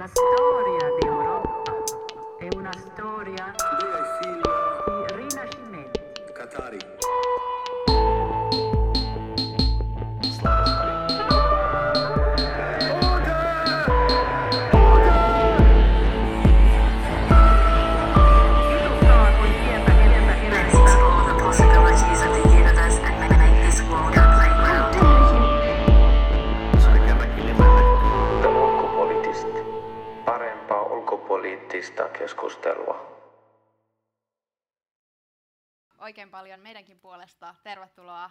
La 0.00 0.06
storia 0.06 0.88
di 0.98 1.06
Europa 1.06 1.62
è 2.38 2.48
una 2.56 2.72
storia 2.72 3.52
oikein 36.10 36.30
paljon 36.30 36.60
meidänkin 36.60 37.00
puolesta 37.00 37.54
tervetuloa 37.62 38.30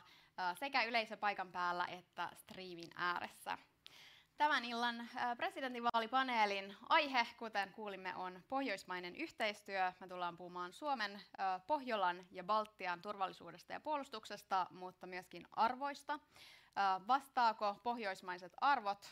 sekä 0.53 0.83
yleisöpaikan 0.83 1.51
päällä 1.51 1.85
että 1.85 2.29
striimin 2.35 2.89
ääressä. 2.95 3.57
Tämän 4.38 4.65
illan 4.65 5.09
presidentinvaalipaneelin 5.38 6.75
aihe, 6.89 7.27
kuten 7.38 7.71
kuulimme, 7.71 8.15
on 8.15 8.43
pohjoismainen 8.49 9.15
yhteistyö. 9.15 9.93
Me 9.99 10.07
tullaan 10.07 10.38
puhumaan 10.38 10.73
Suomen, 10.73 11.21
Pohjolan 11.67 12.25
ja 12.31 12.43
Baltian 12.43 13.02
turvallisuudesta 13.02 13.73
ja 13.73 13.80
puolustuksesta, 13.80 14.67
mutta 14.71 15.07
myöskin 15.07 15.47
arvoista. 15.52 16.19
Vastaako 17.07 17.75
pohjoismaiset 17.83 18.53
arvot 18.61 19.09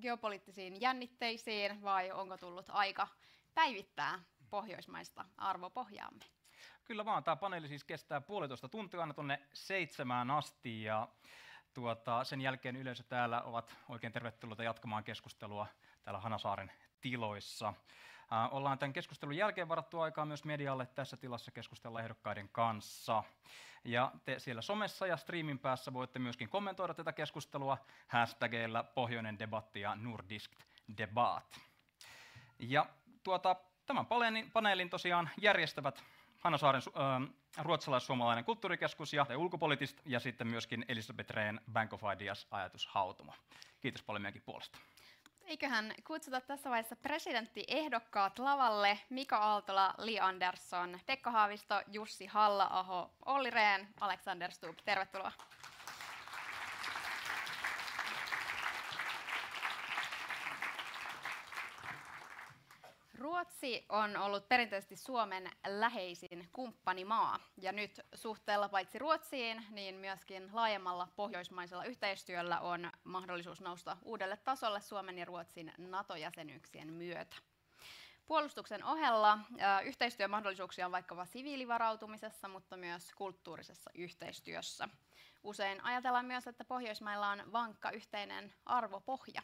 geopoliittisiin 0.00 0.80
jännitteisiin 0.80 1.82
vai 1.82 2.10
onko 2.10 2.36
tullut 2.36 2.66
aika 2.68 3.08
päivittää 3.54 4.22
pohjoismaista 4.50 5.24
arvopohjaamme? 5.36 6.39
Kyllä 6.90 7.04
vaan, 7.04 7.24
tämä 7.24 7.36
paneeli 7.36 7.68
siis 7.68 7.84
kestää 7.84 8.20
puolitoista 8.20 8.68
tuntia 8.68 9.00
aina 9.00 9.14
tuonne 9.14 9.40
seitsemään 9.52 10.30
asti 10.30 10.82
ja 10.82 11.08
tuota, 11.74 12.24
sen 12.24 12.40
jälkeen 12.40 12.76
yleisö 12.76 13.02
täällä 13.02 13.42
ovat 13.42 13.76
oikein 13.88 14.12
tervetulleita 14.12 14.62
jatkamaan 14.62 15.04
keskustelua 15.04 15.66
täällä 16.02 16.20
Hanasaaren 16.20 16.72
tiloissa. 17.00 17.74
Ollaan 18.50 18.78
tämän 18.78 18.92
keskustelun 18.92 19.36
jälkeen 19.36 19.68
varattu 19.68 20.00
aikaa 20.00 20.24
myös 20.24 20.44
medialle 20.44 20.86
tässä 20.86 21.16
tilassa 21.16 21.50
keskustella 21.50 22.00
ehdokkaiden 22.00 22.48
kanssa. 22.48 23.22
Ja 23.84 24.12
te 24.24 24.38
siellä 24.38 24.62
somessa 24.62 25.06
ja 25.06 25.16
streamin 25.16 25.58
päässä 25.58 25.92
voitte 25.92 26.18
myöskin 26.18 26.48
kommentoida 26.48 26.94
tätä 26.94 27.12
keskustelua 27.12 27.78
hashtagillä 28.08 28.82
Pohjoinen 28.84 29.38
debatti 29.38 29.80
ja 29.80 29.94
Nordisk 29.94 30.52
debat. 30.98 31.60
Ja 32.58 32.86
tuota, 33.22 33.56
tämän 33.86 34.06
paneelin 34.52 34.90
tosiaan 34.90 35.30
järjestävät 35.40 36.04
Hannasaaren 36.40 36.82
äh, 36.86 37.34
ruotsalais-suomalainen 37.58 38.44
kulttuurikeskus 38.44 39.12
ja 39.12 39.26
ulkopoliittista 39.36 40.02
ja 40.06 40.20
sitten 40.20 40.46
myöskin 40.46 40.84
Elisabeth 40.88 41.30
Rehn 41.30 41.60
Bank 41.72 41.92
of 41.92 42.02
Ideas 42.14 42.46
ajatushautuma. 42.50 43.34
Kiitos 43.80 44.02
paljon 44.02 44.22
meidänkin 44.22 44.42
puolesta. 44.42 44.78
Eiköhän 45.44 45.94
kutsuta 46.04 46.40
tässä 46.40 46.70
vaiheessa 46.70 46.96
presidenttiehdokkaat 46.96 48.38
lavalle 48.38 48.98
Mika 49.10 49.36
Aaltola, 49.36 49.94
Li 49.98 50.20
Andersson, 50.20 51.00
Pekka 51.06 51.30
Haavisto, 51.30 51.82
Jussi 51.92 52.26
Halla-aho, 52.26 53.10
Olli 53.26 53.50
Rehn, 53.50 53.86
Alexander 54.00 54.52
Stubb. 54.52 54.78
Tervetuloa. 54.84 55.32
Ruotsi 63.20 63.86
on 63.88 64.16
ollut 64.16 64.48
perinteisesti 64.48 64.96
Suomen 64.96 65.50
läheisin 65.66 66.48
kumppanimaa 66.52 67.38
ja 67.56 67.72
nyt 67.72 68.00
suhteella 68.14 68.68
paitsi 68.68 68.98
Ruotsiin, 68.98 69.66
niin 69.70 69.94
myöskin 69.94 70.50
laajemmalla 70.52 71.08
pohjoismaisella 71.16 71.84
yhteistyöllä 71.84 72.60
on 72.60 72.92
mahdollisuus 73.04 73.60
nousta 73.60 73.96
uudelle 74.02 74.36
tasolle 74.36 74.80
Suomen 74.80 75.18
ja 75.18 75.24
Ruotsin 75.24 75.72
NATO-jäsenyyksien 75.78 76.92
myötä. 76.92 77.36
Puolustuksen 78.26 78.84
ohella 78.84 79.38
yhteistyömahdollisuuksia 79.84 80.86
on 80.86 80.92
vaikkapa 80.92 81.24
siviilivarautumisessa, 81.24 82.48
mutta 82.48 82.76
myös 82.76 83.14
kulttuurisessa 83.14 83.90
yhteistyössä. 83.94 84.88
Usein 85.42 85.84
ajatellaan 85.84 86.26
myös, 86.26 86.46
että 86.46 86.64
Pohjoismailla 86.64 87.28
on 87.28 87.52
vankka 87.52 87.90
yhteinen 87.90 88.54
arvopohja. 88.66 89.42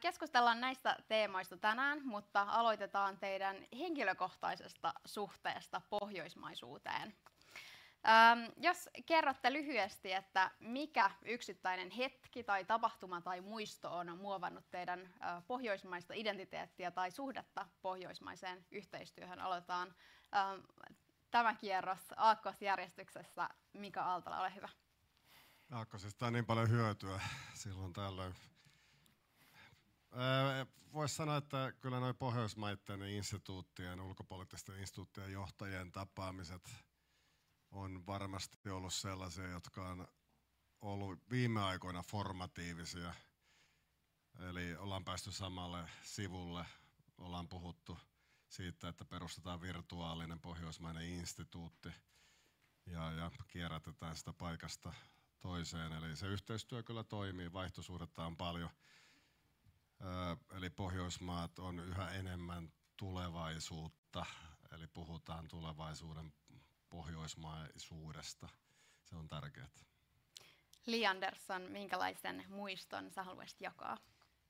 Keskustellaan 0.00 0.60
näistä 0.60 0.96
teemoista 1.08 1.56
tänään, 1.56 2.00
mutta 2.04 2.46
aloitetaan 2.48 3.18
teidän 3.18 3.56
henkilökohtaisesta 3.78 4.94
suhteesta 5.04 5.80
pohjoismaisuuteen. 5.90 7.14
Jos 8.56 8.88
kerrotte 9.06 9.52
lyhyesti, 9.52 10.12
että 10.12 10.50
mikä 10.60 11.10
yksittäinen 11.24 11.90
hetki 11.90 12.44
tai 12.44 12.64
tapahtuma 12.64 13.20
tai 13.20 13.40
muisto 13.40 13.96
on 13.96 14.18
muovannut 14.18 14.70
teidän 14.70 15.14
pohjoismaista 15.46 16.14
identiteettiä 16.14 16.90
tai 16.90 17.10
suhdetta 17.10 17.66
pohjoismaiseen 17.82 18.66
yhteistyöhön, 18.70 19.40
aloitetaan 19.40 19.94
tämä 21.30 21.54
kierros 21.54 22.14
aakkosjärjestyksessä. 22.16 23.48
Mika 23.72 24.02
Aaltola, 24.02 24.40
ole 24.40 24.54
hyvä. 24.54 24.68
Aakkosesta 25.72 26.26
on 26.26 26.32
niin 26.32 26.46
paljon 26.46 26.70
hyötyä 26.70 27.20
silloin 27.54 27.92
tällöin. 27.92 28.34
Voisi 30.92 31.14
sanoa, 31.14 31.36
että 31.36 31.72
kyllä 31.80 32.00
noin 32.00 32.16
Pohjoismaiden 32.16 33.02
instituuttien, 33.02 34.00
ulkopoliittisten 34.00 34.80
instituuttien 34.80 35.32
johtajien 35.32 35.92
tapaamiset 35.92 36.74
on 37.70 38.06
varmasti 38.06 38.70
ollut 38.70 38.94
sellaisia, 38.94 39.48
jotka 39.48 39.88
on 39.88 40.08
ollut 40.80 41.30
viime 41.30 41.62
aikoina 41.62 42.02
formatiivisia. 42.02 43.14
Eli 44.38 44.76
ollaan 44.76 45.04
päästy 45.04 45.32
samalle 45.32 45.88
sivulle, 46.02 46.66
ollaan 47.18 47.48
puhuttu 47.48 47.98
siitä, 48.48 48.88
että 48.88 49.04
perustetaan 49.04 49.60
virtuaalinen 49.60 50.40
pohjoismainen 50.40 51.04
instituutti 51.04 51.88
ja, 52.86 53.12
ja 53.12 53.30
kierrätetään 53.48 54.16
sitä 54.16 54.32
paikasta 54.32 54.92
toiseen. 55.40 55.92
Eli 55.92 56.16
se 56.16 56.26
yhteistyö 56.26 56.82
kyllä 56.82 57.04
toimii, 57.04 57.52
vaihtosuhdetta 57.52 58.26
on 58.26 58.36
paljon. 58.36 58.70
Eli 60.56 60.70
Pohjoismaat 60.70 61.58
on 61.58 61.80
yhä 61.80 62.10
enemmän 62.10 62.72
tulevaisuutta, 62.96 64.26
eli 64.72 64.86
puhutaan 64.86 65.48
tulevaisuuden 65.48 66.32
pohjoismaisuudesta. 66.88 68.48
Se 69.04 69.16
on 69.16 69.28
tärkeää. 69.28 69.68
Li 70.86 71.06
Andersson, 71.06 71.62
minkälaisen 71.62 72.44
muiston 72.48 73.10
sä 73.10 73.22
haluaisit 73.22 73.60
jakaa? 73.60 73.96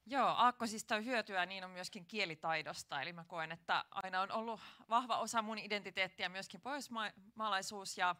Joo, 0.06 0.28
aakkosista 0.28 0.96
on 0.96 1.04
hyötyä, 1.04 1.46
niin 1.46 1.64
on 1.64 1.70
myöskin 1.70 2.06
kielitaidosta. 2.06 3.02
Eli 3.02 3.12
mä 3.12 3.24
koen, 3.24 3.52
että 3.52 3.84
aina 3.90 4.20
on 4.20 4.32
ollut 4.32 4.60
vahva 4.88 5.18
osa 5.18 5.42
mun 5.42 5.58
identiteettiä 5.58 6.28
myöskin 6.28 6.60
pohjoismaalaisuus 6.60 7.98
ja 7.98 8.14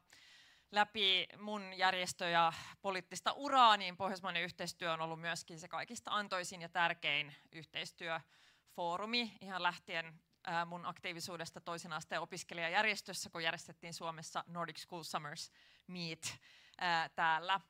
läpi 0.70 1.26
mun 1.38 1.72
järjestö- 1.74 2.28
ja 2.28 2.52
poliittista 2.82 3.32
uraa, 3.32 3.76
niin 3.76 3.96
pohjoismainen 3.96 4.42
yhteistyö 4.42 4.92
on 4.92 5.00
ollut 5.00 5.20
myöskin 5.20 5.60
se 5.60 5.68
kaikista 5.68 6.10
antoisin 6.10 6.62
ja 6.62 6.68
tärkein 6.68 7.34
yhteistyöfoorumi 7.52 9.32
ihan 9.40 9.62
lähtien 9.62 10.20
ää, 10.46 10.64
mun 10.64 10.86
aktiivisuudesta 10.86 11.60
toisen 11.60 11.92
asteen 11.92 12.20
opiskelijajärjestössä, 12.20 13.30
kun 13.30 13.42
järjestettiin 13.42 13.94
Suomessa 13.94 14.44
Nordic 14.46 14.78
School 14.78 15.02
Summers 15.02 15.52
Meet 15.86 16.38
ää, 16.78 17.08
täällä. 17.08 17.60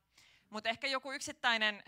Mutta 0.50 0.68
ehkä 0.68 0.86
joku 0.86 1.12
yksittäinen 1.12 1.82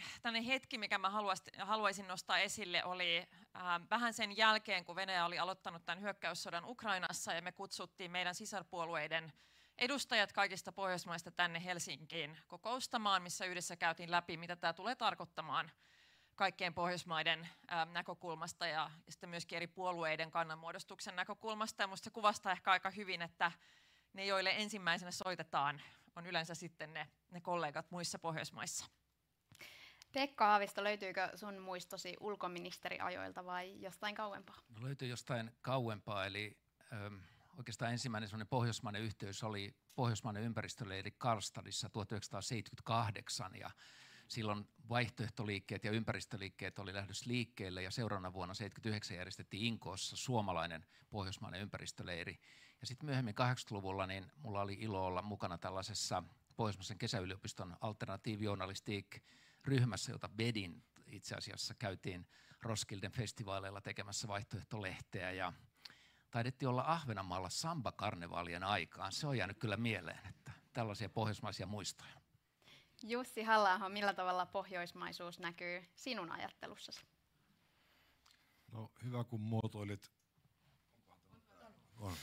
hetki, 0.47 0.79
mikä 0.79 0.99
mä 0.99 1.11
haluaisin 1.59 2.09
nostaa 2.09 2.38
esille, 2.38 2.85
oli 2.85 3.19
äh, 3.19 3.62
vähän 3.91 4.15
sen 4.15 4.37
jälkeen, 4.37 4.85
kun 4.85 4.97
Venäjä 4.97 5.25
oli 5.25 5.38
aloittanut 5.38 5.85
tämän 5.85 6.03
hyökkäyssodan 6.03 6.65
Ukrainassa 6.65 7.32
ja 7.32 7.43
me 7.43 7.53
kutsuttiin 7.53 8.11
meidän 8.11 8.35
sisarpuolueiden 8.35 9.32
edustajat 9.79 10.33
kaikista 10.33 10.73
Pohjoismaista 10.73 11.31
tänne 11.31 11.65
Helsinkiin 11.65 12.39
kokoustamaan, 12.47 13.23
missä 13.23 13.45
yhdessä 13.45 13.77
käytiin 13.77 14.11
läpi, 14.11 14.37
mitä 14.37 14.57
tämä 14.57 14.73
tulee 14.73 14.95
tarkoittamaan 14.95 15.71
kaikkien 16.35 16.75
Pohjoismaiden 16.75 17.49
ää, 17.69 17.85
näkökulmasta 17.85 18.67
ja, 18.67 18.91
ja 19.07 19.13
sitten 19.13 19.31
myöskin 19.31 19.57
eri 19.57 19.67
puolueiden 19.67 20.31
kannanmuodostuksen 20.31 21.17
näkökulmasta. 21.17 21.83
Ja 21.83 21.87
minusta 21.87 22.05
se 22.05 22.11
kuvastaa 22.11 22.53
ehkä 22.53 22.71
aika 22.71 22.91
hyvin, 22.91 23.23
että 23.23 23.53
ne, 24.13 24.27
joille 24.27 24.51
ensimmäisenä 24.57 25.11
soitetaan, 25.11 25.83
on 26.17 26.27
yleensä 26.27 26.55
sitten 26.55 26.95
ne, 26.95 27.09
ne 27.31 27.41
kollegat 27.41 27.91
muissa 27.91 28.19
Pohjoismaissa. 28.19 28.87
Pekka 30.13 30.47
Haavisto, 30.47 30.85
löytyykö 30.85 31.31
sun 31.35 31.59
muistosi 31.59 32.17
ulkoministeriajoilta 32.21 33.45
vai 33.45 33.81
jostain 33.81 34.15
kauempaa? 34.15 34.57
No 34.69 34.83
löytyy 34.83 35.09
jostain 35.09 35.51
kauempaa, 35.63 36.27
eli 36.27 36.57
äm, 36.93 37.21
oikeastaan 37.58 37.93
ensimmäinen 37.93 38.28
sellainen 38.28 38.49
pohjoismainen 38.49 39.02
yhteys 39.02 39.44
oli 39.44 39.76
pohjoismainen 39.94 40.43
ympäristöleiri 40.43 41.10
Karlstadissa 41.10 41.88
1978 41.88 43.56
ja 43.56 43.70
silloin 44.28 44.69
vaihtoehtoliikkeet 44.88 45.84
ja 45.84 45.90
ympäristöliikkeet 45.90 46.78
oli 46.78 46.94
lähdössä 46.94 47.25
liikkeelle 47.28 47.82
ja 47.82 47.90
seuraavana 47.90 48.32
vuonna 48.32 48.55
79 48.55 49.16
järjestettiin 49.16 49.66
Inkoossa 49.66 50.16
suomalainen 50.16 50.87
pohjoismainen 51.10 51.60
ympäristöleiri. 51.60 52.40
Ja 52.81 52.87
sitten 52.87 53.06
myöhemmin 53.06 53.34
80-luvulla 53.34 54.06
niin 54.06 54.32
mulla 54.37 54.60
oli 54.60 54.76
ilo 54.81 55.06
olla 55.06 55.22
mukana 55.22 55.58
tällaisessa 55.58 56.22
Pohjoismaisen 56.56 56.99
kesäyliopiston 56.99 57.76
alternatiivjournalistik-ryhmässä, 57.81 60.12
jota 60.12 60.28
Bedin 60.28 60.84
itse 61.06 61.34
asiassa 61.34 61.75
käytiin 61.78 62.26
Roskilden 62.62 63.12
festivaaleilla 63.12 63.81
tekemässä 63.81 64.28
vaihtoehtolehteä 64.28 65.32
ja 65.32 65.52
taidettiin 66.31 66.69
olla 66.69 66.85
Ahvenanmaalla 66.87 67.49
samba-karnevaalien 67.49 68.65
aikaan. 68.65 69.13
Se 69.13 69.27
on 69.27 69.39
jäänyt 69.39 69.59
kyllä 69.59 69.77
mieleen, 69.77 70.27
että 70.29 70.53
tällaisia 70.73 71.09
pohjoismaisia 71.09 71.67
muistoja. 71.67 72.21
Jussi 73.03 73.43
halla 73.43 73.89
millä 73.89 74.15
tavalla 74.15 74.47
pohjoismaisuus 74.47 75.39
näkyy 75.39 75.85
sinun 75.95 76.31
ajattelussasi? 76.31 77.07
No 78.73 78.91
hyvä 79.05 79.25
kun 79.25 79.41
muotoilit, 79.41 80.13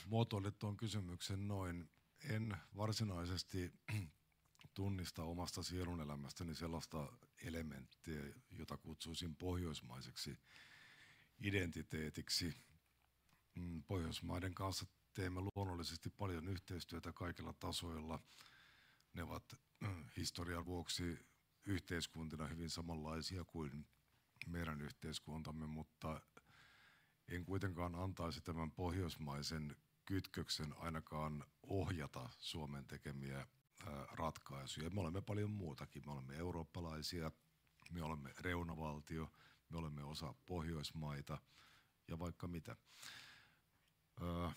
muotoilit 0.05 0.59
tuon 0.59 0.77
kysymyksen 0.77 1.47
noin. 1.47 1.89
En 2.29 2.57
varsinaisesti 2.77 3.73
tunnista 4.73 5.23
omasta 5.23 5.63
sielunelämästäni 5.63 6.55
sellaista 6.55 7.07
elementtiä, 7.43 8.21
jota 8.51 8.77
kutsuisin 8.77 9.35
pohjoismaiseksi 9.35 10.39
identiteetiksi. 11.41 12.53
Mm, 13.55 13.83
Pohjoismaiden 13.83 14.53
kanssa 14.53 14.85
teemme 15.13 15.41
luonnollisesti 15.55 16.09
paljon 16.09 16.47
yhteistyötä 16.47 17.13
kaikilla 17.13 17.53
tasoilla. 17.53 18.19
Ne 19.13 19.23
ovat 19.23 19.55
mm, 19.79 20.05
historian 20.17 20.65
vuoksi 20.65 21.19
yhteiskuntina 21.65 22.47
hyvin 22.47 22.69
samanlaisia 22.69 23.43
kuin 23.43 23.85
meidän 24.47 24.81
yhteiskuntamme, 24.81 25.67
mutta 25.67 26.21
en 27.27 27.45
kuitenkaan 27.45 27.95
antaisi 27.95 28.41
tämän 28.41 28.71
pohjoismaisen 28.71 29.75
kytköksen 30.05 30.73
ainakaan 30.77 31.45
ohjata 31.63 32.29
Suomen 32.39 32.85
tekemiä 32.85 33.47
ratkaisuja. 34.11 34.89
Me 34.89 35.01
olemme 35.01 35.21
paljon 35.21 35.49
muutakin. 35.49 36.03
Me 36.05 36.11
olemme 36.11 36.35
eurooppalaisia, 36.35 37.31
me 37.91 38.03
olemme 38.03 38.33
reunavaltio, 38.39 39.31
me 39.69 39.77
olemme 39.77 40.03
osa 40.03 40.33
Pohjoismaita 40.45 41.37
ja 42.07 42.19
vaikka 42.19 42.47
mitä. 42.47 42.75
Öö, 44.21 44.49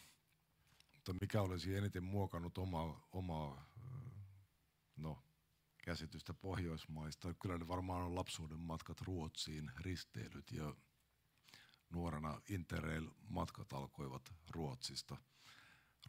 mutta 0.94 1.12
mikä 1.20 1.42
olisi 1.42 1.74
eniten 1.74 2.04
muokannut 2.04 2.58
omaa, 2.58 3.08
omaa 3.12 3.64
no, 4.96 5.22
käsitystä 5.84 6.34
Pohjoismaista? 6.34 7.34
Kyllä 7.34 7.58
ne 7.58 7.68
varmaan 7.68 8.02
on 8.02 8.14
lapsuuden 8.14 8.60
matkat 8.60 9.00
Ruotsiin, 9.00 9.70
risteilyt 9.80 10.50
ja 10.50 10.74
nuorena 11.90 12.40
Interrail-matkat 12.48 13.72
alkoivat 13.72 14.34
Ruotsista– 14.50 15.16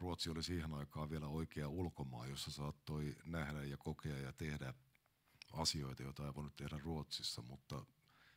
Ruotsi 0.00 0.30
oli 0.30 0.42
siihen 0.42 0.72
aikaan 0.72 1.10
vielä 1.10 1.26
oikea 1.26 1.68
ulkomaa, 1.68 2.26
jossa 2.26 2.50
saattoi 2.50 3.16
nähdä 3.24 3.64
ja 3.64 3.76
kokea 3.76 4.18
ja 4.18 4.32
tehdä 4.32 4.74
asioita, 5.52 6.02
joita 6.02 6.26
ei 6.26 6.34
voinut 6.34 6.56
tehdä 6.56 6.78
Ruotsissa, 6.78 7.42
mutta 7.42 7.86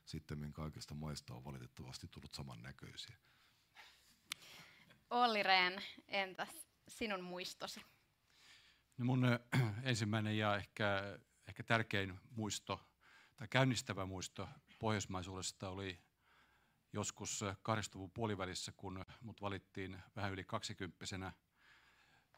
sitten 0.05 0.53
kaikista 0.53 0.95
maista 0.95 1.33
on 1.33 1.43
valitettavasti 1.43 2.07
tullut 2.07 2.33
samannäköisiä. 2.33 3.17
Olli 5.13 5.43
Rehn, 5.43 5.81
entäs 6.07 6.67
sinun 6.87 7.23
muistosi? 7.23 7.81
No 8.97 9.05
mun 9.05 9.39
ensimmäinen 9.83 10.37
ja 10.37 10.55
ehkä, 10.55 11.19
ehkä 11.47 11.63
tärkein 11.63 12.19
muisto 12.29 12.81
tai 13.35 13.47
käynnistävä 13.47 14.05
muisto 14.05 14.49
pohjoismaisuudesta 14.79 15.69
oli 15.69 15.99
joskus 16.93 17.41
80-luvun 17.43 18.11
puolivälissä, 18.11 18.71
kun 18.71 19.05
mut 19.21 19.41
valittiin 19.41 19.99
vähän 20.15 20.31
yli 20.33 20.43
kaksikymppisenä 20.43 21.33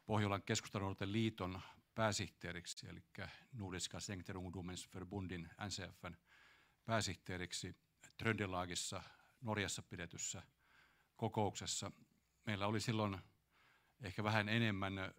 Pohjolan 0.06 0.42
keskustanuorten 0.42 1.12
liiton 1.12 1.60
pääsihteeriksi, 1.94 2.88
eli 2.88 3.02
Nordiska 3.52 4.00
Sängterungdomens 4.00 4.88
Förbundin 4.88 5.50
NCFn 5.66 6.16
pääsihteeriksi 6.84 7.76
Tröndelagissa 8.16 9.02
Norjassa 9.40 9.82
pidetyssä 9.82 10.42
kokouksessa. 11.16 11.90
Meillä 12.46 12.66
oli 12.66 12.80
silloin 12.80 13.18
ehkä 14.02 14.24
vähän 14.24 14.48
enemmän 14.48 15.14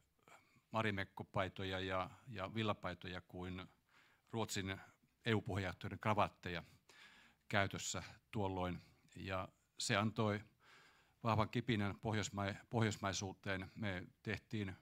marimekkopaitoja 0.71 1.79
ja, 1.79 2.09
ja 2.27 2.53
villapaitoja 2.53 3.21
kuin 3.21 3.67
Ruotsin 4.31 4.77
EU-puheenjohtajan 5.25 5.99
kravatteja 5.99 6.63
käytössä 7.47 8.03
tuolloin. 8.31 8.81
Ja 9.15 9.47
se 9.79 9.95
antoi 9.95 10.39
vahvan 11.23 11.49
kipinän 11.49 11.95
pohjoisma- 11.95 12.65
pohjoismaisuuteen. 12.69 13.71
Me 13.75 14.07
tehtiin 14.23 14.75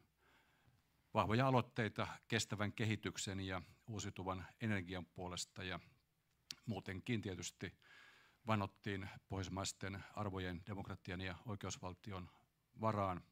vahvoja 1.13 1.47
aloitteita 1.47 2.07
kestävän 2.27 2.73
kehityksen 2.73 3.39
ja 3.39 3.61
uusiutuvan 3.87 4.45
energian 4.61 5.05
puolesta 5.05 5.63
ja 5.63 5.79
muutenkin 6.65 7.21
tietysti 7.21 7.73
vanottiin 8.47 9.09
pohjoismaisten 9.29 10.03
arvojen, 10.15 10.61
demokratian 10.67 11.21
ja 11.21 11.35
oikeusvaltion 11.45 12.29
varaan. 12.81 13.23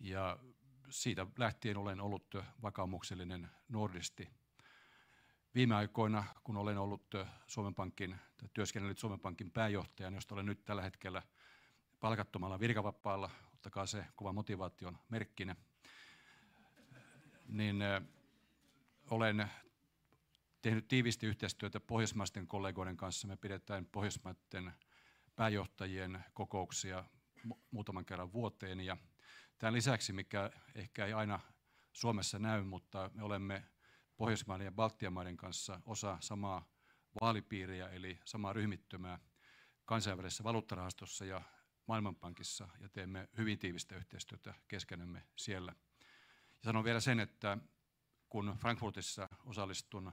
Ja 0.00 0.38
siitä 0.90 1.26
lähtien 1.38 1.76
olen 1.76 2.00
ollut 2.00 2.34
vakaumuksellinen 2.62 3.50
nordisti. 3.68 4.28
Viime 5.54 5.74
aikoina, 5.74 6.24
kun 6.44 6.56
olen 6.56 6.78
ollut 6.78 7.14
Suomen 7.46 7.74
Pankin, 7.74 8.16
työskennellyt 8.54 8.98
Suomen 8.98 9.20
Pankin 9.20 9.50
pääjohtajana, 9.50 10.16
josta 10.16 10.34
olen 10.34 10.46
nyt 10.46 10.64
tällä 10.64 10.82
hetkellä– 10.82 11.22
palkattomalla 12.00 12.60
virkavapaalla, 12.60 13.30
ottakaa 13.54 13.86
se 13.86 14.04
kova 14.16 14.32
motivaation 14.32 14.98
merkkinä, 15.08 15.56
niin 17.48 17.76
olen 19.10 19.50
tehnyt 20.62 20.88
tiivisti 20.88 21.26
yhteistyötä 21.26 21.80
pohjoismaisten 21.80 22.46
kollegoiden 22.46 22.96
kanssa. 22.96 23.28
Me 23.28 23.36
pidetään 23.36 23.86
pohjoismaiden 23.86 24.72
pääjohtajien 25.36 26.24
kokouksia 26.34 27.04
muutaman 27.70 28.04
kerran 28.04 28.32
vuoteen. 28.32 28.80
Ja 28.80 28.96
tämän 29.58 29.74
lisäksi, 29.74 30.12
mikä 30.12 30.50
ehkä 30.74 31.06
ei 31.06 31.12
aina 31.12 31.40
Suomessa 31.92 32.38
näy, 32.38 32.62
mutta 32.62 33.10
me 33.14 33.22
olemme 33.22 33.64
Pohjoismaiden 34.16 34.64
ja 34.64 34.72
Baltian 34.72 35.12
maiden 35.12 35.36
kanssa 35.36 35.80
osa 35.86 36.18
samaa 36.20 36.68
vaalipiiriä, 37.20 37.88
eli 37.88 38.18
samaa 38.24 38.52
ryhmittymää 38.52 39.18
kansainvälisessä 39.84 40.44
valuuttarahastossa 40.44 41.24
ja 41.24 41.42
Maailmanpankissa 41.86 42.68
ja 42.80 42.88
teemme 42.88 43.28
hyvin 43.36 43.58
tiivistä 43.58 43.96
yhteistyötä 43.96 44.54
keskenämme 44.68 45.22
siellä. 45.36 45.74
Ja 46.48 46.64
sanon 46.64 46.84
vielä 46.84 47.00
sen, 47.00 47.20
että 47.20 47.58
kun 48.28 48.56
Frankfurtissa 48.60 49.28
osallistun 49.44 50.12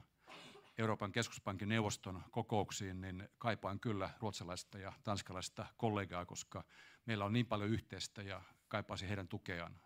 Euroopan 0.78 1.12
keskuspankin 1.12 1.68
neuvoston 1.68 2.22
kokouksiin, 2.30 3.00
niin 3.00 3.28
kaipaan 3.38 3.80
kyllä 3.80 4.10
ruotsalaista 4.20 4.78
ja 4.78 4.92
tanskalaista 5.04 5.66
kollegaa, 5.76 6.26
koska 6.26 6.64
meillä 7.04 7.24
on 7.24 7.32
niin 7.32 7.46
paljon 7.46 7.70
yhteistä 7.70 8.22
ja 8.22 8.42
kaipaisin 8.68 9.08
heidän 9.08 9.28
tukeaan 9.28 9.80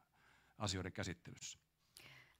asioiden 0.58 0.92
käsittelyssä. 0.92 1.58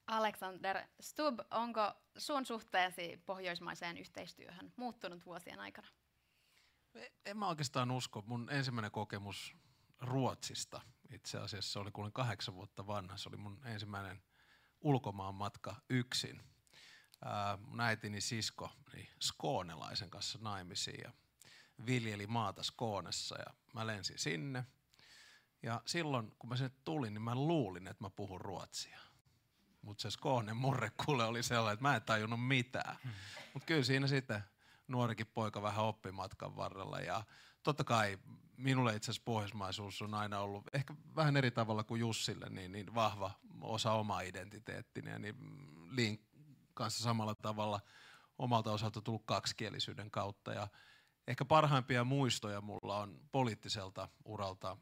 Alexander 0.06 0.82
Stubb, 1.00 1.40
onko 1.50 1.92
sun 2.18 2.46
suhteesi 2.46 3.22
pohjoismaiseen 3.26 3.98
yhteistyöhön 3.98 4.72
muuttunut 4.76 5.26
vuosien 5.26 5.60
aikana? 5.60 5.88
En 7.26 7.38
mä 7.38 7.48
oikeastaan 7.48 7.90
usko. 7.90 8.22
Mun 8.26 8.50
ensimmäinen 8.50 8.90
kokemus 8.90 9.56
Ruotsista 10.00 10.80
itse 11.10 11.38
asiassa 11.38 11.80
oli, 11.80 11.90
kun 11.90 12.04
olin 12.04 12.12
kahdeksan 12.12 12.54
vuotta 12.54 12.86
vanha. 12.86 13.16
Se 13.16 13.28
oli 13.28 13.36
mun 13.36 13.60
ensimmäinen 13.64 14.22
ulkomaan 14.80 15.34
matka 15.34 15.76
yksin. 15.90 16.42
Ää, 17.24 17.56
mun 17.56 17.80
äitini 17.80 18.20
sisko 18.20 18.70
niin 18.92 19.08
skoonelaisen 19.20 20.10
kanssa 20.10 20.38
naimisiin 20.42 21.00
ja 21.04 21.12
viljeli 21.86 22.26
maata 22.26 22.62
Skoonessa 22.62 23.38
ja 23.38 23.54
mä 23.74 23.86
lensin 23.86 24.18
sinne. 24.18 24.64
Ja 25.62 25.82
silloin, 25.86 26.32
kun 26.38 26.50
mä 26.50 26.56
sinne 26.56 26.72
tulin, 26.84 27.14
niin 27.14 27.22
mä 27.22 27.34
luulin, 27.34 27.86
että 27.86 28.04
mä 28.04 28.10
puhun 28.10 28.40
ruotsia. 28.40 28.98
Mutta 29.82 30.02
se 30.02 30.10
Skoonen 30.10 30.56
murrekuule 30.56 31.24
oli 31.24 31.42
sellainen, 31.42 31.74
että 31.74 31.82
mä 31.82 31.96
en 31.96 32.02
tajunnut 32.02 32.46
mitään. 32.46 32.96
Hmm. 33.04 33.12
Mutta 33.54 33.66
kyllä 33.66 33.84
siinä 33.84 34.06
sitten 34.06 34.42
nuorikin 34.88 35.26
poika 35.26 35.62
vähän 35.62 35.84
oppimatkan 35.84 36.56
varrella. 36.56 37.00
Ja 37.00 37.24
totta 37.62 37.84
kai 37.84 38.18
minulle 38.56 38.96
itse 38.96 39.10
asiassa 39.10 39.24
pohjoismaisuus 39.24 40.02
on 40.02 40.14
aina 40.14 40.38
ollut 40.38 40.64
ehkä 40.72 40.94
vähän 41.16 41.36
eri 41.36 41.50
tavalla 41.50 41.84
kuin 41.84 42.00
Jussille 42.00 42.46
niin, 42.50 42.72
niin 42.72 42.94
vahva 42.94 43.30
osa 43.60 43.92
omaa 43.92 44.20
identiteettiä. 44.20 45.18
Niin 45.18 45.36
Liin 45.90 46.26
kanssa 46.74 47.04
samalla 47.04 47.34
tavalla 47.34 47.80
omalta 48.38 48.72
osalta 48.72 49.00
tullut 49.00 49.22
kaksikielisyyden 49.24 50.10
kautta. 50.10 50.52
Ja 50.52 50.68
ehkä 51.26 51.44
parhaimpia 51.44 52.04
muistoja 52.04 52.60
mulla 52.60 52.98
on 52.98 53.20
poliittiselta 53.32 54.08
uralta 54.24 54.76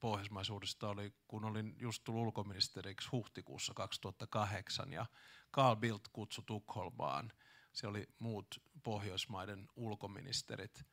pohjoismaisuudesta 0.00 0.88
oli, 0.88 1.12
kun 1.28 1.44
olin 1.44 1.74
just 1.78 2.04
tullut 2.04 2.22
ulkoministeriksi 2.22 3.08
huhtikuussa 3.12 3.74
2008 3.74 4.92
ja 4.92 5.06
Carl 5.54 5.76
Bildt 5.76 6.08
kutsui 6.12 6.44
Tukholmaan 6.46 7.32
Se 7.72 7.86
oli 7.86 8.08
muut 8.18 8.62
Pohjoismaiden 8.82 9.68
ulkoministerit 9.76 10.84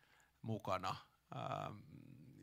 mukana. 0.41 0.95
Ähm, 1.35 1.75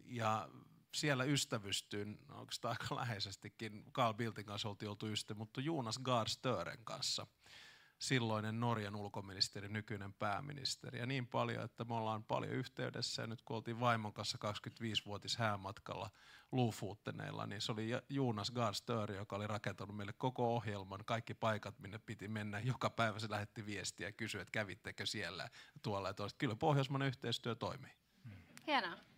ja 0.04 0.48
siellä 0.94 1.24
ystävystyin 1.24 2.18
oikeastaan 2.30 2.76
aika 2.80 2.96
läheisestikin. 2.96 3.84
Carl 3.92 4.14
Bildtin 4.14 4.46
kanssa 4.46 4.68
oltiin 4.68 4.88
oltu 4.88 5.06
ystävä, 5.06 5.38
mutta 5.38 5.60
Jonas 5.60 5.98
Gahr 5.98 6.28
Stören 6.28 6.84
kanssa 6.84 7.26
silloinen 7.98 8.60
Norjan 8.60 8.96
ulkoministeri, 8.96 9.68
nykyinen 9.68 10.14
pääministeri. 10.14 10.98
Ja 10.98 11.06
niin 11.06 11.26
paljon, 11.26 11.64
että 11.64 11.84
me 11.84 11.94
ollaan 11.94 12.24
paljon 12.24 12.52
yhteydessä. 12.52 13.22
Ja 13.22 13.26
nyt 13.26 13.42
kun 13.42 13.56
oltiin 13.56 13.80
vaimon 13.80 14.12
kanssa 14.12 14.38
25-vuotis 14.44 15.36
häämatkalla 15.36 16.10
Luufuutteneilla, 16.52 17.46
niin 17.46 17.60
se 17.60 17.72
oli 17.72 17.88
Jonas 18.08 18.50
Gahr 18.50 18.74
Støre, 18.74 19.16
joka 19.16 19.36
oli 19.36 19.46
rakentanut 19.46 19.96
meille 19.96 20.12
koko 20.12 20.54
ohjelman, 20.54 21.00
kaikki 21.04 21.34
paikat, 21.34 21.78
minne 21.78 21.98
piti 21.98 22.28
mennä. 22.28 22.58
Joka 22.58 22.90
päivä 22.90 23.18
se 23.18 23.30
lähetti 23.30 23.66
viestiä 23.66 24.08
ja 24.08 24.12
kysyi, 24.12 24.40
että 24.40 24.52
kävittekö 24.52 25.06
siellä 25.06 25.48
tuolla. 25.82 26.08
Ja 26.08 26.14
toista. 26.14 26.38
Kyllä 26.38 26.56
Pohjoismainen 26.56 27.08
yhteistyö 27.08 27.54
toimii. 27.54 27.92
Hienoa. 28.66 29.15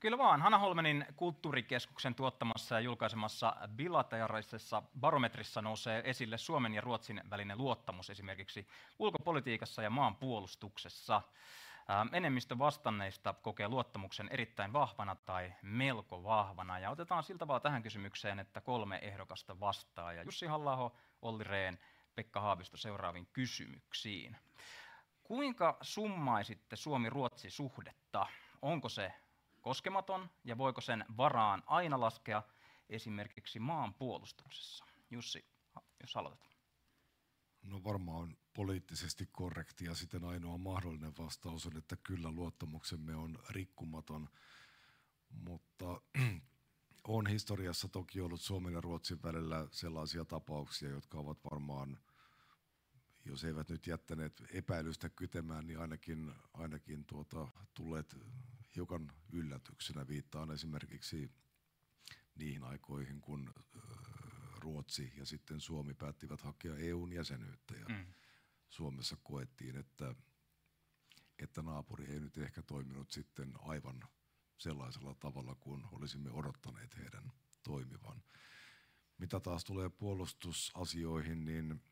Kyllä 0.00 0.18
vaan. 0.18 0.42
Hanna 0.42 0.58
Holmenin 0.58 1.06
kulttuurikeskuksen 1.16 2.14
tuottamassa 2.14 2.74
ja 2.74 2.80
julkaisemassa 2.80 3.56
bilateraalisessa 3.76 4.82
barometrissa 5.00 5.62
nousee 5.62 6.02
esille 6.04 6.38
Suomen 6.38 6.74
ja 6.74 6.80
Ruotsin 6.80 7.22
välinen 7.30 7.58
luottamus 7.58 8.10
esimerkiksi 8.10 8.68
ulkopolitiikassa 8.98 9.82
ja 9.82 9.90
maanpuolustuksessa. 9.90 11.22
Enemmistö 12.12 12.58
vastanneista 12.58 13.34
kokee 13.42 13.68
luottamuksen 13.68 14.28
erittäin 14.28 14.72
vahvana 14.72 15.14
tai 15.14 15.52
melko 15.62 16.22
vahvana. 16.24 16.78
Ja 16.78 16.90
otetaan 16.90 17.22
siltä 17.22 17.48
vaan 17.48 17.62
tähän 17.62 17.82
kysymykseen, 17.82 18.38
että 18.38 18.60
kolme 18.60 18.98
ehdokasta 19.02 19.60
vastaa. 19.60 20.12
Ja 20.12 20.22
Jussi 20.22 20.46
halla 20.46 20.90
Olli 21.22 21.44
Rehn, 21.44 21.78
Pekka 22.14 22.40
Haavisto 22.40 22.76
seuraaviin 22.76 23.28
kysymyksiin. 23.32 24.36
Kuinka 25.22 25.76
summaisitte 25.80 26.76
Suomi-Ruotsi-suhdetta? 26.76 28.26
Onko 28.62 28.88
se 28.88 29.12
koskematon 29.66 30.30
ja 30.44 30.58
voiko 30.58 30.80
sen 30.80 31.04
varaan 31.16 31.62
aina 31.66 32.00
laskea 32.00 32.42
esimerkiksi 32.88 33.58
maanpuolustuksessa? 33.58 34.84
Jussi, 35.10 35.44
jos 36.00 36.16
aloitat. 36.16 36.58
No 37.62 37.84
varmaan 37.84 38.36
poliittisesti 38.54 39.28
korrekti 39.32 39.84
ja 39.84 39.94
sitten 39.94 40.24
ainoa 40.24 40.58
mahdollinen 40.58 41.12
vastaus 41.18 41.66
on, 41.66 41.76
että 41.76 41.96
kyllä 41.96 42.30
luottamuksemme 42.30 43.16
on 43.16 43.38
rikkumaton, 43.50 44.28
mutta 45.30 46.00
on 47.08 47.26
historiassa 47.26 47.88
toki 47.88 48.20
ollut 48.20 48.40
Suomen 48.40 48.72
ja 48.72 48.80
Ruotsin 48.80 49.22
välillä 49.22 49.68
sellaisia 49.70 50.24
tapauksia, 50.24 50.90
jotka 50.90 51.18
ovat 51.18 51.38
varmaan, 51.44 51.98
jos 53.24 53.44
eivät 53.44 53.68
nyt 53.68 53.86
jättäneet 53.86 54.42
epäilystä 54.52 55.08
kytemään, 55.08 55.66
niin 55.66 55.80
ainakin, 55.80 56.34
ainakin 56.54 57.04
tuota, 57.04 57.48
tulleet 57.74 58.16
hiukan 58.76 59.12
yllätyksenä. 59.32 60.08
Viittaan 60.08 60.50
esimerkiksi 60.50 61.30
niihin 62.34 62.64
aikoihin, 62.64 63.20
kun 63.20 63.54
Ruotsi 64.56 65.12
ja 65.16 65.26
sitten 65.26 65.60
Suomi 65.60 65.94
päättivät 65.94 66.40
hakea 66.40 66.76
EUn 66.76 67.12
jäsenyyttä 67.12 67.74
ja 67.74 67.86
mm. 67.88 68.06
Suomessa 68.68 69.16
koettiin, 69.22 69.76
että, 69.76 70.14
että 71.38 71.62
naapuri 71.62 72.04
ei 72.04 72.20
nyt 72.20 72.38
ehkä 72.38 72.62
toiminut 72.62 73.10
sitten 73.10 73.52
aivan 73.58 74.08
sellaisella 74.58 75.14
tavalla 75.14 75.54
kuin 75.54 75.82
olisimme 75.92 76.30
odottaneet 76.30 76.96
heidän 76.96 77.32
toimivan. 77.62 78.22
Mitä 79.18 79.40
taas 79.40 79.64
tulee 79.64 79.88
puolustusasioihin, 79.88 81.44
niin 81.44 81.82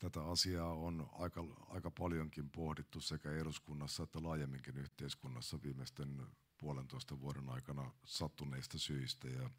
tätä 0.00 0.24
asiaa 0.24 0.72
on 0.74 1.08
aika, 1.12 1.44
aika 1.68 1.90
paljonkin 1.90 2.50
pohdittu 2.50 3.00
sekä 3.00 3.32
eduskunnassa 3.32 4.02
että 4.02 4.22
laajemminkin 4.22 4.78
yhteiskunnassa 4.78 5.62
viimeisten 5.62 6.26
puolentoista 6.58 7.20
vuoden 7.20 7.48
aikana 7.48 7.90
sattuneista 8.04 8.78
syistä. 8.78 9.28
Ja 9.28 9.50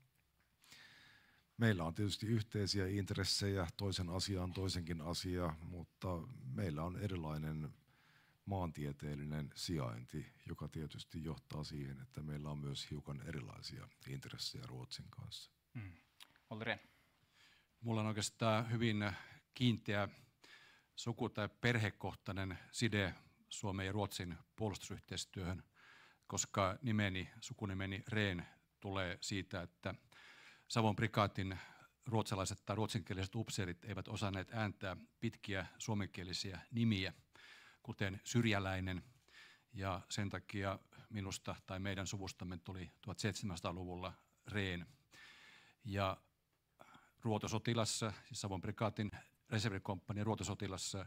meillä 1.58 1.84
on 1.84 1.96
tietysti 1.96 2.26
yhteisiä 2.26 2.88
intressejä, 2.88 3.68
toisen 3.78 4.10
asia 4.10 4.44
on 4.44 4.54
toisenkin 4.54 5.02
asia, 5.02 5.56
mutta 5.62 6.08
meillä 6.54 6.84
on 6.84 6.98
erilainen 6.98 7.74
maantieteellinen 8.46 9.50
sijainti, 9.56 10.34
joka 10.46 10.68
tietysti 10.68 11.24
johtaa 11.24 11.64
siihen, 11.64 12.02
että 12.02 12.22
meillä 12.22 12.50
on 12.50 12.58
myös 12.58 12.92
hiukan 12.92 13.22
erilaisia 13.28 13.88
intressejä 14.08 14.64
Ruotsin 14.68 15.06
kanssa. 15.10 15.52
Hmm. 15.74 15.92
Olli 16.50 16.66
Mulla 17.82 18.02
on 18.02 18.08
oikeastaan 18.08 18.72
hyvin 18.72 19.12
kiinteä 19.54 20.10
suku- 20.96 21.30
tai 21.30 21.50
perhekohtainen 21.62 22.60
side 22.72 23.16
Suomen 23.50 23.86
ja 23.86 23.92
Ruotsin 23.92 24.38
puolustusyhteistyöhön, 24.56 25.64
koska 26.28 26.78
nimeni, 26.82 27.30
sukunimeni 27.42 28.04
Reen 28.08 28.46
tulee 28.80 29.18
siitä, 29.22 29.62
että 29.62 29.96
Savon 30.68 30.96
prikaatin 30.96 31.60
ruotsalaiset 32.06 32.66
tai 32.66 32.76
ruotsinkieliset 32.76 33.36
upseerit 33.36 33.86
eivät 33.86 34.08
osanneet 34.08 34.50
ääntää 34.54 34.98
pitkiä 35.20 35.66
suomenkielisiä 35.78 36.60
nimiä, 36.72 37.14
kuten 37.84 38.22
syrjäläinen, 38.24 39.04
ja 39.74 40.02
sen 40.10 40.30
takia 40.30 40.80
minusta 41.10 41.56
tai 41.66 41.80
meidän 41.80 42.08
suvustamme 42.08 42.58
tuli 42.58 42.92
1700-luvulla 43.08 44.14
Reen. 44.48 44.88
Ja 45.84 46.18
ruotosotilassa, 47.22 48.14
siis 48.28 48.42
Savon 48.42 48.62
prikaatin 48.62 49.12
reservikomppanian 49.52 50.26
ruotosotilassa 50.26 51.06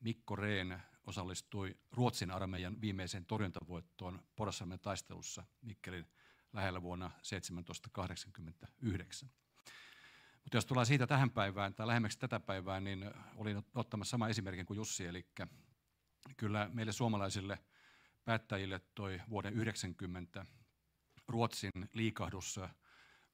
Mikko 0.00 0.36
Rehn 0.36 0.78
osallistui 1.04 1.76
Ruotsin 1.92 2.30
armeijan 2.30 2.80
viimeiseen 2.80 3.26
torjuntavoittoon 3.26 4.22
Porassalmen 4.36 4.80
taistelussa 4.80 5.44
Mikkelin 5.62 6.06
lähellä 6.52 6.82
vuonna 6.82 7.08
1789. 7.08 9.30
Mutta 10.44 10.56
jos 10.56 10.66
tullaan 10.66 10.86
siitä 10.86 11.06
tähän 11.06 11.30
päivään 11.30 11.74
tai 11.74 11.86
lähemmäksi 11.86 12.18
tätä 12.18 12.40
päivää, 12.40 12.80
niin 12.80 13.10
olin 13.36 13.62
ottamassa 13.74 14.10
sama 14.10 14.28
esimerkin 14.28 14.66
kuin 14.66 14.76
Jussi, 14.76 15.06
eli 15.06 15.26
kyllä 16.36 16.70
meille 16.72 16.92
suomalaisille 16.92 17.58
päättäjille 18.24 18.80
toi 18.94 19.20
vuoden 19.30 19.54
90 19.54 20.46
Ruotsin 21.28 21.70
liikahdus 21.92 22.60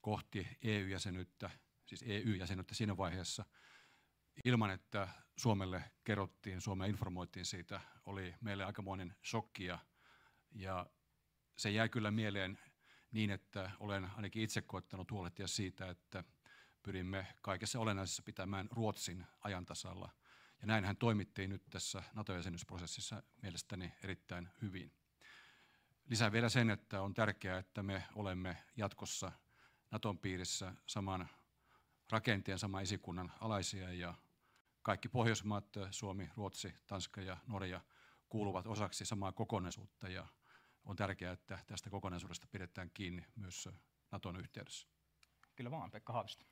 kohti 0.00 0.48
EU-jäsenyyttä, 0.62 1.50
siis 1.86 2.04
EU-jäsenyyttä 2.06 2.74
siinä 2.74 2.96
vaiheessa– 2.96 3.44
ilman, 4.44 4.70
että 4.70 5.08
Suomelle 5.36 5.84
kerrottiin, 6.04 6.60
Suomea 6.60 6.86
informoitiin 6.86 7.46
siitä, 7.46 7.80
oli 8.06 8.34
meille 8.40 8.64
aikamoinen 8.64 9.16
shokki 9.24 9.64
ja, 9.64 9.78
ja 10.52 10.86
se 11.56 11.70
jäi 11.70 11.88
kyllä 11.88 12.10
mieleen 12.10 12.58
niin, 13.12 13.30
että 13.30 13.70
olen 13.80 14.10
ainakin 14.16 14.42
itse 14.42 14.62
koettanut 14.62 15.10
huolehtia 15.10 15.46
siitä, 15.46 15.90
että 15.90 16.24
pyrimme 16.82 17.26
kaikessa 17.42 17.80
olennaisessa 17.80 18.22
pitämään 18.22 18.68
Ruotsin 18.70 19.26
ajantasalla. 19.40 20.10
Ja 20.60 20.66
näinhän 20.66 20.96
toimittiin 20.96 21.50
nyt 21.50 21.62
tässä 21.70 22.02
NATO-jäsenyysprosessissa 22.14 23.22
mielestäni 23.42 23.92
erittäin 24.02 24.48
hyvin. 24.62 24.92
Lisää 26.04 26.32
vielä 26.32 26.48
sen, 26.48 26.70
että 26.70 27.02
on 27.02 27.14
tärkeää, 27.14 27.58
että 27.58 27.82
me 27.82 28.04
olemme 28.14 28.56
jatkossa 28.76 29.32
Naton 29.90 30.18
piirissä 30.18 30.74
saman 30.86 31.28
rakenteen 32.12 32.58
saman 32.58 32.82
esikunnan 32.82 33.32
alaisia 33.40 33.92
ja 33.92 34.14
kaikki 34.82 35.08
Pohjoismaat, 35.08 35.76
Suomi, 35.90 36.30
Ruotsi, 36.36 36.74
Tanska 36.86 37.20
ja 37.20 37.36
Norja 37.46 37.80
kuuluvat 38.28 38.66
osaksi 38.66 39.04
samaa 39.04 39.32
kokonaisuutta 39.32 40.08
ja 40.08 40.26
on 40.84 40.96
tärkeää, 40.96 41.32
että 41.32 41.58
tästä 41.66 41.90
kokonaisuudesta 41.90 42.46
pidetään 42.52 42.90
kiinni 42.94 43.26
myös 43.36 43.68
Naton 44.10 44.36
yhteydessä. 44.36 44.88
Kyllä 45.56 45.70
vaan, 45.70 45.90
Pekka 45.90 46.12
Haavisto. 46.12 46.46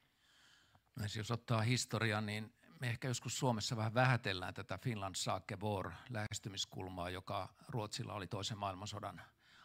No, 0.97 1.05
jos 1.17 1.31
ottaa 1.31 1.61
historian, 1.61 2.27
niin 2.27 2.55
me 2.81 2.89
ehkä 2.89 3.09
joskus 3.09 3.39
Suomessa 3.39 3.77
vähän 3.77 3.95
vähätellään 3.95 4.55
tätä 4.55 4.79
Finland 4.79 5.15
Sake 5.15 5.57
War 5.57 5.93
lähestymiskulmaa, 6.11 7.11
joka 7.11 7.55
Ruotsilla 7.69 8.15
oli 8.15 8.27
toisen 8.27 8.59
maailmansodan 8.59 9.23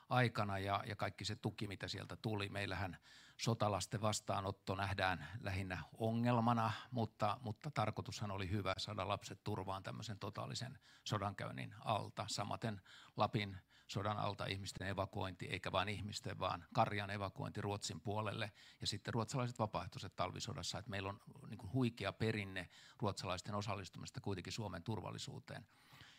aikana 0.10 0.60
ja, 0.60 0.84
ja 0.88 0.96
kaikki 0.96 1.26
se 1.26 1.36
tuki, 1.36 1.68
mitä 1.68 1.88
sieltä 1.88 2.16
tuli. 2.16 2.50
Meillähän 2.50 2.98
sotalasten 3.38 4.02
vastaanotto 4.02 4.76
nähdään 4.76 5.28
lähinnä 5.42 5.84
ongelmana, 5.98 6.72
mutta, 6.92 7.38
mutta 7.42 7.72
tarkoitushan 7.72 8.32
oli 8.32 8.50
hyvä 8.50 8.74
saada 8.78 9.08
lapset 9.08 9.44
turvaan 9.44 9.84
tämmöisen 9.84 10.20
totaalisen 10.20 10.80
sodankäynnin 11.04 11.76
alta. 11.80 12.26
Samaten 12.30 12.82
Lapin 13.18 13.58
sodan 13.88 14.18
alta 14.18 14.46
ihmisten 14.46 14.88
evakuointi, 14.88 15.46
eikä 15.46 15.72
vain 15.72 15.90
ihmisten, 15.90 16.40
vaan 16.40 16.66
karjan 16.74 17.10
evakuointi 17.10 17.62
Ruotsin 17.62 18.02
puolelle 18.02 18.52
ja 18.82 18.88
sitten 18.88 19.14
ruotsalaiset 19.14 19.60
vapaaehtoiset 19.60 20.16
talvisodassa. 20.16 20.80
Että 20.80 20.92
meillä 20.92 21.10
on 21.10 21.20
niin 21.50 21.74
huikea 21.74 22.14
perinne 22.14 22.70
ruotsalaisten 23.02 23.56
osallistumista 23.56 24.22
kuitenkin 24.22 24.54
Suomen 24.54 24.84
turvallisuuteen. 24.84 25.68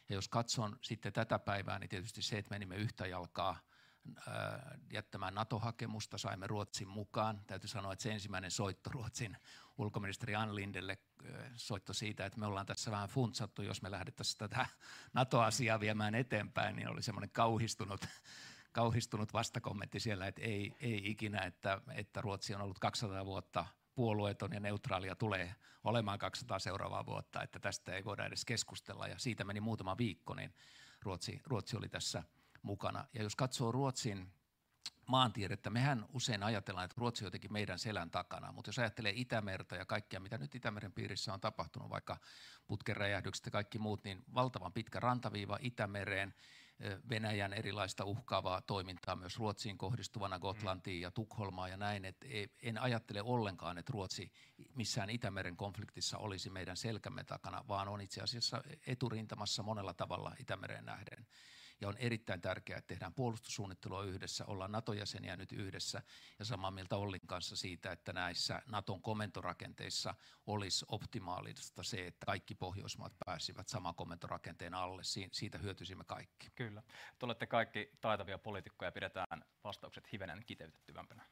Ja 0.09 0.15
jos 0.15 0.29
katson 0.29 0.79
sitten 0.83 1.13
tätä 1.13 1.39
päivää, 1.39 1.79
niin 1.79 1.89
tietysti 1.89 2.23
se, 2.23 2.39
että 2.39 2.55
menimme 2.55 2.77
yhtä 2.77 3.07
jalkaa 3.07 3.59
jättämään 4.93 5.35
NATO-hakemusta, 5.35 6.19
saimme 6.19 6.47
Ruotsin 6.47 6.89
mukaan. 6.89 7.41
Täytyy 7.47 7.69
sanoa, 7.69 7.93
että 7.93 8.03
se 8.03 8.13
ensimmäinen 8.13 8.51
soitto 8.51 8.91
Ruotsin 8.91 9.37
ulkoministeri 9.79 10.35
Ann 10.35 10.55
Lindelle 10.55 10.99
soitto 11.57 11.93
siitä, 11.93 12.27
että 12.27 12.39
me 12.39 12.47
ollaan 12.47 12.67
tässä 12.67 12.91
vähän 12.91 13.09
funtsattu, 13.09 13.63
jos 13.63 13.83
me 13.83 13.91
lähdettäisiin 13.91 14.39
tätä 14.39 14.67
NATO-asiaa 15.13 15.81
viemään 15.81 16.15
eteenpäin, 16.15 16.77
niin 16.77 16.89
oli 16.89 17.03
semmoinen 17.03 17.31
kauhistunut, 17.31 18.07
kauhistunut 18.73 19.33
vastakommentti 19.33 20.01
siellä, 20.01 20.27
että 20.27 20.43
ei, 20.43 20.77
ei 20.81 21.11
ikinä, 21.11 21.41
että, 21.41 21.81
että 21.95 22.21
Ruotsi 22.21 22.55
on 22.55 22.61
ollut 22.61 22.79
200 22.79 23.27
vuotta 23.27 23.67
puolueeton 23.95 24.53
ja 24.53 24.61
neutraalia 24.61 25.17
tulee 25.17 25.55
olemaan 25.85 26.19
200 26.19 26.59
seuraavaa 26.59 27.07
vuotta, 27.07 27.43
että 27.43 27.59
tästä 27.59 27.95
ei 27.95 28.05
voida 28.05 28.27
edes 28.27 28.45
keskustella. 28.45 29.07
Ja 29.07 29.19
siitä 29.19 29.45
meni 29.45 29.61
muutama 29.61 29.99
viikko, 29.99 30.35
niin 30.35 30.55
Ruotsi, 31.03 31.41
Ruotsi 31.45 31.77
oli 31.77 31.89
tässä 31.89 32.23
mukana. 32.67 33.05
Ja 33.13 33.23
jos 33.23 33.37
katsoo 33.37 33.73
Ruotsin 33.73 34.33
maantiedettä, 35.07 35.71
mehän 35.71 36.07
usein 36.13 36.43
ajatellaan, 36.43 36.85
että 36.85 36.95
Ruotsi 36.99 37.25
on 37.25 37.27
jotenkin 37.27 37.53
meidän 37.53 37.79
selän 37.79 38.11
takana, 38.11 38.53
mutta 38.53 38.69
jos 38.69 38.79
ajattelee 38.79 39.13
Itämerta 39.17 39.77
ja 39.77 39.87
kaikkia, 39.87 40.21
mitä 40.21 40.39
nyt 40.39 40.55
Itämeren 40.55 40.93
piirissä 40.93 41.35
on 41.35 41.41
tapahtunut, 41.41 41.91
vaikka 41.91 42.17
putken 42.67 42.97
räjähdykset 42.97 43.47
ja 43.47 43.53
kaikki 43.53 43.79
muut, 43.79 44.05
niin 44.05 44.25
valtavan 44.35 44.73
pitkä 44.73 45.01
rantaviiva 45.01 45.59
Itämereen, 45.61 46.35
Venäjän 47.09 47.53
erilaista 47.53 48.05
uhkaavaa 48.05 48.61
toimintaa 48.61 49.17
myös 49.17 49.39
Ruotsiin 49.39 49.79
kohdistuvana 49.79 50.39
Gotlantiin 50.39 51.01
ja 51.01 51.11
Tukholmaan 51.11 51.71
ja 51.71 51.77
näin, 51.77 52.05
että 52.05 52.27
en 52.63 52.79
ajattele 52.83 53.23
ollenkaan, 53.23 53.79
että 53.79 53.93
Ruotsi 53.93 54.33
missään 54.75 55.11
Itämeren 55.11 55.57
konfliktissa 55.57 56.19
olisi 56.19 56.51
meidän 56.51 56.77
selkämme 56.77 57.25
takana, 57.25 57.65
vaan 57.69 57.89
on 57.89 58.01
itse 58.01 58.21
asiassa 58.23 58.63
eturintamassa 58.87 59.63
monella 59.63 59.95
tavalla 59.95 60.35
Itämeren 60.41 60.85
nähden 60.85 61.27
ja 61.81 61.89
on 61.89 61.97
erittäin 61.97 62.41
tärkeää, 62.41 62.79
että 62.79 62.89
tehdään 62.89 63.15
puolustussuunnittelua 63.15 64.05
yhdessä, 64.05 64.45
ollaan 64.47 64.73
NATO-jäseniä 64.73 65.37
nyt 65.37 65.53
yhdessä 65.53 66.03
ja 66.39 66.45
samaa 66.45 66.71
mieltä 66.71 66.97
Ollin 66.97 67.27
kanssa 67.27 67.57
siitä, 67.57 67.93
että 67.93 68.13
näissä 68.13 68.63
NATOn 68.67 69.03
komentorakenteissa 69.03 70.15
olisi 70.47 70.85
optimaalista 70.89 71.83
se, 71.83 72.07
että 72.07 72.27
kaikki 72.27 72.55
Pohjoismaat 72.55 73.13
pääsivät 73.27 73.69
saman 73.69 73.95
komentorakenteen 73.95 74.75
alle. 74.75 75.03
Siitä 75.33 75.59
hyötyisimme 75.59 76.05
kaikki. 76.05 76.51
Kyllä. 76.55 76.83
Te 77.19 77.27
olette 77.27 77.47
kaikki 77.47 77.91
taitavia 78.01 78.39
poliitikkoja 78.39 78.89
ja 78.89 78.93
pidetään 78.93 79.45
vastaukset 79.65 80.13
hivenen 80.13 80.43
kiteytettyvämpänä. 80.47 81.25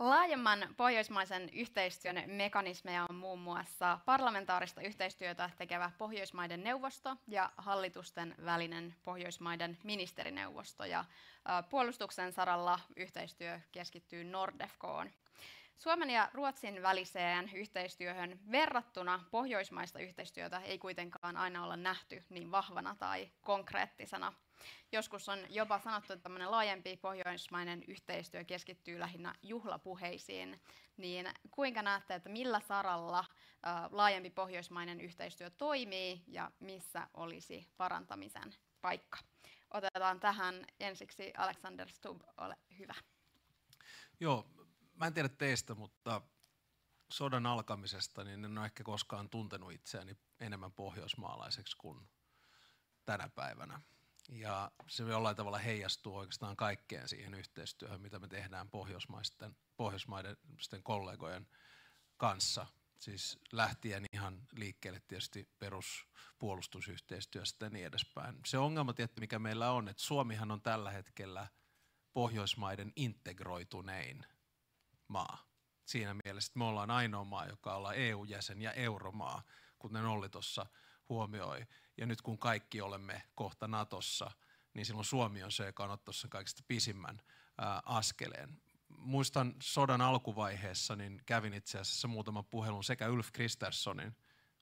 Laajemman 0.00 0.74
pohjoismaisen 0.76 1.50
yhteistyön 1.52 2.22
mekanismeja 2.26 3.06
on 3.08 3.16
muun 3.16 3.38
muassa 3.38 3.98
parlamentaarista 4.04 4.80
yhteistyötä 4.80 5.50
tekevä 5.58 5.90
Pohjoismaiden 5.98 6.64
neuvosto 6.64 7.16
ja 7.28 7.50
hallitusten 7.56 8.34
välinen 8.44 8.94
Pohjoismaiden 9.04 9.78
ministerineuvosto. 9.84 10.84
Ja 10.84 11.04
puolustuksen 11.70 12.32
saralla 12.32 12.80
yhteistyö 12.96 13.60
keskittyy 13.72 14.24
Nordefcoon. 14.24 15.10
Suomen 15.80 16.10
ja 16.10 16.30
Ruotsin 16.34 16.82
väliseen 16.82 17.50
yhteistyöhön 17.54 18.40
verrattuna 18.50 19.24
pohjoismaista 19.30 19.98
yhteistyötä 19.98 20.58
ei 20.58 20.78
kuitenkaan 20.78 21.36
aina 21.36 21.64
olla 21.64 21.76
nähty 21.76 22.24
niin 22.30 22.50
vahvana 22.50 22.96
tai 22.98 23.30
konkreettisena. 23.40 24.32
Joskus 24.92 25.28
on 25.28 25.38
jopa 25.48 25.78
sanottu, 25.78 26.12
että 26.12 26.22
tämmöinen 26.22 26.50
laajempi 26.50 26.96
pohjoismainen 26.96 27.82
yhteistyö 27.88 28.44
keskittyy 28.44 28.98
lähinnä 28.98 29.34
juhlapuheisiin. 29.42 30.60
Niin 30.96 31.28
kuinka 31.50 31.82
näette, 31.82 32.14
että 32.14 32.28
millä 32.28 32.60
saralla 32.60 33.24
laajempi 33.90 34.30
pohjoismainen 34.30 35.00
yhteistyö 35.00 35.50
toimii 35.50 36.22
ja 36.26 36.50
missä 36.60 37.08
olisi 37.14 37.68
parantamisen 37.76 38.54
paikka? 38.80 39.18
Otetaan 39.70 40.20
tähän 40.20 40.66
ensiksi 40.80 41.32
Alexander 41.36 41.88
Stubb, 41.88 42.22
ole 42.38 42.56
hyvä. 42.78 42.94
Joo, 44.20 44.46
mä 45.00 45.06
en 45.06 45.14
tiedä 45.14 45.28
teistä, 45.28 45.74
mutta 45.74 46.22
sodan 47.12 47.46
alkamisesta 47.46 48.24
niin 48.24 48.44
en 48.44 48.58
ole 48.58 48.66
ehkä 48.66 48.84
koskaan 48.84 49.30
tuntenut 49.30 49.72
itseäni 49.72 50.16
enemmän 50.40 50.72
pohjoismaalaiseksi 50.72 51.76
kuin 51.76 52.08
tänä 53.04 53.28
päivänä. 53.28 53.80
Ja 54.28 54.70
se 54.86 55.02
jollain 55.02 55.36
tavalla 55.36 55.58
heijastuu 55.58 56.16
oikeastaan 56.16 56.56
kaikkeen 56.56 57.08
siihen 57.08 57.34
yhteistyöhön, 57.34 58.00
mitä 58.00 58.18
me 58.18 58.28
tehdään 58.28 58.70
pohjoismaisten, 58.70 59.56
pohjoismaiden 59.76 60.36
kollegojen 60.82 61.48
kanssa. 62.16 62.66
Siis 62.98 63.38
lähtien 63.52 64.04
ihan 64.12 64.46
liikkeelle 64.52 65.02
tietysti 65.08 65.48
peruspuolustusyhteistyöstä 65.58 67.66
ja 67.66 67.70
niin 67.70 67.86
edespäin. 67.86 68.40
Se 68.46 68.58
ongelma 68.58 68.92
tietty, 68.92 69.20
mikä 69.20 69.38
meillä 69.38 69.70
on, 69.70 69.88
että 69.88 70.02
Suomihan 70.02 70.50
on 70.50 70.62
tällä 70.62 70.90
hetkellä 70.90 71.48
Pohjoismaiden 72.12 72.92
integroitunein 72.96 74.26
maa. 75.10 75.46
Siinä 75.84 76.14
mielessä, 76.24 76.50
että 76.50 76.58
me 76.58 76.64
ollaan 76.64 76.90
ainoa 76.90 77.24
maa, 77.24 77.46
joka 77.46 77.74
ollaan 77.74 77.96
EU-jäsen 77.96 78.62
ja 78.62 78.72
euromaa, 78.72 79.42
kuten 79.78 80.06
Olli 80.06 80.28
tuossa 80.28 80.66
huomioi. 81.08 81.66
Ja 81.96 82.06
nyt 82.06 82.22
kun 82.22 82.38
kaikki 82.38 82.80
olemme 82.80 83.22
kohta 83.34 83.68
Natossa, 83.68 84.30
niin 84.74 84.86
silloin 84.86 85.04
Suomi 85.04 85.42
on 85.42 85.52
se, 85.52 85.66
joka 85.66 85.84
on 85.84 85.90
ottanut 85.90 86.16
sen 86.16 86.30
kaikista 86.30 86.62
pisimmän 86.68 87.20
ää, 87.58 87.82
askeleen. 87.86 88.60
Muistan 88.88 89.54
sodan 89.62 90.00
alkuvaiheessa, 90.00 90.96
niin 90.96 91.22
kävin 91.26 91.54
itse 91.54 91.78
asiassa 91.78 92.08
muutaman 92.08 92.44
puhelun 92.44 92.84
sekä 92.84 93.10
Ulf 93.10 93.28
Kristerssonin 93.32 94.16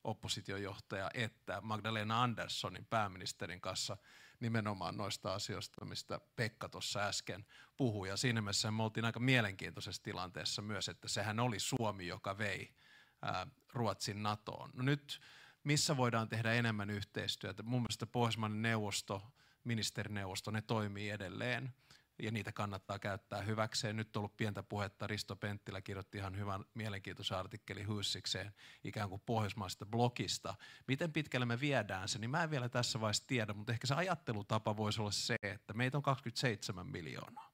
oppositiojohtaja 0.04 1.10
että 1.14 1.60
Magdalena 1.60 2.22
Anderssonin 2.22 2.86
pääministerin 2.86 3.60
kanssa 3.60 3.96
nimenomaan 4.40 4.96
noista 4.96 5.34
asioista, 5.34 5.84
mistä 5.84 6.20
Pekka 6.36 6.68
tuossa 6.68 7.00
äsken 7.00 7.46
puhui. 7.76 8.08
Ja 8.08 8.16
siinä 8.16 8.40
mielessä 8.40 8.70
me 8.70 8.82
oltiin 8.82 9.04
aika 9.04 9.20
mielenkiintoisessa 9.20 10.02
tilanteessa 10.02 10.62
myös, 10.62 10.88
että 10.88 11.08
sehän 11.08 11.40
oli 11.40 11.58
Suomi, 11.58 12.06
joka 12.06 12.38
vei 12.38 12.74
ää, 13.22 13.46
Ruotsin 13.72 14.22
NATOon. 14.22 14.70
No 14.74 14.82
nyt 14.82 15.20
missä 15.64 15.96
voidaan 15.96 16.28
tehdä 16.28 16.52
enemmän 16.52 16.90
yhteistyötä? 16.90 17.62
Mun 17.62 17.82
mielestä 17.82 18.06
Pohjoismainen 18.06 18.62
neuvosto, 18.62 19.22
ministerineuvosto, 19.64 20.50
ne 20.50 20.62
toimii 20.62 21.10
edelleen 21.10 21.74
ja 22.22 22.30
niitä 22.30 22.52
kannattaa 22.52 22.98
käyttää 22.98 23.42
hyväkseen. 23.42 23.96
Nyt 23.96 24.16
on 24.16 24.20
ollut 24.20 24.36
pientä 24.36 24.62
puhetta, 24.62 25.06
Risto 25.06 25.36
Penttilä 25.36 25.80
kirjoitti 25.80 26.18
ihan 26.18 26.36
hyvän 26.36 26.64
mielenkiintoisen 26.74 27.38
artikkeli 27.38 27.86
Hyssikseen 27.86 28.52
ikään 28.84 29.08
kuin 29.08 29.22
pohjoismaista 29.26 29.86
blogista. 29.86 30.54
Miten 30.86 31.12
pitkälle 31.12 31.46
me 31.46 31.60
viedään 31.60 32.08
se, 32.08 32.18
niin 32.18 32.30
mä 32.30 32.42
en 32.42 32.50
vielä 32.50 32.68
tässä 32.68 33.00
vaiheessa 33.00 33.26
tiedä, 33.26 33.52
mutta 33.52 33.72
ehkä 33.72 33.86
se 33.86 33.94
ajattelutapa 33.94 34.76
voisi 34.76 35.00
olla 35.00 35.10
se, 35.10 35.36
että 35.42 35.74
meitä 35.74 35.96
on 35.96 36.02
27 36.02 36.86
miljoonaa. 36.86 37.50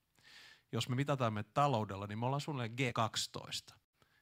Jos 0.72 0.88
me 0.88 0.96
mitataan 0.96 1.32
me 1.32 1.42
taloudella, 1.42 2.06
niin 2.06 2.18
me 2.18 2.26
ollaan 2.26 2.40
suunnilleen 2.40 2.92
G12. 2.92 3.74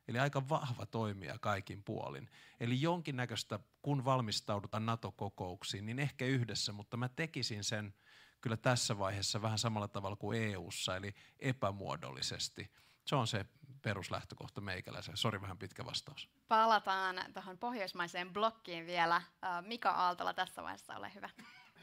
Eli 0.09 0.19
aika 0.19 0.49
vahva 0.49 0.87
toimija 0.87 1.39
kaikin 1.39 1.83
puolin. 1.85 2.31
Eli 2.61 2.81
jonkinnäköistä, 2.81 3.61
kun 3.83 4.05
valmistaudutaan 4.05 4.87
NATO-kokouksiin, 4.87 5.87
niin 5.87 5.99
ehkä 5.99 6.25
yhdessä, 6.27 6.73
mutta 6.73 6.97
mä 6.97 7.09
tekisin 7.09 7.65
sen 7.65 7.95
kyllä 8.43 8.57
tässä 8.57 8.99
vaiheessa 8.99 9.43
vähän 9.43 9.59
samalla 9.59 9.89
tavalla 9.89 10.17
kuin 10.17 10.43
EU:ssa, 10.43 10.97
eli 10.97 11.15
epämuodollisesti. 11.39 12.71
Se 13.05 13.17
on 13.17 13.27
se 13.27 13.47
peruslähtökohta 13.83 14.61
meikäläisen. 14.61 15.17
Sori 15.17 15.41
vähän 15.41 15.59
pitkä 15.59 15.85
vastaus. 15.85 16.29
Palataan 16.49 17.17
tuohon 17.35 17.59
pohjoismaiseen 17.59 18.33
blokkiin 18.33 18.87
vielä. 18.87 19.23
Mika 19.67 19.91
Aaltola 19.91 20.35
tässä 20.35 20.63
vaiheessa, 20.63 20.97
ole 20.97 21.15
hyvä. 21.15 21.31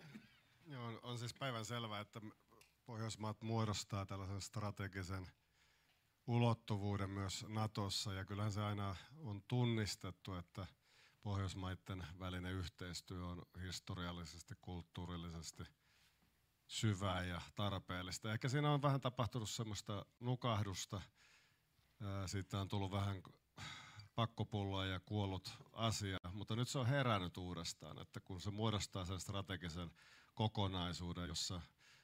Joo, 0.74 1.00
on 1.04 1.19
siis 1.19 1.34
päivän 1.34 1.65
selvää, 1.65 2.00
että 2.00 2.22
Pohjoismaat 2.86 3.41
muodostaa 3.41 4.06
tällaisen 4.06 4.41
strategisen 4.41 5.28
ulottuvuuden 6.28 7.10
myös 7.10 7.45
Natossa 7.48 8.13
ja 8.13 8.26
kyllähän 8.26 8.52
se 8.52 8.63
aina 8.63 8.95
on 9.17 9.41
tunnistettu, 9.48 10.34
että 10.34 10.67
Pohjoismaiden 11.22 12.08
välinen 12.19 12.54
yhteistyö 12.54 13.26
on 13.26 13.41
historiallisesti, 13.62 14.56
kulttuurillisesti 14.62 15.63
syvää 16.69 17.23
ja 17.23 17.41
tarpeellista. 17.55 18.34
Ehkä 18.34 18.49
siinä 18.49 18.71
on 18.71 18.82
vähän 18.82 19.01
tapahtunut 19.01 19.49
semmoista 19.49 20.05
nukahdusta. 20.19 21.01
Siitä 22.25 22.62
on 22.62 22.67
tullut 22.67 22.91
vähän 22.91 23.23
pakkopulloa 24.15 24.86
ja 24.86 24.99
kuollut 24.99 25.58
asia, 25.73 26.17
mutta 26.34 26.55
nyt 26.55 26.69
se 26.69 26.79
on 26.79 26.88
herännyt 26.88 27.38
uudestaan, 27.38 28.01
että 28.01 28.19
kun 28.19 28.41
se 28.41 28.51
muodostaa 28.51 29.05
sen 29.05 29.19
strategisen 29.19 29.91
kokonaisuuden, 30.36 31.27
jossa 31.27 31.62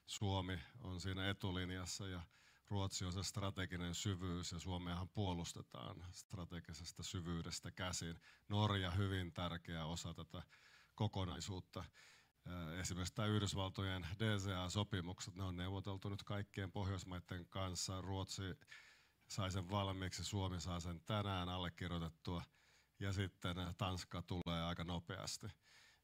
Suomi 0.08 0.60
on 0.82 1.02
siinä 1.02 1.30
etulinjassa 1.30 2.08
ja 2.08 2.22
Ruotsi 2.70 3.06
on 3.06 3.14
se 3.14 3.24
strateginen 3.24 3.96
syvyys 3.96 4.52
ja 4.52 4.60
Suomeahan 4.60 5.10
puolustetaan 5.10 6.06
strategisesta 6.12 7.04
syvyydestä 7.04 7.72
käsin. 7.72 8.20
Norja 8.50 8.92
hyvin 8.92 9.34
tärkeä 9.34 9.86
osa 9.86 10.14
tätä 10.14 10.44
kokonaisuutta. 10.96 11.84
Esimerkiksi 12.80 13.16
tämä 13.16 13.28
Yhdysvaltojen 13.28 14.08
DCA-sopimukset, 14.20 15.36
ne 15.36 15.44
on 15.44 15.58
neuvoteltu 15.58 16.10
nyt 16.10 16.24
kaikkien 16.24 16.72
Pohjoismaiden 16.72 17.46
kanssa. 17.50 18.02
Ruotsi 18.02 18.44
sai 19.28 19.52
sen 19.52 19.70
valmiiksi, 19.70 20.24
Suomi 20.24 20.62
saa 20.62 20.80
sen 20.80 21.02
tänään 21.06 21.50
allekirjoitettua 21.50 22.44
ja 23.00 23.14
sitten 23.14 23.56
Tanska 23.78 24.22
tulee 24.22 24.64
aika 24.64 24.84
nopeasti. 24.84 25.48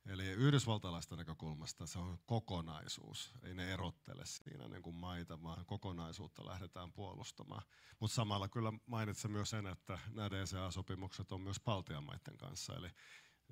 Eli 0.05 0.27
yhdysvaltalaista 0.27 1.15
näkökulmasta 1.15 1.85
se 1.85 1.99
on 1.99 2.19
kokonaisuus. 2.25 3.33
Ei 3.43 3.53
ne 3.53 3.73
erottele 3.73 4.25
siinä 4.25 4.67
niin 4.67 4.81
kuin 4.81 4.95
maita, 4.95 5.43
vaan 5.43 5.65
kokonaisuutta 5.65 6.45
lähdetään 6.45 6.93
puolustamaan. 6.93 7.61
Mutta 7.99 8.15
samalla 8.15 8.49
kyllä 8.49 8.73
mainitsen 8.85 9.31
myös 9.31 9.49
sen, 9.49 9.67
että 9.67 9.99
nämä 10.09 10.29
DCA-sopimukset 10.29 11.31
on 11.31 11.41
myös 11.41 11.59
Baltian 11.59 12.03
maiden 12.03 12.37
kanssa. 12.37 12.75
Eli 12.75 12.89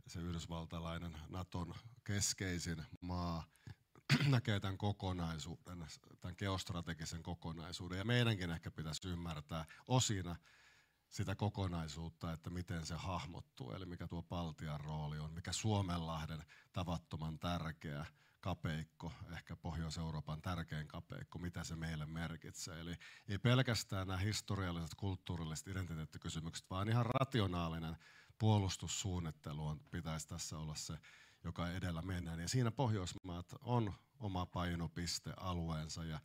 se 0.10 0.20
yhdysvaltalainen 0.20 1.18
Naton 1.30 1.74
keskeisin 2.04 2.86
maa 3.02 3.44
näkee 4.28 4.60
tämän 4.60 4.78
kokonaisuuden, 4.78 5.86
tämän 6.20 6.36
geostrategisen 6.38 7.24
kokonaisuuden. 7.24 7.98
Ja 7.98 8.06
meidänkin 8.06 8.52
ehkä 8.52 8.72
pitäisi 8.72 9.10
ymmärtää 9.10 9.66
osina 9.88 10.36
sitä 11.10 11.36
kokonaisuutta, 11.36 12.32
että 12.32 12.50
miten 12.50 12.86
se 12.86 12.96
hahmottuu, 12.96 13.72
eli 13.72 13.86
mikä 13.86 14.08
tuo 14.08 14.24
Baltian 14.24 14.80
rooli 14.80 15.20
on, 15.20 15.34
mikä 15.34 15.52
Suomenlahden 15.52 16.44
tavattoman 16.74 17.40
tärkeä 17.40 18.06
kapeikko, 18.40 19.12
ehkä 19.34 19.56
Pohjois-Euroopan 19.56 20.42
tärkein 20.42 20.88
kapeikko, 20.88 21.40
mitä 21.40 21.64
se 21.64 21.76
meille 21.76 22.06
merkitsee. 22.06 22.80
Eli 22.80 22.96
ei 23.28 23.38
pelkästään 23.38 24.08
nämä 24.08 24.18
historialliset, 24.18 24.96
kulttuurilliset 24.96 25.68
identiteettikysymykset, 25.68 26.70
vaan 26.70 26.90
ihan 26.90 27.06
rationaalinen 27.06 27.96
puolustussuunnittelu 28.40 29.68
on, 29.68 29.80
pitäisi 29.92 30.28
tässä 30.28 30.58
olla 30.58 30.76
se, 30.76 30.98
joka 31.44 31.70
edellä 31.70 32.02
mennään. 32.02 32.40
Ja 32.40 32.50
siinä 32.50 32.72
Pohjoismaat 32.72 33.54
on 33.62 33.94
oma 34.20 34.46
painopiste 34.46 35.34
alueensa 35.38 36.04
ja 36.04 36.20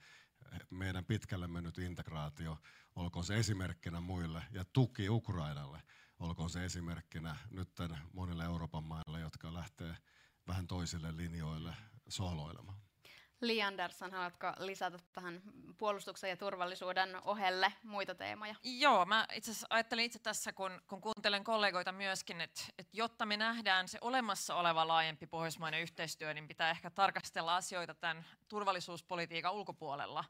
meidän 0.71 1.05
pitkälle 1.05 1.47
mennyt 1.47 1.79
integraatio, 1.79 2.59
olkoon 2.97 3.25
se 3.25 3.39
esimerkkinä 3.39 4.01
muille 4.01 4.43
ja 4.51 4.65
tuki 4.73 5.09
Ukrainalle, 5.09 5.83
olkoon 6.19 6.51
se 6.51 6.65
esimerkkinä 6.65 7.37
nyt 7.51 7.71
monille 8.13 8.45
Euroopan 8.45 8.85
maille, 8.85 9.21
jotka 9.21 9.55
lähtee 9.55 9.97
vähän 10.47 10.67
toisille 10.67 11.17
linjoille 11.17 11.77
sohloilemaan. 12.09 12.79
Li 13.47 13.63
Andersson, 13.63 14.13
haluatko 14.13 14.53
lisätä 14.59 14.99
tähän 15.13 15.43
puolustuksen 15.79 16.31
ja 16.31 16.37
turvallisuuden 16.37 17.17
ohelle 17.25 17.73
muita 17.83 18.15
teemoja? 18.15 18.55
Joo, 18.63 19.05
mä 19.05 19.27
itse 19.33 19.51
asiassa 19.51 19.67
ajattelin 19.71 20.05
itse 20.05 20.19
tässä, 20.19 20.53
kun, 20.53 20.83
kun 20.89 21.01
kuuntelen 21.01 21.45
kollegoita 21.45 21.93
myöskin, 21.93 22.41
että, 22.41 22.61
että 22.79 22.91
jotta 22.97 23.27
me 23.27 23.37
nähdään 23.37 23.89
se 23.89 23.99
olemassa 24.01 24.55
oleva 24.55 24.89
laajempi 24.89 25.27
pohjoismainen 25.27 25.81
yhteistyö, 25.81 26.35
niin 26.35 26.49
pitää 26.49 26.71
ehkä 26.71 26.91
tarkastella 26.91 27.57
asioita 27.57 27.95
tämän 27.95 28.25
turvallisuuspolitiikan 28.49 29.55
ulkopuolella. 29.55 30.25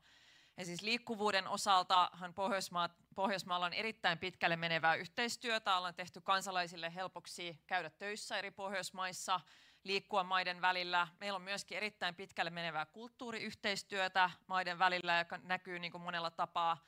Ja 0.56 0.64
siis 0.64 0.82
liikkuvuuden 0.82 1.48
osaltahan 1.48 2.34
Pohjoismaat, 2.34 2.92
Pohjoismaalla 3.14 3.66
on 3.66 3.72
erittäin 3.72 4.18
pitkälle 4.18 4.56
menevää 4.56 4.94
yhteistyötä. 4.94 5.76
Ollaan 5.76 5.94
tehty 5.94 6.20
kansalaisille 6.20 6.94
helpoksi 6.94 7.62
käydä 7.66 7.90
töissä 7.90 8.38
eri 8.38 8.50
Pohjoismaissa– 8.50 9.40
liikkua 9.84 10.24
maiden 10.24 10.60
välillä. 10.60 11.08
Meillä 11.20 11.36
on 11.36 11.42
myöskin 11.42 11.76
erittäin 11.76 12.14
pitkälle 12.14 12.50
menevää 12.50 12.86
kulttuuriyhteistyötä 12.86 14.30
maiden 14.46 14.78
välillä, 14.78 15.18
joka 15.18 15.38
näkyy 15.42 15.78
niin 15.78 15.92
kuin 15.92 16.02
monella 16.02 16.30
tapaa. 16.30 16.84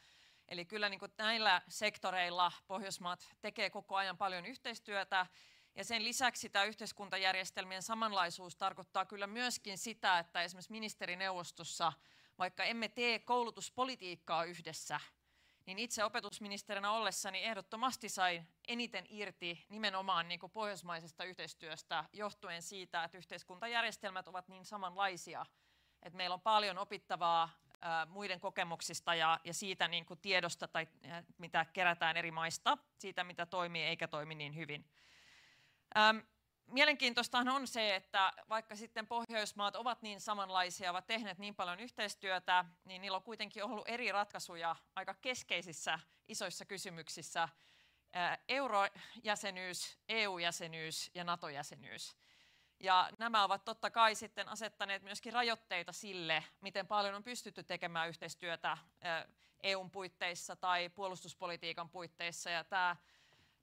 Eli 0.49 0.65
kyllä 0.65 0.89
niin 0.89 1.01
kuin 1.01 1.13
näillä 1.19 1.63
sektoreilla 1.69 2.53
Pohjoismaat 2.67 3.35
tekee 3.41 3.71
koko 3.71 3.97
ajan 3.97 4.17
paljon 4.17 4.47
yhteistyötä. 4.47 5.27
Ja 5.75 5.85
sen 5.85 6.05
lisäksi 6.05 6.49
tämä 6.49 6.65
yhteiskuntajärjestelmien 6.65 7.83
samanlaisuus 7.83 8.57
tarkoittaa 8.57 9.07
kyllä 9.07 9.27
myöskin 9.27 9.79
sitä, 9.79 10.19
että 10.19 10.43
esimerkiksi 10.43 10.73
ministerineuvostossa, 10.73 11.93
vaikka 12.39 12.65
emme 12.65 12.89
tee 12.89 13.19
koulutuspolitiikkaa 13.19 14.45
yhdessä, 14.45 15.01
niin 15.67 15.79
itse 15.79 16.05
opetusministerinä 16.05 16.91
ollessani 16.91 17.45
ehdottomasti 17.45 18.09
sain 18.09 18.49
eniten 18.69 19.07
irti 19.09 19.67
nimenomaan 19.69 20.29
niin 20.29 20.41
kuin 20.41 20.53
pohjoismaisesta 20.53 21.25
yhteistyöstä 21.25 22.05
johtuen 22.13 22.63
siitä, 22.63 23.05
että 23.05 23.19
yhteiskuntajärjestelmät 23.19 24.29
ovat 24.29 24.49
niin 24.49 24.65
samanlaisia, 24.65 25.47
että 26.03 26.17
meillä 26.17 26.35
on 26.35 26.41
paljon 26.41 26.79
opittavaa 26.79 27.49
muiden 28.07 28.41
kokemuksista 28.41 29.15
ja, 29.15 29.41
ja 29.45 29.55
siitä 29.55 29.89
niin 29.89 30.07
kuin 30.07 30.21
tiedosta, 30.21 30.69
tai, 30.69 30.89
mitä 31.39 31.65
kerätään 31.65 32.17
eri 32.17 32.31
maista, 32.31 32.79
siitä 32.99 33.25
mitä 33.25 33.47
toimii 33.47 33.83
eikä 33.83 34.09
toimi 34.09 34.35
niin 34.35 34.57
hyvin. 34.57 34.85
Mielenkiintoistahan 36.67 37.49
on 37.49 37.67
se, 37.67 37.95
että 37.95 38.33
vaikka 38.49 38.77
sitten 38.77 39.07
Pohjoismaat 39.07 39.77
ovat 39.77 40.03
niin 40.03 40.21
samanlaisia, 40.21 40.91
ovat 40.91 41.07
tehneet 41.07 41.39
niin 41.39 41.55
paljon 41.55 41.81
yhteistyötä, 41.81 42.65
niin 42.85 43.03
niillä 43.03 43.17
on 43.17 43.23
kuitenkin 43.23 43.65
ollut 43.65 43.89
eri 43.89 44.13
ratkaisuja 44.13 44.77
aika 44.97 45.15
keskeisissä 45.15 45.99
isoissa 46.29 46.65
kysymyksissä. 46.65 47.49
Eurojäsenyys, 48.49 49.99
EU-jäsenyys 50.09 51.11
ja 51.15 51.25
NATO-jäsenyys. 51.25 52.17
Ja 52.81 53.11
nämä 53.19 53.45
ovat 53.45 53.65
totta 53.65 53.91
kai 53.91 54.15
sitten 54.15 54.49
asettaneet 54.49 55.03
myöskin 55.03 55.33
rajoitteita 55.33 55.93
sille, 55.93 56.45
miten 56.61 56.87
paljon 56.87 57.15
on 57.15 57.25
pystytty 57.25 57.63
tekemään 57.63 58.09
yhteistyötä 58.09 58.79
EUn 59.63 59.91
puitteissa 59.91 60.57
tai 60.57 60.89
puolustuspolitiikan 60.89 61.89
puitteissa. 61.89 62.51
Ja 62.51 62.65
tämä 62.65 62.97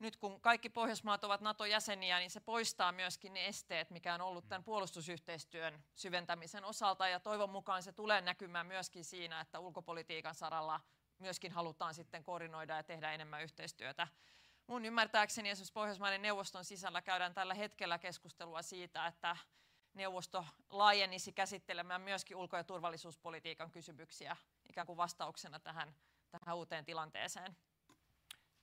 nyt 0.03 0.17
kun 0.17 0.41
kaikki 0.41 0.69
Pohjoismaat 0.69 1.23
ovat 1.23 1.41
NATO-jäseniä, 1.41 2.19
niin 2.19 2.31
se 2.31 2.39
poistaa 2.39 2.91
myöskin 2.91 3.33
ne 3.33 3.47
esteet, 3.47 3.89
mikä 3.89 4.13
on 4.13 4.21
ollut 4.21 4.47
tämän 4.47 4.63
puolustusyhteistyön 4.63 5.83
syventämisen 5.95 6.65
osalta. 6.65 7.07
Ja 7.07 7.19
toivon 7.19 7.49
mukaan 7.49 7.83
se 7.83 7.91
tulee 7.91 8.21
näkymään 8.21 8.67
myöskin 8.67 9.05
siinä, 9.05 9.41
että 9.41 9.59
ulkopolitiikan 9.59 10.35
saralla 10.35 10.79
myöskin 11.19 11.51
halutaan 11.51 11.93
sitten 11.93 12.23
koordinoida 12.23 12.75
ja 12.75 12.83
tehdä 12.83 13.13
enemmän 13.13 13.43
yhteistyötä. 13.43 14.07
Mun 14.67 14.85
ymmärtääkseni 14.85 15.49
esimerkiksi 15.49 15.73
Pohjoismaiden 15.73 16.21
neuvoston 16.21 16.65
sisällä 16.65 17.01
käydään 17.01 17.33
tällä 17.33 17.53
hetkellä 17.53 17.99
keskustelua 17.99 18.61
siitä, 18.61 19.07
että 19.07 19.37
neuvosto 19.93 20.45
laajenisi 20.69 21.31
käsittelemään 21.31 22.01
myöskin 22.01 22.37
ulko- 22.37 22.57
ja 22.57 22.63
turvallisuuspolitiikan 22.63 23.71
kysymyksiä 23.71 24.35
ikään 24.69 24.87
kuin 24.87 24.97
vastauksena 24.97 25.59
tähän, 25.59 25.95
tähän 26.31 26.57
uuteen 26.57 26.85
tilanteeseen. 26.85 27.57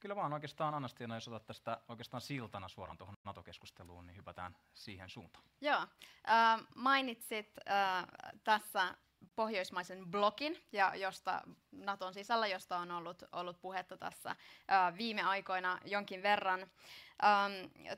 Kyllä 0.00 0.16
vaan 0.16 0.32
oikeastaan 0.32 0.74
Anastiana, 0.74 1.14
jos 1.14 1.28
otat 1.28 1.46
tästä 1.46 1.80
oikeastaan 1.88 2.20
siltana 2.20 2.68
suoraan 2.68 2.98
tuohon 2.98 3.14
NATO-keskusteluun, 3.24 4.06
niin 4.06 4.16
hypätään 4.16 4.56
siihen 4.74 5.08
suuntaan. 5.08 5.44
Joo, 5.60 5.86
äh, 6.28 6.66
mainitsit 6.74 7.48
äh, 7.70 8.04
tässä 8.44 8.94
pohjoismaisen 9.36 10.06
blokin, 10.06 10.64
ja 10.72 10.94
josta 10.94 11.42
Naton 11.72 12.14
sisällä, 12.14 12.46
josta 12.46 12.78
on 12.78 12.90
ollut, 12.90 13.22
ollut 13.32 13.60
puhetta 13.60 13.96
tässä 13.96 14.30
äh, 14.30 14.96
viime 14.98 15.22
aikoina 15.22 15.78
jonkin 15.84 16.22
verran. 16.22 16.60
Ähm, 16.60 17.52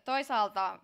toisaalta 0.05 0.79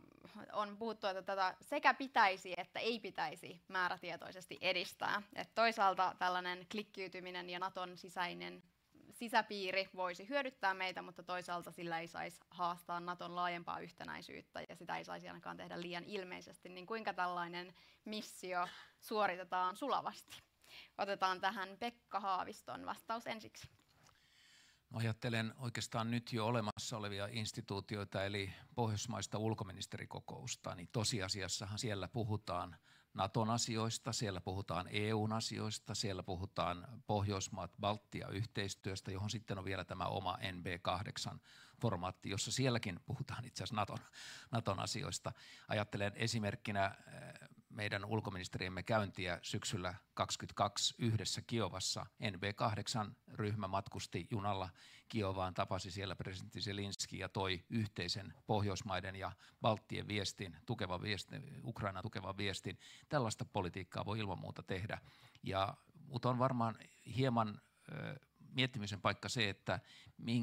on 0.52 0.76
puhuttu, 0.76 1.06
että 1.06 1.22
tätä 1.22 1.56
sekä 1.60 1.94
pitäisi 1.94 2.54
että 2.56 2.80
ei 2.80 3.00
pitäisi 3.00 3.62
määrätietoisesti 3.68 4.58
edistää. 4.60 5.22
Et 5.34 5.54
toisaalta 5.54 6.14
tällainen 6.18 6.66
klikkiytyminen 6.70 7.50
ja 7.50 7.58
Naton 7.58 7.98
sisäinen 7.98 8.62
sisäpiiri 9.18 9.88
voisi 9.96 10.28
hyödyttää 10.28 10.74
meitä, 10.74 11.02
mutta 11.02 11.22
toisaalta 11.22 11.70
sillä 11.72 12.00
ei 12.00 12.06
saisi 12.06 12.40
haastaa 12.50 13.00
Naton 13.00 13.36
laajempaa 13.36 13.80
yhtenäisyyttä 13.80 14.60
ja 14.68 14.76
sitä 14.76 14.96
ei 14.96 15.04
saisi 15.04 15.28
ainakaan 15.28 15.56
tehdä 15.56 15.80
liian 15.80 16.04
ilmeisesti. 16.04 16.68
Niin 16.68 16.86
kuinka 16.86 17.14
tällainen 17.14 17.74
missio 18.04 18.68
suoritetaan 19.00 19.76
sulavasti? 19.76 20.42
Otetaan 20.98 21.40
tähän 21.40 21.76
Pekka 21.78 22.20
Haaviston 22.20 22.86
vastaus 22.86 23.26
ensiksi. 23.26 23.68
No 24.90 24.98
ajattelen 24.98 25.54
oikeastaan 25.58 26.10
nyt 26.10 26.32
jo 26.32 26.46
olemassa 26.46 26.96
olevia 26.96 27.28
instituutioita, 27.30 28.24
eli 28.24 28.52
Pohjoismaista 28.74 29.38
ulkoministerikokousta, 29.38 30.74
niin 30.74 30.88
tosiasiassahan 30.92 31.78
siellä 31.78 32.08
puhutaan 32.08 32.76
Naton 33.14 33.50
asioista, 33.50 34.12
siellä 34.12 34.40
puhutaan 34.40 34.86
EUn 34.90 35.32
asioista, 35.32 35.94
siellä 35.94 36.22
puhutaan 36.22 37.02
Pohjoismaat 37.06 37.70
Baltia 37.80 38.28
yhteistyöstä, 38.28 39.10
johon 39.10 39.30
sitten 39.30 39.58
on 39.58 39.64
vielä 39.64 39.84
tämä 39.84 40.04
oma 40.04 40.38
NB8-formaatti, 40.42 42.28
jossa 42.28 42.52
sielläkin 42.52 43.00
puhutaan 43.06 43.44
itse 43.44 43.64
asiassa 43.64 43.76
Naton, 43.76 43.98
Naton 44.50 44.80
asioista. 44.80 45.32
Ajattelen 45.68 46.12
esimerkkinä 46.16 46.94
meidän 47.78 48.04
ulkoministeriemme 48.04 48.82
käyntiä 48.82 49.38
syksyllä 49.42 49.94
2022 50.14 50.94
yhdessä 50.98 51.42
Kiovassa. 51.42 52.06
NB8-ryhmä 52.22 53.68
matkusti 53.68 54.26
junalla 54.30 54.68
Kiovaan, 55.08 55.54
tapasi 55.54 55.90
siellä 55.90 56.16
presidentti 56.16 56.60
Zelinski 56.60 57.18
ja 57.18 57.28
toi 57.28 57.64
yhteisen 57.70 58.34
Pohjoismaiden 58.46 59.16
ja 59.16 59.32
Baltien 59.60 60.08
viestin, 60.08 60.56
tukeva 60.66 61.02
viestin, 61.02 61.60
Ukraina 61.64 62.02
tukeva 62.02 62.36
viestin. 62.36 62.78
Tällaista 63.08 63.44
politiikkaa 63.44 64.04
voi 64.04 64.18
ilman 64.18 64.40
muuta 64.40 64.62
tehdä. 64.62 64.98
Ja, 65.42 65.74
mutta 66.06 66.30
on 66.30 66.38
varmaan 66.38 66.78
hieman 67.16 67.60
miettimisen 68.54 69.00
paikka 69.00 69.28
se, 69.28 69.48
että 69.48 69.80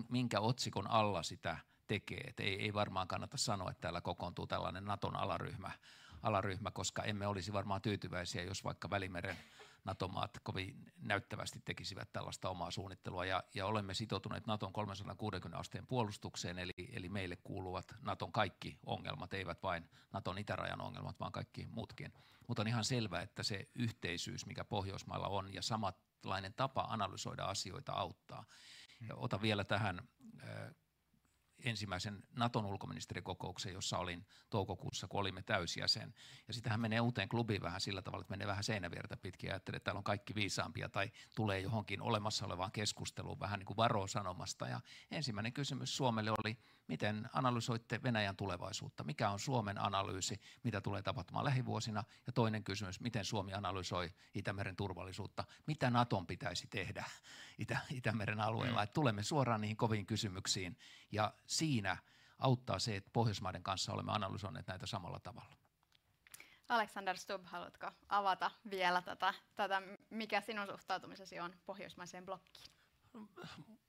minkä 0.09 0.39
otsikon 0.39 0.87
alla 0.87 1.23
sitä 1.23 1.57
tekee. 1.87 2.21
Et 2.27 2.39
ei, 2.39 2.61
ei 2.61 2.73
varmaan 2.73 3.07
kannata 3.07 3.37
sanoa, 3.37 3.71
että 3.71 3.81
täällä 3.81 4.01
kokoontuu 4.01 4.47
tällainen 4.47 4.85
Naton 4.85 5.15
alaryhmä 5.15 5.71
alaryhmä, 6.25 6.71
koska 6.71 7.03
emme 7.03 7.27
olisi 7.27 7.53
varmaan 7.53 7.81
tyytyväisiä, 7.81 8.43
jos 8.43 8.63
vaikka 8.63 8.89
Välimeren 8.89 9.37
NATO-maat 9.85 10.39
kovin 10.43 10.91
näyttävästi 11.01 11.61
tekisivät 11.65 12.13
tällaista 12.13 12.49
omaa 12.49 12.71
suunnittelua 12.71 13.25
ja, 13.25 13.43
ja 13.53 13.65
olemme 13.65 13.93
sitoutuneet 13.93 14.47
Naton 14.47 14.73
360 14.73 15.59
asteen 15.59 15.87
puolustukseen, 15.87 16.59
eli, 16.59 16.73
eli 16.93 17.09
meille 17.09 17.35
kuuluvat 17.35 17.95
Naton 18.01 18.31
kaikki 18.31 18.79
ongelmat, 18.85 19.33
eivät 19.33 19.63
vain 19.63 19.89
Naton 20.13 20.37
itärajan 20.37 20.81
ongelmat, 20.81 21.19
vaan 21.19 21.31
kaikki 21.31 21.67
muutkin. 21.71 22.13
Mutta 22.47 22.61
on 22.61 22.67
ihan 22.67 22.83
selvää, 22.83 23.21
että 23.21 23.43
se 23.43 23.67
yhteisyys, 23.75 24.45
mikä 24.45 24.63
Pohjoismailla 24.63 25.27
on 25.27 25.53
ja 25.53 25.61
samanlainen 25.61 26.53
tapa 26.53 26.81
analysoida 26.81 27.45
asioita 27.45 27.91
auttaa. 27.91 28.45
Ja 29.07 29.15
otan 29.15 29.41
vielä 29.41 29.63
tähän 29.63 30.01
ensimmäisen 31.63 32.23
Naton 32.35 32.65
ulkoministerikokouksen, 32.65 33.73
jossa 33.73 33.97
olin 33.97 34.25
toukokuussa, 34.49 35.07
kun 35.07 35.19
olimme 35.19 35.43
täysjäsen. 35.43 36.13
Ja 36.47 36.53
sitähän 36.53 36.79
menee 36.79 36.99
uuteen 36.99 37.29
klubiin 37.29 37.61
vähän 37.61 37.81
sillä 37.81 38.01
tavalla, 38.01 38.21
että 38.21 38.31
menee 38.31 38.47
vähän 38.47 38.63
seinäviertä 38.63 39.17
pitkin 39.17 39.47
ja 39.47 39.53
ajattelee, 39.53 39.77
että 39.77 39.85
täällä 39.85 39.97
on 39.97 40.03
kaikki 40.03 40.35
viisaampia 40.35 40.89
tai 40.89 41.11
tulee 41.35 41.59
johonkin 41.59 42.01
olemassa 42.01 42.45
olevaan 42.45 42.71
keskusteluun 42.71 43.39
vähän 43.39 43.59
niin 43.59 43.65
kuin 43.65 43.77
varoo 43.77 44.07
sanomasta. 44.07 44.67
Ja 44.67 44.81
ensimmäinen 45.11 45.53
kysymys 45.53 45.97
Suomelle 45.97 46.31
oli, 46.31 46.57
miten 46.87 47.29
analysoitte 47.33 48.03
Venäjän 48.03 48.35
tulevaisuutta? 48.35 49.03
Mikä 49.03 49.29
on 49.29 49.39
Suomen 49.39 49.81
analyysi, 49.81 50.41
mitä 50.63 50.81
tulee 50.81 51.01
tapahtumaan 51.01 51.45
lähivuosina? 51.45 52.03
Ja 52.27 52.33
toinen 52.33 52.63
kysymys, 52.63 52.99
miten 52.99 53.25
Suomi 53.25 53.53
analysoi 53.53 54.13
Itämeren 54.33 54.75
turvallisuutta? 54.75 55.43
Mitä 55.67 55.89
Naton 55.89 56.27
pitäisi 56.27 56.67
tehdä 56.67 57.05
Itä- 57.57 57.79
Itämeren 57.91 58.39
alueella? 58.39 58.79
Mm. 58.79 58.83
Et 58.83 58.93
tulemme 58.93 59.23
suoraan 59.23 59.61
niihin 59.61 59.77
koviin 59.77 60.05
kysymyksiin 60.05 60.77
ja 61.11 61.33
siinä 61.47 61.97
auttaa 62.39 62.79
se, 62.79 62.95
että 62.95 63.09
Pohjoismaiden 63.13 63.63
kanssa 63.63 63.93
olemme 63.93 64.11
analysoineet 64.11 64.67
näitä 64.67 64.85
samalla 64.85 65.19
tavalla. 65.19 65.55
Alexander 66.69 67.17
Stubb, 67.17 67.45
haluatko 67.45 67.91
avata 68.09 68.51
vielä 68.69 69.01
tätä, 69.01 69.33
tätä, 69.55 69.81
mikä 70.09 70.41
sinun 70.41 70.67
suhtautumisesi 70.67 71.39
on 71.39 71.53
pohjoismaiseen 71.65 72.25
blokkiin? 72.25 72.74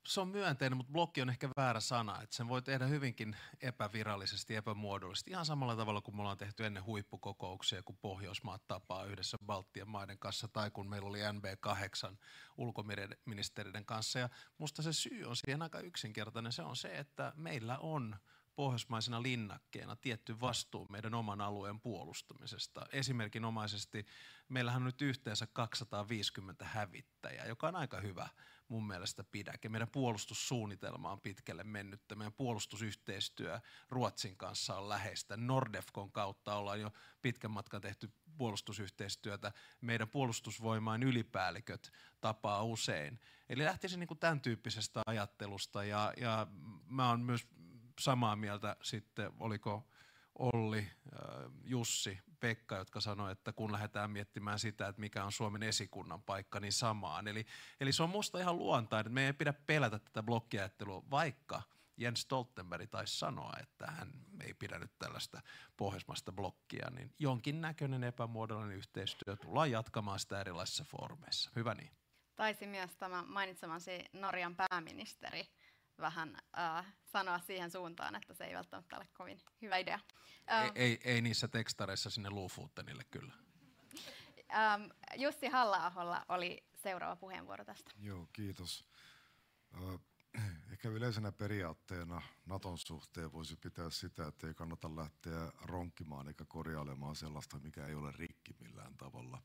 Se 0.06 0.20
on 0.20 0.28
myönteinen, 0.28 0.76
mutta 0.76 0.92
blokki 0.92 1.22
on 1.22 1.30
ehkä 1.30 1.48
väärä 1.56 1.80
sana. 1.80 2.22
Että 2.22 2.36
sen 2.36 2.48
voi 2.48 2.62
tehdä 2.62 2.86
hyvinkin 2.86 3.36
epävirallisesti, 3.60 4.54
epämuodollisesti. 4.54 5.30
Ihan 5.30 5.46
samalla 5.46 5.76
tavalla 5.76 6.00
kuin 6.00 6.16
me 6.16 6.20
ollaan 6.20 6.36
tehty 6.36 6.66
ennen 6.66 6.84
huippukokouksia, 6.84 7.82
kun 7.82 7.96
Pohjoismaat 7.96 8.68
tapaa 8.68 9.04
yhdessä 9.04 9.38
Baltian 9.46 9.88
maiden 9.88 10.18
kanssa, 10.18 10.48
tai 10.48 10.70
kun 10.70 10.88
meillä 10.88 11.08
oli 11.08 11.18
NB8 11.18 12.16
ulkoministeriöiden 12.56 13.86
kanssa. 13.86 14.18
Ja 14.18 14.28
musta 14.58 14.82
se 14.82 14.92
syy 14.92 15.24
on 15.24 15.36
siihen 15.36 15.62
aika 15.62 15.80
yksinkertainen. 15.80 16.52
Se 16.52 16.62
on 16.62 16.76
se, 16.76 16.98
että 16.98 17.32
meillä 17.36 17.78
on 17.78 18.16
pohjoismaisena 18.56 19.22
linnakkeena 19.22 19.96
tietty 19.96 20.40
vastuu 20.40 20.86
meidän 20.90 21.14
oman 21.14 21.40
alueen 21.40 21.80
puolustamisesta. 21.80 22.86
Esimerkinomaisesti 22.92 24.06
meillähän 24.48 24.82
on 24.82 24.86
nyt 24.86 25.02
yhteensä 25.02 25.46
250 25.46 26.64
hävittäjää, 26.64 27.46
joka 27.46 27.68
on 27.68 27.76
aika 27.76 28.00
hyvä 28.00 28.28
mun 28.68 28.86
mielestä 28.86 29.24
pidäke. 29.24 29.68
Meidän 29.68 29.90
puolustussuunnitelma 29.90 31.12
on 31.12 31.20
pitkälle 31.20 31.64
mennyttä. 31.64 32.14
Meidän 32.14 32.32
puolustusyhteistyö 32.32 33.60
Ruotsin 33.90 34.36
kanssa 34.36 34.76
on 34.78 34.88
läheistä. 34.88 35.36
Nordefcon 35.36 36.12
kautta 36.12 36.54
ollaan 36.54 36.80
jo 36.80 36.92
pitkän 37.22 37.50
matkan 37.50 37.80
tehty 37.80 38.12
puolustusyhteistyötä. 38.38 39.52
Meidän 39.80 40.08
puolustusvoimain 40.08 41.02
ylipäälliköt 41.02 41.92
tapaa 42.20 42.62
usein. 42.62 43.20
Eli 43.48 43.64
lähtisin 43.64 44.00
niin 44.00 44.08
kuin 44.08 44.18
tämän 44.18 44.40
tyyppisestä 44.40 45.02
ajattelusta 45.06 45.84
ja, 45.84 46.12
ja 46.16 46.46
mä 46.88 47.08
oon 47.08 47.20
myös 47.20 47.46
samaa 48.00 48.36
mieltä 48.36 48.76
sitten, 48.82 49.32
oliko 49.40 49.88
Olli, 50.38 50.78
äh, 50.78 51.50
Jussi, 51.64 52.18
Pekka, 52.40 52.76
jotka 52.76 53.00
sanoivat, 53.00 53.38
että 53.38 53.52
kun 53.52 53.72
lähdetään 53.72 54.10
miettimään 54.10 54.58
sitä, 54.58 54.88
että 54.88 55.00
mikä 55.00 55.24
on 55.24 55.32
Suomen 55.32 55.62
esikunnan 55.62 56.22
paikka, 56.22 56.60
niin 56.60 56.72
samaan. 56.72 57.28
Eli, 57.28 57.46
eli 57.80 57.92
se 57.92 58.02
on 58.02 58.10
musta 58.10 58.38
ihan 58.38 58.58
luontainen, 58.58 59.00
että 59.00 59.14
me 59.14 59.26
ei 59.26 59.32
pidä 59.32 59.52
pelätä 59.52 59.98
tätä 59.98 60.22
blokkiajattelua, 60.22 61.02
vaikka 61.10 61.62
Jens 61.96 62.20
Stoltenberg 62.20 62.90
taisi 62.90 63.18
sanoa, 63.18 63.52
että 63.62 63.86
hän 63.86 64.12
ei 64.40 64.54
pidä 64.54 64.78
nyt 64.78 64.98
tällaista 64.98 65.42
pohjoismaista 65.76 66.32
blokkia, 66.32 66.90
niin 66.90 67.14
jonkin 67.18 67.60
näköinen 67.60 68.04
epämuodollinen 68.04 68.76
yhteistyö 68.76 69.36
tullaan 69.36 69.70
jatkamaan 69.70 70.18
sitä 70.18 70.40
erilaisissa 70.40 70.84
foorumeissa. 70.84 71.50
Hyvä 71.56 71.74
niin. 71.74 71.90
Taisi 72.36 72.66
myös 72.66 72.96
tämä 72.96 73.24
mainitsemasi 73.26 74.04
Norjan 74.12 74.56
pääministeri 74.56 75.48
vähän 75.98 76.36
äh, 76.58 76.94
sanoa 77.04 77.38
siihen 77.38 77.70
suuntaan, 77.70 78.14
että 78.14 78.34
se 78.34 78.44
ei 78.44 78.54
välttämättä 78.54 78.96
ole 78.96 79.08
kovin 79.14 79.40
hyvä 79.62 79.76
idea. 79.76 79.98
Ei, 80.48 80.70
ei, 80.74 81.00
ei 81.04 81.22
niissä 81.22 81.48
tekstareissa 81.48 82.10
sinne 82.10 82.30
Luufuttenille 82.30 83.04
kyllä. 83.04 83.32
Ähm, 84.54 84.82
Jussi 85.16 85.46
halla 85.46 86.24
oli 86.28 86.64
seuraava 86.74 87.16
puheenvuoro 87.16 87.64
tästä. 87.64 87.90
Joo, 87.98 88.28
kiitos. 88.32 88.84
Äh, 89.74 90.00
ehkä 90.72 90.88
yleisenä 90.88 91.32
periaatteena 91.32 92.22
Naton 92.46 92.78
suhteen 92.78 93.32
voisi 93.32 93.56
pitää 93.56 93.90
sitä, 93.90 94.26
että 94.26 94.46
ei 94.46 94.54
kannata 94.54 94.96
lähteä 94.96 95.52
ronkkimaan 95.62 96.28
eikä 96.28 96.44
korjailemaan 96.44 97.16
sellaista, 97.16 97.58
mikä 97.58 97.86
ei 97.86 97.94
ole 97.94 98.12
rikki 98.12 98.54
millään 98.60 98.96
tavalla. 98.96 99.42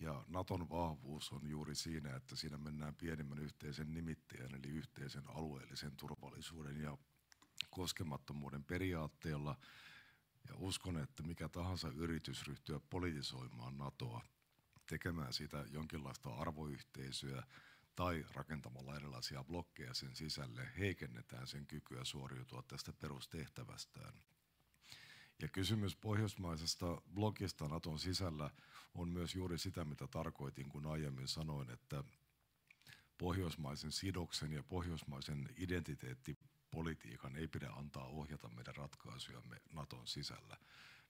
Ja 0.00 0.24
Naton 0.28 0.68
vahvuus 0.68 1.32
on 1.32 1.48
juuri 1.48 1.74
siinä, 1.74 2.16
että 2.16 2.36
siinä 2.36 2.58
mennään 2.58 2.94
pienimmän 2.94 3.38
yhteisen 3.38 3.94
nimittäjän 3.94 4.54
eli 4.54 4.68
yhteisen 4.68 5.22
alueellisen 5.26 5.96
turvallisuuden 5.96 6.80
ja 6.80 6.98
koskemattomuuden 7.70 8.64
periaatteella. 8.64 9.56
Ja 10.48 10.54
uskon, 10.56 10.96
että 10.98 11.22
mikä 11.22 11.48
tahansa 11.48 11.88
yritys 11.88 12.46
ryhtyä 12.46 12.80
politisoimaan 12.90 13.78
NATOa, 13.78 14.24
tekemään 14.86 15.32
siitä 15.32 15.64
jonkinlaista 15.70 16.34
arvoyhteisöä 16.34 17.42
tai 17.96 18.24
rakentamalla 18.34 18.96
erilaisia 18.96 19.44
blokkeja 19.44 19.94
sen 19.94 20.16
sisälle, 20.16 20.68
heikennetään 20.78 21.46
sen 21.46 21.66
kykyä 21.66 22.04
suoriutua 22.04 22.62
tästä 22.62 22.92
perustehtävästään. 22.92 24.12
Ja 25.42 25.48
kysymys 25.48 25.96
pohjoismaisesta 25.96 27.02
blogista 27.14 27.68
Naton 27.68 27.98
sisällä 27.98 28.50
on 28.94 29.08
myös 29.08 29.34
juuri 29.34 29.58
sitä, 29.58 29.84
mitä 29.84 30.06
tarkoitin, 30.06 30.68
kun 30.68 30.86
aiemmin 30.86 31.28
sanoin, 31.28 31.70
että 31.70 32.04
pohjoismaisen 33.18 33.92
sidoksen 33.92 34.52
ja 34.52 34.62
pohjoismaisen 34.62 35.48
identiteettipolitiikan 35.56 37.36
ei 37.36 37.48
pidä 37.48 37.70
antaa 37.70 38.06
ohjata 38.06 38.48
meidän 38.48 38.76
ratkaisujamme 38.76 39.56
Naton 39.72 40.06
sisällä. 40.06 40.56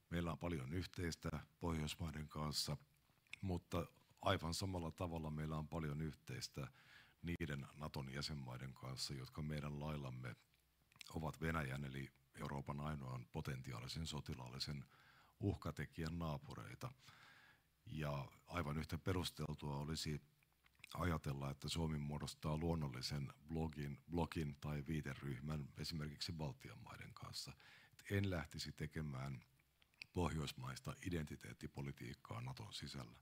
Meillä 0.09 0.31
on 0.31 0.37
paljon 0.37 0.73
yhteistä 0.73 1.29
Pohjoismaiden 1.59 2.27
kanssa, 2.27 2.77
mutta 3.41 3.85
aivan 4.21 4.53
samalla 4.53 4.91
tavalla 4.91 5.31
meillä 5.31 5.57
on 5.57 5.67
paljon 5.67 6.01
yhteistä 6.01 6.67
niiden 7.21 7.67
Naton 7.77 8.13
jäsenmaiden 8.13 8.73
kanssa, 8.73 9.13
jotka 9.13 9.41
meidän 9.41 9.79
laillamme 9.79 10.35
ovat 11.13 11.41
Venäjän 11.41 11.85
eli 11.85 12.18
Euroopan 12.41 12.79
ainoan 12.79 13.25
potentiaalisen 13.31 14.07
sotilaallisen 14.07 14.85
uhkatekijän 15.39 16.19
naapureita. 16.19 16.91
Ja 17.85 18.25
aivan 18.47 18.77
yhtä 18.77 18.97
perusteltua 18.97 19.77
olisi 19.77 20.21
ajatella, 20.93 21.51
että 21.51 21.69
Suomi 21.69 21.97
muodostaa 21.97 22.57
luonnollisen 22.57 23.33
blogin, 23.47 23.99
blogin 24.11 24.55
tai 24.61 24.83
viiteryhmän 24.87 25.69
esimerkiksi 25.77 26.31
Baltian 26.31 26.83
maiden 26.83 27.13
kanssa. 27.13 27.53
Et 27.91 28.11
en 28.11 28.29
lähtisi 28.29 28.71
tekemään 28.71 29.43
pohjoismaista 30.13 30.93
identiteettipolitiikkaa 31.05 32.41
Naton 32.41 32.73
sisällä. 32.73 33.19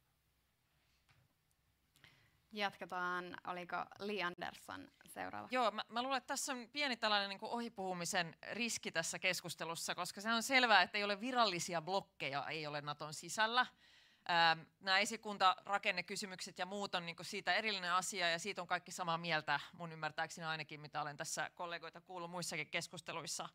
Jatketaan, 2.52 3.38
oliko 3.48 3.76
Li 4.00 4.24
Andersson 4.24 4.88
seuraava? 5.06 5.48
Joo, 5.52 5.72
mä, 5.72 5.82
mä 5.90 6.02
luulen, 6.02 6.18
että 6.18 6.28
tässä 6.28 6.52
on 6.52 6.70
pieni 6.72 6.98
tällainen 6.98 7.30
niin 7.30 7.40
ohipuhumisen 7.42 8.36
riski 8.52 8.92
tässä 8.92 9.20
keskustelussa, 9.20 9.96
koska 9.96 10.22
se 10.22 10.34
on 10.34 10.44
selvää, 10.44 10.82
että 10.82 10.98
ei 10.98 11.04
ole 11.04 11.22
virallisia 11.22 11.82
blokkeja, 11.82 12.48
ei 12.48 12.68
ole 12.68 12.82
Naton 12.82 13.14
sisällä. 13.14 13.66
Ähm, 14.30 14.60
nämä 14.80 15.00
esikuntarakennekysymykset 15.00 16.60
ja 16.60 16.66
muut 16.66 16.96
on 16.96 17.06
niin 17.06 17.16
siitä 17.22 17.54
erillinen 17.54 17.94
asia 17.94 18.30
ja 18.30 18.40
siitä 18.40 18.62
on 18.62 18.68
kaikki 18.68 18.92
samaa 18.92 19.18
mieltä 19.18 19.60
mun 19.74 19.92
ymmärtääkseni 19.92 20.48
ainakin, 20.48 20.82
mitä 20.82 21.02
olen 21.02 21.18
tässä 21.18 21.50
kollegoita 21.56 22.02
kuullut 22.02 22.32
muissakin 22.32 22.68
keskusteluissa. 22.68 23.50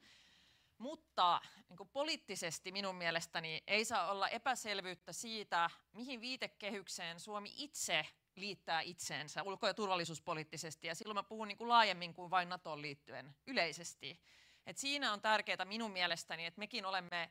Mutta 0.79 1.41
niin 1.69 1.89
poliittisesti 1.93 2.73
minun 2.73 2.95
mielestäni 2.95 3.63
ei 3.67 3.85
saa 3.85 4.11
olla 4.11 4.29
epäselvyyttä 4.29 5.13
siitä, 5.13 5.71
mihin 5.93 6.21
viitekehykseen 6.21 7.21
Suomi 7.21 7.53
itse 7.57 8.07
liittää 8.37 8.81
itseensä 8.81 9.43
ulko- 9.43 9.67
ja 9.67 9.75
turvallisuuspoliittisesti. 9.75 10.87
Ja 10.87 10.95
silloin 10.95 11.17
mä 11.17 11.23
puhun 11.23 11.49
niin 11.49 11.59
kuin 11.59 11.69
laajemmin 11.69 12.15
kuin 12.15 12.31
vain 12.31 12.49
NATOon 12.49 12.83
liittyen 12.83 13.37
yleisesti. 13.47 14.21
Et 14.67 14.79
siinä 14.79 15.13
on 15.13 15.21
tärkeää 15.21 15.65
minun 15.65 15.91
mielestäni, 15.91 16.47
että 16.47 16.59
mekin 16.59 16.87
olemme 16.87 17.31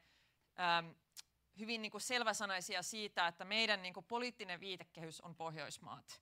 ähm, 0.60 0.92
hyvin 1.60 1.82
niin 1.82 1.92
kuin 1.92 2.02
selväsanaisia 2.02 2.84
siitä, 2.84 3.28
että 3.28 3.46
meidän 3.46 3.82
niin 3.82 3.94
kuin 3.94 4.06
poliittinen 4.06 4.60
viitekehys 4.60 5.22
on 5.22 5.36
Pohjoismaat. 5.36 6.22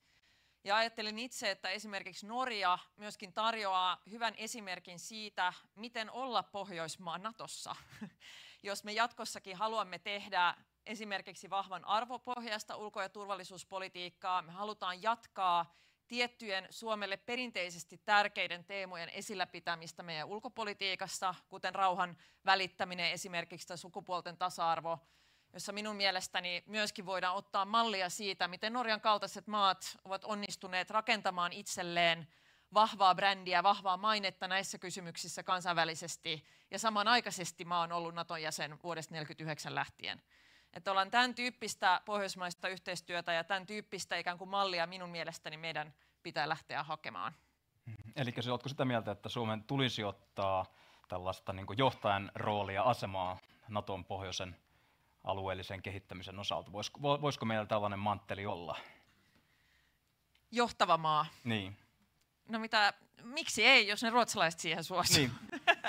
Ja 0.64 0.76
ajattelin 0.76 1.20
itse, 1.20 1.52
että 1.52 1.70
esimerkiksi 1.70 2.28
Norja 2.28 2.80
myöskin 2.96 3.34
tarjoaa 3.34 4.02
hyvän 4.10 4.34
esimerkin 4.38 5.00
siitä, 5.00 5.54
miten 5.76 6.12
olla 6.12 6.44
Pohjoismaa 6.44 7.18
Natossa, 7.18 7.76
jos 8.64 8.84
me 8.84 8.92
jatkossakin 8.92 9.58
haluamme 9.58 10.00
tehdä 10.00 10.56
esimerkiksi 10.90 11.50
vahvan 11.50 11.86
arvopohjaista 11.86 12.76
ulko- 12.76 13.02
ja 13.02 13.10
turvallisuuspolitiikkaa. 13.10 14.42
Me 14.42 14.52
halutaan 14.52 15.04
jatkaa 15.04 15.76
tiettyjen 16.08 16.68
Suomelle 16.70 17.18
perinteisesti 17.18 17.98
tärkeiden 17.98 18.64
teemojen 18.66 19.10
esillä 19.10 19.48
pitämistä 19.48 20.04
meidän 20.04 20.28
ulkopolitiikassa, 20.28 21.36
kuten 21.50 21.76
rauhan 21.76 22.18
välittäminen 22.46 23.12
esimerkiksi 23.12 23.68
tai 23.68 23.78
sukupuolten 23.78 24.38
tasa-arvo, 24.38 25.00
jossa 25.54 25.72
minun 25.72 25.96
mielestäni 25.96 26.64
myöskin 26.66 27.06
voidaan 27.06 27.36
ottaa 27.36 27.66
mallia 27.66 28.10
siitä, 28.10 28.48
miten 28.48 28.74
Norjan 28.74 29.02
kaltaiset 29.02 29.48
maat 29.48 29.98
ovat 30.06 30.24
onnistuneet 30.24 30.90
rakentamaan 30.90 31.54
itselleen 31.54 32.28
vahvaa 32.74 33.16
brändiä, 33.16 33.64
vahvaa 33.64 33.98
mainetta 33.98 34.48
näissä 34.48 34.78
kysymyksissä 34.78 35.44
kansainvälisesti, 35.44 36.46
ja 36.72 36.80
samanaikaisesti 36.80 37.66
maa 37.66 37.82
on 37.82 37.92
ollut 37.92 38.16
Naton 38.16 38.42
jäsen 38.42 38.72
vuodesta 38.84 39.10
1949 39.10 39.76
lähtien. 39.76 40.22
Että 40.74 40.92
ollaan 40.92 41.12
tämän 41.12 41.36
tyyppistä 41.36 42.02
pohjoismaista 42.06 42.68
yhteistyötä 42.68 43.34
ja 43.34 43.44
tämän 43.44 43.66
tyyppistä 43.66 44.18
ikään 44.18 44.38
kuin 44.38 44.50
mallia 44.50 44.88
minun 44.88 45.10
mielestäni 45.10 45.58
meidän 45.58 45.94
pitää 46.24 46.50
lähteä 46.50 46.84
hakemaan. 46.84 47.34
Eli 48.16 48.34
se 48.40 48.52
oletko 48.52 48.70
sitä 48.70 48.86
mieltä, 48.86 49.12
että 49.12 49.30
Suomen 49.30 49.64
tulisi 49.64 50.04
ottaa 50.04 50.66
tällaista 51.08 51.54
niin 51.54 51.66
johtajan 51.78 52.32
roolia, 52.36 52.84
asemaa 52.84 53.38
Naton 53.68 54.06
pohjoisen 54.06 54.56
alueellisen 55.24 55.82
kehittämisen 55.82 56.40
osalta? 56.40 56.72
Voisiko, 56.72 57.00
voisiko 57.02 57.46
meillä 57.46 57.66
tällainen 57.66 58.00
mantteli 58.00 58.46
olla? 58.46 58.78
Johtava 60.52 60.98
maa. 60.98 61.26
Niin. 61.44 61.78
No 62.48 62.60
mitä, 62.60 62.94
miksi 63.24 63.66
ei, 63.66 63.88
jos 63.88 64.04
ne 64.04 64.10
ruotsalaiset 64.10 64.60
siihen 64.60 64.84
suosivat? 64.84 65.32
Niin. 65.52 65.62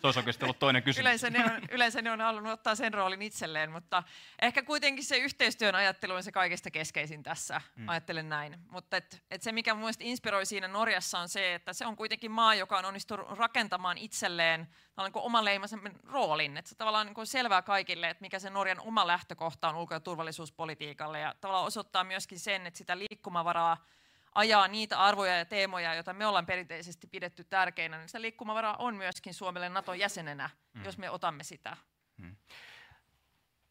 Se 0.00 0.06
olisi 0.06 0.18
oikeasti 0.18 0.44
ollut 0.44 0.58
toinen 0.58 0.82
kysymys. 0.82 1.02
Yleensä 1.02 1.30
ne, 1.30 1.44
on, 1.44 1.62
yleensä 1.70 2.02
ne 2.02 2.10
on 2.10 2.20
halunnut 2.20 2.52
ottaa 2.52 2.74
sen 2.74 2.94
roolin 2.94 3.22
itselleen, 3.22 3.70
mutta 3.70 4.02
ehkä 4.42 4.62
kuitenkin 4.62 5.04
se 5.04 5.16
yhteistyön 5.16 5.74
ajattelu 5.74 6.12
on 6.12 6.22
se 6.22 6.32
kaikista 6.32 6.70
keskeisin 6.70 7.22
tässä, 7.22 7.60
mm. 7.76 7.88
ajattelen 7.88 8.28
näin. 8.28 8.58
Mutta 8.70 8.96
et, 8.96 9.22
et 9.30 9.42
se, 9.42 9.52
mikä 9.52 9.74
mun 9.74 9.90
inspiroi 10.00 10.46
siinä 10.46 10.68
Norjassa 10.68 11.18
on 11.18 11.28
se, 11.28 11.54
että 11.54 11.72
se 11.72 11.86
on 11.86 11.96
kuitenkin 11.96 12.30
maa, 12.30 12.54
joka 12.54 12.78
on 12.78 12.84
onnistunut 12.84 13.38
rakentamaan 13.38 13.98
itselleen 13.98 14.68
niin 14.96 15.10
oman 15.14 15.44
leimaisen 15.44 15.80
roolin. 16.04 16.56
Että 16.56 16.68
se 16.68 16.74
tavallaan 16.74 17.06
niin 17.06 17.26
selvää 17.26 17.62
kaikille, 17.62 18.10
että 18.10 18.22
mikä 18.22 18.38
se 18.38 18.50
Norjan 18.50 18.80
oma 18.80 19.06
lähtökohta 19.06 19.68
on 19.68 19.76
ulko- 19.76 19.94
ja 19.94 20.00
turvallisuuspolitiikalle 20.00 21.20
ja 21.20 21.34
tavallaan 21.40 21.66
osoittaa 21.66 22.04
myöskin 22.04 22.38
sen, 22.38 22.66
että 22.66 22.78
sitä 22.78 22.98
liikkumavaraa 22.98 23.86
ajaa 24.36 24.68
niitä 24.68 25.00
arvoja 25.00 25.38
ja 25.38 25.44
teemoja, 25.44 25.94
joita 25.94 26.12
me 26.12 26.26
ollaan 26.26 26.46
perinteisesti 26.46 27.06
pidetty 27.06 27.44
tärkeinä, 27.44 27.98
niin 27.98 28.08
se 28.08 28.20
liikkumavara 28.20 28.74
on 28.78 28.96
myöskin 28.96 29.34
Suomelle 29.34 29.68
Naton 29.68 29.98
jäsenenä, 29.98 30.50
mm. 30.74 30.84
jos 30.84 30.98
me 30.98 31.10
otamme 31.10 31.44
sitä. 31.44 31.76
Mm. 32.16 32.36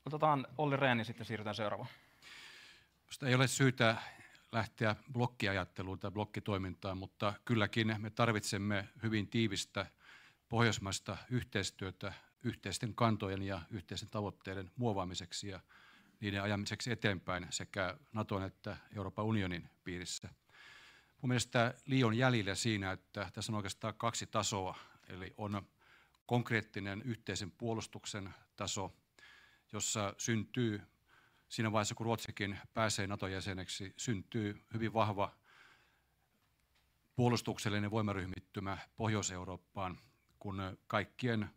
Otetaan 0.05 0.47
Olli 0.57 0.77
Rehn 0.77 0.99
ja 0.99 1.05
sitten 1.05 1.25
siirrytään 1.25 1.55
seuraavaan. 1.55 1.89
Sitä 3.09 3.27
ei 3.27 3.35
ole 3.35 3.47
syytä 3.47 3.95
lähteä 4.51 4.95
blokkiajatteluun 5.13 5.99
tai 5.99 6.11
blokkitoimintaan, 6.11 6.97
mutta 6.97 7.33
kylläkin 7.45 7.95
me 7.97 8.09
tarvitsemme 8.09 8.89
hyvin 9.03 9.27
tiivistä 9.27 9.85
pohjoismaista 10.49 11.17
yhteistyötä 11.29 12.13
yhteisten 12.43 12.95
kantojen 12.95 13.41
ja 13.41 13.61
yhteisten 13.71 14.09
tavoitteiden 14.09 14.71
muovaamiseksi 14.75 15.47
ja 15.47 15.59
niiden 16.19 16.43
ajamiseksi 16.43 16.91
eteenpäin 16.91 17.47
sekä 17.49 17.97
Naton 18.13 18.43
että 18.43 18.77
Euroopan 18.95 19.25
unionin 19.25 19.69
piirissä. 19.83 20.29
Mun 21.25 21.29
mielestä 21.29 21.73
liian 21.85 22.13
jäljellä 22.13 22.55
siinä, 22.55 22.91
että 22.91 23.29
tässä 23.33 23.51
on 23.51 23.55
oikeastaan 23.55 23.93
kaksi 23.97 24.27
tasoa. 24.27 24.77
Eli 25.07 25.33
on 25.37 25.67
konkreettinen 26.25 27.01
yhteisen 27.01 27.51
puolustuksen 27.51 28.33
taso, 28.55 28.95
jossa 29.71 30.13
syntyy 30.17 30.81
siinä 31.49 31.71
vaiheessa, 31.71 31.95
kun 31.95 32.05
Ruotsikin 32.05 32.59
pääsee 32.73 33.07
NATO-jäseneksi, 33.07 33.93
syntyy 33.97 34.65
hyvin 34.73 34.93
vahva 34.93 35.35
puolustuksellinen 37.15 37.91
voimaryhmittymä 37.91 38.77
Pohjois-Eurooppaan, 38.97 39.99
kun 40.39 40.77
kaikkien 40.87 41.49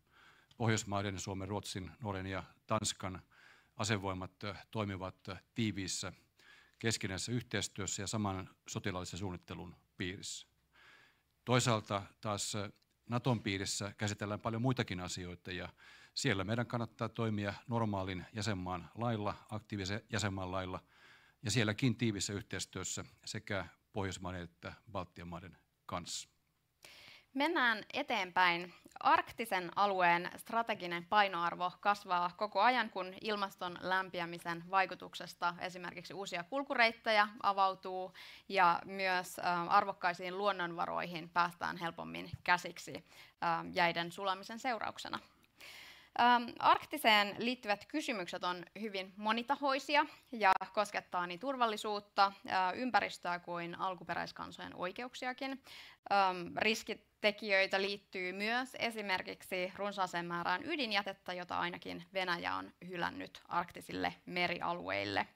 Pohjoismaiden, 0.57 1.19
Suomen, 1.19 1.49
Ruotsin, 1.49 1.91
Norjan 2.01 2.27
ja 2.27 2.45
Tanskan 2.67 3.23
asevoimat 3.77 4.33
toimivat 4.71 5.29
tiiviissä 5.55 6.13
keskinäisessä 6.79 7.33
yhteistyössä 7.33 8.03
ja 8.03 8.07
saman 8.07 8.51
sotilaallisen 8.69 9.19
suunnittelun 9.19 9.77
piirissä. 9.97 10.49
Toisaalta 11.45 12.03
taas 12.21 12.53
Naton 13.09 13.43
piirissä 13.43 13.95
käsitellään 13.99 14.41
paljon 14.41 14.63
muitakin 14.63 15.01
asioita 15.01 15.53
ja 15.53 15.69
siellä 16.15 16.45
meidän 16.45 16.67
kannattaa 16.67 17.09
toimia 17.09 17.55
normaalin 17.69 18.27
jäsenmaan 18.33 18.91
lailla, 18.95 19.35
aktiivisen 19.51 20.01
jäsenmaan 20.13 20.51
lailla 20.51 20.81
ja 21.43 21.51
sielläkin 21.51 21.97
tiivissä 21.97 22.33
yhteistyössä 22.33 23.05
sekä 23.25 23.67
Pohjoismaiden 23.93 24.43
että 24.43 24.73
Baltian 24.93 25.29
maiden 25.29 25.57
kanssa. 25.87 26.29
Mennään 27.39 27.85
eteenpäin. 27.95 28.75
Arktisen 29.01 29.71
alueen 29.77 30.31
strateginen 30.37 31.05
painoarvo 31.05 31.73
kasvaa 31.81 32.31
koko 32.37 32.61
ajan, 32.61 32.91
kun 32.91 33.15
ilmaston 33.21 33.79
lämpiämisen 33.81 34.65
vaikutuksesta 34.71 35.55
esimerkiksi 35.61 36.15
uusia 36.15 36.45
kulkureittejä 36.45 37.29
avautuu 37.43 38.13
ja 38.49 38.81
myös 38.85 39.37
arvokkaisiin 39.69 40.39
luonnonvaroihin 40.39 41.29
päästään 41.29 41.77
helpommin 41.77 42.31
käsiksi 42.45 43.05
jäiden 43.73 44.13
sulamisen 44.13 44.59
seurauksena. 44.59 45.19
Ähm, 46.21 46.43
arktiseen 46.59 47.35
liittyvät 47.39 47.87
kysymykset 47.87 48.45
on 48.45 48.65
hyvin 48.81 49.13
monitahoisia 49.17 50.07
ja 50.33 50.53
koskettaa 50.73 51.27
niin 51.27 51.41
turvallisuutta, 51.41 52.27
äh, 52.27 52.79
ympäristöä 52.79 53.39
kuin 53.39 53.75
alkuperäiskansojen 53.75 54.75
oikeuksiakin. 54.75 55.63
Ähm, 56.13 56.57
riskitekijöitä 56.57 57.83
liittyy 57.83 58.33
myös 58.33 58.77
esimerkiksi 58.79 59.73
runsaaseen 59.77 60.27
määrään 60.27 60.63
ydinjätettä, 60.65 61.33
jota 61.33 61.59
ainakin 61.59 62.05
Venäjä 62.15 62.55
on 62.55 62.73
hylännyt 62.89 63.43
arktisille 63.49 64.15
merialueille. 64.27 65.27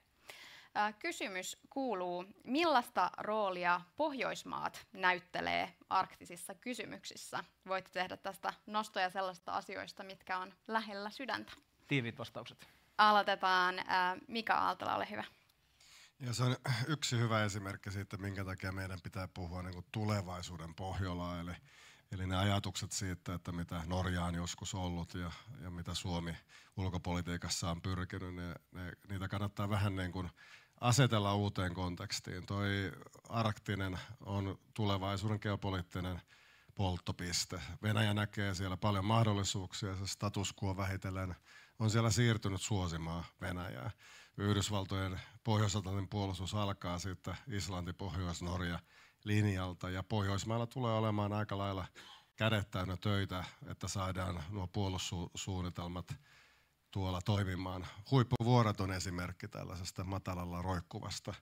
Kysymys 0.99 1.57
kuuluu, 1.69 2.25
millaista 2.43 3.11
roolia 3.17 3.81
Pohjoismaat 3.95 4.87
näyttelee 4.93 5.73
arktisissa 5.89 6.55
kysymyksissä? 6.55 7.43
Voitte 7.67 7.91
tehdä 7.91 8.17
tästä 8.17 8.53
nostoja 8.65 9.09
sellaisista 9.09 9.51
asioista, 9.51 10.03
mitkä 10.03 10.37
on 10.37 10.53
lähellä 10.67 11.09
sydäntä. 11.09 11.51
Tiivit 11.87 12.19
vastaukset. 12.19 12.67
Aloitetaan. 12.97 13.75
Mika 14.27 14.53
Aaltola, 14.53 14.95
ole 14.95 15.07
hyvä. 15.09 15.23
Ja 16.19 16.33
se 16.33 16.43
on 16.43 16.55
yksi 16.87 17.19
hyvä 17.19 17.43
esimerkki 17.43 17.91
siitä, 17.91 18.17
minkä 18.17 18.45
takia 18.45 18.71
meidän 18.71 18.99
pitää 19.03 19.27
puhua 19.27 19.63
niin 19.63 19.73
kuin 19.73 19.85
tulevaisuuden 19.91 20.75
Pohjolaa, 20.75 21.39
eli, 21.39 21.51
eli 22.11 22.27
ne 22.27 22.37
ajatukset 22.37 22.91
siitä, 22.91 23.33
että 23.33 23.51
mitä 23.51 23.81
Norja 23.85 24.23
on 24.23 24.35
joskus 24.35 24.73
ollut 24.73 25.13
ja, 25.13 25.31
ja 25.61 25.69
mitä 25.69 25.93
Suomi 25.93 26.37
ulkopolitiikassa 26.77 27.71
on 27.71 27.81
pyrkinyt, 27.81 28.35
ne, 28.35 28.55
ne, 28.71 28.91
niitä 29.09 29.27
kannattaa 29.27 29.69
vähän 29.69 29.95
niin 29.95 30.11
kuin 30.11 30.29
asetella 30.83 31.35
uuteen 31.35 31.73
kontekstiin. 31.73 32.45
Toi 32.45 32.91
arktinen 33.29 33.99
on 34.25 34.59
tulevaisuuden 34.73 35.39
geopoliittinen 35.41 36.21
polttopiste. 36.75 37.61
Venäjä 37.81 38.13
näkee 38.13 38.55
siellä 38.55 38.77
paljon 38.77 39.05
mahdollisuuksia, 39.05 39.95
se 39.95 40.07
status 40.07 40.53
quo 40.63 40.77
vähitellen 40.77 41.35
on 41.79 41.89
siellä 41.89 42.09
siirtynyt 42.11 42.61
suosimaan 42.61 43.23
Venäjää. 43.41 43.91
Yhdysvaltojen 44.37 45.19
pohjois 45.43 45.73
puolustus 46.09 46.53
alkaa 46.55 46.99
siitä 46.99 47.35
Islanti, 47.47 47.93
Pohjois-Norja 47.93 48.79
linjalta 49.23 49.89
ja 49.89 50.03
Pohjoismailla 50.03 50.67
tulee 50.67 50.93
olemaan 50.93 51.33
aika 51.33 51.57
lailla 51.57 51.85
kädet 52.35 52.71
täynnä 52.71 52.97
töitä, 52.97 53.43
että 53.67 53.87
saadaan 53.87 54.43
nuo 54.49 54.67
puolustussuunnitelmat 54.67 56.15
tuolla 56.93 57.21
toimimaan. 57.21 57.87
Huippuvuorot 58.11 58.81
on 58.81 58.91
esimerkki 58.91 59.47
tällaisesta 59.47 60.03
matalalla 60.03 60.61
roikkuvasta 60.61 61.33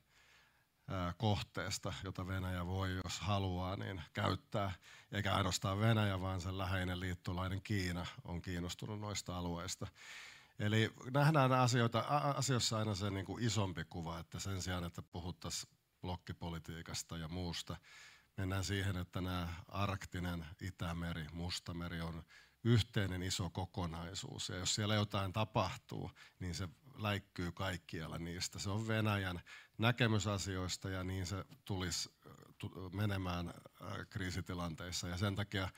kohteesta, 1.18 1.94
jota 2.04 2.28
Venäjä 2.28 2.66
voi, 2.66 2.96
jos 3.04 3.20
haluaa, 3.20 3.76
niin 3.76 4.02
käyttää. 4.14 4.72
Eikä 5.12 5.36
ainoastaan 5.36 5.80
Venäjä, 5.80 6.22
vaan 6.22 6.42
sen 6.42 6.58
läheinen 6.58 7.00
liittolainen 7.00 7.62
Kiina 7.62 8.06
on 8.24 8.42
kiinnostunut 8.42 9.00
noista 9.00 9.38
alueista. 9.38 9.88
Eli 10.60 10.94
nähdään 11.14 11.52
asioita, 11.52 12.00
asioissa 12.38 12.78
aina 12.78 12.96
se 12.96 13.10
niin 13.10 13.26
kuin 13.26 13.44
isompi 13.44 13.86
kuva, 13.86 14.20
että 14.20 14.40
sen 14.40 14.62
sijaan, 14.62 14.84
että 14.84 15.02
puhuttaisiin 15.02 15.74
blokkipolitiikasta 16.02 17.18
ja 17.18 17.28
muusta, 17.28 17.76
mennään 18.38 18.64
siihen, 18.64 18.98
että 18.98 19.22
nämä 19.22 19.48
arktinen 19.68 20.46
Itämeri, 20.62 21.28
Mustameri 21.34 22.02
on 22.02 22.24
yhteinen 22.64 23.24
iso 23.24 23.50
kokonaisuus. 23.50 24.50
Ja 24.50 24.56
jos 24.56 24.76
siellä 24.76 24.96
jotain 24.96 25.34
tapahtuu, 25.34 26.12
niin 26.40 26.56
se 26.56 26.70
läikkyy 26.98 27.52
kaikkialla 27.52 28.18
niistä. 28.18 28.60
Se 28.60 28.70
on 28.70 28.88
Venäjän 28.88 29.42
näkemys 29.78 30.28
asioista 30.28 30.90
ja 30.90 31.04
niin 31.04 31.26
se 31.26 31.46
tulisi 31.66 32.10
menemään 32.94 33.54
kriisitilanteissa. 34.10 35.08
Ja 35.08 35.18
sen 35.18 35.36
takia 35.36 35.70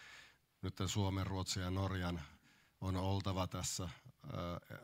nyt 0.62 0.76
Suomen, 0.86 1.28
Ruotsin 1.28 1.64
ja 1.64 1.72
Norjan 1.72 2.22
on 2.82 2.96
oltava 2.96 3.48
tässä 3.48 3.90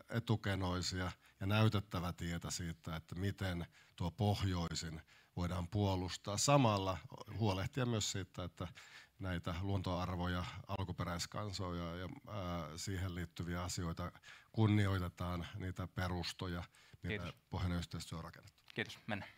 etukenoisia 0.10 1.12
ja 1.39 1.47
näytettävä 1.47 2.14
tietä 2.14 2.52
siitä, 2.52 2.95
että 2.95 3.16
miten 3.16 3.66
tuo 3.95 4.12
pohjoisin 4.12 5.02
voidaan 5.36 5.68
puolustaa. 5.68 6.38
Samalla 6.38 6.97
huolehtia 7.38 7.86
myös 7.86 8.12
siitä, 8.12 8.43
että 8.43 8.68
näitä 9.20 9.55
luontoarvoja, 9.61 10.45
alkuperäiskansoja 10.67 11.95
ja 11.95 12.09
ää, 12.28 12.78
siihen 12.78 13.15
liittyviä 13.15 13.63
asioita 13.63 14.11
kunnioitetaan, 14.51 15.47
niitä 15.57 15.88
perustoja, 15.88 16.63
mitä 17.03 17.34
pohjoinen 17.49 17.78
yhteistyö 17.78 18.17
on 18.17 18.24
rakennettu. 18.24 18.59
Kiitos, 18.76 18.99
mennään. 19.07 19.32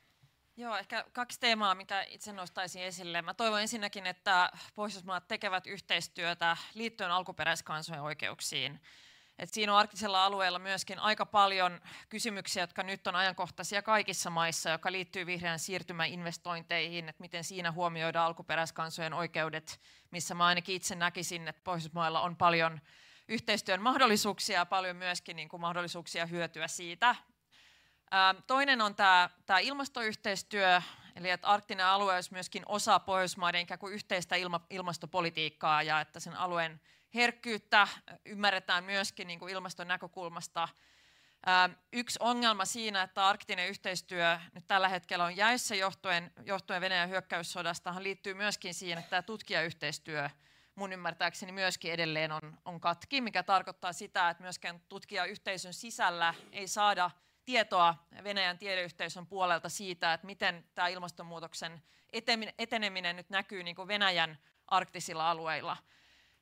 Joo, 0.57 0.77
ehkä 0.77 1.05
kaksi 1.13 1.39
teemaa, 1.39 1.75
mitä 1.75 2.01
itse 2.01 2.33
nostaisin 2.33 2.83
esille. 2.83 3.21
Mä 3.21 3.33
toivon 3.33 3.61
ensinnäkin, 3.61 4.05
että 4.05 4.51
Pohjoismaat 4.75 5.27
tekevät 5.27 5.67
yhteistyötä 5.67 6.57
liittyen 6.73 7.11
alkuperäiskansojen 7.11 8.01
oikeuksiin. 8.01 8.81
Et 9.41 9.53
siinä 9.53 9.73
on 9.73 9.79
arktisella 9.79 10.25
alueella 10.25 10.59
myöskin 10.59 10.99
aika 10.99 11.25
paljon 11.25 11.81
kysymyksiä, 12.09 12.63
jotka 12.63 12.83
nyt 12.83 13.07
on 13.07 13.15
ajankohtaisia 13.15 13.81
kaikissa 13.81 14.29
maissa, 14.29 14.69
joka 14.69 14.91
liittyy 14.91 15.25
vihreän 15.25 15.59
siirtymän 15.59 16.09
investointeihin, 16.09 17.09
että 17.09 17.21
miten 17.21 17.43
siinä 17.43 17.71
huomioidaan 17.71 18.25
alkuperäiskansojen 18.25 19.13
oikeudet, 19.13 19.81
missä 20.11 20.35
mä 20.35 20.45
ainakin 20.45 20.75
itse 20.75 20.95
näkisin, 20.95 21.47
että 21.47 21.61
Pohjoismailla 21.63 22.21
on 22.21 22.35
paljon 22.35 22.81
yhteistyön 23.27 23.81
mahdollisuuksia 23.81 24.57
ja 24.59 24.65
paljon 24.65 24.95
myöskin 24.95 25.35
niin 25.35 25.49
kuin 25.49 25.61
mahdollisuuksia 25.61 26.25
hyötyä 26.25 26.67
siitä. 26.67 27.15
Toinen 28.47 28.81
on 28.81 28.95
tämä, 28.95 29.29
tämä 29.45 29.59
ilmastoyhteistyö, 29.59 30.81
eli 31.15 31.29
että 31.29 31.47
arktinen 31.47 31.85
alue 31.85 32.15
olisi 32.15 32.33
myöskin 32.33 32.63
osa 32.65 32.99
Pohjoismaiden 32.99 33.61
ikään 33.61 33.79
kuin 33.79 33.93
yhteistä 33.93 34.35
ilma, 34.35 34.61
ilmastopolitiikkaa 34.69 35.83
ja 35.83 36.01
että 36.01 36.19
sen 36.19 36.35
alueen 36.35 36.81
herkkyyttä 37.15 37.87
ymmärretään 38.25 38.83
myöskin 38.83 39.27
niin 39.27 39.39
kuin 39.39 39.53
ilmaston 39.53 39.87
näkökulmasta. 39.87 40.67
Yksi 41.93 42.19
ongelma 42.21 42.65
siinä, 42.65 43.01
että 43.01 43.27
arktinen 43.27 43.67
yhteistyö 43.67 44.39
nyt 44.53 44.67
tällä 44.67 44.89
hetkellä 44.89 45.25
on 45.25 45.37
jäissä 45.37 45.75
johtuen, 45.75 46.31
johtuen 46.45 46.81
Venäjän 46.81 47.09
hyökkäyssodasta, 47.09 47.95
liittyy 47.99 48.33
myöskin 48.33 48.73
siihen, 48.73 48.97
että 48.97 49.09
tämä 49.09 49.21
tutkijayhteistyö 49.21 50.29
mun 50.75 50.93
ymmärtääkseni 50.93 51.51
myöskin 51.51 51.93
edelleen 51.93 52.31
on, 52.31 52.57
on 52.65 52.79
katki, 52.79 53.21
mikä 53.21 53.43
tarkoittaa 53.43 53.93
sitä, 53.93 54.29
että 54.29 54.43
myöskään 54.43 54.81
tutkijayhteisön 54.89 55.73
sisällä 55.73 56.33
ei 56.51 56.67
saada 56.67 57.11
tietoa 57.45 57.95
Venäjän 58.23 58.57
tiedeyhteisön 58.57 59.27
puolelta 59.27 59.69
siitä, 59.69 60.13
että 60.13 60.27
miten 60.27 60.65
tämä 60.75 60.87
ilmastonmuutoksen 60.87 61.81
eteneminen 62.57 63.15
nyt 63.15 63.29
näkyy 63.29 63.63
niin 63.63 63.75
kuin 63.75 63.87
Venäjän 63.87 64.37
arktisilla 64.67 65.31
alueilla. 65.31 65.77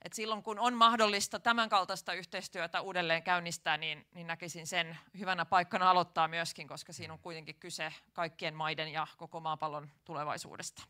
Et 0.01 0.13
silloin 0.13 0.43
kun 0.43 0.59
on 0.59 0.73
mahdollista 0.73 1.39
tämän 1.39 1.69
kaltaista 1.69 2.13
yhteistyötä 2.13 2.81
uudelleen 2.81 3.23
käynnistää, 3.23 3.77
niin, 3.77 4.07
niin 4.13 4.27
näkisin 4.27 4.67
sen 4.67 4.97
hyvänä 5.19 5.45
paikkana 5.45 5.89
aloittaa 5.89 6.27
myöskin, 6.27 6.67
koska 6.67 6.93
siinä 6.93 7.13
on 7.13 7.19
kuitenkin 7.19 7.55
kyse 7.55 7.93
kaikkien 8.13 8.55
maiden 8.55 8.91
ja 8.91 9.07
koko 9.17 9.39
maapallon 9.39 9.91
tulevaisuudesta. 10.05 10.83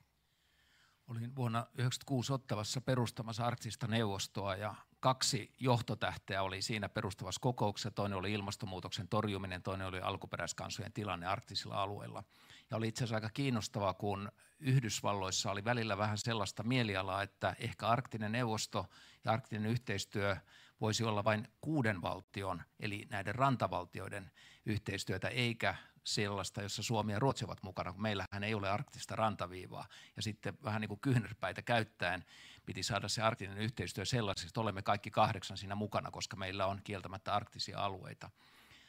Olin 1.08 1.36
vuonna 1.36 1.60
1996 1.60 2.34
Ottavassa 2.34 2.82
perustamassa 2.82 3.46
arktista 3.46 3.88
neuvostoa 3.88 4.56
ja 4.56 4.76
kaksi 5.00 5.54
johtotähteä 5.60 6.42
oli 6.42 6.62
siinä 6.62 6.90
perustavassa 6.90 7.42
kokouksessa. 7.42 7.92
Toinen 7.92 8.18
oli 8.18 8.34
ilmastonmuutoksen 8.34 9.08
torjuminen, 9.08 9.64
toinen 9.64 9.88
oli 9.88 10.00
alkuperäiskansojen 10.00 10.94
tilanne 10.94 11.28
arktisilla 11.28 11.82
alueilla. 11.82 12.24
Ja 12.72 12.78
oli 12.78 12.88
itse 12.88 13.04
asiassa 13.04 13.16
aika 13.16 13.30
kiinnostavaa, 13.30 13.94
kun 13.94 14.32
Yhdysvalloissa 14.60 15.52
oli 15.52 15.64
välillä 15.64 15.98
vähän 15.98 16.18
sellaista 16.18 16.64
mielialaa, 16.64 17.22
että 17.22 17.56
ehkä 17.60 17.88
arktinen 17.88 18.32
neuvosto 18.32 18.86
ja 19.24 19.32
arktinen 19.32 19.72
yhteistyö 19.72 20.38
voisi 20.82 21.04
olla 21.04 21.24
vain 21.24 21.48
kuuden 21.62 22.02
valtion, 22.02 22.62
eli 22.80 23.08
näiden 23.10 23.36
rantavaltioiden 23.36 24.32
yhteistyötä, 24.66 25.28
eikä 25.28 25.76
sellaista, 26.04 26.62
jossa 26.62 26.84
Suomi 26.84 27.12
ja 27.12 27.20
Ruotsi 27.20 27.46
ovat 27.46 27.64
mukana, 27.64 27.92
kun 27.92 28.02
meillähän 28.02 28.44
ei 28.44 28.54
ole 28.54 28.70
arktista 28.70 29.16
rantaviivaa. 29.16 29.88
Ja 30.16 30.22
sitten 30.22 30.58
vähän 30.64 30.82
niin 30.82 30.90
kuin 30.90 31.00
kyynärpäitä 31.00 31.62
käyttäen 31.62 32.26
piti 32.66 32.84
saada 32.84 33.08
se 33.08 33.22
arktinen 33.22 33.58
yhteistyö 33.58 34.06
sellaisesta, 34.06 34.48
että 34.48 34.62
olemme 34.62 34.82
kaikki 34.82 35.12
kahdeksan 35.12 35.58
siinä 35.58 35.76
mukana, 35.76 36.12
koska 36.12 36.36
meillä 36.36 36.66
on 36.66 36.82
kieltämättä 36.84 37.34
arktisia 37.34 37.80
alueita. 37.80 38.30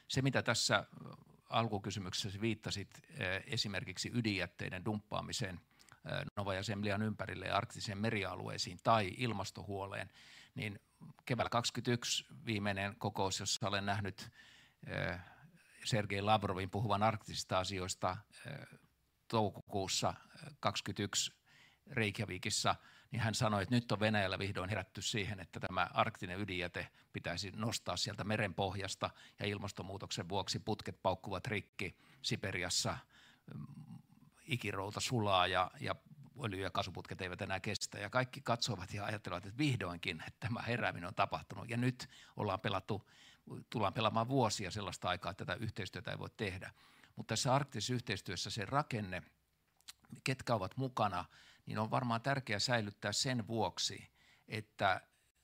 Se, 0.08 0.22
mitä 0.22 0.42
tässä 0.42 0.86
alkukysymyksessä 1.50 2.40
viittasit 2.40 3.02
esimerkiksi 3.46 4.10
ydinjätteiden 4.14 4.84
dumppaamiseen 4.84 5.60
Novaja 6.36 6.62
Semlian 6.62 7.02
ympärille 7.02 7.46
ja 7.46 7.56
arktiseen 7.56 7.98
merialueisiin 7.98 8.78
tai 8.82 9.14
ilmastohuoleen, 9.16 10.10
niin 10.54 10.80
keväällä 11.24 11.50
2021 11.50 12.24
viimeinen 12.46 12.96
kokous, 12.98 13.40
jossa 13.40 13.68
olen 13.68 13.86
nähnyt 13.86 14.30
Sergei 15.84 16.22
Lavrovin 16.22 16.70
puhuvan 16.70 17.02
arktisista 17.02 17.58
asioista 17.58 18.16
toukokuussa 19.28 20.14
2021 20.60 21.32
Reykjavikissa, 21.90 22.76
niin 23.10 23.20
hän 23.20 23.34
sanoi, 23.34 23.62
että 23.62 23.74
nyt 23.74 23.92
on 23.92 24.00
Venäjällä 24.00 24.38
vihdoin 24.38 24.70
herätty 24.70 25.02
siihen, 25.02 25.40
että 25.40 25.60
tämä 25.60 25.90
arktinen 25.94 26.40
ydinjäte 26.40 26.88
pitäisi 27.12 27.52
nostaa 27.56 27.96
sieltä 27.96 28.24
meren 28.24 28.54
pohjasta 28.54 29.10
ja 29.38 29.46
ilmastonmuutoksen 29.46 30.28
vuoksi 30.28 30.58
putket 30.58 31.02
paukkuvat 31.02 31.46
rikki 31.46 31.96
Siperiassa, 32.22 32.98
mm, 33.54 34.00
ikirouta 34.46 35.00
sulaa 35.00 35.46
ja, 35.46 35.70
ja 35.80 35.94
öljy- 36.44 36.62
ja 36.62 36.70
kasvuputket 36.70 37.20
eivät 37.20 37.42
enää 37.42 37.60
kestä. 37.60 37.98
Ja 37.98 38.10
kaikki 38.10 38.40
katsovat 38.40 38.94
ja 38.94 39.04
ajattelevat, 39.04 39.46
että 39.46 39.58
vihdoinkin 39.58 40.22
että 40.26 40.46
tämä 40.48 40.62
herääminen 40.62 41.08
on 41.08 41.14
tapahtunut. 41.14 41.70
Ja 41.70 41.76
nyt 41.76 42.08
ollaan 42.36 42.60
pelattu 42.60 43.10
tullaan 43.70 43.94
pelaamaan 43.94 44.28
vuosia 44.28 44.70
sellaista 44.70 45.08
aikaa, 45.08 45.30
että 45.30 45.44
tätä 45.44 45.64
yhteistyötä 45.64 46.10
ei 46.10 46.18
voi 46.18 46.30
tehdä. 46.36 46.72
Mutta 47.16 47.32
tässä 47.32 47.54
arktisessa 47.54 47.94
yhteistyössä 47.94 48.50
se 48.50 48.64
rakenne, 48.64 49.22
ketkä 50.24 50.54
ovat 50.54 50.76
mukana, 50.76 51.24
niin 51.66 51.78
on 51.78 51.90
varmaan 51.90 52.20
tärkeää 52.20 52.58
säilyttää 52.58 53.12
sen 53.12 53.46
vuoksi, 53.48 54.10
että 54.48 55.00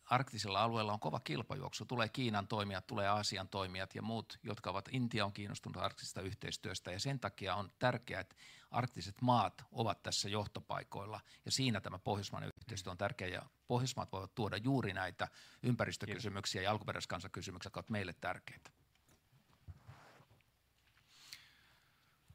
arktisella 0.07 0.63
alueella 0.63 0.93
on 0.93 1.01
kova 1.01 1.21
kilpajuoksu. 1.21 1.85
Tulee 1.85 2.09
Kiinan 2.09 2.49
toimijat, 2.49 2.87
tulee 2.87 3.09
Aasian 3.09 3.49
toimijat 3.49 3.95
ja 3.95 4.03
muut, 4.03 4.39
jotka 4.43 4.71
ovat, 4.71 4.89
Intia 4.93 5.25
on 5.25 5.33
kiinnostunut 5.33 5.83
arktisesta 5.83 6.21
yhteistyöstä 6.21 6.93
ja 6.93 7.01
sen 7.01 7.21
takia 7.21 7.55
on 7.55 7.71
tärkeää, 7.79 8.21
että 8.21 8.37
arktiset 8.71 9.23
maat 9.23 9.65
ovat 9.73 10.03
tässä 10.03 10.29
johtopaikoilla 10.29 11.21
ja 11.45 11.51
siinä 11.51 11.81
tämä 11.81 11.99
pohjoismainen 11.99 12.51
yhteistyö 12.61 12.91
on 12.91 12.99
tärkeä 12.99 13.29
ja 13.29 13.43
Pohjoismaat 13.67 14.13
voivat 14.13 14.35
tuoda 14.35 14.57
juuri 14.57 14.93
näitä 14.93 15.29
ympäristökysymyksiä 15.63 16.63
ja 16.63 16.71
alkuperäiskansakysymyksiä, 16.71 17.67
jotka 17.67 17.81
ovat 17.81 17.91
meille 17.91 18.13
tärkeitä. 18.13 18.71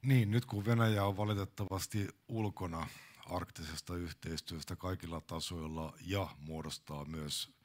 Niin, 0.02 0.32
nyt 0.32 0.46
kun 0.46 0.66
Venäjä 0.66 1.06
on 1.06 1.18
valitettavasti 1.18 2.08
ulkona 2.28 2.88
arktisesta 3.26 3.96
yhteistyöstä 3.96 4.76
kaikilla 4.76 5.22
tasoilla 5.22 5.94
ja 6.02 6.28
muodostaa 6.40 7.06
myös, 7.06 7.61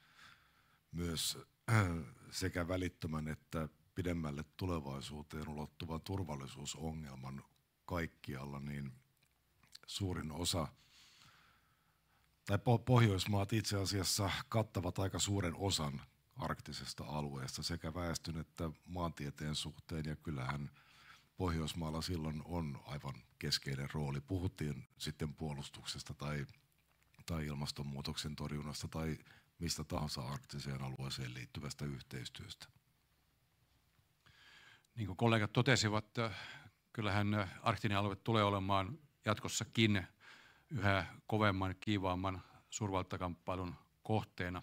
myös 0.91 1.37
sekä 2.31 2.67
välittömän 2.67 3.27
että 3.27 3.69
pidemmälle 3.95 4.45
tulevaisuuteen 4.57 5.49
ulottuvan 5.49 6.01
turvallisuusongelman 6.01 7.43
kaikkialla, 7.85 8.59
niin 8.59 8.93
suurin 9.87 10.31
osa 10.31 10.67
tai 12.45 12.59
Pohjoismaat 12.85 13.53
itse 13.53 13.77
asiassa 13.77 14.29
kattavat 14.49 14.99
aika 14.99 15.19
suuren 15.19 15.55
osan 15.55 16.01
arktisesta 16.35 17.03
alueesta 17.03 17.63
sekä 17.63 17.93
väestön 17.93 18.37
että 18.37 18.69
maantieteen 18.85 19.55
suhteen 19.55 20.05
ja 20.05 20.15
kyllähän 20.15 20.71
Pohjoismaalla 21.37 22.01
silloin 22.01 22.41
on 22.45 22.81
aivan 22.85 23.13
keskeinen 23.39 23.89
rooli. 23.93 24.21
Puhuttiin 24.21 24.87
sitten 24.97 25.33
puolustuksesta 25.33 26.13
tai, 26.13 26.45
tai 27.25 27.45
ilmastonmuutoksen 27.45 28.35
torjunnasta 28.35 28.87
tai 28.87 29.17
mistä 29.59 29.83
tahansa 29.83 30.21
arktiseen 30.21 30.81
alueeseen 30.81 31.33
liittyvästä 31.33 31.85
yhteistyöstä. 31.85 32.67
Niin 34.95 35.07
kuin 35.07 35.17
kollegat 35.17 35.53
totesivat, 35.53 36.05
kyllähän 36.93 37.51
arktinen 37.61 37.97
alue 37.97 38.15
tulee 38.15 38.43
olemaan 38.43 38.99
jatkossakin 39.25 40.07
yhä 40.69 41.05
kovemman, 41.27 41.75
kiivaamman 41.79 42.41
suurvaltakamppailun 42.69 43.75
kohteena. 44.03 44.61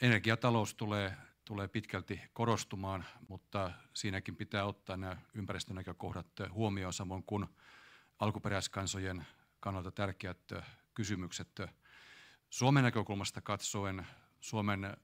Energiatalous 0.00 0.74
tulee, 0.74 1.16
tulee 1.44 1.68
pitkälti 1.68 2.20
korostumaan, 2.32 3.04
mutta 3.28 3.72
siinäkin 3.94 4.36
pitää 4.36 4.64
ottaa 4.64 4.96
nämä 4.96 5.16
ympäristönäkökohdat 5.34 6.26
huomioon, 6.50 6.92
samoin 6.92 7.22
kuin 7.22 7.46
alkuperäiskansojen 8.18 9.26
kannalta 9.60 9.90
tärkeät 9.90 10.52
kysymykset. 10.94 11.60
Suomen 12.54 12.84
näkökulmasta 12.84 13.40
katsoen 13.40 14.06
Suomen 14.40 14.96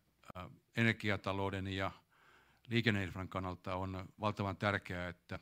energiatalouden 0.76 1.66
ja 1.66 1.90
liikenneinfran 2.66 3.28
kannalta 3.28 3.74
on 3.74 4.08
valtavan 4.20 4.56
tärkeää, 4.56 5.08
että 5.08 5.38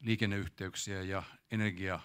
liikenneyhteyksiä 0.00 1.02
ja 1.02 1.22
energia 1.50 2.00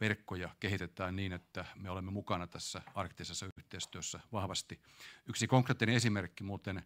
verkkoja 0.00 0.56
kehitetään 0.60 1.16
niin, 1.16 1.32
että 1.32 1.64
me 1.74 1.90
olemme 1.90 2.10
mukana 2.10 2.46
tässä 2.46 2.82
arktisessa 2.94 3.46
yhteistyössä 3.58 4.20
vahvasti. 4.32 4.80
Yksi 5.28 5.46
konkreettinen 5.46 5.94
esimerkki 5.94 6.44
muuten 6.44 6.82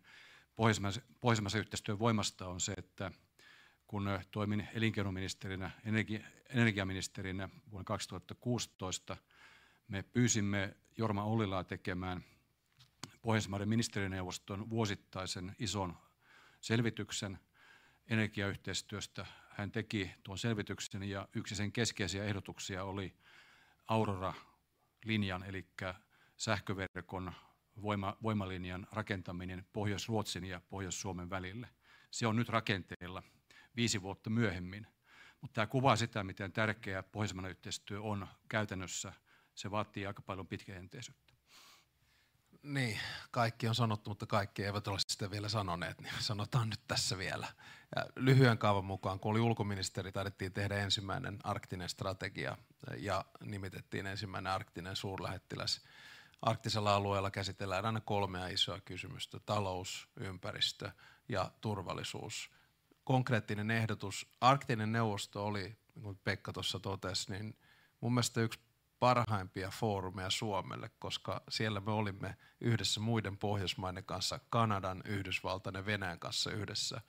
pohjoismaisen 1.21 1.61
yhteistyön 1.61 1.99
voimasta 1.99 2.49
on 2.49 2.61
se, 2.61 2.75
että 2.77 3.13
kun 3.87 4.19
toimin 4.31 4.69
elinkeinoministerinä, 4.73 5.71
energi, 5.85 6.25
energiaministerinä 6.49 7.49
vuonna 7.71 7.85
2016, 7.85 9.17
me 9.89 10.03
pyysimme 10.03 10.77
Jorma 10.97 11.25
Ollilaa 11.25 11.65
tekemään 11.65 12.25
Pohjoismaiden 13.23 13.69
ministerineuvoston 13.69 14.71
vuosittaisen 14.71 15.57
ison 15.59 15.97
selvityksen 16.61 17.39
energiayhteistyöstä. 18.07 19.27
Hän 19.51 19.73
teki 19.73 20.11
tuon 20.23 20.39
selvityksen 20.39 21.03
ja 21.03 21.29
yksi 21.35 21.55
sen 21.55 21.73
keskeisiä 21.73 22.25
ehdotuksia 22.25 22.85
oli 22.85 23.15
Aurora-linjan, 23.89 25.43
eli 25.43 25.67
sähköverkon 26.37 27.33
voima, 27.83 28.17
voimalinjan 28.23 28.87
rakentaminen 28.93 29.67
Pohjois-Ruotsin 29.73 30.45
ja 30.45 30.61
Pohjois-Suomen 30.69 31.31
välille. 31.31 31.69
Se 32.11 32.27
on 32.27 32.37
nyt 32.37 32.49
rakenteilla 32.49 33.23
viisi 33.77 34.03
vuotta 34.03 34.31
myöhemmin. 34.31 34.87
Mutta 35.41 35.55
tämä 35.55 35.67
kuvaa 35.67 35.97
sitä, 35.97 36.25
miten 36.25 36.53
tärkeää 36.53 37.03
pohjoismainen 37.03 37.51
yhteistyö 37.51 38.03
on 38.03 38.27
käytännössä. 38.49 39.13
Se 39.59 39.71
vaatii 39.71 40.07
aika 40.07 40.23
paljon 40.23 40.47
pitkäjänteisyyttä. 40.47 41.35
Niin, 42.63 42.99
kaikki 43.31 43.69
on 43.69 43.75
sanottu, 43.75 44.11
mutta 44.11 44.27
kaikki 44.27 44.65
eivät 44.65 44.89
ole 44.89 44.99
sitä 44.99 45.31
vielä 45.31 45.49
sanoneet, 45.49 46.01
niin 46.01 46.15
sanotaan 46.31 46.71
nyt 46.71 46.81
tässä 46.89 47.19
vielä. 47.19 47.49
Ja 47.97 48.07
lyhyen 48.17 48.59
kaavan 48.59 48.85
mukaan, 48.85 49.21
kun 49.21 49.31
oli 49.31 49.41
ulkoministeri, 49.41 50.13
taidettiin 50.13 50.53
tehdä 50.53 50.77
ensimmäinen 50.77 51.39
arktinen 51.45 51.89
strategia 51.89 52.57
ja 52.97 53.25
nimitettiin 53.41 54.07
ensimmäinen 54.07 54.53
arktinen 54.53 54.97
suurlähettiläs. 54.97 55.85
Arktisella 56.43 56.95
alueella 56.95 57.31
käsitellään 57.31 57.87
aina 57.87 58.01
kolmea 58.01 58.49
isoa 58.49 58.81
kysymystä, 58.81 59.41
talous, 59.41 60.09
ympäristö 60.17 60.91
ja 61.29 61.53
turvallisuus. 61.61 62.51
Konkreettinen 63.05 63.71
ehdotus, 63.71 64.27
arktinen 64.41 64.93
neuvosto 64.93 65.47
oli, 65.47 65.77
niin 65.95 66.21
Pekka 66.25 66.53
tuossa 66.53 66.81
totesi, 66.81 67.33
niin 67.33 67.59
mun 68.01 68.15
mielestä 68.15 68.41
yksi 68.41 68.68
parhaimpia 69.01 69.71
foorumeja 69.71 70.31
Suomelle, 70.31 70.91
koska 70.99 71.43
siellä 71.49 71.81
me 71.81 71.93
olimme 71.93 72.37
yhdessä 72.61 73.01
muiden 73.01 73.39
Pohjoismaiden 73.39 74.05
kanssa, 74.05 74.41
Kanadan, 74.51 75.03
Yhdysvaltain 75.05 75.75
ja 75.75 75.87
Venäjän 75.87 76.19
kanssa 76.19 76.51
yhdessä. 76.51 77.01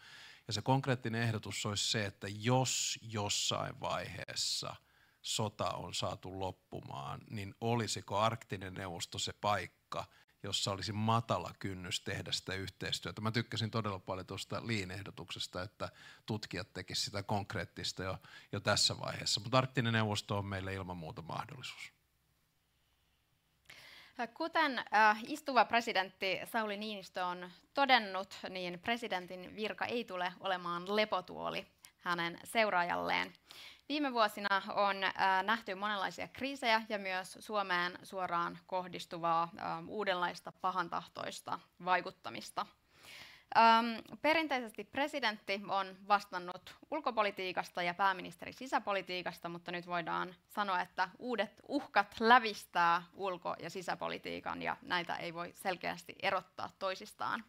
Ja 0.47 0.53
se 0.53 0.61
konkreettinen 0.61 1.21
ehdotus 1.21 1.65
olisi 1.65 1.91
se, 1.91 2.05
että 2.05 2.27
jos 2.29 2.99
jossain 3.01 3.79
vaiheessa 3.79 4.75
sota 5.21 5.69
on 5.69 5.93
saatu 5.93 6.39
loppumaan, 6.39 7.21
niin 7.29 7.55
olisiko 7.61 8.17
arktinen 8.17 8.73
neuvosto 8.73 9.19
se 9.19 9.33
paikka, 9.33 10.05
jossa 10.43 10.71
olisi 10.71 10.91
matala 10.91 11.51
kynnys 11.59 11.99
tehdä 11.99 12.31
sitä 12.31 12.53
yhteistyötä. 12.53 13.21
Mä 13.21 13.31
tykkäsin 13.31 13.71
todella 13.71 13.99
paljon 13.99 14.27
tuosta 14.27 14.67
Liin-ehdotuksesta, 14.67 15.61
että 15.61 15.89
tutkijat 16.25 16.73
tekisivät 16.73 17.05
sitä 17.05 17.23
konkreettista 17.23 18.03
jo, 18.03 18.17
jo 18.51 18.59
tässä 18.59 18.99
vaiheessa. 18.99 19.41
Mutta 19.41 19.57
arktinen 19.57 19.93
neuvosto 19.93 20.37
on 20.37 20.45
meille 20.45 20.73
ilman 20.73 20.97
muuta 20.97 21.21
mahdollisuus. 21.21 21.93
Kuten 24.33 24.79
äh, 24.93 25.23
istuva 25.27 25.65
presidentti 25.65 26.39
Sauli 26.45 26.77
Niinistö 26.77 27.25
on 27.25 27.51
todennut, 27.73 28.37
niin 28.49 28.79
presidentin 28.79 29.55
virka 29.55 29.85
ei 29.85 30.03
tule 30.03 30.33
olemaan 30.39 30.95
lepotuoli 30.95 31.67
hänen 31.99 32.39
seuraajalleen. 32.43 33.33
Viime 33.89 34.13
vuosina 34.13 34.61
on 34.75 35.03
äh, 35.03 35.13
nähty 35.43 35.75
monenlaisia 35.75 36.27
kriisejä 36.27 36.81
ja 36.89 36.99
myös 36.99 37.37
Suomeen 37.39 37.99
suoraan 38.03 38.59
kohdistuvaa 38.67 39.43
äh, 39.43 39.87
uudenlaista 39.87 40.51
pahantahtoista 40.51 41.59
vaikuttamista. 41.85 42.65
Ähm, 43.57 43.87
perinteisesti 44.21 44.83
presidentti 44.83 45.61
on 45.67 45.97
vastannut 46.07 46.75
ulkopolitiikasta 46.91 47.83
ja 47.83 47.93
pääministeri 47.93 48.53
sisäpolitiikasta, 48.53 49.49
mutta 49.49 49.71
nyt 49.71 49.87
voidaan 49.87 50.35
sanoa, 50.47 50.81
että 50.81 51.09
uudet 51.19 51.61
uhkat 51.67 52.15
lävistää 52.19 53.03
ulko- 53.13 53.55
ja 53.59 53.69
sisäpolitiikan 53.69 54.61
ja 54.61 54.77
näitä 54.81 55.15
ei 55.15 55.33
voi 55.33 55.51
selkeästi 55.55 56.15
erottaa 56.21 56.69
toisistaan. 56.79 57.43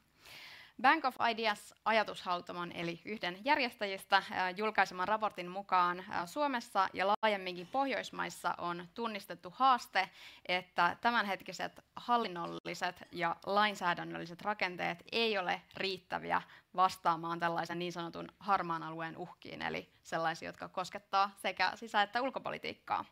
Bank 0.81 1.05
of 1.05 1.17
Ideas 1.31 1.75
ajatushautomon 1.85 2.73
eli 2.73 3.01
yhden 3.05 3.39
järjestäjistä 3.45 4.23
julkaiseman 4.57 5.09
raportin 5.09 5.49
mukaan 5.49 6.05
Suomessa 6.27 6.89
ja 6.93 7.07
laajemminkin 7.07 7.67
Pohjoismaissa 7.67 8.55
on 8.59 8.89
tunnistettu 8.95 9.53
haaste, 9.57 10.11
että 10.47 10.97
tämänhetkiset 11.01 11.81
hallinnolliset 11.97 13.03
ja 13.13 13.37
lainsäädännölliset 13.47 14.43
rakenteet 14.43 15.05
ei 15.13 15.39
ole 15.39 15.63
riittäviä 15.77 16.43
vastaamaan 16.77 17.41
tällaisen 17.41 17.79
niin 17.79 17.93
sanotun 17.93 18.29
harmaan 18.39 18.83
alueen 18.83 19.17
uhkiin, 19.17 19.63
eli 19.63 19.89
sellaisia, 20.03 20.49
jotka 20.49 20.69
koskettaa 20.69 21.31
sekä 21.37 21.73
sisä- 21.75 22.03
että 22.03 22.23
ulkopolitiikkaa. 22.23 23.05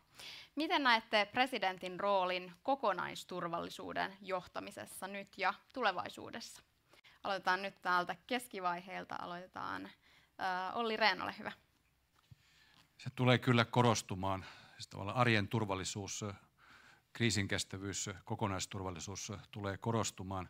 Miten 0.55 0.83
näette 0.83 1.25
presidentin 1.31 1.99
roolin 1.99 2.51
kokonaisturvallisuuden 2.63 4.17
johtamisessa 4.21 5.07
nyt 5.07 5.37
ja 5.37 5.53
tulevaisuudessa? 5.73 6.68
Aloitetaan 7.23 7.61
nyt 7.61 7.81
täältä 7.81 8.15
keskivaiheelta. 8.27 9.15
Aloitetaan. 9.19 9.85
Äh, 9.85 10.77
Olli 10.77 10.97
Rehn, 10.97 11.21
ole 11.21 11.35
hyvä. 11.39 11.51
Se 12.97 13.09
tulee 13.09 13.37
kyllä 13.37 13.65
korostumaan. 13.65 14.45
Siis 14.71 14.87
tavallaan 14.87 15.17
arjen 15.17 15.47
turvallisuus, 15.47 16.25
kriisinkestävyys, 17.13 18.09
kokonaisturvallisuus 18.25 19.31
tulee 19.51 19.77
korostumaan. 19.77 20.49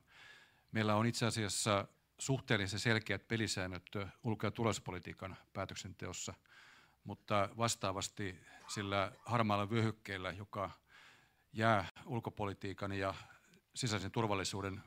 Meillä 0.71 0.95
on 0.95 1.05
itse 1.05 1.25
asiassa 1.25 1.87
suhteellisen 2.19 2.79
selkeät 2.79 3.27
pelisäännöt 3.27 3.83
ulko- 4.23 4.47
ja 4.47 4.51
turvallisuuspolitiikan 4.51 5.37
päätöksenteossa, 5.53 6.33
mutta 7.03 7.49
vastaavasti 7.57 8.39
sillä 8.67 9.11
harmaalla 9.25 9.69
vyöhykkeellä, 9.69 10.31
joka 10.31 10.71
jää 11.53 11.89
ulkopolitiikan 12.05 12.91
ja 12.91 13.13
sisäisen 13.75 14.11
turvallisuuden 14.11 14.83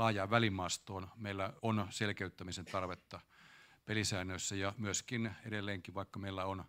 laajaan 0.00 0.30
välimaastoon 0.30 1.08
meillä 1.16 1.52
on 1.62 1.86
selkeyttämisen 1.90 2.64
tarvetta 2.64 3.20
pelisäännöissä 3.84 4.56
ja 4.56 4.72
myöskin 4.78 5.34
edelleenkin, 5.44 5.94
vaikka 5.94 6.18
meillä 6.18 6.44
on 6.44 6.64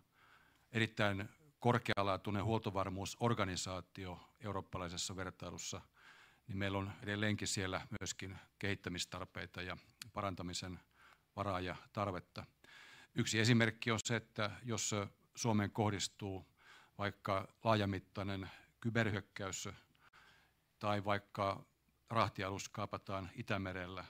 erittäin 0.72 1.28
korkealaatuinen 1.60 2.44
huoltovarmuusorganisaatio 2.44 4.20
eurooppalaisessa 4.40 5.16
vertailussa, 5.16 5.80
niin 6.48 6.58
meillä 6.58 6.78
on 6.78 6.92
edelleenkin 7.02 7.48
siellä 7.48 7.86
myöskin 8.00 8.38
kehittämistarpeita 8.58 9.62
ja 9.62 9.76
parantamisen 10.12 10.80
varaa 11.36 11.60
ja 11.60 11.76
tarvetta. 11.92 12.44
Yksi 13.14 13.40
esimerkki 13.40 13.90
on 13.90 14.00
se, 14.04 14.16
että 14.16 14.50
jos 14.64 14.94
Suomeen 15.34 15.70
kohdistuu 15.70 16.46
vaikka 16.98 17.48
laajamittainen 17.64 18.50
kyberhyökkäys 18.80 19.68
tai 20.78 21.04
vaikka 21.04 21.71
rahtialus 22.12 22.68
kaapataan 22.68 23.30
Itämerellä, 23.34 24.04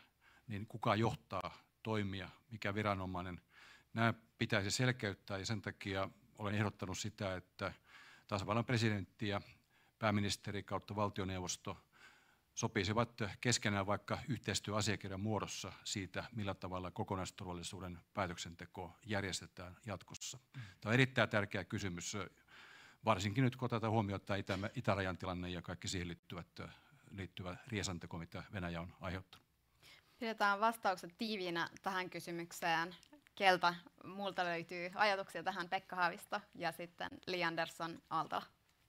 niin 0.47 0.67
kuka 0.67 0.95
johtaa 0.97 1.59
toimia, 1.83 2.29
mikä 2.51 2.75
viranomainen. 2.75 3.41
Nämä 3.95 4.15
pitäisi 4.39 4.71
selkeyttää 4.71 5.39
ja 5.39 5.47
sen 5.47 5.63
takia 5.63 6.11
olen 6.39 6.55
ehdottanut 6.55 6.99
sitä, 6.99 7.37
että 7.37 7.73
tasavallan 8.29 8.65
presidentti 8.65 9.29
ja 9.29 9.41
pääministeri 9.99 10.63
kautta 10.63 10.97
valtioneuvosto 10.97 11.79
sopisivat 12.55 13.21
keskenään 13.41 13.87
vaikka 13.87 14.19
yhteistyöasiakirjan 14.29 15.21
muodossa 15.21 15.73
siitä, 15.85 16.25
millä 16.33 16.55
tavalla 16.55 16.91
kokonaisturvallisuuden 16.91 17.99
päätöksenteko 18.15 18.97
järjestetään 19.07 19.77
jatkossa. 19.87 20.39
Tämä 20.53 20.91
on 20.91 20.95
erittäin 20.95 21.29
tärkeä 21.29 21.65
kysymys, 21.65 22.17
varsinkin 23.05 23.45
nyt 23.45 23.57
kun 23.57 23.67
otetaan 23.67 23.93
huomioon 23.93 24.21
tämä 24.47 24.71
itärajan 24.75 25.19
tilanne 25.19 25.51
ja 25.51 25.63
kaikki 25.63 25.89
siihen 25.89 26.09
liittyvät 26.09 26.61
liittyvä 27.13 27.57
riesanteko, 27.67 28.19
mitä 28.19 28.43
Venäjä 28.53 28.81
on 28.81 28.95
aiheuttanut. 29.01 29.47
Pidetään 30.19 30.61
vastaukset 30.61 31.15
tiiviinä 31.19 31.69
tähän 31.83 32.11
kysymykseen. 32.11 32.95
Keltä 33.35 33.75
muulta 34.05 34.45
löytyy 34.45 34.91
ajatuksia 34.95 35.43
tähän 35.43 35.69
Pekka 35.69 35.97
Haavisto 35.97 36.41
ja 36.55 36.73
sitten 36.73 37.11
Li 37.27 37.45
Andersson 37.45 38.03
Aaltola? 38.11 38.43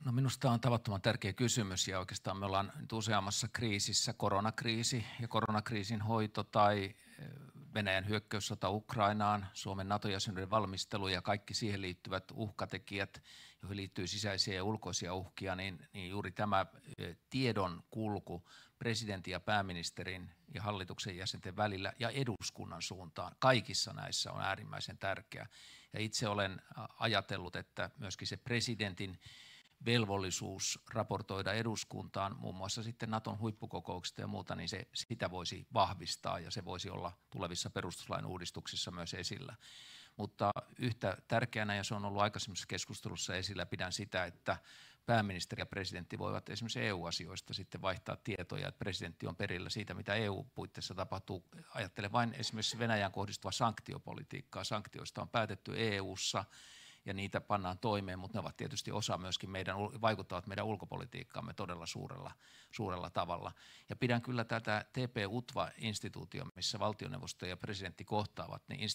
No 0.06 0.12
minusta 0.12 0.52
on 0.52 0.60
tavattoman 0.60 1.02
tärkeä 1.02 1.34
kysymys 1.34 1.88
ja 1.88 2.00
oikeastaan 2.00 2.38
me 2.38 2.46
ollaan 2.46 2.72
nyt 2.80 2.94
useammassa 2.94 3.48
kriisissä, 3.48 4.14
koronakriisi 4.14 5.06
ja 5.22 5.28
koronakriisin 5.28 6.02
hoito 6.02 6.44
tai 6.44 6.96
Venäjän 7.74 8.08
hyökkäyssota 8.08 8.70
Ukrainaan, 8.70 9.48
Suomen 9.54 9.90
NATO-jäsenyyden 9.90 10.50
valmistelu 10.50 11.08
ja 11.08 11.22
kaikki 11.22 11.54
siihen 11.54 11.82
liittyvät 11.82 12.24
uhkatekijät, 12.34 13.24
joihin 13.62 13.78
liittyy 13.78 14.08
sisäisiä 14.08 14.56
ja 14.56 14.64
ulkoisia 14.64 15.14
uhkia, 15.14 15.56
niin, 15.56 15.88
niin 15.94 16.10
juuri 16.10 16.32
tämä 16.32 16.66
tiedon 17.30 17.84
kulku 17.90 18.50
presidentin 18.78 19.32
ja 19.32 19.40
pääministerin 19.40 20.32
ja 20.54 20.62
hallituksen 20.62 21.18
jäsenten 21.18 21.56
välillä 21.56 21.94
ja 22.00 22.10
eduskunnan 22.10 22.82
suuntaan 22.82 23.36
kaikissa 23.40 23.94
näissä 23.94 24.32
on 24.32 24.42
äärimmäisen 24.42 24.98
tärkeä. 24.98 25.48
Ja 25.94 26.00
itse 26.00 26.28
olen 26.28 26.62
ajatellut, 27.00 27.56
että 27.56 27.90
myöskin 27.98 28.28
se 28.28 28.38
presidentin 28.38 29.20
velvollisuus 29.86 30.80
raportoida 30.94 31.54
eduskuntaan 31.54 32.36
muun 32.38 32.56
muassa 32.56 32.84
sitten 32.84 33.10
Naton 33.10 33.40
huippukokouksista 33.40 34.22
ja 34.22 34.28
muuta, 34.28 34.56
niin 34.56 34.70
se, 34.70 34.88
sitä 34.94 35.32
voisi 35.32 35.68
vahvistaa 35.74 36.40
ja 36.40 36.52
se 36.52 36.66
voisi 36.66 36.90
olla 36.90 37.12
tulevissa 37.30 37.70
perustuslain 37.70 38.26
uudistuksissa 38.26 38.92
myös 38.92 39.14
esillä. 39.14 39.56
Mutta 40.18 40.52
yhtä 40.80 41.18
tärkeänä, 41.28 41.76
ja 41.76 41.84
se 41.84 41.96
on 41.96 42.06
ollut 42.06 42.22
aikaisemmassa 42.22 42.66
keskustelussa 42.68 43.36
esillä, 43.36 43.66
pidän 43.66 43.92
sitä, 43.92 44.26
että 44.26 44.58
pääministeri 45.06 45.62
ja 45.62 45.66
presidentti 45.66 46.18
voivat 46.18 46.50
esimerkiksi 46.50 46.82
EU-asioista 46.82 47.54
sitten 47.54 47.82
vaihtaa 47.82 48.18
tietoja, 48.24 48.68
että 48.68 48.80
presidentti 48.80 49.28
on 49.28 49.36
perillä 49.36 49.70
siitä, 49.70 49.94
mitä 49.94 50.14
EU-puitteissa 50.14 50.96
tapahtuu. 50.96 51.44
Ajattelen 51.74 52.12
vain 52.12 52.34
esimerkiksi 52.34 52.80
Venäjään 52.80 53.12
kohdistuva 53.12 53.52
sanktiopolitiikkaa. 53.52 54.64
Sanktioista 54.64 55.22
on 55.22 55.30
päätetty 55.30 55.74
EU-ssa 55.78 56.46
ja 57.06 57.14
niitä 57.14 57.42
pannaan 57.42 57.78
toimeen, 57.78 58.20
mutta 58.20 58.38
ne 58.38 58.40
ovat 58.40 58.58
tietysti 58.58 58.92
osa 58.92 59.18
myöskin 59.18 59.50
meidän, 59.50 59.76
vaikuttavat 59.78 60.48
meidän 60.48 60.66
ulkopolitiikkaamme 60.66 61.54
todella 61.54 61.86
suurella, 61.86 62.32
suurella 62.72 63.10
tavalla. 63.10 63.52
Ja 63.90 63.96
pidän 63.96 64.22
kyllä 64.22 64.44
tätä 64.44 64.86
TP-UTVA-instituutio, 64.94 66.46
missä 66.56 66.80
valtioneuvosto 66.80 67.46
ja 67.46 67.58
presidentti 67.58 68.04
kohtaavat, 68.04 68.64
niin 68.70 68.90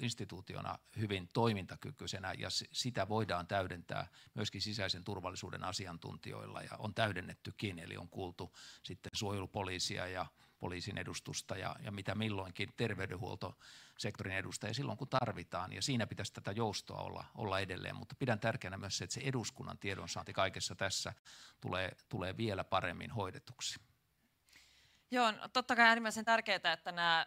instituutiona 0.00 0.78
hyvin 0.96 1.28
toimintakykyisenä 1.32 2.32
ja 2.38 2.48
sitä 2.72 3.08
voidaan 3.08 3.46
täydentää 3.46 4.06
myöskin 4.34 4.60
sisäisen 4.62 5.04
turvallisuuden 5.04 5.64
asiantuntijoilla 5.64 6.62
ja 6.62 6.76
on 6.78 6.94
täydennettykin, 6.94 7.78
eli 7.78 7.96
on 7.96 8.08
kuultu 8.08 8.52
sitten 8.82 9.10
suojelupoliisia 9.14 10.06
ja 10.06 10.26
poliisin 10.62 10.98
edustusta 10.98 11.56
ja, 11.56 11.76
ja 11.84 11.92
mitä 11.92 12.14
milloinkin 12.14 12.72
terveydenhuoltosektorin 12.76 14.36
edustajia 14.36 14.74
silloin 14.74 14.98
kun 14.98 15.08
tarvitaan. 15.08 15.72
Ja 15.72 15.82
siinä 15.82 16.06
pitäisi 16.06 16.32
tätä 16.32 16.52
joustoa 16.52 17.00
olla, 17.00 17.24
olla 17.34 17.60
edelleen, 17.60 17.96
mutta 17.96 18.14
pidän 18.18 18.40
tärkeänä 18.40 18.76
myös 18.76 18.98
se, 18.98 19.04
että 19.04 19.14
se 19.14 19.20
eduskunnan 19.24 19.78
tiedonsaanti 19.78 20.32
kaikessa 20.32 20.74
tässä 20.74 21.12
tulee, 21.60 21.92
tulee 22.08 22.36
vielä 22.36 22.64
paremmin 22.64 23.10
hoidetuksi. 23.10 23.80
Joo, 25.10 25.30
no 25.30 25.48
totta 25.52 25.76
kai 25.76 25.86
äärimmäisen 25.86 26.24
tärkeää, 26.24 26.72
että 26.72 26.92
nämä 26.92 27.26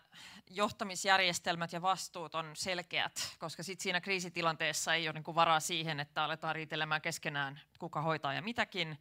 johtamisjärjestelmät 0.49 1.73
ja 1.73 1.81
vastuut 1.81 2.35
on 2.35 2.51
selkeät, 2.53 3.35
koska 3.39 3.63
sit 3.63 3.79
siinä 3.79 4.01
kriisitilanteessa 4.01 4.93
ei 4.93 5.07
ole 5.07 5.13
niin 5.13 5.35
varaa 5.35 5.59
siihen, 5.59 5.99
että 5.99 6.23
aletaan 6.23 6.55
riitelemään 6.55 7.01
keskenään, 7.01 7.61
kuka 7.79 8.01
hoitaa 8.01 8.33
ja 8.33 8.41
mitäkin. 8.41 8.97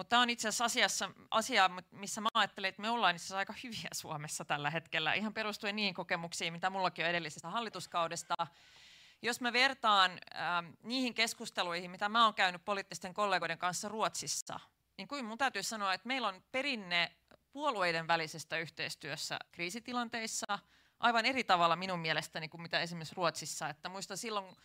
Mutta 0.00 0.10
tämä 0.10 0.22
on 0.22 0.30
itse 0.30 0.48
asiassa 0.48 0.64
asiassa, 0.64 1.10
asia, 1.30 1.70
missä 1.90 2.20
mä 2.20 2.28
ajattelen, 2.34 2.68
että 2.68 2.82
me 2.82 2.90
ollaan 2.90 3.16
itse 3.16 3.36
aika 3.36 3.54
hyviä 3.64 3.88
Suomessa 3.92 4.44
tällä 4.44 4.70
hetkellä, 4.70 5.14
ihan 5.14 5.34
perustuen 5.34 5.76
niihin 5.76 5.94
kokemuksiin, 5.94 6.52
mitä 6.52 6.70
mullakin 6.70 7.04
on 7.04 7.10
edellisestä 7.10 7.50
hallituskaudesta. 7.50 8.34
Jos 9.22 9.40
mä 9.40 9.52
vertaan 9.52 10.10
äh, 10.10 10.72
niihin 10.82 11.14
keskusteluihin, 11.14 11.90
mitä 11.90 12.08
mä 12.08 12.24
oon 12.24 12.34
käynyt 12.34 12.64
poliittisten 12.64 13.14
kollegoiden 13.14 13.58
kanssa 13.58 13.88
Ruotsissa, 13.88 14.60
niin 14.96 15.08
kuin 15.08 15.24
mun 15.24 15.38
täytyy 15.38 15.62
sanoa, 15.62 15.94
että 15.94 16.08
meillä 16.08 16.28
on 16.28 16.42
perinne 16.52 17.12
puolueiden 17.52 18.08
välisestä 18.08 18.58
yhteistyössä 18.58 19.38
kriisitilanteissa 19.52 20.58
aivan 21.00 21.26
eri 21.26 21.44
tavalla 21.44 21.76
minun 21.76 22.00
mielestäni 22.00 22.48
kuin 22.48 22.62
mitä 22.62 22.80
esimerkiksi 22.80 23.14
Ruotsissa. 23.14 23.68
Että 23.68 23.88
muistan 23.88 24.16
silloin, 24.16 24.56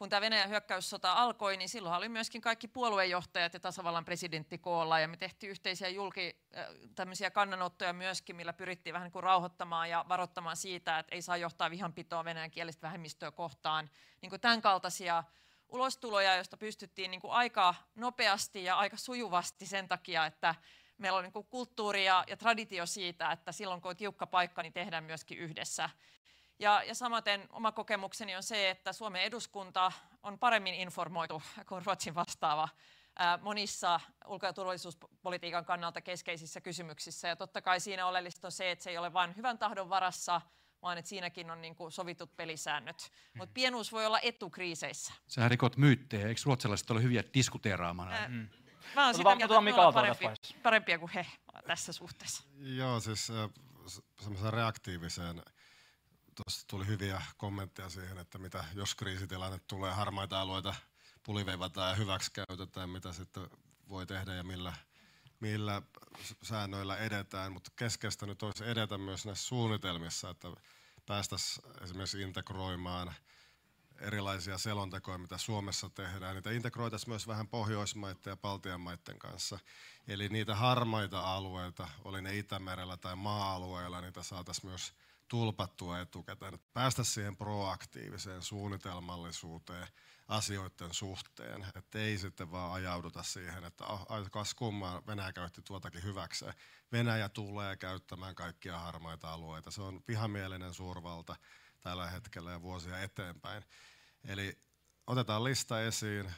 kun 0.00 0.08
tämä 0.08 0.20
Venäjän 0.20 0.48
hyökkäyssota 0.48 1.12
alkoi, 1.12 1.56
niin 1.56 1.68
silloin 1.68 1.94
oli 1.94 2.08
myöskin 2.08 2.40
kaikki 2.40 2.68
puoluejohtajat 2.68 3.54
ja 3.54 3.60
tasavallan 3.60 4.04
presidentti 4.04 4.58
koolla, 4.58 5.00
ja 5.00 5.08
me 5.08 5.16
tehtiin 5.16 5.50
yhteisiä 5.50 5.88
julki, 5.88 6.36
äh, 6.56 6.66
tämmöisiä 6.94 7.30
kannanottoja 7.30 7.92
myöskin, 7.92 8.36
millä 8.36 8.52
pyrittiin 8.52 8.94
vähän 8.94 9.06
niin 9.06 9.12
kuin 9.12 9.22
rauhoittamaan 9.22 9.90
ja 9.90 10.04
varoittamaan 10.08 10.56
siitä, 10.56 10.98
että 10.98 11.14
ei 11.14 11.22
saa 11.22 11.36
johtaa 11.36 11.70
vihanpitoa 11.70 12.24
venäjän 12.24 12.50
kielistä 12.50 12.82
vähemmistöä 12.82 13.30
kohtaan. 13.30 13.90
Niin 14.20 14.30
kuin 14.30 14.40
tämän 14.40 14.62
kaltaisia 14.62 15.24
ulostuloja, 15.68 16.36
joista 16.36 16.56
pystyttiin 16.56 17.10
niin 17.10 17.20
kuin 17.20 17.32
aika 17.32 17.74
nopeasti 17.94 18.64
ja 18.64 18.76
aika 18.76 18.96
sujuvasti 18.96 19.66
sen 19.66 19.88
takia, 19.88 20.26
että 20.26 20.54
meillä 20.98 21.18
on 21.18 21.24
niin 21.24 21.44
kulttuuri 21.50 22.04
ja, 22.04 22.24
ja 22.26 22.36
traditio 22.36 22.86
siitä, 22.86 23.32
että 23.32 23.52
silloin 23.52 23.80
kun 23.80 23.90
on 23.90 23.96
tiukka 23.96 24.26
paikka, 24.26 24.62
niin 24.62 24.72
tehdään 24.72 25.04
myöskin 25.04 25.38
yhdessä. 25.38 25.90
Ja, 26.60 26.82
ja 26.82 26.94
samaten 26.94 27.48
oma 27.50 27.72
kokemukseni 27.72 28.36
on 28.36 28.42
se, 28.42 28.70
että 28.70 28.92
Suomen 28.92 29.22
eduskunta 29.22 29.92
on 30.22 30.38
paremmin 30.38 30.74
informoitu 30.74 31.42
kuin 31.68 31.86
Ruotsin 31.86 32.14
vastaava 32.14 32.68
monissa 33.40 34.00
ulko- 34.26 34.46
ja 34.46 34.52
turvallisuuspolitiikan 34.52 35.64
kannalta 35.64 36.00
keskeisissä 36.00 36.60
kysymyksissä. 36.60 37.28
Ja 37.28 37.36
totta 37.36 37.62
kai 37.62 37.80
siinä 37.80 38.06
oleellista 38.06 38.48
on 38.48 38.52
se, 38.52 38.70
että 38.70 38.82
se 38.82 38.90
ei 38.90 38.98
ole 38.98 39.12
vain 39.12 39.36
hyvän 39.36 39.58
tahdon 39.58 39.88
varassa, 39.88 40.40
vaan 40.82 40.98
että 40.98 41.08
siinäkin 41.08 41.50
on 41.50 41.62
niin 41.62 41.74
kuin 41.74 41.92
sovitut 41.92 42.36
pelisäännöt. 42.36 43.10
Mm. 43.12 43.38
Mutta 43.38 43.52
pienuus 43.52 43.92
voi 43.92 44.06
olla 44.06 44.20
etu 44.22 44.50
kriiseissä. 44.50 45.12
Sähän 45.28 45.50
rikot 45.50 45.76
myyttejä, 45.76 46.28
eikö 46.28 46.40
ruotsalaiset 46.44 46.90
ole 46.90 47.02
hyviä 47.02 47.24
diskuteeraamaan? 47.34 48.12
Ää, 48.12 48.28
mm. 48.28 48.48
Mä 48.94 49.04
oon 49.04 49.14
sitä 49.14 49.36
mieltä, 49.36 49.54
että 49.54 49.92
parempia, 49.94 50.34
parempia 50.62 50.98
kuin 50.98 51.10
he 51.14 51.26
tässä 51.66 51.92
suhteessa. 51.92 52.44
Joo, 52.58 53.00
siis 53.00 53.30
äh, 53.30 53.50
semmoisen 54.20 54.52
reaktiiviseen 54.52 55.42
Tuossa 56.44 56.66
tuli 56.66 56.86
hyviä 56.86 57.22
kommentteja 57.36 57.88
siihen, 57.88 58.18
että 58.18 58.38
mitä 58.38 58.64
jos 58.74 58.94
kriisitilanne 58.94 59.58
tulee, 59.66 59.92
harmaita 59.92 60.40
alueita 60.40 60.74
puliveivataan 61.22 61.90
ja 61.90 61.96
hyväksikäytetään, 61.96 62.90
mitä 62.90 63.12
sitten 63.12 63.50
voi 63.88 64.06
tehdä 64.06 64.34
ja 64.34 64.44
millä, 64.44 64.72
millä 65.40 65.82
säännöillä 66.42 66.96
edetään. 66.96 67.52
Mutta 67.52 67.70
keskeistä 67.76 68.26
nyt 68.26 68.42
olisi 68.42 68.64
edetä 68.68 68.98
myös 68.98 69.26
näissä 69.26 69.48
suunnitelmissa, 69.48 70.30
että 70.30 70.48
päästäisiin 71.06 71.66
esimerkiksi 71.82 72.22
integroimaan 72.22 73.14
erilaisia 73.98 74.58
selontekoja, 74.58 75.18
mitä 75.18 75.38
Suomessa 75.38 75.90
tehdään. 75.90 76.34
Niitä 76.34 76.50
integroitaisiin 76.50 77.10
myös 77.10 77.26
vähän 77.26 77.48
Pohjoismaiden 77.48 78.30
ja 78.30 78.36
Baltian 78.36 78.80
maiden 78.80 79.18
kanssa. 79.18 79.58
Eli 80.08 80.28
niitä 80.28 80.54
harmaita 80.54 81.20
alueita, 81.20 81.88
oli 82.04 82.22
ne 82.22 82.38
Itämerellä 82.38 82.96
tai 82.96 83.16
maa-alueilla, 83.16 84.00
niitä 84.00 84.22
saataisiin 84.22 84.70
myös 84.70 84.92
tulpattua 85.30 86.00
etukäteen, 86.00 86.54
että 86.54 86.66
päästä 86.72 87.04
siihen 87.04 87.36
proaktiiviseen 87.36 88.42
suunnitelmallisuuteen 88.42 89.86
asioiden 90.28 90.94
suhteen, 90.94 91.66
että 91.74 91.98
ei 91.98 92.18
sitten 92.18 92.50
vaan 92.50 92.72
ajauduta 92.72 93.22
siihen, 93.22 93.64
että 93.64 93.84
oh, 93.84 94.06
kas 94.30 94.54
kummaa 94.54 95.02
Venäjä 95.06 95.32
käytti 95.32 95.62
tuotakin 95.62 96.02
hyväkseen. 96.02 96.54
Venäjä 96.92 97.28
tulee 97.28 97.76
käyttämään 97.76 98.34
kaikkia 98.34 98.78
harmaita 98.78 99.32
alueita. 99.32 99.70
Se 99.70 99.82
on 99.82 100.00
vihamielinen 100.08 100.74
suurvalta 100.74 101.36
tällä 101.80 102.10
hetkellä 102.10 102.50
ja 102.50 102.62
vuosia 102.62 103.02
eteenpäin. 103.02 103.64
Eli 104.24 104.58
otetaan 105.06 105.44
lista 105.44 105.80
esiin, 105.82 106.32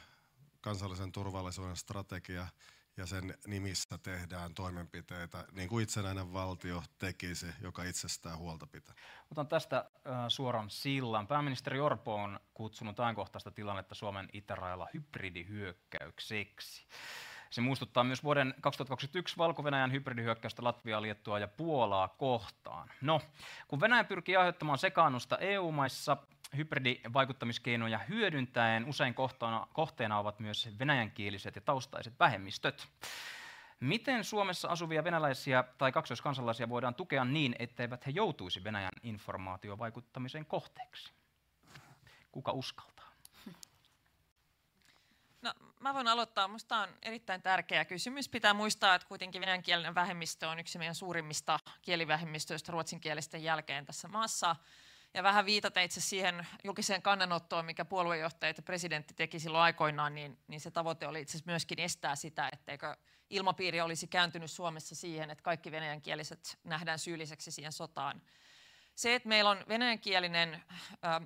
kansallisen 0.61 1.11
turvallisuuden 1.11 1.75
strategia, 1.77 2.47
ja 2.97 3.05
sen 3.05 3.37
nimissä 3.47 3.97
tehdään 3.97 4.53
toimenpiteitä, 4.53 5.45
niin 5.51 5.69
kuin 5.69 5.83
itsenäinen 5.83 6.33
valtio 6.33 6.83
tekisi, 6.99 7.47
joka 7.61 7.83
itsestään 7.83 8.37
huolta 8.37 8.67
pitää. 8.67 8.95
Otan 9.31 9.47
tästä 9.47 9.89
suoran 10.27 10.69
sillan. 10.69 11.27
Pääministeri 11.27 11.79
Orpo 11.79 12.15
on 12.15 12.39
kutsunut 12.53 12.99
ajankohtaista 12.99 13.51
tilannetta 13.51 13.95
Suomen 13.95 14.29
itärajalla 14.33 14.87
hybridihyökkäykseksi. 14.93 16.87
Se 17.49 17.61
muistuttaa 17.61 18.03
myös 18.03 18.23
vuoden 18.23 18.53
2021 18.61 19.37
valko 19.37 19.63
hybridihyökkäystä 19.91 20.63
Latviaa, 20.63 21.01
Liettua 21.01 21.39
ja 21.39 21.47
Puolaa 21.47 22.07
kohtaan. 22.07 22.91
No, 23.01 23.21
kun 23.67 23.79
Venäjä 23.79 24.03
pyrkii 24.03 24.35
aiheuttamaan 24.35 24.77
sekaannusta 24.77 25.37
EU-maissa, 25.37 26.17
hybridivaikuttamiskeinoja 26.57 27.97
hyödyntäen 27.97 28.85
usein 28.85 29.13
kohteena, 29.13 29.67
kohteena 29.73 30.19
ovat 30.19 30.39
myös 30.39 30.69
venäjänkieliset 30.79 31.55
ja 31.55 31.61
taustaiset 31.61 32.19
vähemmistöt. 32.19 32.87
Miten 33.79 34.23
Suomessa 34.23 34.67
asuvia 34.67 35.03
venäläisiä 35.03 35.63
tai 35.77 35.91
kaksoiskansalaisia 35.91 36.69
voidaan 36.69 36.95
tukea 36.95 37.25
niin, 37.25 37.55
etteivät 37.59 38.05
he 38.05 38.11
joutuisi 38.11 38.63
Venäjän 38.63 38.91
informaatiovaikuttamisen 39.03 40.45
kohteeksi? 40.45 41.13
Kuka 42.31 42.51
uskaltaa? 42.51 42.93
No, 45.41 45.53
mä 45.79 45.93
voin 45.93 46.07
aloittaa. 46.07 46.47
Minusta 46.47 46.77
on 46.77 46.89
erittäin 47.01 47.41
tärkeä 47.41 47.85
kysymys. 47.85 48.29
Pitää 48.29 48.53
muistaa, 48.53 48.95
että 48.95 49.07
kuitenkin 49.07 49.41
venäjänkielinen 49.41 49.95
vähemmistö 49.95 50.49
on 50.49 50.59
yksi 50.59 50.77
meidän 50.77 50.95
suurimmista 50.95 51.59
kielivähemmistöistä 51.81 52.71
ruotsinkielisten 52.71 53.43
jälkeen 53.43 53.85
tässä 53.85 54.07
maassa 54.07 54.55
ja 55.13 55.23
vähän 55.23 55.45
viitata 55.45 55.81
itse 55.81 56.01
siihen 56.01 56.47
julkiseen 56.63 57.01
kannanottoon, 57.01 57.65
mikä 57.65 57.85
puoluejohtaja 57.85 58.53
ja 58.57 58.63
presidentti 58.63 59.13
teki 59.13 59.39
silloin 59.39 59.63
aikoinaan, 59.63 60.15
niin, 60.15 60.37
niin 60.47 60.61
se 60.61 60.71
tavoite 60.71 61.07
oli 61.07 61.21
itse 61.21 61.31
asiassa 61.31 61.51
myöskin 61.51 61.79
estää 61.79 62.15
sitä, 62.15 62.49
etteikö 62.53 62.95
ilmapiiri 63.29 63.81
olisi 63.81 64.07
kääntynyt 64.07 64.51
Suomessa 64.51 64.95
siihen, 64.95 65.31
että 65.31 65.43
kaikki 65.43 65.71
venäjänkieliset 65.71 66.59
nähdään 66.63 66.99
syylliseksi 66.99 67.51
siihen 67.51 67.71
sotaan. 67.71 68.21
Se, 68.95 69.15
että 69.15 69.29
meillä 69.29 69.49
on 69.49 69.63
venäjänkielinen, 69.67 70.63
äh, 71.05 71.21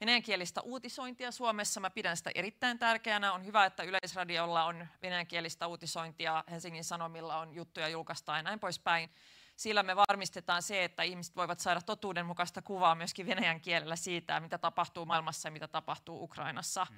venäjänkielistä 0.00 0.60
uutisointia 0.60 1.30
Suomessa, 1.30 1.80
mä 1.80 1.90
pidän 1.90 2.16
sitä 2.16 2.30
erittäin 2.34 2.78
tärkeänä. 2.78 3.32
On 3.32 3.46
hyvä, 3.46 3.64
että 3.64 3.82
Yleisradiolla 3.82 4.64
on 4.64 4.86
venäjänkielistä 5.02 5.66
uutisointia, 5.66 6.44
Helsingin 6.50 6.84
Sanomilla 6.84 7.38
on 7.38 7.54
juttuja 7.54 7.88
julkaistaan 7.88 8.38
ja 8.38 8.42
näin 8.42 8.60
poispäin 8.60 9.10
sillä 9.62 9.82
me 9.82 9.96
varmistetaan 9.96 10.62
se, 10.62 10.84
että 10.84 11.02
ihmiset 11.02 11.36
voivat 11.36 11.60
saada 11.60 11.80
totuudenmukaista 11.80 12.62
kuvaa 12.62 12.94
myöskin 12.94 13.26
venäjän 13.26 13.60
kielellä 13.60 13.96
siitä, 13.96 14.40
mitä 14.40 14.58
tapahtuu 14.58 15.06
maailmassa 15.06 15.48
ja 15.48 15.52
mitä 15.52 15.68
tapahtuu 15.68 16.22
Ukrainassa. 16.22 16.86
Mm. 16.90 16.96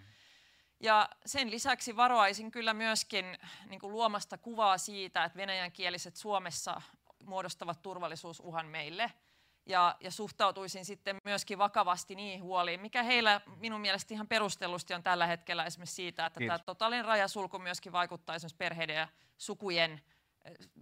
Ja 0.81 1.09
sen 1.27 1.51
lisäksi 1.51 1.97
varoaisin 1.97 2.51
kyllä 2.51 2.75
myöskin 2.75 3.39
niin 3.67 3.81
kuin 3.81 3.93
luomasta 3.93 4.39
kuvaa 4.39 4.79
siitä, 4.79 5.25
että 5.25 5.37
venäjänkieliset 5.37 6.17
Suomessa 6.17 6.83
muodostavat 7.25 7.83
turvallisuusuhan 7.83 8.67
meille. 8.67 9.13
Ja, 9.67 9.97
ja 10.01 10.11
suhtautuisin 10.11 10.85
sitten 10.85 11.17
myöskin 11.25 11.59
vakavasti 11.59 12.15
niihin 12.15 12.43
huoliin, 12.43 12.81
mikä 12.81 13.03
heillä 13.03 13.41
minun 13.57 13.81
mielestä 13.81 14.15
ihan 14.15 14.29
perustellusti 14.29 14.95
on 14.95 15.03
tällä 15.03 15.27
hetkellä 15.27 15.65
esimerkiksi 15.65 15.95
siitä, 15.95 16.27
että 16.27 16.39
Kiitos. 16.39 16.61
tämä 16.61 16.65
totaalinen 16.65 17.05
rajasulku 17.05 17.59
myöskin 17.59 17.93
vaikuttaa 17.93 18.37
esimerkiksi 18.37 18.57
perheiden 18.57 18.97
ja 18.97 19.09
sukujen 19.39 20.01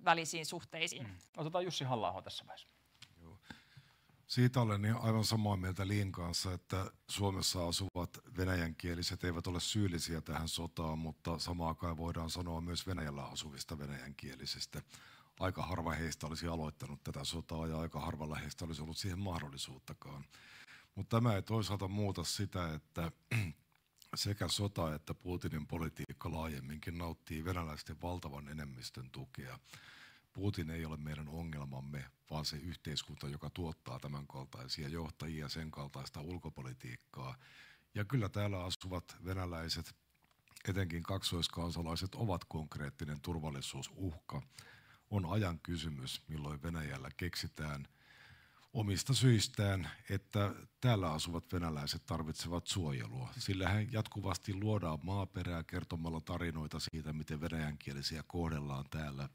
välisiin 0.04 0.46
suhteisiin. 0.46 1.06
Mm. 1.06 1.16
Otetaan 1.36 1.64
Jussi 1.64 1.84
halla 1.84 2.22
tässä 2.22 2.44
vaiheessa. 2.46 2.68
Siitä 4.26 4.60
olen 4.60 4.82
niin 4.82 4.96
aivan 4.96 5.24
samaa 5.24 5.56
mieltä 5.56 5.88
Liin 5.88 6.12
kanssa, 6.12 6.52
että 6.52 6.90
Suomessa 7.08 7.68
asuvat 7.68 8.18
venäjänkieliset 8.36 9.24
eivät 9.24 9.46
ole 9.46 9.60
syyllisiä 9.60 10.20
tähän 10.20 10.48
sotaan, 10.48 10.98
mutta 10.98 11.38
samaan 11.38 11.68
aikaan 11.68 11.96
voidaan 11.96 12.30
sanoa 12.30 12.60
myös 12.60 12.86
Venäjällä 12.86 13.24
asuvista 13.24 13.78
venäjänkielisistä. 13.78 14.82
Aika 15.40 15.62
harva 15.62 15.90
heistä 15.90 16.26
olisi 16.26 16.48
aloittanut 16.48 17.02
tätä 17.04 17.24
sotaa 17.24 17.66
ja 17.66 17.78
aika 17.78 18.00
harvalla 18.00 18.34
heistä 18.34 18.64
olisi 18.64 18.82
ollut 18.82 18.96
siihen 18.96 19.18
mahdollisuuttakaan. 19.18 20.24
Mutta 20.94 21.16
tämä 21.16 21.34
ei 21.34 21.42
toisaalta 21.42 21.88
muuta 21.88 22.24
sitä, 22.24 22.74
että 22.74 23.12
sekä 24.14 24.48
sota 24.48 24.94
että 24.94 25.14
Putinin 25.14 25.66
politiikka 25.66 26.32
laajemminkin 26.32 26.98
nauttii 26.98 27.44
venäläisten 27.44 28.02
valtavan 28.02 28.48
enemmistön 28.48 29.10
tukea. 29.10 29.58
Putin 30.32 30.70
ei 30.70 30.84
ole 30.84 30.96
meidän 30.96 31.28
ongelmamme, 31.28 32.04
vaan 32.30 32.44
se 32.44 32.56
yhteiskunta, 32.56 33.28
joka 33.28 33.50
tuottaa 33.50 33.98
tämän 33.98 34.26
kaltaisia 34.26 34.88
johtajia, 34.88 35.48
sen 35.48 35.70
kaltaista 35.70 36.20
ulkopolitiikkaa. 36.20 37.36
Ja 37.94 38.04
kyllä 38.04 38.28
täällä 38.28 38.64
asuvat 38.64 39.16
venäläiset, 39.24 39.94
etenkin 40.68 41.02
kaksoiskansalaiset, 41.02 42.14
ovat 42.14 42.44
konkreettinen 42.44 43.20
turvallisuusuhka. 43.20 44.42
On 45.10 45.26
ajan 45.26 45.60
kysymys, 45.60 46.22
milloin 46.28 46.62
Venäjällä 46.62 47.08
keksitään 47.16 47.88
omista 48.72 49.14
syistään, 49.14 49.90
että 50.10 50.54
täällä 50.80 51.12
asuvat 51.12 51.52
venäläiset 51.52 52.06
tarvitsevat 52.06 52.66
suojelua. 52.66 53.28
Sillähän 53.38 53.92
jatkuvasti 53.92 54.54
luodaan 54.54 54.98
maaperää 55.02 55.62
kertomalla 55.64 56.20
tarinoita 56.20 56.78
siitä, 56.80 57.12
miten 57.12 57.40
venäjänkielisiä 57.40 58.22
kohdellaan 58.26 58.84
täällä 58.90 59.28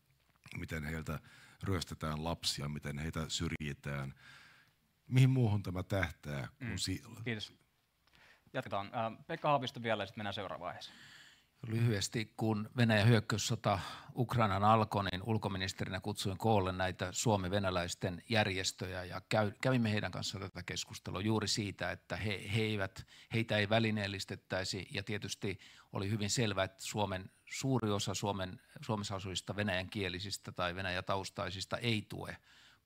miten 0.60 0.84
heiltä 0.84 1.20
ryöstetään 1.64 2.24
lapsia, 2.24 2.70
miten 2.70 2.98
heitä 3.00 3.26
syrjitään. 3.30 4.14
Mihin 5.08 5.30
muuhun 5.30 5.64
tämä 5.64 5.84
tähtää 5.84 6.48
kuin 6.58 6.70
Mm. 6.72 6.78
si- 6.78 7.02
Kiitos. 7.24 7.54
Jatketaan. 8.54 8.90
Ää, 8.94 9.12
Pekka 9.28 9.48
Haavisto 9.50 9.84
vielä 9.84 10.04
ja 10.04 10.08
sitten 10.08 10.20
mennään 10.20 10.34
seuraavaan 10.34 10.68
aiheeseen. 10.70 10.98
Lyhyesti, 11.68 12.34
kun 12.38 12.70
Venäjän 12.78 13.08
hyökkäyssota 13.08 13.80
Ukrainan 14.16 14.64
alkoi, 14.64 15.04
niin 15.04 15.24
ulkoministerinä 15.24 16.00
kutsuin 16.00 16.38
koolle 16.38 16.72
näitä 16.72 17.12
suomi-venäläisten 17.12 18.24
järjestöjä 18.30 19.04
ja 19.04 19.22
kävimme 19.62 19.92
heidän 19.92 20.12
kanssaan 20.12 20.42
tätä 20.42 20.64
keskustelua 20.64 21.22
juuri 21.22 21.48
siitä, 21.48 21.92
että 21.92 22.16
he, 22.16 22.50
he 22.56 22.62
eivät, 22.62 23.08
heitä 23.34 23.58
ei 23.58 23.70
välineellistettäisi. 23.70 24.88
Ja 24.94 25.04
tietysti 25.04 25.60
oli 25.94 26.10
hyvin 26.10 26.30
selvää, 26.30 26.64
että 26.64 26.86
Suomen 26.86 27.30
suuri 27.46 27.92
osa 27.92 28.14
Suomen, 28.14 28.60
Suomessa 28.82 29.16
asuvista 29.16 29.56
venäjänkielisistä 29.56 30.52
tai 30.52 30.76
venäjätaustaisista 30.76 31.78
ei 31.78 32.02
tue 32.10 32.38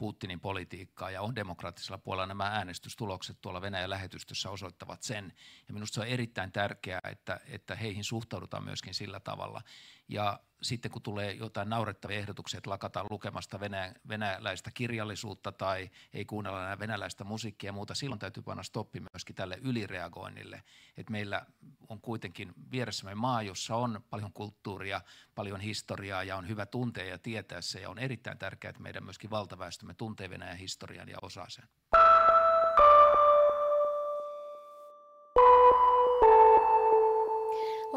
Putinin 0.02 0.40
politiikkaa 0.40 1.12
ja 1.12 1.22
on 1.22 1.36
demokraattisella 1.36 1.98
puolella 1.98 2.28
nämä 2.28 2.48
äänestystulokset 2.48 3.38
tuolla 3.42 3.62
Venäjän 3.62 3.90
lähetystössä 3.90 4.50
osoittavat 4.50 5.04
sen. 5.04 5.34
Ja 5.68 5.74
minusta 5.74 5.96
se 5.96 6.02
on 6.02 6.08
erittäin 6.08 6.52
tärkeää, 6.52 7.00
että, 7.12 7.40
että 7.48 7.76
heihin 7.76 8.04
suhtaudutaan 8.04 8.64
myöskin 8.64 8.94
sillä 8.94 9.20
tavalla. 9.20 9.62
Ja 10.08 10.40
sitten 10.62 10.92
kun 10.92 11.02
tulee 11.02 11.34
jotain 11.34 11.70
naurettavia 11.70 12.18
ehdotuksia, 12.18 12.58
että 12.58 12.70
lakataan 12.70 13.08
lukemasta 13.10 13.60
venäjä, 13.60 13.94
venäläistä 14.08 14.72
kirjallisuutta 14.74 15.52
tai 15.52 15.90
ei 16.14 16.26
kuunnella 16.26 16.62
enää 16.62 16.80
venäläistä 16.80 17.24
musiikkia 17.24 17.68
ja 17.68 17.74
muuta, 17.74 17.96
silloin 17.96 18.20
täytyy 18.20 18.44
panna 18.44 18.64
stoppi 18.64 19.00
myöskin 19.14 19.36
tälle 19.36 19.58
ylireagoinnille. 19.62 20.64
Että 20.98 21.12
meillä 21.12 21.46
on 21.90 22.02
kuitenkin 22.02 22.54
vieressämme 22.72 23.16
maa, 23.16 23.42
jossa 23.42 23.76
on 23.76 24.04
paljon 24.10 24.34
kulttuuria, 24.34 25.02
paljon 25.36 25.60
historiaa 25.62 26.24
ja 26.24 26.38
on 26.38 26.48
hyvä 26.48 26.66
tuntea 26.66 27.06
ja 27.06 27.18
tietää 27.18 27.62
se. 27.62 27.80
Ja 27.80 27.90
on 27.90 28.00
erittäin 28.00 28.38
tärkeää, 28.38 28.70
että 28.70 28.82
meidän 28.82 29.04
myöskin 29.04 29.30
valtaväestömme 29.30 29.94
tuntee 29.94 30.30
Venäjän 30.30 30.58
historian 30.58 31.10
ja 31.10 31.18
osaa 31.22 31.50
sen. 31.50 31.66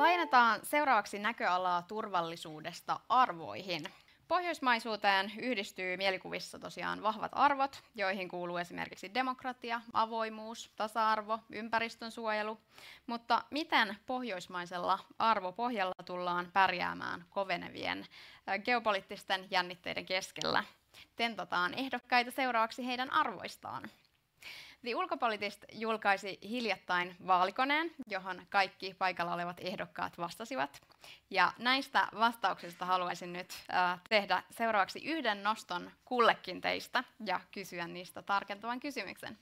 Laajennetaan 0.04 0.60
seuraavaksi 0.62 1.18
näköalaa 1.18 1.82
turvallisuudesta 1.82 3.00
arvoihin. 3.08 3.84
Pohjoismaisuuteen 4.28 5.32
yhdistyy 5.38 5.96
mielikuvissa 5.96 6.58
tosiaan 6.58 7.02
vahvat 7.02 7.32
arvot, 7.34 7.82
joihin 7.94 8.28
kuuluu 8.28 8.56
esimerkiksi 8.56 9.14
demokratia, 9.14 9.80
avoimuus, 9.92 10.70
tasa-arvo, 10.76 11.38
ympäristön 11.52 12.10
suojelu. 12.10 12.60
Mutta 13.06 13.42
miten 13.50 13.96
pohjoismaisella 14.06 14.98
arvopohjalla 15.18 16.04
tullaan 16.04 16.50
pärjäämään 16.52 17.24
kovenevien 17.30 18.06
geopoliittisten 18.64 19.46
jännitteiden 19.50 20.06
keskellä? 20.06 20.64
Tentataan 21.16 21.74
ehdokkaita 21.74 22.30
seuraavaksi 22.30 22.86
heidän 22.86 23.12
arvoistaan. 23.12 23.90
The 24.84 24.94
Ulkopolitist 24.96 25.64
julkaisi 25.72 26.38
hiljattain 26.42 27.16
vaalikoneen, 27.26 27.90
johon 28.06 28.42
kaikki 28.50 28.94
paikalla 28.94 29.34
olevat 29.34 29.56
ehdokkaat 29.60 30.18
vastasivat. 30.18 30.82
Ja 31.30 31.52
näistä 31.58 32.08
vastauksista 32.18 32.84
haluaisin 32.84 33.32
nyt 33.32 33.52
äh, 33.74 34.00
tehdä 34.08 34.42
seuraavaksi 34.50 35.04
yhden 35.04 35.42
noston 35.42 35.90
kullekin 36.04 36.60
teistä 36.60 37.04
ja 37.26 37.40
kysyä 37.52 37.86
niistä 37.86 38.22
tarkentavan 38.22 38.80
kysymyksen. 38.80 39.38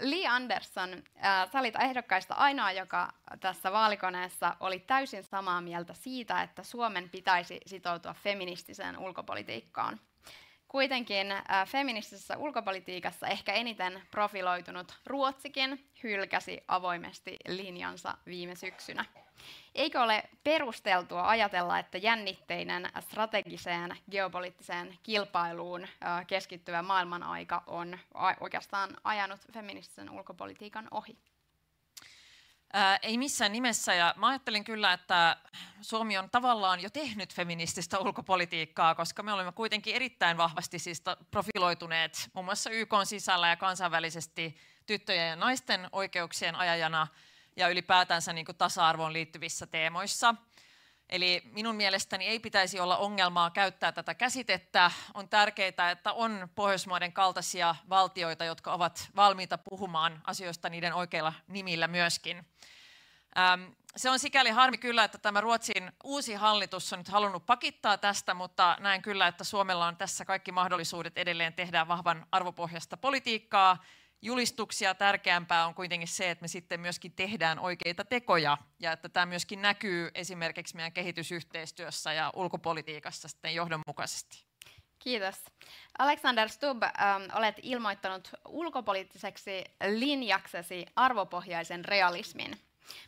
Lee 0.00 0.26
Anderson, 0.26 0.92
äh, 1.24 1.50
sä 1.52 1.58
olit 1.58 1.76
ehdokkaista 1.80 2.34
ainoa, 2.34 2.72
joka 2.72 3.12
tässä 3.40 3.72
vaalikoneessa 3.72 4.56
oli 4.60 4.78
täysin 4.78 5.22
samaa 5.22 5.60
mieltä 5.60 5.94
siitä, 5.94 6.42
että 6.42 6.62
Suomen 6.62 7.10
pitäisi 7.10 7.60
sitoutua 7.66 8.14
feministiseen 8.14 8.98
ulkopolitiikkaan. 8.98 10.00
Kuitenkin 10.74 11.32
äh, 11.32 11.42
feministisessä 11.66 12.36
ulkopolitiikassa 12.36 13.26
ehkä 13.26 13.52
eniten 13.52 14.02
profiloitunut 14.10 14.94
Ruotsikin 15.06 15.90
hylkäsi 16.02 16.64
avoimesti 16.68 17.36
linjansa 17.48 18.16
viime 18.26 18.54
syksynä. 18.54 19.04
Eikö 19.74 20.02
ole 20.02 20.22
perusteltua 20.44 21.28
ajatella, 21.28 21.78
että 21.78 21.98
jännitteinen 21.98 22.88
strategiseen 23.00 23.96
geopoliittiseen 24.10 24.98
kilpailuun 25.02 25.82
äh, 25.84 26.26
keskittyvä 26.26 26.82
maailmanaika 26.82 27.62
on 27.66 27.98
a- 28.14 28.34
oikeastaan 28.40 28.96
ajanut 29.04 29.40
feministisen 29.52 30.10
ulkopolitiikan 30.10 30.88
ohi? 30.90 31.16
Ei 33.02 33.18
missään 33.18 33.52
nimessä, 33.52 33.94
ja 33.94 34.14
mä 34.16 34.28
ajattelin 34.28 34.64
kyllä, 34.64 34.92
että 34.92 35.36
Suomi 35.80 36.18
on 36.18 36.30
tavallaan 36.30 36.80
jo 36.80 36.90
tehnyt 36.90 37.34
feminististä 37.34 37.98
ulkopolitiikkaa, 37.98 38.94
koska 38.94 39.22
me 39.22 39.32
olemme 39.32 39.52
kuitenkin 39.52 39.94
erittäin 39.94 40.36
vahvasti 40.36 40.78
siis 40.78 41.02
profiloituneet 41.30 42.30
muun 42.32 42.44
muassa 42.44 42.70
YK 42.70 42.92
sisällä 43.04 43.48
ja 43.48 43.56
kansainvälisesti 43.56 44.56
tyttöjen 44.86 45.28
ja 45.28 45.36
naisten 45.36 45.88
oikeuksien 45.92 46.56
ajajana 46.56 47.06
ja 47.56 47.68
ylipäätänsä 47.68 48.32
niin 48.32 48.46
kuin 48.46 48.56
tasa-arvoon 48.56 49.12
liittyvissä 49.12 49.66
teemoissa. 49.66 50.34
Eli 51.14 51.42
minun 51.52 51.76
mielestäni 51.76 52.26
ei 52.26 52.38
pitäisi 52.38 52.80
olla 52.80 52.96
ongelmaa 52.96 53.50
käyttää 53.50 53.92
tätä 53.92 54.14
käsitettä. 54.14 54.90
On 55.14 55.28
tärkeää, 55.28 55.90
että 55.90 56.12
on 56.12 56.48
Pohjoismaiden 56.54 57.12
kaltaisia 57.12 57.74
valtioita, 57.88 58.44
jotka 58.44 58.72
ovat 58.72 59.08
valmiita 59.16 59.58
puhumaan 59.58 60.22
asioista 60.26 60.68
niiden 60.68 60.94
oikeilla 60.94 61.32
nimillä 61.48 61.88
myöskin. 61.88 62.46
Se 63.96 64.10
on 64.10 64.18
sikäli 64.18 64.50
harmi 64.50 64.78
kyllä, 64.78 65.04
että 65.04 65.18
tämä 65.18 65.40
Ruotsin 65.40 65.92
uusi 66.04 66.34
hallitus 66.34 66.92
on 66.92 66.98
nyt 66.98 67.08
halunnut 67.08 67.46
pakittaa 67.46 67.98
tästä, 67.98 68.34
mutta 68.34 68.76
näen 68.80 69.02
kyllä, 69.02 69.26
että 69.26 69.44
Suomella 69.44 69.86
on 69.86 69.96
tässä 69.96 70.24
kaikki 70.24 70.52
mahdollisuudet 70.52 71.18
edelleen 71.18 71.52
tehdä 71.52 71.88
vahvan 71.88 72.26
arvopohjasta 72.32 72.96
politiikkaa. 72.96 73.84
Julistuksia 74.24 74.94
tärkeämpää 74.94 75.66
on 75.66 75.74
kuitenkin 75.74 76.08
se, 76.08 76.30
että 76.30 76.42
me 76.42 76.48
sitten 76.48 76.80
myöskin 76.80 77.12
tehdään 77.12 77.58
oikeita 77.58 78.04
tekoja 78.04 78.58
ja 78.78 78.92
että 78.92 79.08
tämä 79.08 79.26
myöskin 79.26 79.62
näkyy 79.62 80.10
esimerkiksi 80.14 80.76
meidän 80.76 80.92
kehitysyhteistyössä 80.92 82.12
ja 82.12 82.32
ulkopolitiikassa 82.36 83.28
sitten 83.28 83.54
johdonmukaisesti. 83.54 84.44
Kiitos. 84.98 85.34
Alexander 85.98 86.48
Stubb, 86.48 86.82
ähm, 86.82 86.92
olet 87.34 87.56
ilmoittanut 87.62 88.30
ulkopoliittiseksi 88.48 89.64
linjaksesi 89.88 90.86
arvopohjaisen 90.96 91.84
realismin. 91.84 92.63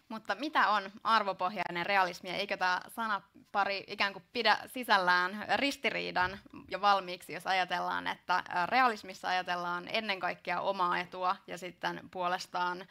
Mutta 0.09 0.35
mitä 0.35 0.69
on 0.69 0.91
arvopohjainen 1.05 1.87
realismi? 1.87 2.31
Eikö 2.31 2.57
tämä 2.57 2.81
sana 2.89 3.23
pari 3.53 3.85
ikään 3.87 4.13
kuin 4.13 4.25
pidä 4.33 4.59
sisällään 4.67 5.45
ristiriidan 5.57 6.39
jo 6.69 6.81
valmiiksi, 6.81 7.33
jos 7.33 7.47
ajatellaan, 7.47 8.07
että 8.07 8.43
realismissa 8.67 9.29
ajatellaan 9.29 9.89
ennen 9.89 10.21
kaikkea 10.21 10.61
omaa 10.61 10.99
etua 10.99 11.37
ja 11.47 11.59
sitten 11.59 12.09
puolestaan 12.11 12.87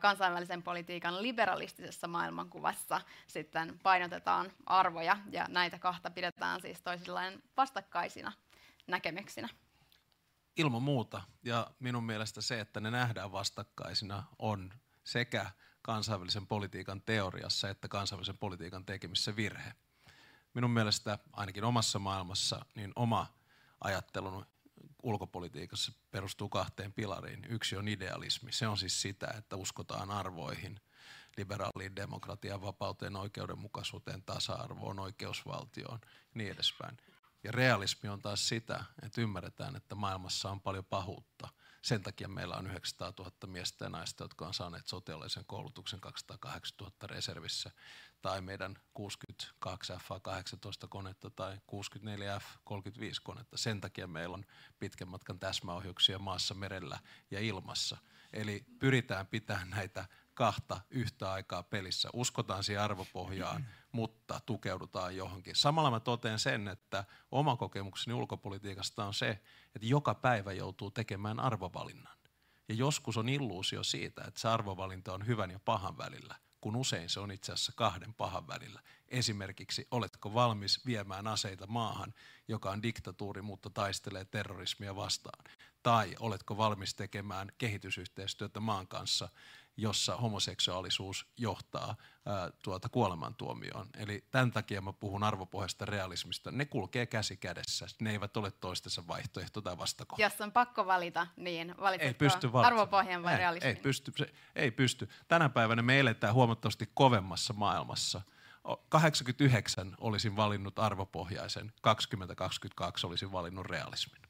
kansainvälisen 0.00 0.62
politiikan 0.62 1.22
liberalistisessa 1.22 2.08
maailmankuvassa 2.08 3.00
sitten 3.26 3.80
painotetaan 3.82 4.52
arvoja 4.66 5.16
ja 5.30 5.46
näitä 5.48 5.78
kahta 5.78 6.10
pidetään 6.10 6.60
siis 6.60 6.82
toisilleen 6.82 7.42
vastakkaisina 7.56 8.32
näkemyksinä. 8.86 9.48
Ilman 10.56 10.82
muuta. 10.82 11.22
Ja 11.44 11.70
minun 11.78 12.04
mielestä 12.04 12.40
se, 12.40 12.60
että 12.60 12.80
ne 12.80 12.90
nähdään 12.90 13.32
vastakkaisina, 13.32 14.22
on 14.38 14.72
sekä 15.04 15.50
kansainvälisen 15.82 16.46
politiikan 16.46 17.02
teoriassa 17.02 17.68
että 17.68 17.88
kansainvälisen 17.88 18.38
politiikan 18.38 18.84
tekemissä 18.84 19.36
virhe. 19.36 19.72
Minun 20.54 20.70
mielestä 20.70 21.18
ainakin 21.32 21.64
omassa 21.64 21.98
maailmassa 21.98 22.64
niin 22.74 22.92
oma 22.96 23.26
ajattelun 23.80 24.46
ulkopolitiikassa 25.02 25.92
perustuu 26.10 26.48
kahteen 26.48 26.92
pilariin. 26.92 27.46
Yksi 27.48 27.76
on 27.76 27.88
idealismi. 27.88 28.52
Se 28.52 28.68
on 28.68 28.78
siis 28.78 29.02
sitä, 29.02 29.34
että 29.38 29.56
uskotaan 29.56 30.10
arvoihin, 30.10 30.80
liberaaliin 31.36 31.96
demokratiaan, 31.96 32.62
vapauteen, 32.62 33.16
oikeudenmukaisuuteen, 33.16 34.22
tasa-arvoon, 34.22 34.98
oikeusvaltioon 34.98 35.98
ja 36.02 36.08
niin 36.34 36.52
edespäin. 36.52 36.96
Ja 37.44 37.52
realismi 37.52 38.08
on 38.08 38.22
taas 38.22 38.48
sitä, 38.48 38.84
että 39.02 39.20
ymmärretään, 39.20 39.76
että 39.76 39.94
maailmassa 39.94 40.50
on 40.50 40.60
paljon 40.60 40.84
pahuutta– 40.84 41.48
sen 41.82 42.02
takia 42.02 42.28
meillä 42.28 42.56
on 42.56 42.66
900 42.66 43.12
000 43.18 43.32
miestä 43.46 43.84
ja 43.84 43.88
naista, 43.88 44.24
jotka 44.24 44.46
on 44.46 44.54
saaneet 44.54 44.86
sotilaallisen 44.86 45.44
koulutuksen 45.46 46.00
208 46.00 46.76
000 46.80 46.92
reservissä, 47.02 47.70
tai 48.22 48.40
meidän 48.40 48.76
62 48.94 49.92
F-18 49.92 50.88
konetta 50.88 51.30
tai 51.30 51.58
64 51.66 52.38
F-35 52.38 53.20
konetta. 53.22 53.56
Sen 53.56 53.80
takia 53.80 54.06
meillä 54.06 54.34
on 54.34 54.44
pitkän 54.78 55.08
matkan 55.08 55.38
täsmäohjuksia 55.38 56.18
maassa, 56.18 56.54
merellä 56.54 56.98
ja 57.30 57.40
ilmassa. 57.40 57.96
Eli 58.32 58.64
pyritään 58.78 59.26
pitämään 59.26 59.70
näitä 59.70 60.04
kahta 60.34 60.80
yhtä 60.90 61.32
aikaa 61.32 61.62
pelissä. 61.62 62.08
Uskotaan 62.12 62.64
siihen 62.64 62.82
arvopohjaan, 62.82 63.66
mutta 63.92 64.40
tukeudutaan 64.46 65.16
johonkin. 65.16 65.56
Samalla 65.56 65.90
mä 65.90 66.00
totean 66.00 66.38
sen, 66.38 66.68
että 66.68 67.04
oma 67.30 67.56
kokemukseni 67.56 68.14
ulkopolitiikasta 68.14 69.04
on 69.04 69.14
se, 69.14 69.30
että 69.74 69.86
joka 69.86 70.14
päivä 70.14 70.52
joutuu 70.52 70.90
tekemään 70.90 71.40
arvovalinnan. 71.40 72.16
Ja 72.68 72.74
joskus 72.74 73.16
on 73.16 73.28
illuusio 73.28 73.82
siitä, 73.82 74.24
että 74.26 74.40
se 74.40 74.48
arvovalinta 74.48 75.12
on 75.14 75.26
hyvän 75.26 75.50
ja 75.50 75.60
pahan 75.64 75.98
välillä, 75.98 76.34
kun 76.60 76.76
usein 76.76 77.08
se 77.08 77.20
on 77.20 77.30
itse 77.30 77.52
asiassa 77.52 77.72
kahden 77.76 78.14
pahan 78.14 78.46
välillä. 78.46 78.82
Esimerkiksi, 79.08 79.86
oletko 79.90 80.34
valmis 80.34 80.86
viemään 80.86 81.26
aseita 81.26 81.66
maahan, 81.66 82.14
joka 82.48 82.70
on 82.70 82.82
diktatuuri, 82.82 83.42
mutta 83.42 83.70
taistelee 83.70 84.24
terrorismia 84.24 84.96
vastaan? 84.96 85.44
Tai 85.82 86.14
oletko 86.20 86.56
valmis 86.56 86.94
tekemään 86.94 87.52
kehitysyhteistyötä 87.58 88.60
maan 88.60 88.88
kanssa, 88.88 89.28
jossa 89.76 90.16
homoseksuaalisuus 90.16 91.26
johtaa 91.38 91.96
ää, 92.26 92.50
tuota 92.64 92.88
kuolemantuomioon. 92.88 93.86
Eli 93.98 94.24
tämän 94.30 94.52
takia 94.52 94.80
mä 94.80 94.92
puhun 94.92 95.22
arvopohjaista 95.22 95.84
realismista. 95.84 96.50
Ne 96.50 96.64
kulkee 96.64 97.06
käsi 97.06 97.36
kädessä. 97.36 97.86
Ne 98.00 98.10
eivät 98.10 98.36
ole 98.36 98.50
toistensa 98.50 99.06
vaihtoehto 99.06 99.60
tai 99.60 99.78
vastakohta. 99.78 100.22
Jos 100.22 100.40
on 100.40 100.52
pakko 100.52 100.86
valita, 100.86 101.26
niin 101.36 101.74
ei 102.00 102.14
pysty 102.14 102.50
arvopohjan 102.54 103.22
vai 103.22 103.32
ei, 103.32 103.38
realismin? 103.38 103.76
Ei 103.76 103.82
pysty, 103.82 104.12
se, 104.16 104.32
ei 104.56 104.70
pysty. 104.70 105.08
Tänä 105.28 105.48
päivänä 105.48 105.82
me 105.82 106.00
eletään 106.00 106.34
huomattavasti 106.34 106.90
kovemmassa 106.94 107.52
maailmassa. 107.52 108.20
89 108.88 109.94
olisin 110.00 110.36
valinnut 110.36 110.78
arvopohjaisen, 110.78 111.72
2022 111.82 113.06
olisin 113.06 113.32
valinnut 113.32 113.66
realismin. 113.66 114.21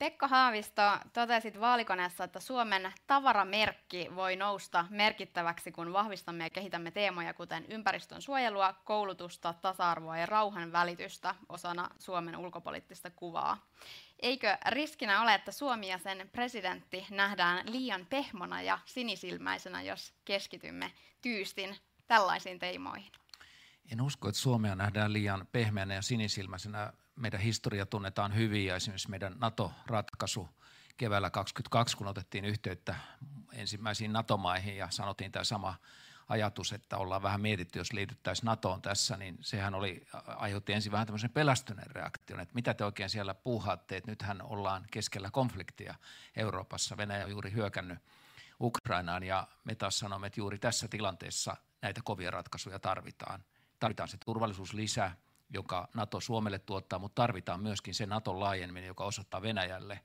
Pekka 0.00 0.28
Haavisto, 0.28 0.82
totesit 1.12 1.60
vaalikoneessa, 1.60 2.24
että 2.24 2.40
Suomen 2.40 2.92
tavaramerkki 3.06 4.08
voi 4.14 4.36
nousta 4.36 4.86
merkittäväksi, 4.90 5.72
kun 5.72 5.92
vahvistamme 5.92 6.44
ja 6.44 6.50
kehitämme 6.50 6.90
teemoja, 6.90 7.34
kuten 7.34 7.64
ympäristön 7.68 8.22
suojelua, 8.22 8.74
koulutusta, 8.84 9.54
tasa-arvoa 9.62 10.18
ja 10.18 10.26
rauhan 10.26 10.72
välitystä 10.72 11.34
osana 11.48 11.90
Suomen 11.98 12.36
ulkopoliittista 12.36 13.10
kuvaa. 13.10 13.66
Eikö 14.22 14.56
riskinä 14.68 15.22
ole, 15.22 15.34
että 15.34 15.52
Suomi 15.52 15.88
ja 15.88 15.98
sen 15.98 16.28
presidentti 16.32 17.06
nähdään 17.10 17.72
liian 17.72 18.06
pehmona 18.10 18.62
ja 18.62 18.78
sinisilmäisenä, 18.84 19.82
jos 19.82 20.14
keskitymme 20.24 20.92
tyystin 21.22 21.76
tällaisiin 22.06 22.58
teimoihin? 22.58 23.12
En 23.92 24.00
usko, 24.00 24.28
että 24.28 24.40
Suomea 24.40 24.74
nähdään 24.74 25.12
liian 25.12 25.46
pehmeänä 25.52 25.94
ja 25.94 26.02
sinisilmäisenä 26.02 26.92
meidän 27.20 27.40
historia 27.40 27.86
tunnetaan 27.86 28.34
hyvin 28.34 28.66
ja 28.66 28.76
esimerkiksi 28.76 29.10
meidän 29.10 29.36
NATO-ratkaisu 29.38 30.48
keväällä 30.96 31.30
2022, 31.30 31.96
kun 31.96 32.06
otettiin 32.06 32.44
yhteyttä 32.44 32.94
ensimmäisiin 33.52 34.12
NATO-maihin 34.12 34.76
ja 34.76 34.90
sanottiin 34.90 35.32
tämä 35.32 35.44
sama 35.44 35.74
ajatus, 36.28 36.72
että 36.72 36.96
ollaan 36.96 37.22
vähän 37.22 37.40
mietitty, 37.40 37.78
jos 37.78 37.92
liityttäisiin 37.92 38.46
NATOon 38.46 38.82
tässä, 38.82 39.16
niin 39.16 39.38
sehän 39.40 39.74
oli, 39.74 40.06
aiheutti 40.26 40.72
ensin 40.72 40.92
vähän 40.92 41.06
tämmöisen 41.06 41.30
pelästyneen 41.30 41.90
reaktion, 41.90 42.40
että 42.40 42.54
mitä 42.54 42.74
te 42.74 42.84
oikein 42.84 43.10
siellä 43.10 43.34
puuhaatte, 43.34 43.96
että 43.96 44.10
nythän 44.10 44.42
ollaan 44.42 44.86
keskellä 44.90 45.30
konfliktia 45.30 45.94
Euroopassa, 46.36 46.96
Venäjä 46.96 47.24
on 47.24 47.30
juuri 47.30 47.52
hyökännyt 47.52 47.98
Ukrainaan 48.60 49.22
ja 49.22 49.48
me 49.64 49.74
taas 49.74 49.98
sanomme, 49.98 50.26
että 50.26 50.40
juuri 50.40 50.58
tässä 50.58 50.88
tilanteessa 50.88 51.56
näitä 51.82 52.00
kovia 52.04 52.30
ratkaisuja 52.30 52.78
tarvitaan. 52.78 53.44
Tarvitaan 53.80 54.08
se 54.08 54.16
turvallisuuslisä, 54.24 55.10
joka 55.50 55.88
NATO 55.94 56.20
Suomelle 56.20 56.58
tuottaa, 56.58 56.98
mutta 56.98 57.22
tarvitaan 57.22 57.60
myöskin 57.60 57.94
se 57.94 58.06
NATO 58.06 58.40
laajeneminen, 58.40 58.86
joka 58.86 59.04
osoittaa 59.04 59.42
Venäjälle, 59.42 60.00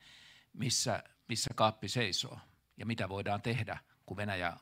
missä, 0.53 1.03
missä 1.27 1.49
kaappi 1.55 1.87
seisoo 1.89 2.39
ja 2.77 2.85
mitä 2.85 3.09
voidaan 3.09 3.41
tehdä, 3.41 3.77
kun 4.05 4.17
Venäjä 4.17 4.57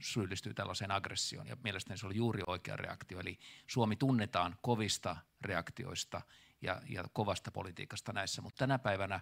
syyllistyy 0.00 0.54
tällaiseen 0.54 0.90
aggressioon. 0.90 1.46
Ja 1.46 1.56
mielestäni 1.64 1.98
se 1.98 2.06
oli 2.06 2.16
juuri 2.16 2.42
oikea 2.46 2.76
reaktio. 2.76 3.20
Eli 3.20 3.38
Suomi 3.66 3.96
tunnetaan 3.96 4.56
kovista 4.62 5.16
reaktioista 5.40 6.20
ja, 6.62 6.82
ja 6.88 7.04
kovasta 7.12 7.50
politiikasta 7.50 8.12
näissä, 8.12 8.42
mutta 8.42 8.58
tänä 8.58 8.78
päivänä 8.78 9.20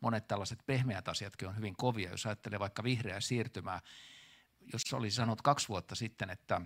monet 0.00 0.28
tällaiset 0.28 0.58
pehmeät 0.66 1.08
asiatkin 1.08 1.48
on 1.48 1.56
hyvin 1.56 1.76
kovia. 1.76 2.10
Jos 2.10 2.26
ajattelee 2.26 2.58
vaikka 2.58 2.82
vihreää 2.82 3.20
siirtymää, 3.20 3.80
jos 4.72 4.94
olisi 4.94 5.16
sanonut 5.16 5.42
kaksi 5.42 5.68
vuotta 5.68 5.94
sitten, 5.94 6.30
että 6.30 6.60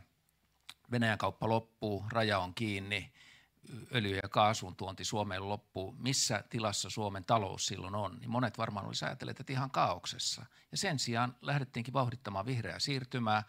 Venäjän 0.91 1.19
kauppa 1.19 1.49
loppuu, 1.49 2.05
raja 2.13 2.39
on 2.39 2.55
kiinni, 2.55 3.13
öljy- 3.95 4.19
ja 4.23 4.29
kaasun 4.29 4.77
tuonti 4.77 5.05
Suomeen 5.05 5.49
loppuu, 5.49 5.93
missä 5.99 6.45
tilassa 6.51 6.91
Suomen 6.91 7.25
talous 7.25 7.67
silloin 7.67 7.95
on, 7.95 8.19
niin 8.21 8.31
monet 8.31 8.59
varmaan 8.59 8.87
olisi 8.87 9.05
ajatelleet, 9.05 9.41
että 9.41 9.53
ihan 9.53 9.71
kaauksessa. 9.71 10.47
Ja 10.71 10.77
sen 10.77 10.99
sijaan 10.99 11.37
lähdettiinkin 11.43 11.95
vauhdittamaan 11.95 12.47
vihreää 12.47 12.79
siirtymää, 12.79 13.43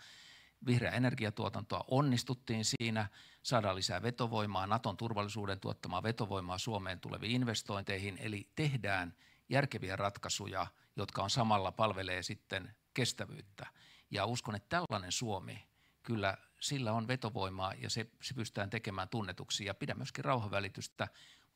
vihreää 0.66 0.96
energiatuotantoa, 0.96 1.86
onnistuttiin 1.88 2.66
siinä, 2.66 3.08
saadaan 3.44 3.76
lisää 3.76 4.02
vetovoimaa, 4.02 4.68
Naton 4.68 4.98
turvallisuuden 4.98 5.60
tuottamaa 5.60 6.04
vetovoimaa 6.04 6.58
Suomeen 6.58 7.00
tuleviin 7.00 7.32
investointeihin, 7.32 8.18
eli 8.22 8.50
tehdään 8.56 9.14
järkeviä 9.50 9.96
ratkaisuja, 9.96 10.68
jotka 10.96 11.24
on 11.24 11.30
samalla 11.30 11.72
palvelee 11.72 12.24
sitten 12.24 12.76
kestävyyttä. 12.94 13.68
Ja 14.12 14.26
uskon, 14.26 14.56
että 14.56 14.70
tällainen 14.70 15.12
Suomi 15.12 15.68
kyllä 16.04 16.38
sillä 16.60 16.92
on 16.92 17.08
vetovoimaa 17.08 17.74
ja 17.74 17.90
se, 17.90 18.06
se 18.22 18.34
pystytään 18.34 18.70
tekemään 18.70 19.10
tunnetuksi. 19.10 19.66
Ja 19.66 19.74
pidän 19.74 19.98
myöskin 19.98 20.26
rauhanvälitystä 20.26 21.08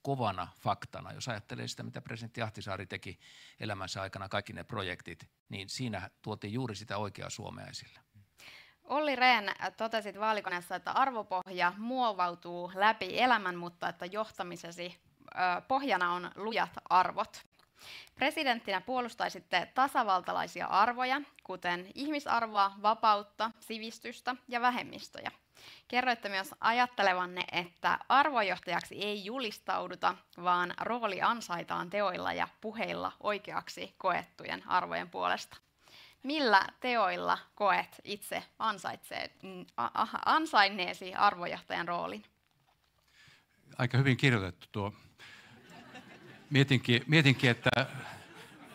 kovana 0.01 0.47
faktana. 0.59 1.11
Jos 1.11 1.27
ajattelee 1.27 1.67
sitä, 1.67 1.83
mitä 1.83 2.01
presidentti 2.01 2.41
Ahtisaari 2.41 2.85
teki 2.85 3.19
elämänsä 3.59 4.01
aikana, 4.01 4.29
kaikki 4.29 4.53
ne 4.53 4.63
projektit, 4.63 5.29
niin 5.49 5.69
siinä 5.69 6.09
tuotiin 6.21 6.53
juuri 6.53 6.75
sitä 6.75 6.97
oikeaa 6.97 7.29
Suomea 7.29 7.65
esille. 7.65 7.99
Olli 8.83 9.15
Rehn, 9.15 9.49
totesit 9.77 10.19
vaalikoneessa, 10.19 10.75
että 10.75 10.91
arvopohja 10.91 11.73
muovautuu 11.77 12.71
läpi 12.75 13.19
elämän, 13.19 13.55
mutta 13.55 13.89
että 13.89 14.05
johtamisesi 14.05 14.99
pohjana 15.67 16.13
on 16.13 16.31
lujat 16.35 16.71
arvot. 16.89 17.45
Presidenttinä 18.15 18.81
puolustaisitte 18.81 19.67
tasavaltalaisia 19.75 20.67
arvoja, 20.67 21.21
kuten 21.43 21.87
ihmisarvoa, 21.95 22.71
vapautta, 22.81 23.51
sivistystä 23.59 24.35
ja 24.47 24.61
vähemmistöjä. 24.61 25.31
Kerroitte 25.87 26.29
myös 26.29 26.55
ajattelevanne, 26.61 27.43
että 27.51 27.99
arvojohtajaksi 28.09 28.95
ei 29.03 29.25
julistauduta, 29.25 30.15
vaan 30.43 30.73
rooli 30.81 31.21
ansaitaan 31.21 31.89
teoilla 31.89 32.33
ja 32.33 32.47
puheilla 32.61 33.11
oikeaksi 33.19 33.95
koettujen 33.97 34.63
arvojen 34.67 35.09
puolesta. 35.09 35.57
Millä 36.23 36.67
teoilla 36.79 37.37
koet 37.55 38.01
itse 38.03 38.43
ansainneesi 40.25 41.13
arvojohtajan 41.13 41.87
roolin? 41.87 42.23
Aika 43.77 43.97
hyvin 43.97 44.17
kirjoitettu 44.17 44.67
tuo 44.71 44.93
mietinkin, 46.53 47.03
mietinkin, 47.07 47.49
että, 47.49 47.87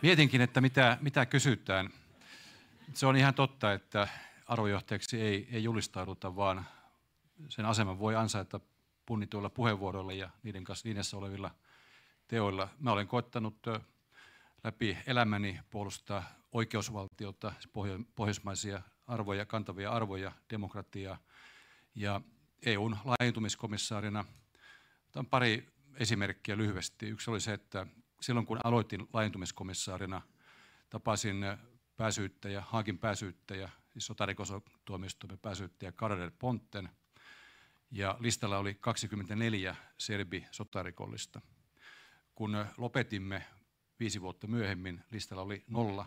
mietinkin, 0.01 0.41
että 0.41 0.61
mitä, 0.61 0.97
mitä 1.01 1.25
kysytään. 1.25 1.89
Se 2.93 3.05
on 3.05 3.15
ihan 3.15 3.33
totta, 3.33 3.73
että 3.73 4.07
arvojohtajaksi 4.45 5.21
ei, 5.21 5.47
ei 5.51 5.63
julistauduta, 5.63 6.35
vaan 6.35 6.65
sen 7.49 7.65
aseman 7.65 7.99
voi 7.99 8.15
ansaita 8.15 8.59
punnituilla 9.05 9.49
puheenvuoroilla 9.49 10.13
ja 10.13 10.29
niiden 10.43 10.63
kanssa 10.63 10.89
linjassa 10.89 11.17
olevilla 11.17 11.51
teoilla. 12.27 12.69
Mä 12.79 12.91
olen 12.91 13.07
koettanut 13.07 13.57
läpi 14.63 14.97
elämäni 15.07 15.59
puolustaa 15.69 16.23
oikeusvaltiota, 16.51 17.53
pohjoismaisia 18.15 18.81
arvoja, 19.07 19.45
kantavia 19.45 19.91
arvoja, 19.91 20.31
demokratiaa. 20.49 21.17
Ja 21.95 22.21
EUn 22.65 22.97
laajentumiskomissaarina, 23.05 24.25
otan 25.07 25.25
pari 25.25 25.78
esimerkkiä 25.99 26.57
lyhyesti. 26.57 27.07
Yksi 27.07 27.29
oli 27.29 27.41
se, 27.41 27.53
että 27.53 27.87
silloin 28.21 28.45
kun 28.45 28.59
aloitin 28.63 29.07
laajentumiskomissaarina, 29.13 30.21
tapasin 30.89 31.45
pääsyyttäjä, 31.97 32.63
Haakin 32.67 32.97
pääsyyttäjä, 32.97 33.69
siis 33.89 34.05
sotarikostuomioistuimen 34.05 35.39
pääsyyttäjä 35.39 35.91
Karel 35.91 36.31
Ponten, 36.39 36.89
ja 37.91 38.17
listalla 38.19 38.57
oli 38.57 38.73
24 38.73 39.75
serbi 39.97 40.45
sotarikollista. 40.51 41.41
Kun 42.35 42.65
lopetimme 42.77 43.45
viisi 43.99 44.21
vuotta 44.21 44.47
myöhemmin, 44.47 45.03
listalla 45.11 45.43
oli 45.43 45.63
nolla. 45.67 46.05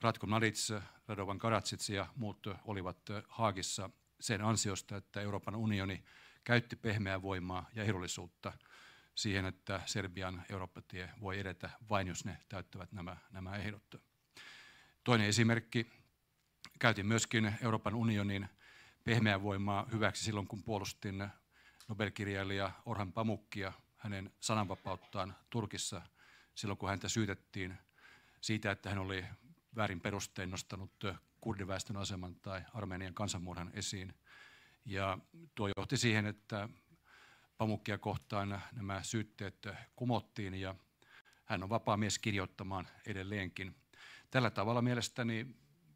Ratko 0.00 0.26
Mladic, 0.26 0.74
Radovan 1.08 1.38
Karadzic 1.38 1.88
ja 1.88 2.06
muut 2.16 2.46
olivat 2.64 2.98
Haagissa 3.28 3.90
sen 4.20 4.42
ansiosta, 4.42 4.96
että 4.96 5.20
Euroopan 5.20 5.56
unioni 5.56 6.04
käytti 6.44 6.76
pehmeää 6.76 7.22
voimaa 7.22 7.70
ja 7.74 7.82
ehdollisuutta 7.82 8.52
siihen, 9.14 9.44
että 9.44 9.80
Serbian 9.86 10.44
Eurooppa-tie 10.50 11.10
voi 11.20 11.38
edetä 11.38 11.70
vain, 11.90 12.08
jos 12.08 12.24
ne 12.24 12.38
täyttävät 12.48 12.92
nämä, 12.92 13.16
nämä 13.30 13.56
ehdot. 13.56 13.94
Toinen 15.04 15.28
esimerkki, 15.28 15.90
käytin 16.78 17.06
myöskin 17.06 17.54
Euroopan 17.62 17.94
unionin 17.94 18.48
pehmeää 19.04 19.42
voimaa 19.42 19.86
hyväksi 19.92 20.24
silloin, 20.24 20.48
kun 20.48 20.62
puolustin 20.62 21.28
Nobelkirjailija 21.88 22.72
Orhan 22.86 23.12
Pamukkia 23.12 23.72
hänen 23.96 24.32
sananvapauttaan 24.40 25.36
Turkissa 25.50 26.02
silloin, 26.54 26.78
kun 26.78 26.88
häntä 26.88 27.08
syytettiin 27.08 27.78
siitä, 28.40 28.70
että 28.70 28.88
hän 28.88 28.98
oli 28.98 29.24
väärin 29.76 30.00
perustein 30.00 30.50
nostanut 30.50 30.92
kurdiväestön 31.40 31.96
aseman 31.96 32.34
tai 32.34 32.62
Armenian 32.74 33.14
kansanmurhan 33.14 33.70
esiin. 33.74 34.14
Ja 34.84 35.18
tuo 35.54 35.68
johti 35.76 35.96
siihen, 35.96 36.26
että 36.26 36.68
Pamukkia 37.58 37.98
kohtaan 37.98 38.62
nämä 38.72 39.02
syytteet 39.02 39.68
kumottiin 39.96 40.54
ja 40.54 40.74
hän 41.44 41.62
on 41.62 41.68
vapaa 41.68 41.96
mies 41.96 42.18
kirjoittamaan 42.18 42.88
edelleenkin. 43.06 43.76
Tällä 44.30 44.50
tavalla 44.50 44.82
mielestäni 44.82 45.46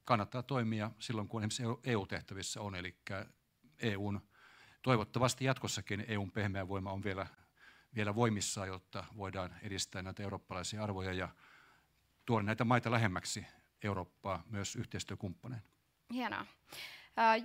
kannattaa 0.05 0.43
toimia 0.43 0.91
silloin, 0.99 1.29
kun 1.29 1.43
EU-tehtävissä 1.85 2.61
on, 2.61 2.75
eli 2.75 2.97
EUn, 3.79 4.21
toivottavasti 4.83 5.45
jatkossakin 5.45 6.05
EUn 6.09 6.33
pehmeä 6.33 6.69
voima 6.69 6.93
on 6.93 7.05
vielä, 7.05 7.27
vielä 7.95 8.15
voimissaan, 8.15 8.69
jotta 8.69 9.05
voidaan 9.17 9.55
edistää 9.63 10.03
näitä 10.03 10.23
eurooppalaisia 10.23 10.83
arvoja 10.83 11.13
ja 11.13 11.29
tuoda 12.27 12.43
näitä 12.43 12.65
maita 12.65 12.91
lähemmäksi 12.91 13.47
Eurooppaa 13.83 14.43
myös 14.51 14.77
yhteistyökumppaneina. 14.77 15.78
Hienoa. 16.15 16.47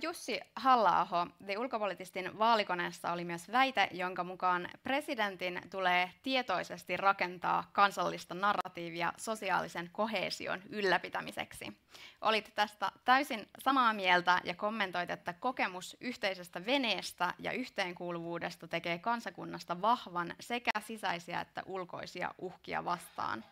Jussi 0.02 0.40
halla 0.56 1.26
The 1.46 1.58
ulkopolitistin 1.58 2.38
vaalikoneessa 2.38 3.12
oli 3.12 3.24
myös 3.24 3.52
väite, 3.52 3.88
jonka 3.92 4.24
mukaan 4.24 4.68
presidentin 4.82 5.62
tulee 5.70 6.10
tietoisesti 6.22 6.96
rakentaa 6.96 7.70
kansallista 7.72 8.34
narratiivia 8.34 9.12
sosiaalisen 9.16 9.90
kohesion 9.92 10.62
ylläpitämiseksi. 10.70 11.76
Olit 12.20 12.52
tästä 12.54 12.92
täysin 13.04 13.48
samaa 13.58 13.92
mieltä 13.92 14.40
ja 14.44 14.54
kommentoit, 14.54 15.10
että 15.10 15.32
kokemus 15.32 15.96
yhteisestä 16.00 16.66
veneestä 16.66 17.34
ja 17.38 17.52
yhteenkuuluvuudesta 17.52 18.68
tekee 18.68 18.98
kansakunnasta 18.98 19.82
vahvan 19.82 20.34
sekä 20.40 20.70
sisäisiä 20.80 21.40
että 21.40 21.62
ulkoisia 21.66 22.34
uhkia 22.38 22.84
vastaan. 22.84 23.44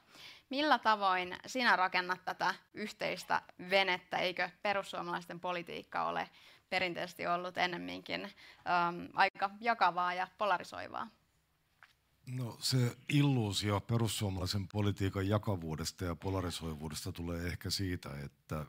Millä 0.53 0.79
tavoin 0.79 1.37
sinä 1.47 1.77
rakennat 1.77 2.25
tätä 2.25 2.55
yhteistä 2.75 3.43
venettä? 3.71 4.19
Eikö 4.19 4.51
perussuomalaisten 4.63 5.41
politiikka 5.41 6.05
ole 6.05 6.31
perinteisesti 6.71 7.27
ollut 7.27 7.59
ennemminkin 7.59 8.25
äm, 8.25 9.09
aika 9.15 9.51
jakavaa 9.61 10.15
ja 10.15 10.29
polarisoivaa? 10.39 11.09
No 12.27 12.57
se 12.61 12.97
illuusio 13.09 13.81
perussuomalaisen 13.81 14.69
politiikan 14.69 15.29
jakavuudesta 15.29 16.05
ja 16.05 16.15
polarisoivuudesta 16.15 17.13
tulee 17.13 17.47
ehkä 17.47 17.71
siitä, 17.71 18.11
että 18.25 18.67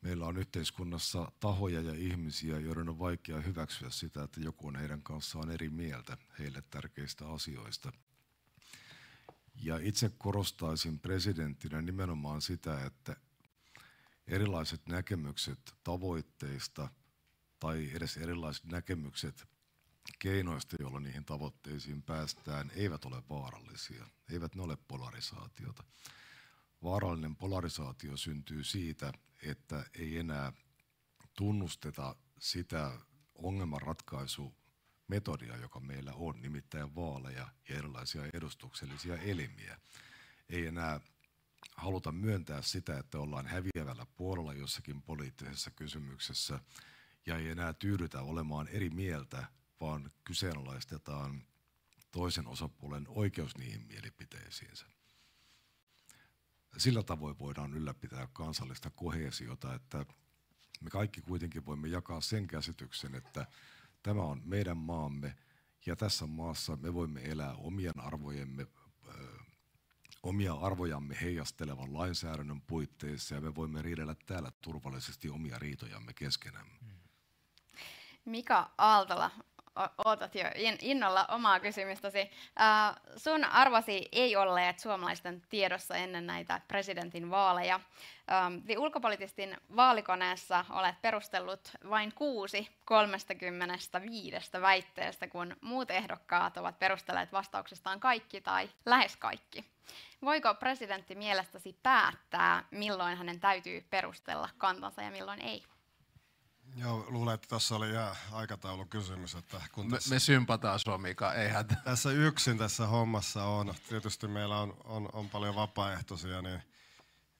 meillä 0.00 0.26
on 0.26 0.36
yhteiskunnassa 0.36 1.32
tahoja 1.40 1.80
ja 1.80 1.94
ihmisiä, 1.94 2.58
joiden 2.58 2.88
on 2.88 2.98
vaikea 2.98 3.40
hyväksyä 3.40 3.90
sitä, 3.90 4.22
että 4.22 4.40
joku 4.40 4.68
on 4.68 4.76
heidän 4.76 5.02
kanssaan 5.02 5.50
eri 5.50 5.68
mieltä 5.68 6.16
heille 6.38 6.62
tärkeistä 6.70 7.28
asioista. 7.28 7.92
Ja 9.54 9.78
itse 9.82 10.10
korostaisin 10.18 10.98
presidenttinä 10.98 11.82
nimenomaan 11.82 12.42
sitä, 12.42 12.84
että 12.84 13.16
erilaiset 14.26 14.86
näkemykset 14.86 15.74
tavoitteista 15.84 16.88
tai 17.60 17.90
edes 17.94 18.16
erilaiset 18.16 18.64
näkemykset 18.64 19.44
keinoista, 20.18 20.76
joilla 20.80 21.00
niihin 21.00 21.24
tavoitteisiin 21.24 22.02
päästään, 22.02 22.70
eivät 22.74 23.04
ole 23.04 23.22
vaarallisia. 23.30 24.06
Eivät 24.30 24.54
ne 24.54 24.62
ole 24.62 24.76
polarisaatiota. 24.88 25.84
Vaarallinen 26.82 27.36
polarisaatio 27.36 28.16
syntyy 28.16 28.64
siitä, 28.64 29.12
että 29.42 29.84
ei 29.98 30.18
enää 30.18 30.52
tunnusteta 31.36 32.16
sitä 32.38 32.98
ongelmanratkaisu 33.34 34.54
metodia, 35.08 35.56
joka 35.56 35.80
meillä 35.80 36.12
on, 36.14 36.42
nimittäin 36.42 36.94
vaaleja 36.94 37.48
ja 37.68 37.76
erilaisia 37.76 38.22
edustuksellisia 38.32 39.16
elimiä. 39.16 39.80
Ei 40.48 40.66
enää 40.66 41.00
haluta 41.76 42.12
myöntää 42.12 42.62
sitä, 42.62 42.98
että 42.98 43.18
ollaan 43.18 43.46
häviävällä 43.46 44.06
puolella 44.16 44.54
jossakin 44.54 45.02
poliittisessa 45.02 45.70
kysymyksessä 45.70 46.60
ja 47.26 47.36
ei 47.36 47.48
enää 47.48 47.72
tyydytä 47.72 48.22
olemaan 48.22 48.68
eri 48.68 48.90
mieltä, 48.90 49.46
vaan 49.80 50.10
kyseenalaistetaan 50.24 51.46
toisen 52.12 52.46
osapuolen 52.46 53.04
oikeus 53.08 53.58
niihin 53.58 53.86
mielipiteisiinsä. 53.86 54.86
Sillä 56.76 57.02
tavoin 57.02 57.38
voidaan 57.38 57.74
ylläpitää 57.74 58.28
kansallista 58.32 58.90
kohesiota, 58.90 59.74
että 59.74 60.06
me 60.80 60.90
kaikki 60.90 61.20
kuitenkin 61.20 61.66
voimme 61.66 61.88
jakaa 61.88 62.20
sen 62.20 62.46
käsityksen, 62.46 63.14
että 63.14 63.46
Tämä 64.04 64.22
on 64.22 64.42
meidän 64.44 64.76
maamme 64.76 65.34
ja 65.86 65.96
tässä 65.96 66.26
maassa 66.26 66.76
me 66.76 66.94
voimme 66.94 67.20
elää 67.22 67.54
omien 67.54 68.00
arvojemme, 68.00 68.66
ö, 69.08 69.12
omia 70.22 70.54
arvojamme 70.54 71.16
heijastelevan 71.22 71.94
lainsäädännön 71.94 72.60
puitteissa 72.60 73.34
ja 73.34 73.40
me 73.40 73.54
voimme 73.54 73.82
riidellä 73.82 74.14
täällä 74.26 74.52
turvallisesti 74.60 75.28
omia 75.28 75.58
riitojamme 75.58 76.12
keskenämme. 76.12 76.74
Mika 78.24 78.70
Aaltola, 78.78 79.30
ootat 80.04 80.34
jo 80.34 80.44
innolla 80.80 81.24
omaa 81.28 81.60
kysymystäsi. 81.60 82.30
Äh, 82.60 82.96
sun 83.16 83.44
arvosi 83.44 84.08
ei 84.12 84.36
olleet 84.36 84.78
suomalaisten 84.78 85.42
tiedossa 85.48 85.96
ennen 85.96 86.26
näitä 86.26 86.60
presidentin 86.68 87.30
vaaleja. 87.30 87.80
Ähm, 88.32 88.58
The 88.66 88.78
ulkopolitistin 88.78 89.56
vaalikoneessa 89.76 90.64
olet 90.70 91.02
perustellut 91.02 91.70
vain 91.90 92.12
kuusi 92.14 92.68
35 92.84 94.60
väitteestä, 94.60 95.28
kun 95.28 95.56
muut 95.60 95.90
ehdokkaat 95.90 96.56
ovat 96.56 96.78
perustelleet 96.78 97.32
vastauksestaan 97.32 98.00
kaikki 98.00 98.40
tai 98.40 98.70
lähes 98.86 99.16
kaikki. 99.16 99.64
Voiko 100.24 100.54
presidentti 100.54 101.14
mielestäsi 101.14 101.78
päättää, 101.82 102.64
milloin 102.70 103.16
hänen 103.16 103.40
täytyy 103.40 103.86
perustella 103.90 104.48
kantansa 104.58 105.02
ja 105.02 105.10
milloin 105.10 105.40
ei? 105.40 105.62
Joo, 106.76 107.06
luulen, 107.08 107.34
että 107.34 107.48
tässä 107.48 107.76
oli 107.76 107.94
jää 107.94 108.16
aikataulukysymys. 108.32 109.34
Että 109.34 109.60
kun 109.72 109.86
me, 109.86 109.96
tässä, 109.96 110.14
me 110.14 110.18
sympataan 110.18 110.78
sua, 110.78 110.98
Mika, 110.98 111.34
eihän. 111.34 111.64
Tässä 111.84 112.10
yksin 112.10 112.58
tässä 112.58 112.86
hommassa 112.86 113.44
on. 113.44 113.74
Tietysti 113.88 114.28
meillä 114.28 114.58
on, 114.58 114.76
on, 114.84 115.08
on 115.12 115.28
paljon 115.28 115.54
vapaaehtoisia, 115.54 116.42
niin, 116.42 116.62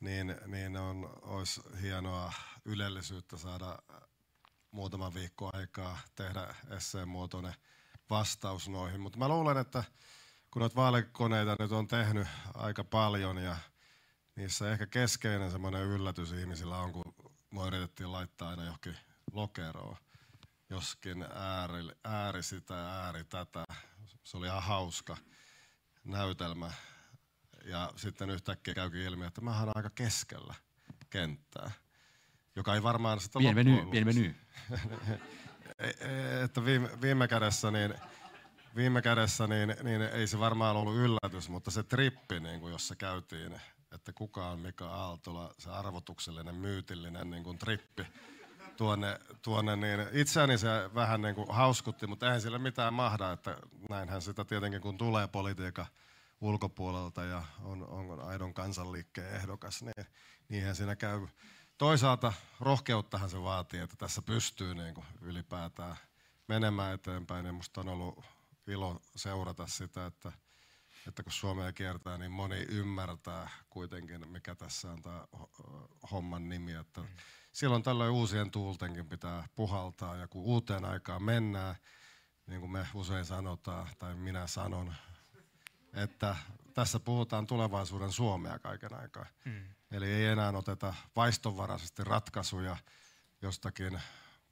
niin, 0.01 0.37
niin 0.47 0.77
on, 0.77 1.19
olisi 1.23 1.61
hienoa 1.83 2.33
ylellisyyttä 2.65 3.37
saada 3.37 3.79
muutama 4.71 5.15
viikko 5.15 5.51
aikaa 5.53 5.99
tehdä 6.15 6.55
esseen 6.77 7.09
muotoinen 7.09 7.55
vastaus 8.11 8.69
noihin. 8.69 9.01
Mutta 9.01 9.19
mä 9.19 9.29
luulen, 9.29 9.57
että 9.57 9.85
kun 10.51 10.61
noita 10.61 10.77
vaalikoneita 10.77 11.57
nyt 11.59 11.73
on 11.73 11.87
tehnyt 11.87 12.29
aika 12.55 12.85
paljon 12.85 13.39
ja 13.39 13.57
niissä 14.37 14.73
ehkä 14.73 14.87
keskeinen 14.87 15.51
semmoinen 15.51 15.83
yllätys 15.83 16.33
ihmisillä 16.33 16.79
on, 16.79 16.93
kun 16.93 17.15
me 17.51 17.67
yritettiin 17.67 18.13
laittaa 18.13 18.49
aina 18.49 18.65
johonkin 18.65 18.97
lokeroon. 19.35 19.97
Joskin 20.71 21.27
ääri, 21.35 21.85
ääri 22.05 22.43
sitä, 22.43 22.91
ääri 22.91 23.25
tätä. 23.25 23.65
Se 24.25 24.37
oli 24.37 24.47
ihan 24.47 24.63
hauska 24.63 25.17
näytelmä. 26.05 26.71
Ja 27.65 27.93
sitten 27.97 28.31
yhtäkkiä 28.31 28.75
käykin 28.75 29.01
ilmi, 29.01 29.27
että 29.27 29.41
mä 29.41 29.65
aika 29.75 29.91
keskellä 29.91 30.55
kenttää. 31.11 31.71
joka 32.57 32.75
ei 32.75 32.83
varmaan 32.83 33.21
sitä 33.21 33.39
loppujen 33.43 33.91
bienvenue. 33.91 34.35
E- 35.79 35.87
e- 35.87 36.43
että 36.45 36.65
viime, 36.65 37.01
viime 37.01 37.29
kädessä, 37.29 37.71
niin, 37.71 37.95
viime 38.77 39.03
kädessä 39.03 39.47
niin, 39.47 39.75
niin 39.83 40.03
ei 40.03 40.27
se 40.27 40.39
varmaan 40.39 40.77
ollut 40.77 40.97
yllätys, 40.97 41.49
mutta 41.49 41.71
se 41.71 41.83
trippi, 41.83 42.41
niin 42.41 42.61
kuin 42.61 42.73
jossa 42.73 42.97
käytiin, 42.97 43.61
että 43.93 44.13
kuka 44.13 44.51
on 44.51 44.61
Mika 44.61 44.87
Aaltola, 44.87 45.55
se 45.59 45.71
arvotuksellinen, 45.71 46.55
myytillinen 46.55 47.31
niin 47.31 47.45
kuin 47.45 47.59
trippi 47.59 48.07
tuonne, 48.77 49.19
tuonne 49.43 49.77
niin 49.77 50.01
itseäni 50.13 50.59
se 50.59 50.91
vähän 50.95 51.23
niin 51.23 51.35
kuin 51.35 51.49
hauskutti, 51.51 52.07
mutta 52.07 52.27
eihän 52.27 52.41
sille 52.41 52.59
mitään 52.59 52.95
mahda, 52.95 53.33
että 53.33 53.59
näinhän 53.89 54.23
sitä 54.23 54.45
tietenkin 54.45 54.81
kun 54.81 54.99
tulee 54.99 55.29
politiikan 55.29 55.87
ulkopuolelta 56.41 57.25
ja 57.25 57.45
on, 57.63 57.89
on 57.89 58.21
aidon 58.21 58.55
kansanliikkeen 58.55 59.35
ehdokas, 59.35 59.83
niin 59.83 60.07
niinhän 60.49 60.77
siinä 60.77 60.97
käy. 60.97 61.27
Toisaalta 61.79 62.33
rohkeuttahan 62.61 63.31
se 63.31 63.43
vaatii, 63.43 63.81
että 63.81 63.97
tässä 63.97 64.23
pystyy 64.23 64.75
niin 64.75 64.95
kuin 64.95 65.07
ylipäätään 65.21 65.97
menemään 66.49 66.95
eteenpäin. 66.95 67.47
Ja 67.47 67.53
musta 67.53 67.81
on 67.81 67.89
ollut 67.89 68.25
ilo 68.67 69.01
seurata 69.17 69.67
sitä, 69.67 70.07
että, 70.07 70.33
että 71.09 71.23
kun 71.23 71.33
Suomea 71.33 71.73
kiertää, 71.73 72.19
niin 72.19 72.33
moni 72.33 72.67
ymmärtää 72.69 73.51
kuitenkin, 73.71 74.29
mikä 74.29 74.55
tässä 74.55 74.91
on 74.91 75.03
tämä 75.03 75.27
homman 76.11 76.49
nimi. 76.49 76.73
Että 76.73 77.01
silloin 77.55 77.83
tällöin 77.83 78.13
uusien 78.13 78.51
tuultenkin 78.51 79.09
pitää 79.09 79.49
puhaltaa 79.55 80.17
ja 80.17 80.29
kun 80.29 80.43
uuteen 80.43 80.85
aikaan 80.85 81.23
mennään, 81.23 81.77
niin 82.47 82.61
kuin 82.61 82.71
me 82.71 82.87
usein 82.95 83.25
sanotaan, 83.25 83.89
tai 83.99 84.15
minä 84.15 84.47
sanon, 84.47 84.95
että 85.93 86.37
tässä 86.75 87.01
puhutaan 87.01 87.47
tulevaisuuden 87.47 88.13
Suomea 88.13 88.59
kaiken 88.59 88.95
aikaa. 88.95 89.27
Mm. 89.45 89.65
Eli 89.91 90.13
ei 90.13 90.27
enää 90.27 90.51
oteta 90.51 90.95
vaistonvaraisesti 91.17 92.05
ratkaisuja 92.05 92.77
jostakin 93.43 94.01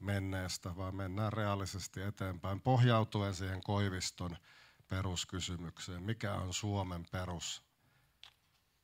menneestä, 0.01 0.77
vaan 0.77 0.97
mennään 0.97 1.33
reaalisesti 1.33 2.03
eteenpäin 2.03 2.61
pohjautuen 2.61 3.35
siihen 3.35 3.63
Koiviston 3.63 4.37
peruskysymykseen. 4.89 6.03
Mikä 6.03 6.35
on 6.35 6.55
Suomen 6.55 7.07
perus 7.13 7.63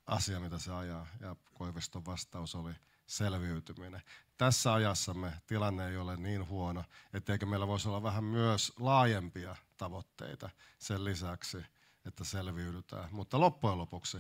asia, 0.07 0.41
mitä 0.41 0.59
se 0.59 0.73
ajaa? 0.73 1.07
Ja 1.21 1.37
Koiviston 1.55 2.07
vastaus 2.07 2.55
oli 2.55 2.73
selviytyminen. 3.09 4.03
Tässä 4.37 4.73
ajassamme 4.73 5.33
tilanne 5.47 5.89
ei 5.89 5.97
ole 5.97 6.17
niin 6.17 6.49
huono, 6.49 6.85
etteikö 7.13 7.47
meillä 7.47 7.67
voisi 7.67 7.89
olla 7.89 8.03
vähän 8.03 8.25
myös 8.25 8.73
laajempia 8.79 9.57
tavoitteita 9.77 10.51
sen 10.79 11.05
lisäksi, 11.05 11.59
että 12.07 12.25
selviydytään. 12.25 13.09
Mutta 13.13 13.41
loppujen 13.41 13.79
lopuksi 13.79 14.19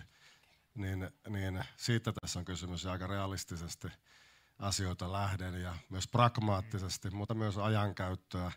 niin, 0.74 1.10
niin 1.28 1.64
siitä 1.76 2.12
tässä 2.20 2.38
on 2.38 2.44
kysymys 2.44 2.84
ja 2.84 2.92
aika 2.92 3.06
realistisesti 3.06 3.88
asioita 4.58 5.12
lähden 5.12 5.62
ja 5.62 5.74
myös 5.88 6.08
pragmaattisesti, 6.08 7.10
mutta 7.10 7.34
myös 7.34 7.58
ajankäyttöä 7.58 8.52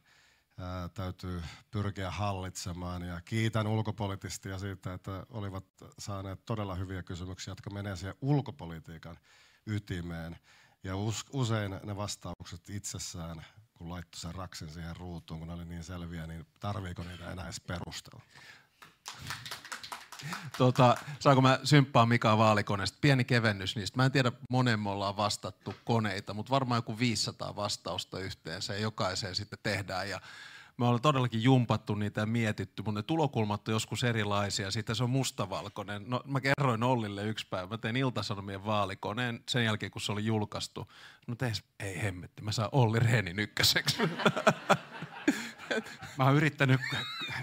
ää, 0.58 0.90
täytyy 0.90 1.44
pyrkiä 1.72 2.12
hallitsemaan. 2.12 3.02
Ja 3.02 3.22
kiitän 3.26 3.68
ulkopolitistia 3.68 4.60
siitä, 4.60 4.94
että 4.94 5.26
olivat 5.30 5.66
saaneet 6.00 6.46
todella 6.46 6.76
hyviä 6.76 7.04
kysymyksiä, 7.04 7.52
jotka 7.52 7.70
menee 7.70 7.96
siihen 7.96 8.16
ulkopolitiikan 8.22 9.18
ytimeen. 9.68 10.40
Ja 10.84 10.96
us, 10.96 11.26
usein 11.34 11.80
ne 11.84 11.96
vastaukset 11.96 12.70
itsessään, 12.70 13.46
kun 13.74 13.90
laittoi 13.90 14.20
sen 14.20 14.36
raksin 14.36 14.70
siihen 14.70 14.96
ruutuun, 14.96 15.40
kun 15.40 15.48
ne 15.48 15.54
oli 15.54 15.66
niin 15.66 15.84
selviä, 15.84 16.28
niin 16.28 16.46
tarviiko 16.60 17.04
niitä 17.04 17.32
enää 17.32 17.46
edes 17.46 17.62
perustella? 17.62 18.22
Tota, 20.58 20.98
saanko 21.20 21.42
mä 21.42 21.60
symppaa 21.64 22.06
Mika 22.06 22.38
vaalikoneesta? 22.38 22.98
Pieni 23.02 23.24
kevennys 23.24 23.76
niistä. 23.76 23.98
Mä 23.98 24.06
en 24.06 24.12
tiedä, 24.12 24.32
monen 24.50 24.80
me 24.80 24.90
ollaan 24.90 25.18
vastattu 25.18 25.76
koneita, 25.86 26.34
mutta 26.34 26.50
varmaan 26.50 26.78
joku 26.78 27.00
500 27.00 27.56
vastausta 27.56 28.20
yhteensä 28.20 28.74
ja 28.74 28.80
jokaiseen 28.80 29.36
sitten 29.36 29.60
tehdään. 29.64 30.10
Ja 30.10 30.22
me 30.82 30.86
ollaan 30.86 31.02
todellakin 31.02 31.44
jumpattu 31.44 31.96
niitä 31.96 32.22
ja 32.22 32.26
mietitty, 32.26 32.84
mutta 32.84 33.00
ne 33.00 33.04
tulokulmat 33.04 33.68
on 33.68 33.74
joskus 33.74 34.04
erilaisia. 34.04 34.72
Sitten 34.72 34.96
se 34.96 35.04
on 35.04 35.10
mustavalkoinen. 35.10 36.04
No, 36.08 36.22
mä 36.26 36.42
kerroin 36.42 36.84
Ollille 36.84 37.24
yksi 37.24 37.48
päivä, 37.50 37.68
mä 37.68 37.78
tein 37.78 37.98
Iltasanomien 37.98 38.66
vaalikoneen 38.66 39.44
sen 39.50 39.66
jälkeen, 39.66 39.92
kun 39.92 40.02
se 40.02 40.12
oli 40.12 40.26
julkaistu. 40.26 40.92
No 41.28 41.36
tees, 41.36 41.64
ei 41.80 42.04
hemmetti, 42.04 42.42
mä 42.42 42.52
saan 42.52 42.70
Olli 42.72 43.00
Rehnin 43.00 43.40
ykköseksi. 43.40 43.98
Mä 46.18 46.26
oon 46.26 46.36
yrittänyt 46.36 46.82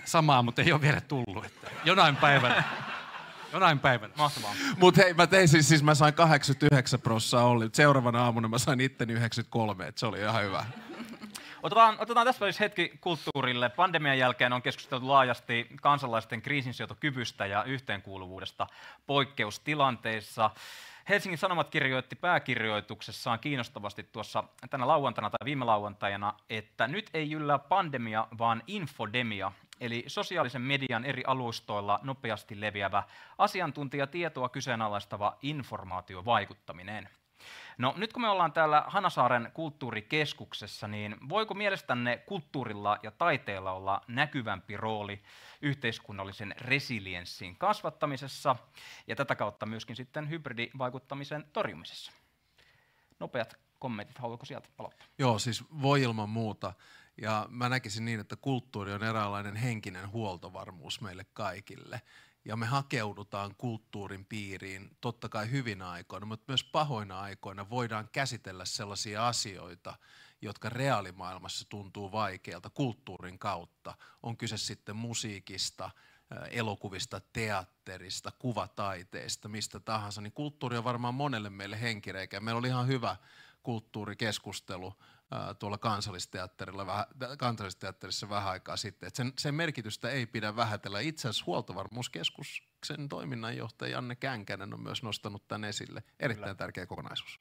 samaa, 0.05 0.43
mutta 0.43 0.63
ei 0.63 0.73
ole 0.73 0.81
vielä 0.81 1.01
tullut. 1.01 1.45
Että 1.45 1.71
jonain 1.85 2.17
päivänä. 2.17 2.65
Jonain 3.53 3.79
päivänä. 3.79 4.13
Mahtavaa. 4.17 4.55
Mut 4.79 4.97
hei, 4.97 5.15
mä 5.15 5.27
tein 5.27 5.49
siis, 5.49 5.69
siis 5.69 5.83
mä 5.83 5.95
sain 5.95 6.15
89 6.15 7.01
prossaa 7.01 7.45
Olli. 7.45 7.69
Seuraavana 7.73 8.25
aamuna 8.25 8.49
mä 8.49 8.59
sain 8.59 8.81
itteni 8.81 9.13
93, 9.13 9.87
että 9.87 9.99
se 9.99 10.07
oli 10.07 10.21
ihan 10.21 10.43
hyvä. 10.43 10.67
Otetaan, 11.63 11.97
otetaan 11.99 12.27
tässä 12.27 12.41
välissä 12.41 12.65
hetki 12.65 12.93
kulttuurille. 13.01 13.69
Pandemian 13.69 14.19
jälkeen 14.19 14.53
on 14.53 14.63
keskusteltu 14.63 15.09
laajasti 15.09 15.67
kansalaisten 15.83 16.43
kriisinsietokyvystä 16.43 17.47
ja 17.47 17.65
yhteenkuuluvuudesta 17.65 18.67
poikkeustilanteissa. 19.07 20.51
Helsingin 21.09 21.39
Sanomat 21.39 21.71
kirjoitti 21.71 22.17
pääkirjoituksessaan 22.17 23.39
kiinnostavasti 23.39 24.03
tuossa 24.03 24.45
tänä 24.71 24.87
lauantaina 24.87 25.31
tai 25.31 25.45
viime 25.45 25.65
lauantaina, 25.65 26.35
että 26.51 26.87
nyt 26.89 27.11
ei 27.15 27.33
yllä 27.33 27.59
pandemia, 27.59 28.27
vaan 28.39 28.63
infodemia, 28.67 29.53
eli 29.81 30.05
sosiaalisen 30.07 30.63
median 30.63 31.05
eri 31.05 31.23
alustoilla 31.27 32.01
nopeasti 32.03 32.61
leviävä 32.61 33.03
asiantuntijatietoa 33.39 34.49
kyseenalaistava 34.49 35.37
informaatiovaikuttaminen. 35.43 37.09
No 37.79 37.95
nyt 37.97 38.13
kun 38.13 38.23
me 38.23 38.29
ollaan 38.29 38.53
täällä 38.53 38.85
Hanasaaren 38.87 39.51
kulttuurikeskuksessa, 39.55 40.89
niin 40.89 41.17
voiko 41.29 41.55
mielestänne 41.55 42.17
kulttuurilla 42.17 42.99
ja 43.03 43.11
taiteella 43.11 43.73
olla 43.73 44.01
näkyvämpi 44.09 44.77
rooli 44.77 45.23
yhteiskunnallisen 45.63 46.55
resilienssin 46.59 47.57
kasvattamisessa 47.57 48.57
ja 49.07 49.17
tätä 49.17 49.35
kautta 49.35 49.67
myöskin 49.67 49.97
sitten 49.97 50.31
hybridivaikuttamisen 50.31 51.45
torjumisessa? 51.53 52.13
Nopeat 53.21 53.55
kommentit, 53.79 54.19
haluatko 54.19 54.47
sieltä 54.47 54.69
aloittaa? 54.79 55.07
Joo, 55.19 55.39
siis 55.39 55.65
voi 55.83 56.03
ilman 56.03 56.31
muuta. 56.31 56.73
Ja 57.23 57.47
mä 57.51 57.69
näkisin 57.69 58.05
niin, 58.05 58.21
että 58.21 58.37
kulttuuri 58.37 58.93
on 58.93 59.05
eräänlainen 59.05 59.57
henkinen 59.57 60.13
huoltovarmuus 60.13 61.01
meille 61.01 61.27
kaikille 61.33 62.01
ja 62.49 62.57
me 62.57 62.67
hakeudutaan 62.67 63.55
kulttuurin 63.59 64.25
piiriin 64.25 64.91
totta 65.01 65.29
kai 65.29 65.51
hyvin 65.51 65.83
aikoina, 65.83 66.27
mutta 66.27 66.45
myös 66.49 66.65
pahoina 66.65 67.21
aikoina 67.21 67.71
voidaan 67.71 68.09
käsitellä 68.13 68.65
sellaisia 68.65 69.29
asioita, 69.29 69.95
jotka 70.43 70.69
reaalimaailmassa 70.69 71.69
tuntuu 71.69 72.13
vaikealta 72.13 72.71
kulttuurin 72.71 73.39
kautta. 73.39 73.95
On 74.23 74.37
kyse 74.37 74.57
sitten 74.57 74.97
musiikista, 74.97 75.91
elokuvista, 76.51 77.21
teatterista, 77.33 78.33
kuvataiteista, 78.39 79.49
mistä 79.49 79.81
tahansa, 79.81 80.21
niin 80.21 80.33
kulttuuri 80.33 80.77
on 80.77 80.85
varmaan 80.85 81.15
monelle 81.15 81.51
meille 81.51 81.81
henkireikä. 81.81 82.41
Meillä 82.41 82.59
oli 82.59 82.69
ihan 82.69 82.87
hyvä 82.87 83.17
kulttuurikeskustelu 83.63 84.95
tuolla 85.59 85.79
kansallisteatterilla, 85.79 86.87
vähän, 86.87 87.07
kansallisteatterissa 87.39 88.29
vähän 88.29 88.49
aikaa 88.49 88.77
sitten. 88.77 89.07
Että 89.07 89.17
sen, 89.17 89.33
sen 89.39 89.55
merkitystä 89.55 90.11
ei 90.11 90.27
pidä 90.27 90.57
vähätellä. 90.57 91.01
Itse 91.01 91.29
asiassa 91.29 91.45
huoltovarmuuskeskuksen 91.47 93.09
toiminnanjohtaja 93.09 93.93
Janne 93.93 94.17
Känkänen 94.17 94.75
on 94.75 94.81
myös 94.81 95.03
nostanut 95.03 95.49
tämän 95.49 95.65
esille. 95.65 96.03
Erittäin 96.21 96.45
Kyllä. 96.45 96.55
tärkeä 96.55 96.87
kokonaisuus. 96.87 97.41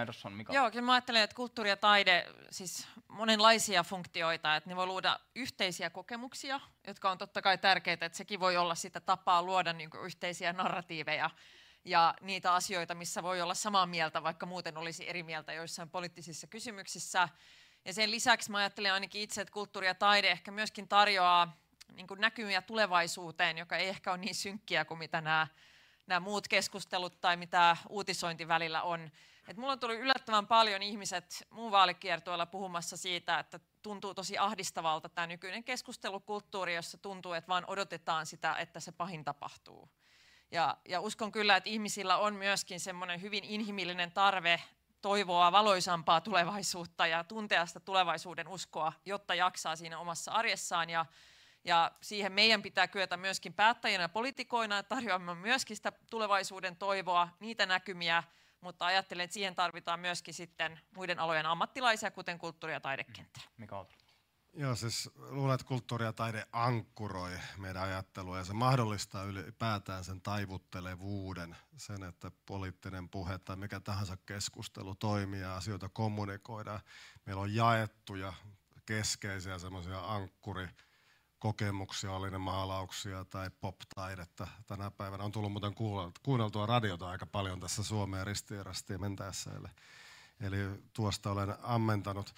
Andersson, 0.00 0.32
Mika. 0.32 0.52
Joo, 0.52 0.70
kyllä 0.70 0.84
mä 0.84 0.92
ajattelen, 0.92 1.22
että 1.22 1.36
kulttuuri 1.36 1.70
ja 1.70 1.76
taide, 1.76 2.26
siis 2.50 2.88
monenlaisia 3.08 3.84
funktioita, 3.84 4.56
että 4.56 4.70
ne 4.70 4.76
voi 4.76 4.86
luoda 4.86 5.20
yhteisiä 5.34 5.90
kokemuksia, 5.90 6.60
jotka 6.86 7.10
on 7.10 7.18
totta 7.18 7.42
kai 7.42 7.58
tärkeitä, 7.58 8.06
että 8.06 8.18
sekin 8.18 8.40
voi 8.40 8.56
olla 8.56 8.74
sitä 8.74 9.00
tapaa 9.00 9.42
luoda 9.42 9.72
niin 9.72 9.90
yhteisiä 10.04 10.52
narratiiveja 10.52 11.30
ja 11.84 12.14
niitä 12.20 12.54
asioita, 12.54 12.94
missä 12.94 13.22
voi 13.22 13.42
olla 13.42 13.54
samaa 13.54 13.86
mieltä, 13.86 14.22
vaikka 14.22 14.46
muuten 14.46 14.76
olisi 14.76 15.08
eri 15.08 15.22
mieltä 15.22 15.52
joissain 15.52 15.90
poliittisissa 15.90 16.46
kysymyksissä. 16.46 17.28
Ja 17.84 17.92
sen 17.92 18.10
lisäksi 18.10 18.50
mä 18.50 18.58
ajattelen 18.58 18.92
ainakin 18.92 19.22
itse, 19.22 19.40
että 19.40 19.52
kulttuuri 19.52 19.86
ja 19.86 19.94
taide 19.94 20.30
ehkä 20.30 20.50
myöskin 20.50 20.88
tarjoaa 20.88 21.56
niin 21.94 22.06
näkymiä 22.18 22.62
tulevaisuuteen, 22.62 23.58
joka 23.58 23.76
ei 23.76 23.88
ehkä 23.88 24.10
ole 24.10 24.18
niin 24.18 24.34
synkkiä 24.34 24.84
kuin 24.84 24.98
mitä 24.98 25.20
nämä, 25.20 25.46
nämä 26.06 26.20
muut 26.20 26.48
keskustelut 26.48 27.20
tai 27.20 27.36
mitä 27.36 27.76
uutisointi 27.88 28.48
välillä 28.48 28.82
on. 28.82 29.10
Et 29.48 29.56
mulla 29.56 29.72
on 29.72 29.80
tullut 29.80 29.98
yllättävän 29.98 30.46
paljon 30.46 30.82
ihmiset 30.82 31.46
muun 31.50 31.72
vaalikiertoilla 31.72 32.46
puhumassa 32.46 32.96
siitä, 32.96 33.38
että 33.38 33.60
tuntuu 33.82 34.14
tosi 34.14 34.38
ahdistavalta 34.38 35.08
tämä 35.08 35.26
nykyinen 35.26 35.64
keskustelukulttuuri, 35.64 36.74
jossa 36.74 36.98
tuntuu, 36.98 37.32
että 37.32 37.48
vaan 37.48 37.64
odotetaan 37.66 38.26
sitä, 38.26 38.56
että 38.56 38.80
se 38.80 38.92
pahin 38.92 39.24
tapahtuu. 39.24 39.88
Ja, 40.52 40.76
ja 40.88 41.00
uskon 41.00 41.32
kyllä, 41.32 41.56
että 41.56 41.70
ihmisillä 41.70 42.16
on 42.16 42.34
myöskin 42.34 42.80
semmoinen 42.80 43.22
hyvin 43.22 43.44
inhimillinen 43.44 44.12
tarve 44.12 44.62
toivoa 45.02 45.52
valoisampaa 45.52 46.20
tulevaisuutta 46.20 47.06
ja 47.06 47.24
tuntea 47.24 47.66
sitä 47.66 47.80
tulevaisuuden 47.80 48.48
uskoa, 48.48 48.92
jotta 49.04 49.34
jaksaa 49.34 49.76
siinä 49.76 49.98
omassa 49.98 50.32
arjessaan. 50.32 50.90
Ja, 50.90 51.06
ja 51.64 51.90
siihen 52.00 52.32
meidän 52.32 52.62
pitää 52.62 52.88
kyetä 52.88 53.16
myöskin 53.16 53.54
päättäjinä 53.54 54.04
ja 54.04 54.08
poliitikoina 54.08 54.82
tarjoamaan 54.82 55.38
myöskin 55.38 55.76
sitä 55.76 55.92
tulevaisuuden 56.10 56.76
toivoa, 56.76 57.28
niitä 57.40 57.66
näkymiä, 57.66 58.22
mutta 58.60 58.86
ajattelen, 58.86 59.24
että 59.24 59.34
siihen 59.34 59.54
tarvitaan 59.54 60.00
myöskin 60.00 60.34
sitten 60.34 60.80
muiden 60.96 61.18
alojen 61.18 61.46
ammattilaisia, 61.46 62.10
kuten 62.10 62.38
kulttuuri- 62.38 62.72
ja 62.72 62.80
taidekenttä. 62.80 63.40
Mikä? 63.56 63.84
Joo, 64.54 64.74
siis 64.74 65.10
luulen, 65.16 65.54
että 65.54 65.66
kulttuuri 65.66 66.04
ja 66.04 66.12
taide 66.12 66.46
ankkuroi 66.52 67.38
meidän 67.56 67.82
ajattelua 67.82 68.38
ja 68.38 68.44
se 68.44 68.52
mahdollistaa 68.52 69.24
ylipäätään 69.24 70.04
sen 70.04 70.20
taivuttelevuuden, 70.20 71.56
sen, 71.76 72.02
että 72.02 72.30
poliittinen 72.46 73.08
puhe 73.08 73.38
tai 73.38 73.56
mikä 73.56 73.80
tahansa 73.80 74.16
keskustelu 74.16 74.94
toimii 74.94 75.40
ja 75.40 75.56
asioita 75.56 75.88
kommunikoidaan. 75.88 76.80
Meillä 77.26 77.42
on 77.42 77.54
jaettuja 77.54 78.32
keskeisiä 78.86 79.58
semmoisia 79.58 80.14
ankkuri 80.14 80.68
kokemuksia, 81.38 82.12
oli 82.12 82.30
ne 82.30 82.38
maalauksia 82.38 83.24
tai 83.24 83.50
pop-taidetta 83.60 84.48
tänä 84.66 84.90
päivänä. 84.90 85.24
On 85.24 85.32
tullut 85.32 85.52
muuten 85.52 85.74
kuunneltua 86.22 86.66
radiota 86.66 87.08
aika 87.08 87.26
paljon 87.26 87.60
tässä 87.60 87.82
Suomeen 87.82 88.26
ristiin 88.26 89.00
mentäessä. 89.00 89.50
Eli, 89.50 89.68
eli 90.40 90.82
tuosta 90.92 91.30
olen 91.30 91.54
ammentanut. 91.62 92.34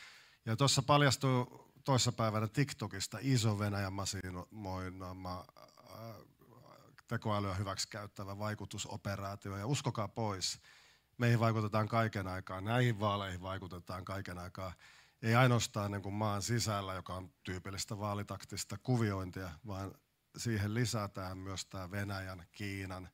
Ja 0.47 0.57
tuossa 0.57 0.82
paljastui 0.82 1.65
toissapäivänä 1.85 2.48
TikTokista 2.48 3.19
iso 3.20 3.59
Venäjän 3.59 3.93
masinoima 3.93 5.44
äh, 5.59 5.65
tekoälyä 7.09 7.55
hyväksi 7.55 7.89
käyttävä 7.89 8.39
vaikutusoperaatio. 8.39 9.56
Ja 9.56 9.66
uskokaa 9.66 10.09
pois, 10.09 10.61
meihin 11.19 11.40
vaikutetaan 11.40 11.89
kaiken 11.89 12.27
aikaa, 12.27 12.61
näihin 12.61 13.01
vaaleihin 13.01 13.43
vaikutetaan 13.43 14.05
kaiken 14.05 14.39
aikaa. 14.39 14.73
Ei 15.23 15.35
ainoastaan 15.35 15.90
niin 15.90 16.02
kuin 16.02 16.15
maan 16.15 16.43
sisällä, 16.43 16.94
joka 16.94 17.15
on 17.15 17.32
tyypillistä 17.43 17.98
vaalitaktista 17.98 18.78
kuviointia, 18.78 19.51
vaan 19.66 19.94
siihen 20.36 20.74
lisätään 20.74 21.39
myös 21.39 21.66
tämä 21.66 21.90
Venäjän, 21.90 22.47
Kiinan, 22.52 23.09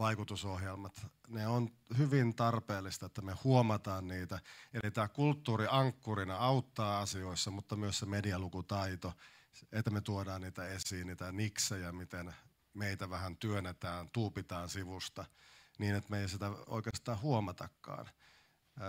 vaikutusohjelmat, 0.00 1.06
ne 1.28 1.46
on 1.46 1.70
hyvin 1.98 2.34
tarpeellista, 2.34 3.06
että 3.06 3.22
me 3.22 3.32
huomataan 3.44 4.08
niitä. 4.08 4.40
Eli 4.74 4.90
tämä 4.90 5.08
kulttuuri 5.08 5.66
ankkurina 5.70 6.36
auttaa 6.36 7.00
asioissa, 7.00 7.50
mutta 7.50 7.76
myös 7.76 7.98
se 7.98 8.06
medialukutaito, 8.06 9.12
että 9.72 9.90
me 9.90 10.00
tuodaan 10.00 10.40
niitä 10.40 10.68
esiin, 10.68 11.06
niitä 11.06 11.32
niksejä, 11.32 11.92
miten 11.92 12.34
meitä 12.74 13.10
vähän 13.10 13.36
työnnetään, 13.36 14.10
tuupitaan 14.12 14.68
sivusta, 14.68 15.24
niin 15.78 15.94
että 15.94 16.10
me 16.10 16.20
ei 16.20 16.28
sitä 16.28 16.50
oikeastaan 16.66 17.20
huomatakaan. 17.20 18.06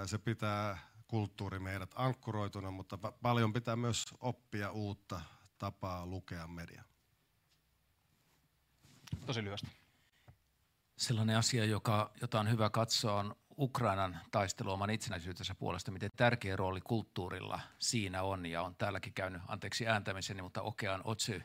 Se 0.05 0.17
pitää 0.17 0.77
kulttuuri 1.07 1.59
meidät 1.59 1.91
ankkuroituna, 1.95 2.71
mutta 2.71 2.97
paljon 2.97 3.53
pitää 3.53 3.75
myös 3.75 4.05
oppia 4.19 4.71
uutta 4.71 5.21
tapaa 5.57 6.05
lukea 6.05 6.47
media. 6.47 6.83
Tosi 9.25 9.43
lyhyesti. 9.43 9.80
Sellainen 11.01 11.37
asia, 11.37 11.65
joka, 11.65 12.11
jota 12.21 12.39
on 12.39 12.49
hyvä 12.49 12.69
katsoa, 12.69 13.19
on 13.19 13.35
Ukrainan 13.57 14.19
taistelu 14.31 14.71
oman 14.71 14.89
itsenäisyytensä 14.89 15.55
puolesta, 15.55 15.91
miten 15.91 16.09
tärkeä 16.17 16.55
rooli 16.55 16.81
kulttuurilla 16.81 17.59
siinä 17.79 18.23
on. 18.23 18.45
Ja 18.45 18.61
on 18.61 18.75
täälläkin 18.75 19.13
käynyt, 19.13 19.41
anteeksi 19.47 19.87
ääntämiseni, 19.87 20.41
mutta 20.41 20.61
Okean 20.61 21.01
Otsy 21.03 21.43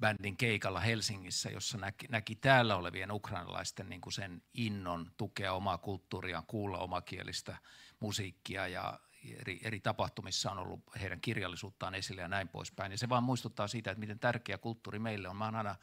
bändin 0.00 0.36
keikalla 0.36 0.80
Helsingissä, 0.80 1.50
jossa 1.50 1.78
näki, 1.78 2.06
näki 2.08 2.34
täällä 2.34 2.76
olevien 2.76 3.12
ukrainalaisten 3.12 3.88
niin 3.88 4.00
kuin 4.00 4.12
sen 4.12 4.42
innon 4.54 5.12
tukea 5.16 5.52
omaa 5.52 5.78
kulttuuriaan, 5.78 6.46
kuulla 6.46 6.78
omakielistä 6.78 7.56
musiikkia 8.00 8.68
ja 8.68 9.00
eri, 9.40 9.60
eri 9.64 9.80
tapahtumissa 9.80 10.50
on 10.50 10.58
ollut 10.58 10.80
heidän 11.00 11.20
kirjallisuuttaan 11.20 11.94
esille 11.94 12.20
ja 12.20 12.28
näin 12.28 12.48
poispäin. 12.48 12.92
Ja 12.92 12.98
se 12.98 13.08
vaan 13.08 13.24
muistuttaa 13.24 13.68
siitä, 13.68 13.90
että 13.90 14.00
miten 14.00 14.18
tärkeä 14.18 14.58
kulttuuri 14.58 14.98
meille 14.98 15.28
on. 15.28 15.36
Mä 15.36 15.44
oon 15.44 15.56
aina 15.56 15.76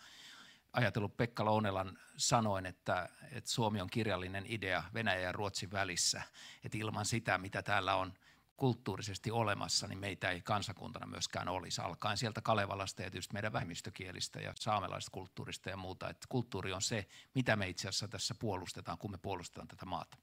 ajatellut 0.74 1.18
Pekka 1.18 1.46
Lounelan 1.46 2.00
sanoin, 2.18 2.66
että, 2.66 3.10
että 3.32 3.50
Suomi 3.50 3.82
on 3.82 3.90
kirjallinen 3.90 4.46
idea 4.48 4.84
Venäjän 4.94 5.24
ja 5.24 5.32
Ruotsin 5.32 5.72
välissä. 5.72 6.22
Että 6.64 6.78
ilman 6.78 7.06
sitä, 7.06 7.38
mitä 7.38 7.62
täällä 7.62 7.96
on 7.96 8.14
kulttuurisesti 8.58 9.32
olemassa, 9.32 9.88
niin 9.88 10.00
meitä 10.00 10.32
ei 10.32 10.42
kansakuntana 10.42 11.08
myöskään 11.08 11.48
olisi. 11.48 11.82
Alkaen 11.82 12.18
sieltä 12.18 12.42
Kalevalasta 12.42 13.02
ja 13.02 13.12
tietysti 13.12 13.34
meidän 13.34 13.54
vähemmistökielistä 13.54 14.40
ja 14.40 14.54
saamelaisesta 14.56 15.12
kulttuurista 15.12 15.70
ja 15.70 15.78
muuta. 15.78 16.10
Että 16.10 16.28
kulttuuri 16.30 16.74
on 16.74 16.82
se, 16.82 17.08
mitä 17.36 17.56
me 17.56 17.70
itse 17.70 17.88
asiassa 17.88 18.08
tässä 18.08 18.36
puolustetaan, 18.40 18.98
kun 18.98 19.12
me 19.12 19.18
puolustetaan 19.18 19.68
tätä 19.68 19.86
maata. 19.86 20.18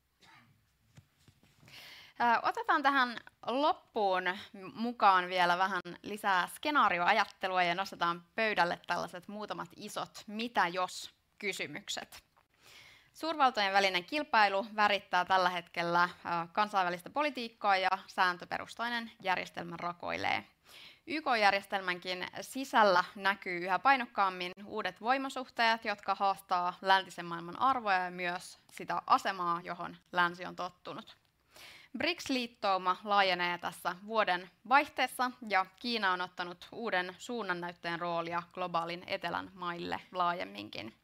Otetaan 2.43 2.83
tähän 2.83 3.21
loppuun 3.47 4.25
mukaan 4.75 5.29
vielä 5.29 5.59
vähän 5.59 5.81
lisää 6.03 6.49
skenaarioajattelua 6.55 7.63
ja 7.63 7.75
nostetaan 7.75 8.23
pöydälle 8.35 8.81
tällaiset 8.87 9.29
muutamat 9.29 9.69
isot 9.77 10.25
mitä 10.27 10.69
jos 10.69 11.15
kysymykset. 11.39 12.25
Suurvaltojen 13.13 13.73
välinen 13.73 14.05
kilpailu 14.05 14.67
värittää 14.77 15.25
tällä 15.25 15.51
hetkellä 15.51 16.09
kansainvälistä 16.53 17.11
politiikkaa 17.11 17.77
ja 17.77 17.91
sääntöperustainen 18.07 19.11
järjestelmä 19.23 19.77
rakoilee. 19.77 20.45
YK-järjestelmänkin 21.07 22.27
sisällä 22.41 23.05
näkyy 23.15 23.65
yhä 23.65 23.79
painokkaammin 23.79 24.53
uudet 24.65 25.01
voimasuhteet, 25.01 25.85
jotka 25.85 26.15
haastaa 26.15 26.79
läntisen 26.83 27.27
maailman 27.27 27.61
arvoja 27.61 27.99
ja 27.99 28.11
myös 28.11 28.59
sitä 28.71 29.03
asemaa, 29.07 29.61
johon 29.65 29.97
länsi 30.13 30.45
on 30.45 30.57
tottunut. 30.57 31.24
BRICS-liittouma 31.99 32.97
laajenee 33.05 33.59
tässä 33.59 33.97
vuoden 34.07 34.51
vaihteessa 34.69 35.31
ja 35.49 35.67
Kiina 35.81 36.13
on 36.13 36.21
ottanut 36.21 36.69
uuden 36.73 37.15
suunnannäytteen 37.19 38.01
roolia 38.01 38.43
globaalin 38.53 39.05
etelän 39.07 39.51
maille 39.55 40.01
laajemminkin. 40.13 40.95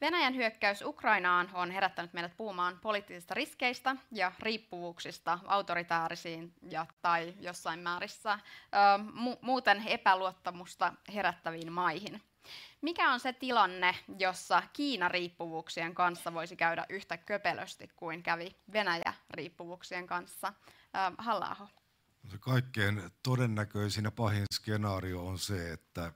Venäjän 0.00 0.34
hyökkäys 0.34 0.82
Ukrainaan 0.82 1.50
on 1.54 1.70
herättänyt 1.70 2.12
meidät 2.12 2.36
puhumaan 2.36 2.78
poliittisista 2.82 3.34
riskeistä 3.34 3.96
ja 4.12 4.32
riippuvuuksista 4.40 5.38
autoritäärisiin 5.46 6.52
ja 6.70 6.86
tai 7.02 7.34
jossain 7.40 7.80
määrissä 7.80 8.32
ö, 8.32 8.38
mu- 9.02 9.38
muuten 9.40 9.88
epäluottamusta 9.88 10.92
herättäviin 11.14 11.72
maihin. 11.72 12.22
Mikä 12.80 13.10
on 13.10 13.20
se 13.20 13.32
tilanne, 13.32 13.94
jossa 14.18 14.62
Kiina-riippuvuuksien 14.72 15.94
kanssa 15.94 16.34
voisi 16.34 16.56
käydä 16.56 16.86
yhtä 16.88 17.16
köpelösti 17.16 17.88
kuin 17.96 18.22
kävi 18.22 18.56
Venäjä-riippuvuuksien 19.36 20.06
kanssa? 20.06 20.46
Äh, 20.96 21.12
halla 21.18 21.68
Se 22.30 22.38
kaikkein 22.38 23.02
todennäköisin 23.22 24.04
ja 24.04 24.10
pahin 24.10 24.44
skenaario 24.54 25.26
on 25.26 25.38
se, 25.38 25.72
että 25.72 26.12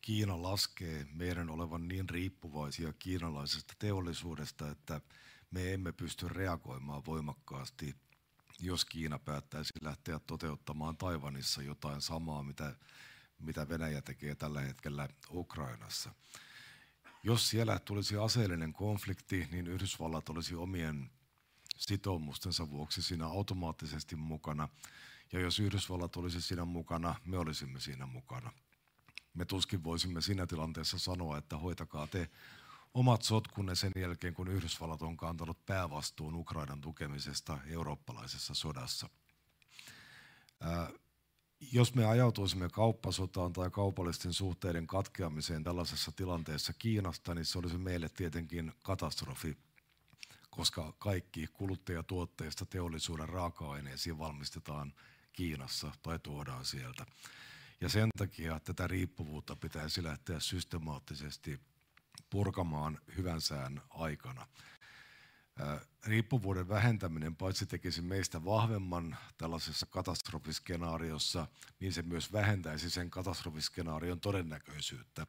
Kiina 0.00 0.42
laskee 0.42 1.06
meidän 1.14 1.50
olevan 1.50 1.88
niin 1.88 2.08
riippuvaisia 2.08 2.92
kiinalaisesta 2.92 3.74
teollisuudesta, 3.78 4.70
että 4.70 5.00
me 5.50 5.72
emme 5.72 5.92
pysty 5.92 6.28
reagoimaan 6.28 7.02
voimakkaasti, 7.06 7.94
jos 8.60 8.84
Kiina 8.84 9.18
päättäisi 9.18 9.72
lähteä 9.80 10.18
toteuttamaan 10.18 10.96
Taivanissa 10.96 11.62
jotain 11.62 12.00
samaa, 12.00 12.42
mitä 12.42 12.74
mitä 13.38 13.68
Venäjä 13.68 14.02
tekee 14.02 14.34
tällä 14.34 14.60
hetkellä 14.60 15.08
Ukrainassa. 15.30 16.14
Jos 17.22 17.50
siellä 17.50 17.78
tulisi 17.78 18.16
aseellinen 18.16 18.72
konflikti, 18.72 19.48
niin 19.50 19.66
Yhdysvallat 19.66 20.28
olisi 20.28 20.54
omien 20.54 21.10
sitoumustensa 21.82 22.70
vuoksi 22.70 23.02
siinä 23.02 23.26
automaattisesti 23.26 24.16
mukana. 24.16 24.68
Ja 25.32 25.40
jos 25.40 25.60
Yhdysvallat 25.60 26.16
olisi 26.16 26.40
siinä 26.40 26.64
mukana, 26.64 27.14
me 27.24 27.38
olisimme 27.38 27.80
siinä 27.80 28.06
mukana. 28.06 28.52
Me 29.34 29.44
tuskin 29.44 29.84
voisimme 29.84 30.20
siinä 30.20 30.46
tilanteessa 30.46 30.98
sanoa, 30.98 31.38
että 31.38 31.56
hoitakaa 31.56 32.06
te 32.06 32.30
omat 32.94 33.22
sotkunne 33.22 33.74
sen 33.74 33.92
jälkeen, 33.96 34.34
kun 34.34 34.48
Yhdysvallat 34.48 35.02
on 35.02 35.16
kantanut 35.16 35.66
päävastuun 35.66 36.34
Ukrainan 36.34 36.80
tukemisesta 36.80 37.58
eurooppalaisessa 37.66 38.54
sodassa 38.54 39.08
jos 41.72 41.94
me 41.94 42.06
ajautuisimme 42.06 42.68
kauppasotaan 42.68 43.52
tai 43.52 43.70
kaupallisten 43.70 44.32
suhteiden 44.32 44.86
katkeamiseen 44.86 45.64
tällaisessa 45.64 46.12
tilanteessa 46.12 46.72
Kiinasta, 46.72 47.34
niin 47.34 47.44
se 47.44 47.58
olisi 47.58 47.78
meille 47.78 48.08
tietenkin 48.08 48.72
katastrofi, 48.82 49.56
koska 50.52 50.92
kaikki 50.98 51.46
kuluttajatuotteista 51.52 52.66
teollisuuden 52.66 53.28
raaka-aineisiin 53.28 54.18
valmistetaan 54.18 54.94
Kiinassa 55.32 55.92
tai 56.02 56.18
tuodaan 56.18 56.64
sieltä. 56.64 57.06
Ja 57.80 57.88
sen 57.88 58.08
takia 58.18 58.60
tätä 58.60 58.86
riippuvuutta 58.86 59.56
pitäisi 59.56 60.02
lähteä 60.02 60.40
systemaattisesti 60.40 61.60
purkamaan 62.30 62.98
hyvän 63.16 63.40
sään 63.40 63.82
aikana 63.90 64.46
riippuvuuden 66.06 66.68
vähentäminen 66.68 67.36
paitsi 67.36 67.66
tekisi 67.66 68.02
meistä 68.02 68.44
vahvemman 68.44 69.16
tällaisessa 69.38 69.86
katastrofiskenaariossa, 69.86 71.46
niin 71.80 71.92
se 71.92 72.02
myös 72.02 72.32
vähentäisi 72.32 72.90
sen 72.90 73.10
katastrofiskenaarion 73.10 74.20
todennäköisyyttä, 74.20 75.26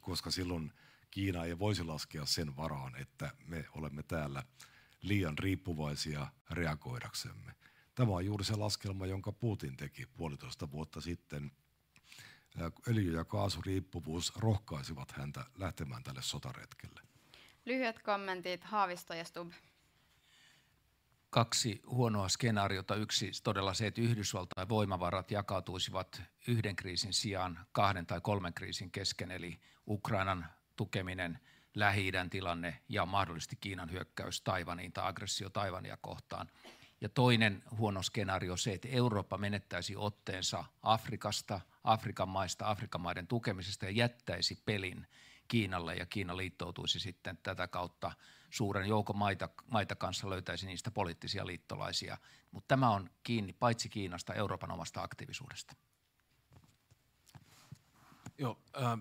koska 0.00 0.30
silloin 0.30 0.72
Kiina 1.14 1.44
ei 1.44 1.58
voisi 1.58 1.84
laskea 1.84 2.26
sen 2.26 2.56
varaan, 2.56 2.96
että 2.96 3.30
me 3.46 3.66
olemme 3.72 4.02
täällä 4.02 4.42
liian 5.02 5.38
riippuvaisia 5.38 6.26
reagoidaksemme. 6.50 7.54
Tämä 7.94 8.12
on 8.12 8.24
juuri 8.24 8.44
se 8.44 8.56
laskelma, 8.56 9.06
jonka 9.06 9.32
Putin 9.32 9.76
teki 9.76 10.06
puolitoista 10.06 10.70
vuotta 10.70 11.00
sitten. 11.00 11.52
Öljy- 12.88 13.16
ja 13.16 13.24
kaasuriippuvuus 13.24 14.32
rohkaisivat 14.36 15.12
häntä 15.12 15.44
lähtemään 15.54 16.02
tälle 16.02 16.22
sotaretkelle. 16.22 17.00
Lyhyet 17.64 18.02
kommentit 18.02 18.64
Haavisto 18.64 19.14
ja 19.14 19.24
Stub. 19.24 19.52
kaksi 21.30 21.82
huonoa 21.86 22.28
skenaariota. 22.28 22.94
Yksi 22.94 23.30
todella 23.42 23.74
se, 23.74 23.86
että 23.86 24.00
Yhdysvaltain 24.00 24.68
voimavarat 24.68 25.30
jakautuisivat 25.30 26.22
yhden 26.46 26.76
kriisin 26.76 27.12
sijaan 27.12 27.66
kahden 27.72 28.06
tai 28.06 28.20
kolmen 28.20 28.54
kriisin 28.54 28.90
kesken, 28.90 29.30
eli 29.30 29.60
Ukrainan 29.86 30.46
tukeminen, 30.76 31.38
lähi 31.74 32.12
tilanne 32.30 32.80
ja 32.88 33.06
mahdollisesti 33.06 33.56
Kiinan 33.56 33.90
hyökkäys 33.90 34.40
Taivaniin 34.40 34.92
tai 34.92 35.08
aggressio 35.08 35.50
Taivania 35.50 35.96
kohtaan. 35.96 36.50
Ja 37.00 37.08
toinen 37.08 37.62
huono 37.78 38.02
skenaario 38.02 38.56
se, 38.56 38.72
että 38.72 38.88
Eurooppa 38.88 39.38
menettäisi 39.38 39.96
otteensa 39.96 40.64
Afrikasta, 40.82 41.60
Afrikan 41.84 42.28
maista, 42.28 42.70
Afrikan 42.70 43.00
maiden 43.00 43.26
tukemisesta 43.26 43.84
ja 43.84 43.90
jättäisi 43.90 44.62
pelin 44.64 45.06
Kiinalle 45.48 45.94
ja 45.94 46.06
Kiina 46.06 46.36
liittoutuisi 46.36 47.00
sitten 47.00 47.38
tätä 47.42 47.68
kautta 47.68 48.12
suuren 48.50 48.88
joukon 48.88 49.16
maita, 49.16 49.48
maita 49.66 49.94
kanssa 49.96 50.30
löytäisi 50.30 50.66
niistä 50.66 50.90
poliittisia 50.90 51.46
liittolaisia. 51.46 52.18
Mutta 52.50 52.68
tämä 52.68 52.90
on 52.90 53.10
kiinni 53.22 53.52
paitsi 53.52 53.88
Kiinasta, 53.88 54.34
Euroopan 54.34 54.70
omasta 54.70 55.02
aktiivisuudesta. 55.02 55.74
Joo, 58.38 58.58
äh, 58.76 58.98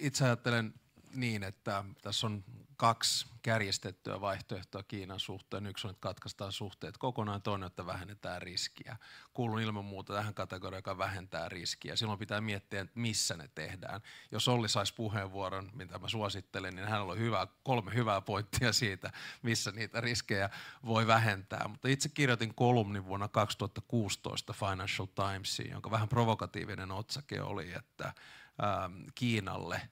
itse 0.00 0.24
ajattelen 0.24 0.74
niin, 1.14 1.42
että 1.42 1.84
tässä 2.02 2.26
on 2.26 2.44
kaksi 2.76 3.26
kärjestettyä 3.42 4.20
vaihtoehtoa 4.20 4.82
Kiinan 4.82 5.20
suhteen. 5.20 5.66
Yksi 5.66 5.86
on, 5.86 5.90
että 5.90 6.00
katkaistaan 6.00 6.52
suhteet 6.52 6.98
kokonaan, 6.98 7.42
toinen, 7.42 7.66
että 7.66 7.86
vähennetään 7.86 8.42
riskiä. 8.42 8.96
Kuulun 9.34 9.60
ilman 9.60 9.84
muuta 9.84 10.14
tähän 10.14 10.34
kategoriaan, 10.34 10.78
joka 10.78 10.98
vähentää 10.98 11.48
riskiä. 11.48 11.96
Silloin 11.96 12.18
pitää 12.18 12.40
miettiä, 12.40 12.80
että 12.80 13.00
missä 13.00 13.36
ne 13.36 13.48
tehdään. 13.54 14.00
Jos 14.32 14.48
Olli 14.48 14.68
saisi 14.68 14.94
puheenvuoron, 14.94 15.70
mitä 15.72 15.98
mä 15.98 16.08
suosittelen, 16.08 16.76
niin 16.76 16.88
hän 16.88 17.02
on 17.02 17.18
hyvä, 17.18 17.46
kolme 17.62 17.94
hyvää 17.94 18.20
pointtia 18.20 18.72
siitä, 18.72 19.12
missä 19.42 19.70
niitä 19.70 20.00
riskejä 20.00 20.50
voi 20.86 21.06
vähentää. 21.06 21.68
Mutta 21.68 21.88
itse 21.88 22.08
kirjoitin 22.08 22.54
kolumnin 22.54 23.06
vuonna 23.06 23.28
2016 23.28 24.52
Financial 24.52 25.06
Timesiin, 25.06 25.70
jonka 25.70 25.90
vähän 25.90 26.08
provokatiivinen 26.08 26.92
otsake 26.92 27.42
oli, 27.42 27.72
että 27.72 28.12
Kiinalle– 29.14 29.80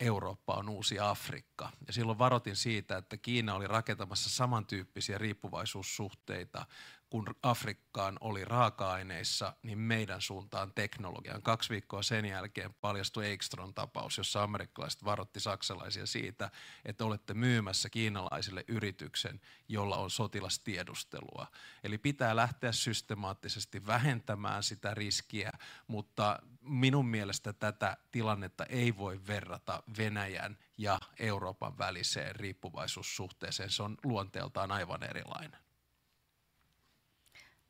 Eurooppa 0.00 0.54
on 0.54 0.68
uusi 0.68 1.00
Afrikka. 1.00 1.70
Ja 1.86 1.92
silloin 1.92 2.18
varoitin 2.18 2.56
siitä, 2.56 2.96
että 2.96 3.16
Kiina 3.16 3.54
oli 3.54 3.66
rakentamassa 3.66 4.30
samantyyppisiä 4.30 5.18
riippuvaisuussuhteita 5.18 6.66
kun 7.10 7.26
Afrikkaan 7.42 8.16
oli 8.20 8.44
raaka-aineissa, 8.44 9.52
niin 9.62 9.78
meidän 9.78 10.20
suuntaan 10.20 10.72
teknologian. 10.74 11.42
Kaksi 11.42 11.70
viikkoa 11.70 12.02
sen 12.02 12.24
jälkeen 12.24 12.74
paljastui 12.74 13.30
Ekstron 13.30 13.74
tapaus, 13.74 14.18
jossa 14.18 14.42
amerikkalaiset 14.42 15.04
varoitti 15.04 15.40
saksalaisia 15.40 16.06
siitä, 16.06 16.50
että 16.84 17.04
olette 17.04 17.34
myymässä 17.34 17.90
kiinalaisille 17.90 18.64
yrityksen, 18.68 19.40
jolla 19.68 19.96
on 19.96 20.10
sotilastiedustelua. 20.10 21.46
Eli 21.84 21.98
pitää 21.98 22.36
lähteä 22.36 22.72
systemaattisesti 22.72 23.86
vähentämään 23.86 24.62
sitä 24.62 24.94
riskiä, 24.94 25.52
mutta 25.86 26.38
minun 26.60 27.06
mielestä 27.06 27.52
tätä 27.52 27.96
tilannetta 28.10 28.64
ei 28.64 28.96
voi 28.96 29.20
verrata 29.26 29.82
Venäjän 29.98 30.58
ja 30.78 31.00
Euroopan 31.18 31.78
väliseen 31.78 32.36
riippuvaisuussuhteeseen. 32.36 33.70
Se 33.70 33.82
on 33.82 33.96
luonteeltaan 34.04 34.72
aivan 34.72 35.02
erilainen. 35.02 35.69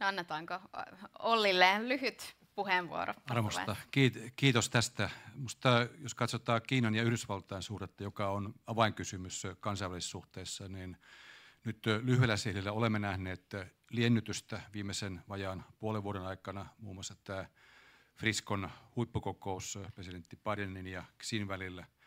No 0.01 0.06
annetaanko 0.06 0.60
Ollille 1.18 1.89
lyhyt 1.89 2.36
puheenvuoro? 2.55 3.14
Arvosta. 3.31 3.77
Kiitos 4.36 4.70
tästä. 4.70 5.10
Musta, 5.35 5.89
jos 5.98 6.14
katsotaan 6.14 6.62
Kiinan 6.66 6.94
ja 6.94 7.02
Yhdysvaltain 7.02 7.62
suhdetta, 7.62 8.02
joka 8.02 8.31
on 8.31 8.55
avainkysymys 8.66 9.43
kansainvälisessä 9.60 10.10
suhteessa, 10.10 10.68
niin 10.68 10.97
nyt 11.64 11.86
lyhyellä 12.02 12.36
sihdillä 12.36 12.72
olemme 12.72 12.98
nähneet 12.98 13.55
liennytystä 13.90 14.60
viimeisen 14.72 15.22
vajaan 15.28 15.64
puolen 15.78 16.02
vuoden 16.02 16.22
aikana, 16.22 16.66
muun 16.78 16.97
muassa 16.97 17.14
tämä 17.24 17.47
Friskon 18.16 18.70
huippukokous 18.97 19.78
presidentti 19.94 20.36
Bidenin 20.36 20.86
ja 20.86 21.05
Xin 21.22 21.48
välillä– 21.48 21.86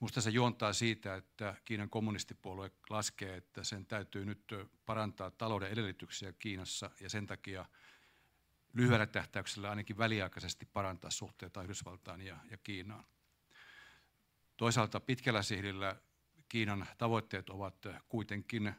Minusta 0.00 0.20
se 0.20 0.30
juontaa 0.30 0.72
siitä, 0.72 1.14
että 1.14 1.54
Kiinan 1.64 1.90
kommunistipuolue 1.90 2.70
laskee, 2.90 3.36
että 3.36 3.64
sen 3.64 3.86
täytyy 3.86 4.24
nyt 4.24 4.52
parantaa 4.86 5.30
talouden 5.30 5.70
edellytyksiä 5.70 6.32
Kiinassa 6.32 6.90
ja 7.00 7.10
sen 7.10 7.26
takia 7.26 7.64
lyhyellä 8.72 9.06
tähtäyksellä 9.06 9.70
ainakin 9.70 9.98
väliaikaisesti 9.98 10.66
parantaa 10.66 11.10
suhteita 11.10 11.62
Yhdysvaltaan 11.62 12.22
ja, 12.22 12.38
ja 12.50 12.56
Kiinaan. 12.56 13.04
Toisaalta 14.56 15.00
pitkällä 15.00 15.42
sihdillä 15.42 15.96
Kiinan 16.48 16.86
tavoitteet 16.98 17.50
ovat 17.50 17.86
kuitenkin 18.08 18.74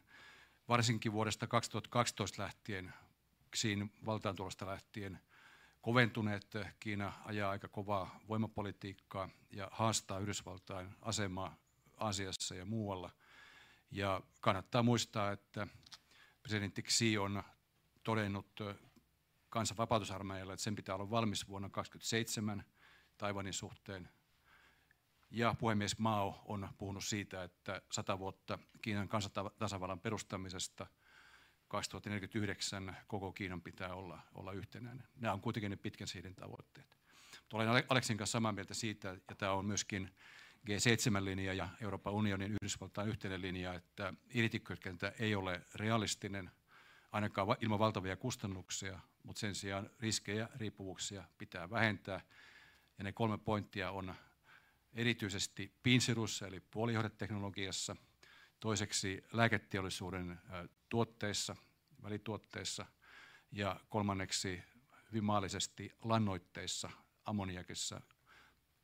varsinkin 0.68 1.12
vuodesta 1.12 1.48
2012 1.48 2.42
lähtien, 2.42 2.94
Xiin 3.56 3.92
valtaantulosta 4.06 4.66
lähtien– 4.66 5.20
koventuneet. 5.86 6.46
Kiina 6.80 7.14
ajaa 7.26 7.52
aika 7.52 7.68
kovaa 7.68 8.20
voimapolitiikkaa 8.28 9.30
ja 9.52 9.68
haastaa 9.72 10.20
Yhdysvaltain 10.20 10.96
asemaa 11.02 11.56
Aasiassa 11.98 12.56
ja 12.56 12.66
muualla. 12.66 13.12
Ja 13.92 14.22
kannattaa 14.42 14.84
muistaa, 14.84 15.32
että 15.32 15.68
presidentti 16.42 16.82
Xi 16.82 17.18
on 17.18 17.44
todennut 18.04 18.60
kansanvapautusarmeijalle, 19.50 20.54
että 20.54 20.64
sen 20.64 20.76
pitää 20.76 20.96
olla 20.96 21.10
valmis 21.10 21.48
vuonna 21.48 21.70
2027 21.70 22.66
Taiwanin 23.18 23.54
suhteen. 23.54 24.10
Ja 25.32 25.56
puhemies 25.60 25.98
Mao 25.98 26.42
on 26.46 26.70
puhunut 26.78 27.04
siitä, 27.04 27.44
että 27.44 27.82
sata 27.92 28.20
vuotta 28.20 28.60
Kiinan 28.82 29.08
kansantasavallan 29.08 30.00
perustamisesta– 30.00 30.88
2049 31.68 32.98
koko 33.08 33.32
Kiinan 33.32 33.62
pitää 33.62 33.96
olla, 33.96 34.20
olla 34.36 34.52
yhtenäinen. 34.52 35.08
Nämä 35.16 35.34
on 35.34 35.42
kuitenkin 35.42 35.70
ne 35.70 35.76
pitkän 35.76 36.08
sihdin 36.08 36.36
tavoitteet. 36.36 36.98
Mutta 37.42 37.58
olen 37.58 37.84
Aleksin 37.90 38.18
kanssa 38.18 38.32
samaa 38.32 38.52
mieltä 38.52 38.74
siitä, 38.74 39.18
ja 39.30 39.36
tämä 39.36 39.52
on 39.52 39.66
myöskin 39.66 40.12
G7-linja 40.70 41.54
ja 41.54 41.70
Euroopan 41.82 42.14
unionin 42.14 42.52
Yhdysvaltain 42.52 43.10
yhteinen 43.10 43.42
linja, 43.42 43.74
että 43.74 44.14
irtikytkentä 44.34 45.14
ei 45.20 45.36
ole 45.36 45.62
realistinen, 45.76 46.52
ainakaan 47.12 47.58
ilman 47.62 47.80
valtavia 47.80 48.16
kustannuksia, 48.16 49.00
mutta 49.24 49.40
sen 49.40 49.56
sijaan 49.56 49.90
riskejä 50.00 50.40
ja 50.40 50.50
riippuvuuksia 50.56 51.24
pitää 51.38 51.70
vähentää. 51.70 52.22
Ja 52.98 53.04
ne 53.04 53.12
kolme 53.12 53.38
pointtia 53.38 53.92
on 53.92 54.16
erityisesti 54.94 55.72
pinsirussa 55.84 56.48
eli 56.48 56.60
puolijohdeteknologiassa, 56.60 57.96
toiseksi 58.60 59.24
lääketeollisuuden 59.34 60.40
tuotteissa, 60.96 61.56
välituotteissa 62.04 62.86
ja 63.52 63.80
kolmanneksi 63.90 64.64
hyvin 65.12 65.24
maallisesti 65.24 65.92
lannoitteissa, 66.04 66.90
ammoniakissa, 67.26 68.02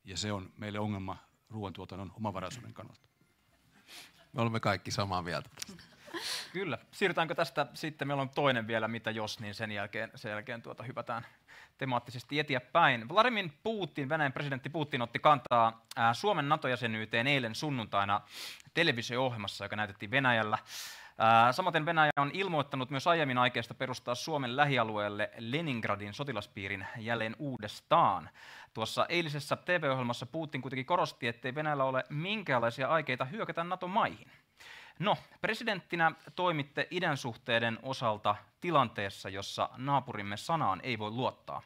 ja 0.04 0.16
se 0.16 0.32
on 0.32 0.52
meille 0.56 0.78
ongelma 0.78 1.16
ruoantuotannon 1.50 2.12
omavaraisuuden 2.16 2.74
kannalta. 2.74 3.08
Me 4.32 4.42
olemme 4.42 4.60
kaikki 4.60 4.90
samaa 4.90 5.22
mieltä. 5.22 5.50
Kyllä. 6.52 6.78
Siirrytäänkö 6.90 7.34
tästä 7.34 7.66
sitten, 7.74 8.08
meillä 8.08 8.20
on 8.20 8.30
toinen 8.30 8.66
vielä, 8.66 8.88
mitä 8.88 9.10
jos, 9.10 9.40
niin 9.40 9.54
sen 9.54 9.72
jälkeen, 9.72 10.10
sen 10.14 10.30
jälkeen 10.30 10.62
tuota, 10.62 10.82
hypätään 10.82 11.26
temaattisesti 11.78 12.38
eteenpäin. 12.38 13.08
Vladimir 13.08 13.48
Putin, 13.62 14.08
Venäjän 14.08 14.32
presidentti 14.32 14.70
Putin 14.70 15.02
otti 15.02 15.18
kantaa 15.18 15.86
Suomen 16.12 16.48
NATO-jäsenyyteen 16.48 17.26
eilen 17.26 17.54
sunnuntaina 17.54 18.20
televisio-ohjelmassa, 18.74 19.64
joka 19.64 19.76
näytettiin 19.76 20.10
Venäjällä. 20.10 20.58
Samaten 21.50 21.86
Venäjä 21.86 22.10
on 22.16 22.30
ilmoittanut 22.34 22.90
myös 22.90 23.06
aiemmin 23.06 23.38
aikeesta 23.38 23.74
perustaa 23.74 24.14
Suomen 24.14 24.56
lähialueelle 24.56 25.30
Leningradin 25.38 26.14
sotilaspiirin 26.14 26.86
jälleen 26.98 27.36
uudestaan. 27.38 28.30
Tuossa 28.74 29.06
eilisessä 29.08 29.56
TV-ohjelmassa 29.56 30.26
Putin 30.26 30.62
kuitenkin 30.62 30.86
korosti, 30.86 31.28
ettei 31.28 31.54
Venäjällä 31.54 31.84
ole 31.84 32.04
minkäänlaisia 32.08 32.88
aikeita 32.88 33.24
hyökätä 33.24 33.64
NATO-maihin. 33.64 34.30
No, 34.98 35.16
presidenttinä 35.40 36.12
toimitte 36.36 36.88
idän 36.90 37.16
suhteiden 37.16 37.78
osalta 37.82 38.36
tilanteessa, 38.60 39.28
jossa 39.28 39.68
naapurimme 39.76 40.36
sanaan 40.36 40.80
ei 40.82 40.98
voi 40.98 41.10
luottaa. 41.10 41.62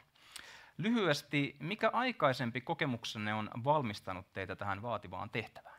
Lyhyesti, 0.77 1.55
mikä 1.59 1.89
aikaisempi 1.93 2.61
kokemuksenne 2.61 3.33
on 3.33 3.49
valmistanut 3.63 4.33
teitä 4.33 4.55
tähän 4.55 4.81
vaativaan 4.81 5.29
tehtävään? 5.29 5.76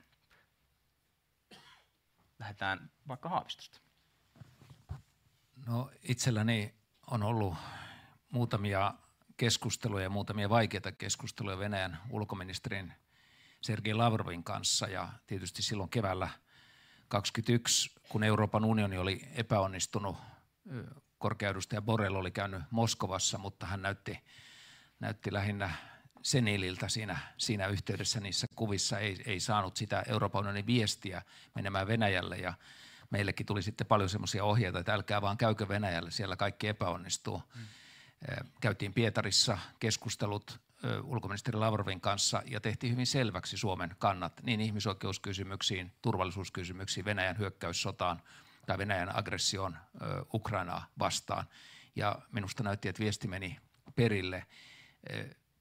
Lähdetään 2.38 2.90
vaikka 3.08 3.28
Haavistosta. 3.28 3.80
No 5.66 5.90
itselläni 6.02 6.74
on 7.06 7.22
ollut 7.22 7.54
muutamia 8.32 8.94
keskusteluja 9.36 10.02
ja 10.02 10.10
muutamia 10.10 10.48
vaikeita 10.48 10.92
keskusteluja 10.92 11.58
Venäjän 11.58 11.98
ulkoministerin 12.10 12.92
Sergei 13.60 13.94
Lavrovin 13.94 14.44
kanssa 14.44 14.86
ja 14.86 15.08
tietysti 15.26 15.62
silloin 15.62 15.90
keväällä 15.90 16.28
2021, 17.08 17.90
kun 18.08 18.24
Euroopan 18.24 18.64
unioni 18.64 18.98
oli 18.98 19.28
epäonnistunut, 19.34 20.16
korkeudustaja 21.18 21.82
Borrell 21.82 22.14
oli 22.14 22.30
käynyt 22.30 22.62
Moskovassa, 22.70 23.38
mutta 23.38 23.66
hän 23.66 23.82
näytti, 23.82 24.20
näytti 25.00 25.32
lähinnä 25.32 25.74
senililtä 26.30 26.88
siinä, 26.88 27.18
siinä 27.38 27.66
yhteydessä 27.66 28.20
niissä 28.20 28.46
kuvissa, 28.56 28.98
ei, 28.98 29.22
ei 29.26 29.40
saanut 29.40 29.76
sitä 29.76 30.02
Euroopan 30.08 30.40
unionin 30.40 30.66
viestiä 30.66 31.22
menemään 31.54 31.86
Venäjälle. 31.86 32.36
Ja 32.36 32.54
meillekin 33.10 33.46
tuli 33.46 33.62
sitten 33.62 33.86
paljon 33.86 34.08
semmoisia 34.08 34.44
ohjeita, 34.44 34.78
että 34.78 34.94
älkää 34.94 35.22
vaan 35.22 35.38
käykö 35.38 35.68
Venäjälle, 35.68 36.10
siellä 36.10 36.36
kaikki 36.36 36.68
epäonnistuu. 36.68 37.42
Mm. 37.54 37.62
Käytiin 38.60 38.94
Pietarissa 38.94 39.58
keskustelut 39.80 40.60
ulkoministeri 41.02 41.58
Lavrovin 41.58 42.00
kanssa 42.00 42.42
ja 42.46 42.60
tehtiin 42.60 42.92
hyvin 42.92 43.06
selväksi 43.06 43.56
Suomen 43.56 43.96
kannat 43.98 44.42
niin 44.42 44.60
ihmisoikeuskysymyksiin, 44.60 45.92
turvallisuuskysymyksiin, 46.02 47.04
Venäjän 47.04 47.38
hyökkäyssotaan 47.38 48.22
tai 48.66 48.78
Venäjän 48.78 49.16
aggressioon 49.16 49.76
Ukrainaa 50.34 50.86
vastaan. 50.98 51.46
Ja 51.96 52.18
minusta 52.32 52.62
näytti, 52.62 52.88
että 52.88 53.02
viesti 53.02 53.28
meni 53.28 53.58
perille. 53.96 54.46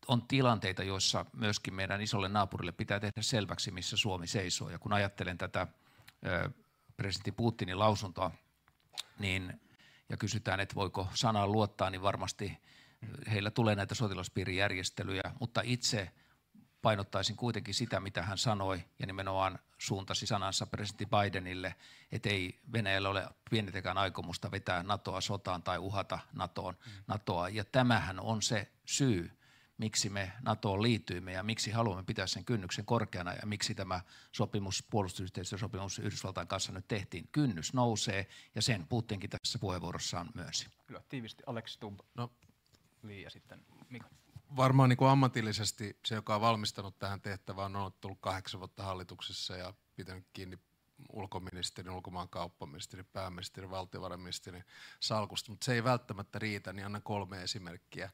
On 0.08 0.28
tilanteita, 0.28 0.84
joissa 0.84 1.26
myöskin 1.34 1.74
meidän 1.74 2.02
isolle 2.02 2.30
naapurille 2.30 2.72
pitää 2.72 3.00
tehdä 3.00 3.22
selväksi, 3.22 3.72
missä 3.72 3.98
Suomi 3.98 4.28
seisoo. 4.28 4.70
Ja 4.70 4.80
kun 4.80 4.94
ajattelen 4.94 5.38
tätä 5.38 5.68
presidentti 6.98 7.32
Putinin 7.32 7.80
lausuntoa, 7.80 8.32
niin, 9.20 9.62
ja 10.10 10.18
kysytään, 10.18 10.60
että 10.60 10.76
voiko 10.76 11.08
sanaan 11.14 11.52
luottaa, 11.52 11.90
niin 11.90 12.02
varmasti 12.02 12.58
heillä 13.32 13.52
tulee 13.52 13.76
näitä 13.76 13.96
sotilaspiirijärjestelyjä, 13.96 15.32
mutta 15.40 15.62
itse 15.64 16.12
painottaisin 16.82 17.36
kuitenkin 17.36 17.74
sitä, 17.74 18.00
mitä 18.00 18.24
hän 18.24 18.38
sanoi, 18.38 18.84
ja 19.00 19.08
nimenomaan 19.08 19.60
suuntasi 19.78 20.28
sanansa 20.28 20.66
presidentti 20.66 21.06
Bidenille, 21.06 21.76
että 22.12 22.30
ei 22.30 22.60
Venäjällä 22.74 23.10
ole 23.10 23.28
pienetekään 23.50 23.98
aikomusta 23.98 24.52
vetää 24.52 24.84
NATOa 24.84 25.22
sotaan 25.22 25.64
tai 25.64 25.78
uhata 25.78 26.20
NATOon, 26.34 26.78
NATOa. 27.08 27.50
Ja 27.50 27.66
tämähän 27.66 28.20
on 28.20 28.42
se 28.42 28.72
syy, 28.86 29.37
miksi 29.78 30.10
me 30.10 30.32
NATOon 30.42 30.82
liityimme 30.82 31.32
ja 31.32 31.44
miksi 31.44 31.72
haluamme 31.72 32.04
pitää 32.04 32.28
sen 32.28 32.46
kynnyksen 32.46 32.86
korkeana 32.86 33.34
ja 33.34 33.46
miksi 33.46 33.76
tämä 33.76 34.02
sopimus, 34.32 34.84
puolustusyhteistyösopimus 34.90 36.00
Yhdysvaltain 36.00 36.48
kanssa 36.48 36.72
nyt 36.72 36.88
tehtiin. 36.88 37.28
Kynnys 37.32 37.74
nousee 37.74 38.28
ja 38.56 38.62
sen 38.62 38.88
Putinkin 38.88 39.30
tässä 39.30 39.60
puheenvuorossaan 39.60 40.30
myönsi. 40.34 40.68
Kyllä, 40.88 41.02
tiivisti. 41.10 41.44
Alex 41.46 41.72
Stubb. 41.72 42.00
No. 42.16 42.32
ja 43.24 43.30
sitten 43.30 43.66
Mika 43.90 44.10
varmaan 44.56 44.90
niin 44.90 44.98
kuin 44.98 45.10
ammatillisesti 45.10 46.00
se, 46.06 46.16
joka 46.16 46.36
on 46.36 46.42
valmistanut 46.42 47.00
tähän 47.00 47.22
tehtävään, 47.22 47.76
on 47.76 47.92
ollut 48.04 48.18
kahdeksan 48.22 48.60
vuotta 48.60 48.84
hallituksessa 48.84 49.58
ja 49.58 49.74
pitänyt 49.96 50.26
kiinni 50.34 50.60
ulkoministerin, 51.14 51.94
ulkomaan 51.94 52.30
kauppaministerin, 52.30 53.06
pääministerin, 53.06 53.70
valtiovarainministerin 53.70 54.64
salkusta, 55.00 55.52
mutta 55.52 55.66
se 55.66 55.74
ei 55.74 55.84
välttämättä 55.84 56.40
riitä, 56.40 56.74
niin 56.74 56.86
annan 56.86 57.04
kolme 57.04 57.44
esimerkkiä. 57.44 58.12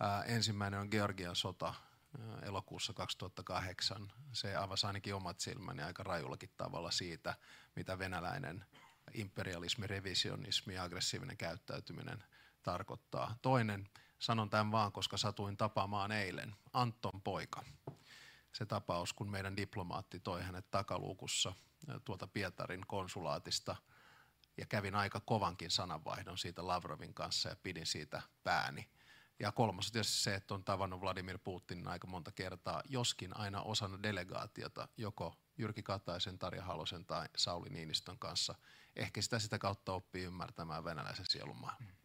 Ää, 0.00 0.22
ensimmäinen 0.22 0.80
on 0.80 0.88
Georgian 0.90 1.36
sota 1.36 1.66
ää, 1.66 2.38
elokuussa 2.42 2.92
2008. 2.92 4.12
Se 4.32 4.56
avasi 4.56 4.86
ainakin 4.86 5.14
omat 5.14 5.40
silmäni 5.40 5.82
aika 5.82 6.02
rajullakin 6.02 6.50
tavalla 6.56 6.90
siitä, 6.90 7.34
mitä 7.76 7.98
venäläinen 7.98 8.64
imperialismi, 9.14 9.86
revisionismi 9.86 10.74
ja 10.74 10.82
aggressiivinen 10.82 11.36
käyttäytyminen 11.36 12.24
tarkoittaa. 12.62 13.36
Toinen 13.42 13.88
Sanon 14.18 14.50
tämän 14.50 14.72
vaan, 14.72 14.92
koska 14.92 15.16
satuin 15.16 15.56
tapaamaan 15.56 16.12
eilen. 16.12 16.56
Anton 16.72 17.22
poika. 17.22 17.64
Se 18.52 18.66
tapaus, 18.66 19.12
kun 19.12 19.30
meidän 19.30 19.56
diplomaatti 19.56 20.20
toi 20.20 20.42
hänet 20.42 20.70
takaluukussa 20.70 21.52
tuolta 22.04 22.26
Pietarin 22.26 22.86
konsulaatista 22.86 23.76
ja 24.56 24.66
kävin 24.66 24.94
aika 24.94 25.20
kovankin 25.20 25.70
sananvaihdon 25.70 26.38
siitä 26.38 26.66
Lavrovin 26.66 27.14
kanssa 27.14 27.48
ja 27.48 27.56
pidin 27.62 27.86
siitä 27.86 28.22
pääni. 28.44 28.88
Ja 29.38 29.52
kolmas 29.52 29.86
on 29.86 29.92
tietysti 29.92 30.16
se, 30.16 30.34
että 30.34 30.54
on 30.54 30.64
tavannut 30.64 31.00
Vladimir 31.00 31.38
Putinin 31.38 31.88
aika 31.88 32.06
monta 32.06 32.32
kertaa, 32.32 32.82
joskin 32.88 33.36
aina 33.36 33.62
osana 33.62 34.02
delegaatiota, 34.02 34.88
joko 34.96 35.34
Jyrki 35.58 35.82
Kataisen, 35.82 36.38
Tarja 36.38 36.62
Halosen 36.62 37.06
tai 37.06 37.26
Sauli 37.36 37.68
Niinistön 37.68 38.18
kanssa. 38.18 38.54
Ehkä 38.96 39.22
sitä 39.22 39.38
sitä 39.38 39.58
kautta 39.58 39.92
oppii 39.92 40.24
ymmärtämään 40.24 40.84
venäläisen 40.84 41.26
sielunmaan. 41.26 41.76
Mm. 41.80 41.96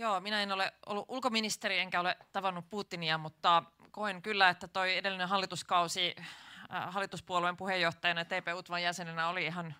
Joo, 0.00 0.20
minä 0.20 0.42
en 0.42 0.52
ole 0.52 0.72
ollut 0.86 1.04
ulkoministeri 1.08 1.78
enkä 1.78 2.00
ole 2.00 2.16
tavannut 2.32 2.70
Putinia, 2.70 3.18
mutta 3.18 3.62
koen 3.90 4.22
kyllä, 4.22 4.48
että 4.48 4.68
toi 4.68 4.96
edellinen 4.96 5.28
hallituskausi 5.28 6.14
äh, 6.18 6.92
hallituspuolueen 6.92 7.56
puheenjohtajana 7.56 8.24
TP-UTVAn 8.24 8.82
jäsenenä 8.82 9.28
oli 9.28 9.44
ihan 9.44 9.74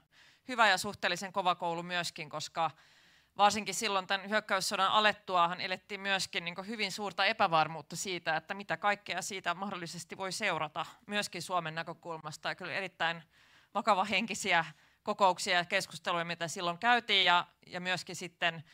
hyvä 0.49 0.69
ja 0.69 0.79
suhteellisen 0.79 1.33
kova 1.33 1.55
koulu 1.55 1.83
myöskin, 1.83 2.31
koska 2.31 2.71
varsinkin 3.41 3.75
silloin 3.75 4.07
tämän 4.07 4.31
hyökkäyssodan 4.31 4.91
alettuahan 4.91 5.61
elettiin 5.61 6.01
myöskin 6.01 6.45
niin 6.45 6.67
hyvin 6.67 6.93
suurta 6.93 7.25
epävarmuutta 7.25 7.97
siitä, 7.97 8.37
että 8.37 8.55
mitä 8.55 8.77
kaikkea 8.77 9.23
siitä 9.23 9.55
mahdollisesti 9.55 10.17
voi 10.17 10.33
seurata 10.33 10.87
myöskin 11.07 11.43
Suomen 11.43 11.75
näkökulmasta. 11.75 12.49
Ja 12.49 12.55
kyllä 12.55 12.73
erittäin 12.73 13.23
vakava 13.75 14.05
henkisiä 14.05 14.65
kokouksia 15.03 15.57
ja 15.57 15.65
keskusteluja, 15.65 16.25
mitä 16.25 16.49
silloin 16.49 16.79
käytiin 16.79 17.25
ja, 17.25 17.47
ja 17.67 17.81
myöskin 17.81 18.17
sitten 18.17 18.65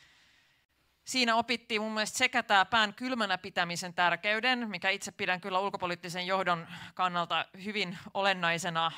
siinä 1.05 1.37
opittiin 1.37 1.83
mun 1.83 1.93
mielestä 1.93 2.19
sekä 2.19 2.43
tämä 2.43 2.65
pään 2.65 2.95
kylmänä 2.95 3.39
pitämisen 3.39 3.95
tärkeyden, 3.95 4.71
mikä 4.71 4.91
itse 4.91 5.13
pidän 5.13 5.41
kyllä 5.41 5.59
ulkopoliittisen 5.59 6.27
johdon 6.27 6.67
kannalta 6.95 7.47
hyvin 7.65 7.99
olennaisena, 8.15 8.93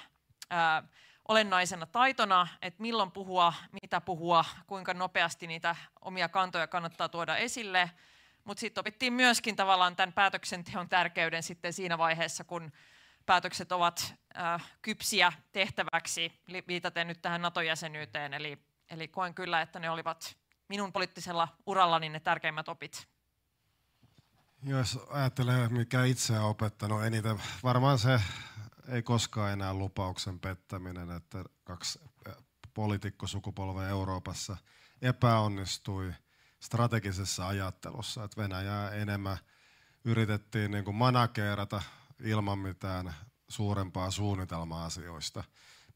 ää, 0.50 0.82
olennaisena 1.28 1.86
taitona, 1.86 2.48
että 2.62 2.82
milloin 2.82 3.10
puhua, 3.10 3.54
mitä 3.82 4.00
puhua, 4.00 4.44
kuinka 4.66 4.94
nopeasti 4.94 5.46
niitä 5.46 5.76
omia 6.00 6.28
kantoja 6.28 6.66
kannattaa 6.66 7.08
tuoda 7.08 7.36
esille. 7.36 7.90
Mutta 8.44 8.60
sitten 8.60 8.80
opittiin 8.80 9.12
myöskin 9.12 9.56
tavallaan 9.56 9.96
tämän 9.96 10.12
päätöksenteon 10.12 10.88
tärkeyden 10.88 11.42
sitten 11.42 11.72
siinä 11.72 11.98
vaiheessa, 11.98 12.44
kun 12.44 12.72
päätökset 13.26 13.72
ovat 13.72 14.14
ää, 14.34 14.60
kypsiä 14.82 15.32
tehtäväksi, 15.52 16.32
viitaten 16.68 17.06
nyt 17.06 17.22
tähän 17.22 17.42
NATO-jäsenyyteen. 17.42 18.34
Eli, 18.34 18.58
eli 18.90 19.08
koen 19.08 19.34
kyllä, 19.34 19.62
että 19.62 19.78
ne 19.78 19.90
olivat 19.90 20.36
minun 20.68 20.92
poliittisella 20.92 21.48
urallani 21.66 22.08
ne 22.08 22.20
tärkeimmät 22.20 22.68
opit? 22.68 23.08
Jos 24.62 24.98
ajattelee, 25.10 25.68
mikä 25.68 26.04
itse 26.04 26.38
on 26.38 26.50
opettanut 26.50 27.04
eniten, 27.04 27.42
varmaan 27.62 27.98
se 27.98 28.20
ei 28.88 29.02
koskaan 29.02 29.52
enää 29.52 29.74
lupauksen 29.74 30.40
pettäminen, 30.40 31.10
että 31.10 31.44
kaksi 31.64 32.00
poliitikkosukupolvea 32.74 33.88
Euroopassa 33.88 34.56
epäonnistui 35.02 36.12
strategisessa 36.60 37.48
ajattelussa, 37.48 38.24
että 38.24 38.42
Venäjää 38.42 38.90
enemmän 38.90 39.38
yritettiin 40.04 40.70
niin 40.70 40.94
manakeerata 40.94 41.82
ilman 42.20 42.58
mitään 42.58 43.14
suurempaa 43.48 44.10
suunnitelmaa 44.10 44.84
asioista. 44.84 45.44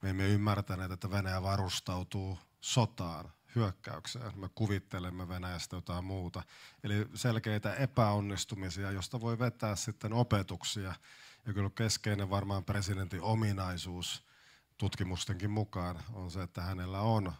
Me 0.03 0.11
emme 0.11 0.29
ymmärtäneet, 0.29 0.91
että 0.91 1.11
Venäjä 1.11 1.43
varustautuu 1.43 2.39
sotaan 2.61 3.33
hyökkäykseen. 3.55 4.39
Me 4.39 4.49
kuvittelemme 4.55 5.29
Venäjästä 5.29 5.77
jotain 5.77 6.05
muuta. 6.05 6.43
Eli 6.85 7.09
selkeitä 7.15 7.75
epäonnistumisia, 7.75 8.91
josta 8.91 9.21
voi 9.21 9.39
vetää 9.39 9.77
sitten 9.77 10.13
opetuksia. 10.13 10.95
Ja 11.47 11.53
kyllä 11.53 11.71
keskeinen 11.71 12.31
varmaan 12.31 12.65
presidentin 12.65 13.23
ominaisuus 13.23 14.25
tutkimustenkin 14.79 15.51
mukaan 15.51 15.99
on 16.13 16.31
se, 16.31 16.43
että 16.43 16.63
hänellä 16.63 17.01
on 17.01 17.33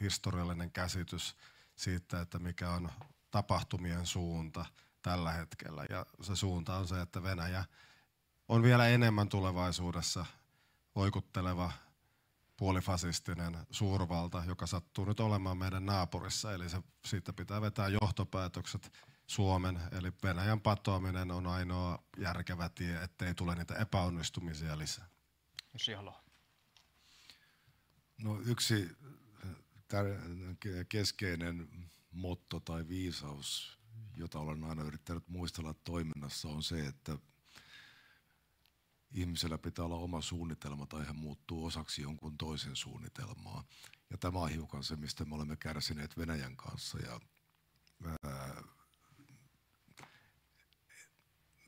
historiallinen 0.00 0.70
käsitys 0.70 1.36
siitä, 1.76 2.20
että 2.20 2.38
mikä 2.38 2.70
on 2.70 2.90
tapahtumien 3.30 4.06
suunta 4.06 4.64
tällä 5.02 5.32
hetkellä. 5.32 5.84
Ja 5.90 6.06
se 6.20 6.36
suunta 6.36 6.76
on 6.76 6.88
se, 6.88 7.00
että 7.00 7.22
Venäjä 7.22 7.64
on 8.48 8.62
vielä 8.62 8.88
enemmän 8.88 9.28
tulevaisuudessa 9.28 10.26
oikutteleva 10.94 11.72
puolifasistinen 12.56 13.66
suurvalta, 13.70 14.42
joka 14.46 14.66
sattuu 14.66 15.04
nyt 15.04 15.20
olemaan 15.20 15.58
meidän 15.58 15.86
naapurissa. 15.86 16.52
Eli 16.52 16.68
se, 16.68 16.82
siitä 17.04 17.32
pitää 17.32 17.60
vetää 17.60 17.88
johtopäätökset 17.88 18.92
Suomen, 19.28 19.80
eli 19.92 20.12
Venäjän 20.22 20.60
patoaminen 20.60 21.30
on 21.30 21.46
ainoa 21.46 22.02
järkevä 22.16 22.68
tie, 22.68 23.02
ettei 23.02 23.34
tule 23.34 23.54
niitä 23.54 23.74
epäonnistumisia 23.74 24.78
lisää. 24.78 25.08
No 28.22 28.40
yksi 28.40 28.96
keskeinen 30.88 31.68
motto 32.10 32.60
tai 32.60 32.88
viisaus, 32.88 33.78
jota 34.16 34.38
olen 34.38 34.64
aina 34.64 34.82
yrittänyt 34.82 35.28
muistella 35.28 35.74
toiminnassa, 35.74 36.48
on 36.48 36.62
se, 36.62 36.86
että 36.86 37.18
ihmisellä 39.10 39.58
pitää 39.58 39.84
olla 39.84 39.96
oma 39.96 40.20
suunnitelma 40.20 40.86
tai 40.86 41.06
hän 41.06 41.16
muuttuu 41.16 41.66
osaksi 41.66 42.02
jonkun 42.02 42.38
toisen 42.38 42.76
suunnitelmaa. 42.76 43.64
Ja 44.10 44.18
tämä 44.18 44.38
on 44.38 44.50
hiukan 44.50 44.84
se, 44.84 44.96
mistä 44.96 45.24
me 45.24 45.34
olemme 45.34 45.56
kärsineet 45.56 46.16
Venäjän 46.16 46.56
kanssa. 46.56 46.98
Ja, 46.98 47.20
ää, 48.24 48.62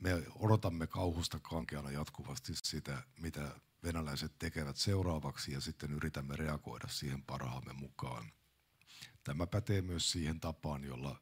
me 0.01 0.23
odotamme 0.35 0.87
kauhusta 0.87 1.39
kankeana 1.39 1.91
jatkuvasti 1.91 2.53
sitä, 2.55 3.03
mitä 3.19 3.55
venäläiset 3.83 4.39
tekevät 4.39 4.77
seuraavaksi 4.77 5.51
ja 5.51 5.61
sitten 5.61 5.93
yritämme 5.93 6.35
reagoida 6.35 6.87
siihen 6.87 7.23
parhaamme 7.23 7.73
mukaan. 7.73 8.31
Tämä 9.23 9.47
pätee 9.47 9.81
myös 9.81 10.11
siihen 10.11 10.39
tapaan, 10.39 10.83
jolla 10.83 11.19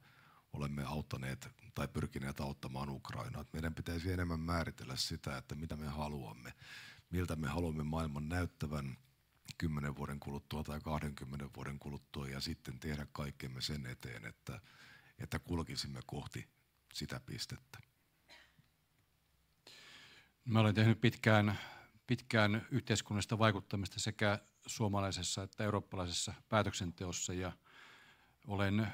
olemme 0.53 0.83
auttaneet 0.83 1.47
tai 1.75 1.87
pyrkineet 1.87 2.39
auttamaan 2.39 2.89
Ukrainaa. 2.89 3.45
Meidän 3.53 3.75
pitäisi 3.75 4.11
enemmän 4.11 4.39
määritellä 4.39 4.95
sitä, 4.95 5.37
että 5.37 5.55
mitä 5.55 5.75
me 5.75 5.87
haluamme, 5.87 6.53
miltä 7.09 7.35
me 7.35 7.47
haluamme 7.47 7.83
maailman 7.83 8.29
näyttävän 8.29 8.97
kymmenen 9.57 9.95
vuoden 9.95 10.19
kuluttua 10.19 10.63
tai 10.63 10.81
20 10.81 11.49
vuoden 11.55 11.79
kuluttua 11.79 12.27
ja 12.27 12.41
sitten 12.41 12.79
tehdä 12.79 13.07
kaikkemme 13.11 13.61
sen 13.61 13.85
eteen, 13.85 14.25
että, 14.25 14.61
että 15.19 15.39
kulkisimme 15.39 15.99
kohti 16.05 16.47
sitä 16.93 17.19
pistettä. 17.19 17.88
Mä 20.49 20.59
olen 20.59 20.75
tehnyt 20.75 21.01
pitkään, 21.01 21.59
pitkään 22.07 22.67
yhteiskunnallista 22.71 23.39
vaikuttamista 23.39 23.99
sekä 23.99 24.39
suomalaisessa 24.67 25.43
että 25.43 25.63
eurooppalaisessa 25.63 26.33
päätöksenteossa 26.49 27.33
ja 27.33 27.51
olen 28.47 28.87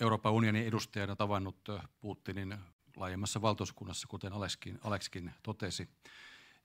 Euroopan 0.00 0.32
unionin 0.32 0.66
edustajana 0.66 1.16
tavannut 1.16 1.68
Putinin 2.00 2.58
laajemmassa 2.96 3.42
valtuuskunnassa, 3.42 4.08
kuten 4.08 4.32
Alekskin, 4.32 4.78
Alekskin 4.82 5.32
totesi, 5.42 5.88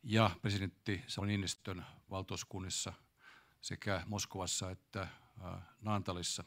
ja 0.03 0.31
presidentti 0.41 1.03
Sauli 1.07 1.27
Niinistön 1.27 1.85
valtuuskunnissa 2.09 2.93
sekä 3.61 4.03
Moskovassa 4.05 4.71
että 4.71 5.07
Naantalissa. 5.81 6.43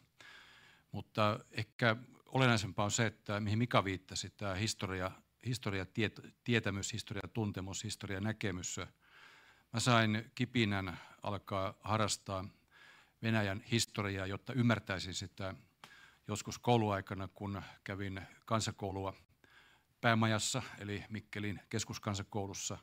Mutta 0.92 1.40
ehkä 1.50 1.96
olennaisempaa 2.26 2.84
on 2.84 2.90
se, 2.90 3.06
että 3.06 3.40
mihin 3.40 3.58
Mika 3.58 3.84
viittasi, 3.84 4.30
tämä 4.30 4.54
historia, 4.54 5.10
historia 5.46 5.86
tiet, 5.86 6.20
tietämys, 6.44 6.92
historia 6.92 7.28
tuntemus, 7.32 7.84
historia 7.84 8.20
näkemys. 8.20 8.76
Mä 9.72 9.80
sain 9.80 10.30
kipinän 10.34 10.98
alkaa 11.22 11.74
harrastaa 11.80 12.44
Venäjän 13.22 13.60
historiaa, 13.60 14.26
jotta 14.26 14.52
ymmärtäisin 14.52 15.14
sitä 15.14 15.54
joskus 16.28 16.58
kouluaikana, 16.58 17.28
kun 17.28 17.62
kävin 17.84 18.22
kansakoulua 18.44 19.14
päämajassa, 20.00 20.62
eli 20.78 21.04
Mikkelin 21.08 21.60
keskuskansakoulussa, 21.70 22.78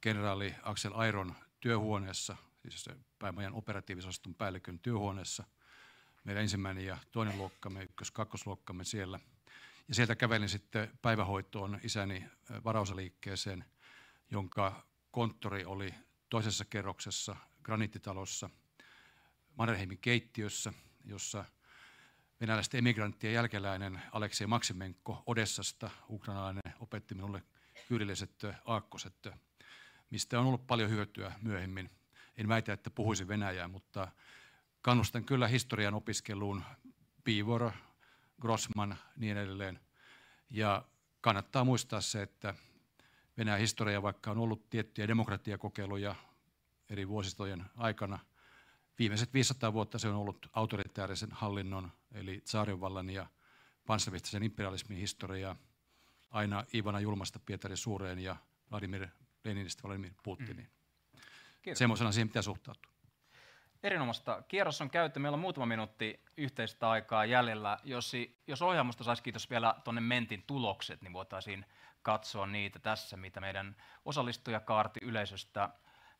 kenraali 0.00 0.54
Aksel 0.62 0.92
Airon 0.94 1.34
työhuoneessa, 1.60 2.36
siis 2.62 2.90
päämajan 3.18 3.54
operatiivisoston 3.54 4.34
päällikön 4.34 4.78
työhuoneessa. 4.78 5.44
Meidän 6.24 6.42
ensimmäinen 6.42 6.84
ja 6.84 6.98
toinen 7.12 7.38
luokkamme, 7.38 7.82
ykkös- 7.82 8.10
kakkosluokkamme 8.10 8.84
siellä. 8.84 9.20
Ja 9.88 9.94
sieltä 9.94 10.16
kävelin 10.16 10.48
sitten 10.48 10.98
päivähoitoon 11.02 11.80
isäni 11.82 12.24
varausaliikkeeseen, 12.64 13.64
jonka 14.30 14.86
konttori 15.10 15.64
oli 15.64 15.94
toisessa 16.30 16.64
kerroksessa 16.64 17.36
graniittitalossa 17.62 18.50
Mannerheimin 19.58 19.98
keittiössä, 19.98 20.72
jossa 21.04 21.44
venäläisten 22.40 22.78
emigranttien 22.78 23.34
jälkeläinen 23.34 24.02
Aleksei 24.12 24.46
Maksimenko 24.46 25.22
Odessasta, 25.26 25.90
ukrainalainen, 26.08 26.74
opetti 26.80 27.14
minulle 27.14 27.42
kyrilliset 27.88 28.42
aakkoset, 28.64 29.28
mistä 30.10 30.40
on 30.40 30.46
ollut 30.46 30.66
paljon 30.66 30.90
hyötyä 30.90 31.32
myöhemmin. 31.42 31.90
En 32.36 32.48
väitä, 32.48 32.72
että 32.72 32.90
puhuisin 32.90 33.28
venäjää, 33.28 33.68
mutta 33.68 34.08
kannustan 34.82 35.24
kyllä 35.24 35.48
historian 35.48 35.94
opiskeluun, 35.94 36.62
Piivor, 37.24 37.70
Grossman, 38.40 38.96
niin 39.16 39.36
edelleen. 39.36 39.80
Ja 40.50 40.84
kannattaa 41.20 41.64
muistaa 41.64 42.00
se, 42.00 42.22
että 42.22 42.54
Venäjän 43.38 43.60
historia, 43.60 44.02
vaikka 44.02 44.30
on 44.30 44.38
ollut 44.38 44.70
tiettyjä 44.70 45.08
demokratiakokeiluja 45.08 46.14
eri 46.90 47.08
vuosistojen 47.08 47.64
aikana, 47.76 48.18
viimeiset 48.98 49.34
500 49.34 49.72
vuotta 49.72 49.98
se 49.98 50.08
on 50.08 50.14
ollut 50.14 50.46
autoritäärisen 50.52 51.32
hallinnon, 51.32 51.92
eli 52.12 52.40
tsaarinvallan 52.40 53.10
ja 53.10 53.26
panssavistisen 53.86 54.42
imperialismin 54.42 54.98
historiaa, 54.98 55.56
aina 56.30 56.64
Ivana 56.74 57.00
Julmasta 57.00 57.38
Pietari 57.46 57.76
Suureen 57.76 58.18
ja 58.18 58.36
Vladimir 58.70 59.08
Leninistä 59.44 59.82
Vladimir 59.82 60.12
Putiniin. 60.22 60.68
Mm. 61.66 61.74
Semmoisena 61.74 62.12
siihen 62.12 62.28
pitää 62.28 62.42
suhtautua. 62.42 62.93
Erinomaista. 63.84 64.42
Kierros 64.48 64.80
on 64.80 64.90
käyty. 64.90 65.18
Meillä 65.18 65.36
on 65.36 65.40
muutama 65.40 65.66
minuutti 65.66 66.20
yhteistä 66.36 66.90
aikaa 66.90 67.24
jäljellä. 67.24 67.78
Jos, 67.84 68.12
jos 68.46 68.62
ohjaamosta 68.62 69.04
saisi 69.04 69.22
kiitos 69.22 69.50
vielä 69.50 69.74
tuonne 69.84 70.00
Mentin 70.00 70.44
tulokset, 70.46 71.02
niin 71.02 71.12
voitaisiin 71.12 71.66
katsoa 72.02 72.46
niitä 72.46 72.78
tässä, 72.78 73.16
mitä 73.16 73.40
meidän 73.40 73.76
osallistujakaarti 74.04 75.00
yleisöstä 75.02 75.68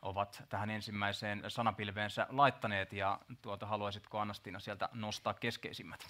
ovat 0.03 0.43
tähän 0.49 0.71
ensimmäiseen 0.71 1.43
sanapilveensä 1.49 2.27
laittaneet 2.31 2.93
ja 2.93 3.19
tuota, 3.43 3.67
haluaisitko 3.67 4.19
Anastina 4.19 4.61
sieltä 4.61 4.89
nostaa 4.93 5.35
keskeisimmät? 5.35 6.01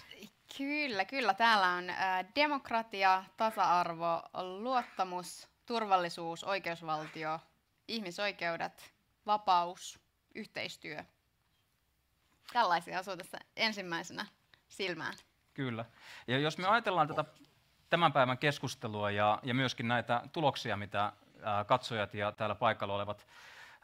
Kyllä, 0.56 1.04
kyllä. 1.04 1.34
Täällä 1.34 1.70
on 1.70 1.90
ä, 1.90 2.24
demokratia, 2.34 3.24
tasa-arvo, 3.36 4.22
luottamus, 4.42 5.48
turvallisuus, 5.66 6.44
oikeusvaltio, 6.44 7.40
ihmisoikeudet, 7.88 8.94
vapaus, 9.26 10.00
yhteistyö. 10.34 11.04
Tällaisia 12.54 12.98
asuu 12.98 13.16
tässä 13.16 13.38
ensimmäisenä 13.56 14.26
silmään. 14.68 15.14
Kyllä. 15.54 15.84
Ja 16.26 16.38
jos 16.38 16.58
me 16.58 16.66
ajatellaan 16.66 17.08
tätä 17.08 17.24
tämän 17.90 18.12
päivän 18.12 18.38
keskustelua 18.38 19.10
ja, 19.10 19.38
ja 19.42 19.54
myöskin 19.54 19.88
näitä 19.88 20.22
tuloksia, 20.32 20.76
mitä 20.76 21.12
ää, 21.42 21.64
katsojat 21.64 22.14
ja 22.14 22.32
täällä 22.32 22.54
paikalla 22.54 22.94
olevat 22.94 23.26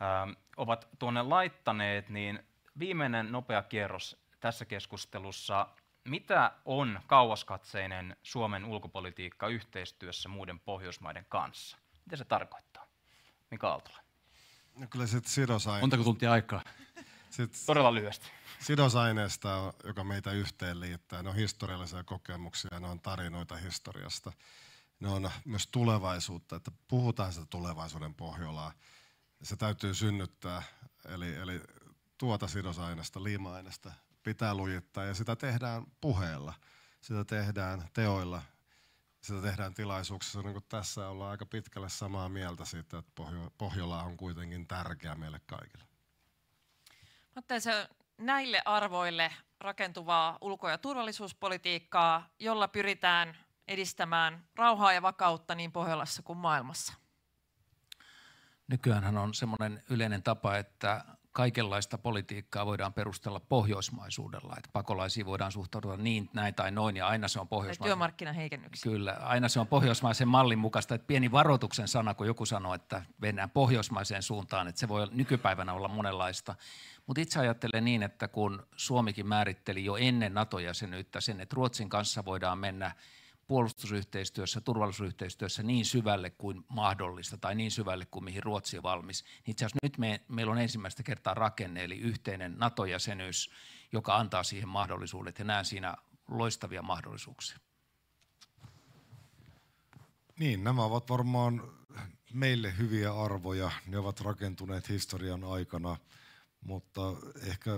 ää, 0.01 0.29
ovat 0.57 0.89
tuonne 0.99 1.23
laittaneet, 1.23 2.09
niin 2.09 2.45
viimeinen 2.79 3.33
nopea 3.33 3.63
kierros 3.63 4.17
tässä 4.41 4.65
keskustelussa. 4.65 5.67
Mitä 6.05 6.53
on 6.65 7.01
kauaskatseinen 7.07 8.17
Suomen 8.23 8.65
ulkopolitiikka 8.65 9.49
yhteistyössä 9.49 10.29
muiden 10.29 10.61
Pohjoismaiden 10.61 11.27
kanssa? 11.29 11.77
Mitä 12.05 12.17
se 12.17 12.25
tarkoittaa? 12.25 12.87
Mika 13.51 13.69
Aaltola. 13.69 13.99
No 14.79 14.87
kyllä 14.91 15.07
sitten 15.07 15.33
sidosaineesta. 15.33 15.83
Montako 15.83 16.05
tuntia 16.05 16.33
aikaa? 16.33 16.63
Sit 17.31 17.63
Todella 17.67 17.95
lyhyesti. 17.95 18.27
Sidosaineesta, 18.61 19.75
joka 19.85 20.05
meitä 20.05 20.33
yhteen 20.33 20.81
liittää, 20.81 21.23
ne 21.23 21.29
on 21.29 21.37
historiallisia 21.37 22.05
kokemuksia, 22.05 22.81
ne 22.81 22.89
on 22.89 23.01
tarinoita 23.01 23.57
historiasta. 23.57 24.33
Ne 25.01 25.09
on 25.09 25.31
myös 25.45 25.67
tulevaisuutta, 25.67 26.57
että 26.57 26.71
puhutaan 26.89 27.33
sitä 27.33 27.47
tulevaisuuden 27.51 28.15
Pohjolaa. 28.15 28.73
Se 29.43 29.57
täytyy 29.57 29.95
synnyttää, 29.95 30.63
eli, 31.05 31.35
eli 31.35 31.61
tuota 32.19 32.49
sidosaineesta, 32.49 33.23
liima-aineesta 33.23 33.93
pitää 34.23 34.55
lujittaa 34.55 35.05
ja 35.05 35.15
sitä 35.15 35.37
tehdään 35.37 35.87
puheella. 36.01 36.55
Sitä 37.01 37.25
tehdään 37.25 37.89
teoilla, 37.93 38.43
sitä 39.21 39.43
tehdään 39.43 39.75
tilaisuuksissa, 39.75 40.43
niin 40.43 40.53
kuin 40.53 40.65
tässä 40.69 41.09
ollaan 41.09 41.31
aika 41.31 41.47
pitkälle 41.47 41.89
samaa 41.89 42.29
mieltä 42.29 42.65
siitä, 42.65 42.99
että 42.99 43.23
Pohjola 43.59 44.03
on 44.03 44.17
kuitenkin 44.17 44.67
tärkeä 44.67 45.15
meille 45.15 45.41
kaikille. 45.47 45.90
Se 47.59 47.89
näille 48.19 48.63
arvoille 48.65 49.33
rakentuvaa 49.61 50.39
ulko- 50.41 50.69
ja 50.69 50.79
turvallisuuspolitiikkaa, 50.79 52.29
jolla 52.39 52.69
pyritään 52.69 53.37
edistämään 53.69 54.45
rauhaa 54.57 54.93
ja 54.93 55.03
vakautta 55.03 55.55
niin 55.55 55.73
Pohjolassa 55.73 56.23
kuin 56.23 56.39
maailmassa? 56.39 56.93
Nykyään 58.69 59.19
on 59.19 59.35
semmoinen 59.35 59.83
yleinen 59.91 60.23
tapa, 60.23 60.57
että 60.57 61.05
kaikenlaista 61.33 61.99
politiikkaa 61.99 62.67
voidaan 62.67 62.93
perustella 62.93 63.41
pohjoismaisuudella, 63.41 64.55
että 64.57 64.71
pakolaisiin 64.73 65.27
voidaan 65.27 65.53
suhtautua 65.53 65.97
niin, 65.97 66.31
näin 66.35 66.55
tai 66.55 66.71
noin, 66.71 66.97
ja 66.97 67.09
aina 67.09 67.29
se 67.29 67.41
on 67.41 67.49
pohjoismaisen... 67.49 67.91
Työmarkkinaheikennyksiä. 67.91 68.93
Kyllä, 68.93 69.13
aina 69.13 69.49
se 69.49 69.61
on 69.61 69.67
pohjoismaisen 69.67 70.29
mallin 70.29 70.59
mukaista, 70.59 70.95
että 70.95 71.07
pieni 71.07 71.33
varoituksen 71.33 71.89
sana, 71.89 72.15
kun 72.15 72.27
joku 72.27 72.47
sanoo, 72.47 72.75
että 72.75 73.03
mennään 73.19 73.51
pohjoismaiseen 73.51 74.23
suuntaan, 74.23 74.69
että 74.69 74.79
se 74.79 74.89
voi 74.89 75.09
nykypäivänä 75.11 75.73
olla 75.73 75.89
monenlaista. 75.89 76.55
Mutta 77.07 77.21
itse 77.21 77.41
ajattelen 77.41 77.85
niin, 77.85 78.03
että 78.03 78.29
kun 78.29 78.67
Suomikin 78.77 79.27
määritteli 79.27 79.85
jo 79.85 79.97
ennen 79.97 80.35
NATO-jäsenyyttä 80.35 81.21
sen, 81.21 81.41
että 81.41 81.55
Ruotsin 81.55 81.89
kanssa 81.89 82.25
voidaan 82.25 82.59
mennä 82.59 82.93
puolustusyhteistyössä, 83.51 84.61
turvallisuusyhteistyössä 84.61 85.63
niin 85.63 85.85
syvälle 85.85 86.31
kuin 86.31 86.65
mahdollista 86.69 87.37
tai 87.37 87.55
niin 87.55 87.71
syvälle 87.71 88.07
kuin 88.07 88.25
mihin 88.25 88.43
Ruotsi 88.43 88.77
on 88.77 88.83
valmis. 88.83 89.25
Niin 89.25 89.51
itse 89.51 89.65
asiassa 89.65 89.79
nyt 89.83 89.99
me, 89.99 90.21
meillä 90.29 90.53
on 90.53 90.59
ensimmäistä 90.59 91.03
kertaa 91.03 91.35
rakenne, 91.35 91.85
eli 91.85 91.99
yhteinen 91.99 92.55
NATO-jäsenyys, 92.59 93.51
joka 93.93 94.17
antaa 94.17 94.43
siihen 94.43 94.69
mahdollisuudet 94.69 95.39
ja 95.39 95.45
näen 95.45 95.65
siinä 95.65 95.97
loistavia 96.29 96.83
mahdollisuuksia. 96.83 97.59
Niin, 100.39 100.65
nämä 100.65 100.85
ovat 100.85 101.11
varmaan 101.11 101.63
meille 102.33 102.79
hyviä 102.79 103.13
arvoja. 103.13 103.71
Ne 103.87 103.99
ovat 103.99 104.21
rakentuneet 104.21 104.89
historian 104.89 105.45
aikana, 105.45 105.97
mutta 106.61 107.01
ehkä 107.47 107.71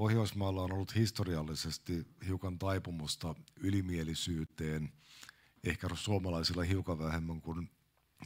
Pohjoismaalla 0.00 0.62
on 0.62 0.72
ollut 0.72 0.94
historiallisesti 0.94 2.06
hiukan 2.26 2.58
taipumusta 2.58 3.34
ylimielisyyteen, 3.56 4.92
ehkä 5.64 5.88
suomalaisilla 5.94 6.62
hiukan 6.62 6.98
vähemmän 6.98 7.40
kuin 7.40 7.70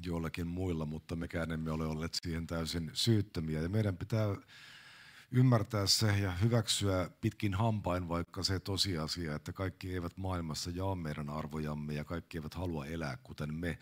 joillakin 0.03 0.47
muilla, 0.47 0.87
mutta 0.87 1.17
mekään 1.17 1.53
emme 1.53 1.71
ole 1.71 1.87
olleet 1.87 2.15
siihen 2.15 2.47
täysin 2.47 2.91
syyttömiä. 2.93 3.61
Ja 3.61 3.69
meidän 3.69 3.97
pitää 3.97 4.27
ymmärtää 5.31 5.87
se 5.87 6.19
ja 6.19 6.31
hyväksyä 6.31 7.11
pitkin 7.21 7.55
hampain 7.55 8.09
vaikka 8.09 8.43
se 8.43 8.61
tosiasia, 8.61 9.35
että 9.35 9.53
kaikki 9.53 9.93
eivät 9.95 10.17
maailmassa 10.17 10.71
jaa 10.71 10.95
meidän 10.95 11.31
arvojamme 11.31 11.95
ja 11.95 12.05
kaikki 12.05 12.39
eivät 12.39 12.55
halua 12.55 12.87
elää 12.87 13.17
kuten 13.17 13.55
me. 13.55 13.79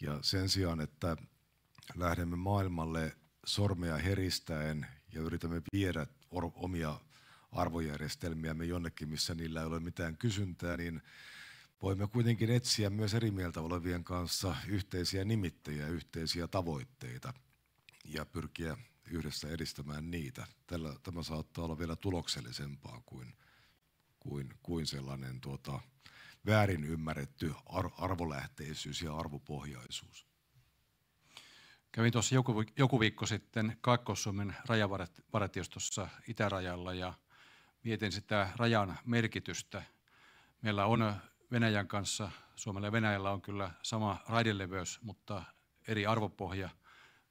Ja 0.00 0.18
sen 0.22 0.48
sijaan, 0.48 0.80
että 0.80 1.16
lähdemme 1.94 2.36
maailmalle 2.36 3.16
sormea 3.46 3.96
heristäen 3.96 4.86
ja 5.12 5.20
yritämme 5.20 5.62
viedä 5.72 6.06
omia 6.30 7.00
arvojärjestelmiämme 7.52 8.64
jonnekin, 8.64 9.08
missä 9.08 9.34
niillä 9.34 9.60
ei 9.60 9.66
ole 9.66 9.80
mitään 9.80 10.16
kysyntää, 10.16 10.76
niin 10.76 11.02
voimme 11.82 12.06
kuitenkin 12.06 12.50
etsiä 12.50 12.90
myös 12.90 13.14
eri 13.14 13.30
mieltä 13.30 13.60
olevien 13.60 14.04
kanssa 14.04 14.56
yhteisiä 14.66 15.24
nimittäjiä, 15.24 15.88
yhteisiä 15.88 16.48
tavoitteita 16.48 17.34
ja 18.04 18.26
pyrkiä 18.26 18.76
yhdessä 19.10 19.48
edistämään 19.48 20.10
niitä. 20.10 20.46
Tällä, 20.66 20.94
tämä 21.02 21.22
saattaa 21.22 21.64
olla 21.64 21.78
vielä 21.78 21.96
tuloksellisempaa 21.96 23.02
kuin, 23.06 23.36
kuin, 24.20 24.54
kuin 24.62 24.86
sellainen 24.86 25.40
tuota, 25.40 25.80
väärin 26.46 26.84
ymmärretty 26.84 27.54
ar- 27.66 27.90
arvolähteisyys 27.98 29.02
ja 29.02 29.16
arvopohjaisuus. 29.16 30.25
Kävin 31.96 32.12
tuossa 32.12 32.34
joku, 32.34 32.64
joku 32.76 33.00
viikko 33.00 33.26
sitten 33.26 33.76
Kaakkois-Suomen 33.80 34.56
rajavartiostossa 34.68 36.08
itärajalla 36.28 36.94
ja 36.94 37.14
mietin 37.84 38.12
sitä 38.12 38.48
rajan 38.56 38.98
merkitystä. 39.04 39.82
Meillä 40.62 40.86
on 40.86 41.14
Venäjän 41.52 41.88
kanssa, 41.88 42.30
Suomella 42.56 42.86
ja 42.86 42.92
Venäjällä 42.92 43.30
on 43.30 43.42
kyllä 43.42 43.70
sama 43.82 44.18
raideleveys, 44.28 45.02
mutta 45.02 45.42
eri 45.88 46.06
arvopohja. 46.06 46.68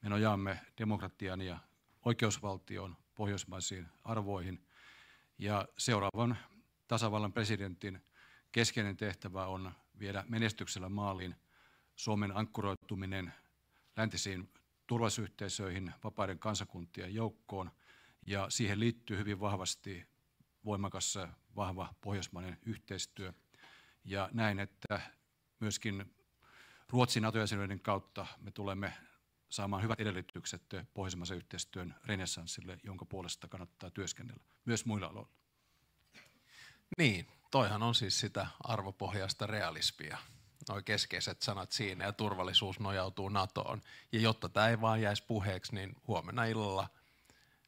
Me 0.01 0.09
nojaamme 0.09 0.59
demokratian 0.77 1.41
ja 1.41 1.59
oikeusvaltion 2.05 2.97
pohjoismaisiin 3.15 3.87
arvoihin. 4.03 4.67
Ja 5.37 5.67
seuraavan 5.77 6.37
tasavallan 6.87 7.33
presidentin 7.33 8.01
keskeinen 8.51 8.97
tehtävä 8.97 9.45
on 9.45 9.71
viedä 9.99 10.23
menestyksellä 10.27 10.89
maaliin 10.89 11.35
Suomen 11.95 12.37
ankkuroituminen 12.37 13.33
läntisiin 13.97 14.53
turvallisuusyhteisöihin, 14.87 15.93
vapaiden 16.03 16.39
kansakuntien 16.39 17.13
joukkoon. 17.13 17.71
Ja 18.27 18.49
siihen 18.49 18.79
liittyy 18.79 19.17
hyvin 19.17 19.39
vahvasti 19.39 20.05
voimakas, 20.65 21.17
vahva 21.55 21.93
pohjoismainen 22.01 22.57
yhteistyö. 22.65 23.33
Ja 24.03 24.29
näin, 24.33 24.59
että 24.59 25.01
myöskin 25.59 26.15
Ruotsin 26.89 27.23
NATO-jäsenyyden 27.23 27.79
kautta 27.79 28.27
me 28.41 28.51
tulemme 28.51 28.93
saamaan 29.49 29.83
hyvät 29.83 29.99
edellytykset 29.99 30.63
pohjoismaisen 30.93 31.37
yhteistyön 31.37 31.95
renessanssille, 32.05 32.77
jonka 32.83 33.05
puolesta 33.05 33.47
kannattaa 33.47 33.89
työskennellä 33.89 34.43
myös 34.65 34.85
muilla 34.85 35.07
aloilla. 35.07 35.31
Niin, 36.97 37.27
toihan 37.51 37.83
on 37.83 37.95
siis 37.95 38.19
sitä 38.19 38.47
arvopohjaista 38.63 39.47
realismia. 39.47 40.17
Noin 40.69 40.83
keskeiset 40.83 41.41
sanat 41.41 41.71
siinä 41.71 42.05
ja 42.05 42.13
turvallisuus 42.13 42.79
nojautuu 42.79 43.29
NATOon. 43.29 43.81
Ja 44.11 44.19
jotta 44.19 44.49
tämä 44.49 44.69
ei 44.69 44.81
vaan 44.81 45.01
jäisi 45.01 45.23
puheeksi, 45.27 45.75
niin 45.75 45.95
huomenna 46.07 46.45
illalla 46.45 46.89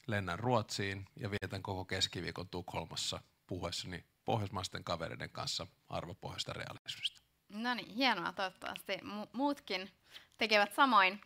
lennän 0.08 0.40
Ruotsiin 0.40 1.06
ja 1.16 1.32
vietän 1.32 1.64
koko 1.64 1.86
keskiviikon 1.86 2.50
Tukholmassa 2.50 3.22
puhuessani 3.48 4.06
pohjoismaisten 4.26 4.84
kavereiden 4.84 5.30
kanssa 5.30 5.68
arvopohjaista 5.90 6.54
realismista. 6.54 7.22
No 7.50 7.74
niin, 7.74 7.96
hienoa. 7.96 8.34
Toivottavasti 8.34 8.94
mu- 8.94 9.30
muutkin 9.34 9.92
tekevät 10.38 10.74
samoin. 10.76 11.22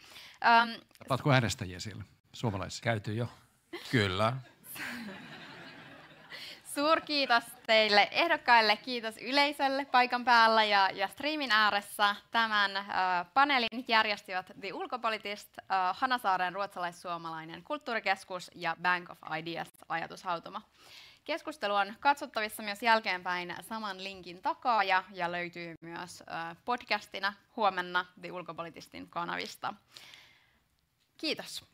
Öm, 0.45 0.81
Tapaatko 0.99 1.31
äänestäjiä 1.31 1.79
siellä, 1.79 2.03
suomalaisia? 2.33 2.83
Käyty 2.83 3.13
jo. 3.13 3.27
Kyllä. 3.91 4.33
Suurkiitos 6.75 7.43
teille 7.67 8.07
ehdokkaille, 8.11 8.77
kiitos 8.77 9.17
yleisölle 9.17 9.85
paikan 9.85 10.25
päällä 10.25 10.63
ja, 10.63 10.89
ja 10.93 11.07
streamin 11.07 11.51
ääressä. 11.51 12.15
Tämän 12.31 12.77
äh, 12.77 12.85
paneelin 13.33 13.85
järjestivät 13.87 14.51
The 14.59 14.73
Ulkopolitist, 14.73 15.49
äh, 15.59 15.65
Hanasaaren 15.93 16.53
ruotsalais-suomalainen 16.53 17.63
kulttuurikeskus 17.63 18.51
ja 18.55 18.75
Bank 18.81 19.09
of 19.09 19.17
Ideas 19.39 19.69
ajatushautuma. 19.89 20.61
Keskustelu 21.23 21.75
on 21.75 21.93
katsottavissa 21.99 22.63
myös 22.63 22.83
jälkeenpäin 22.83 23.55
saman 23.61 24.03
linkin 24.03 24.41
takaa 24.41 24.83
ja, 24.83 25.03
ja 25.13 25.31
löytyy 25.31 25.75
myös 25.81 26.23
äh, 26.31 26.57
podcastina 26.65 27.33
huomenna 27.55 28.05
The 28.21 28.31
Ulkopolitistin 28.31 29.09
kanavista. 29.09 29.73
Kiitos. 31.17 31.70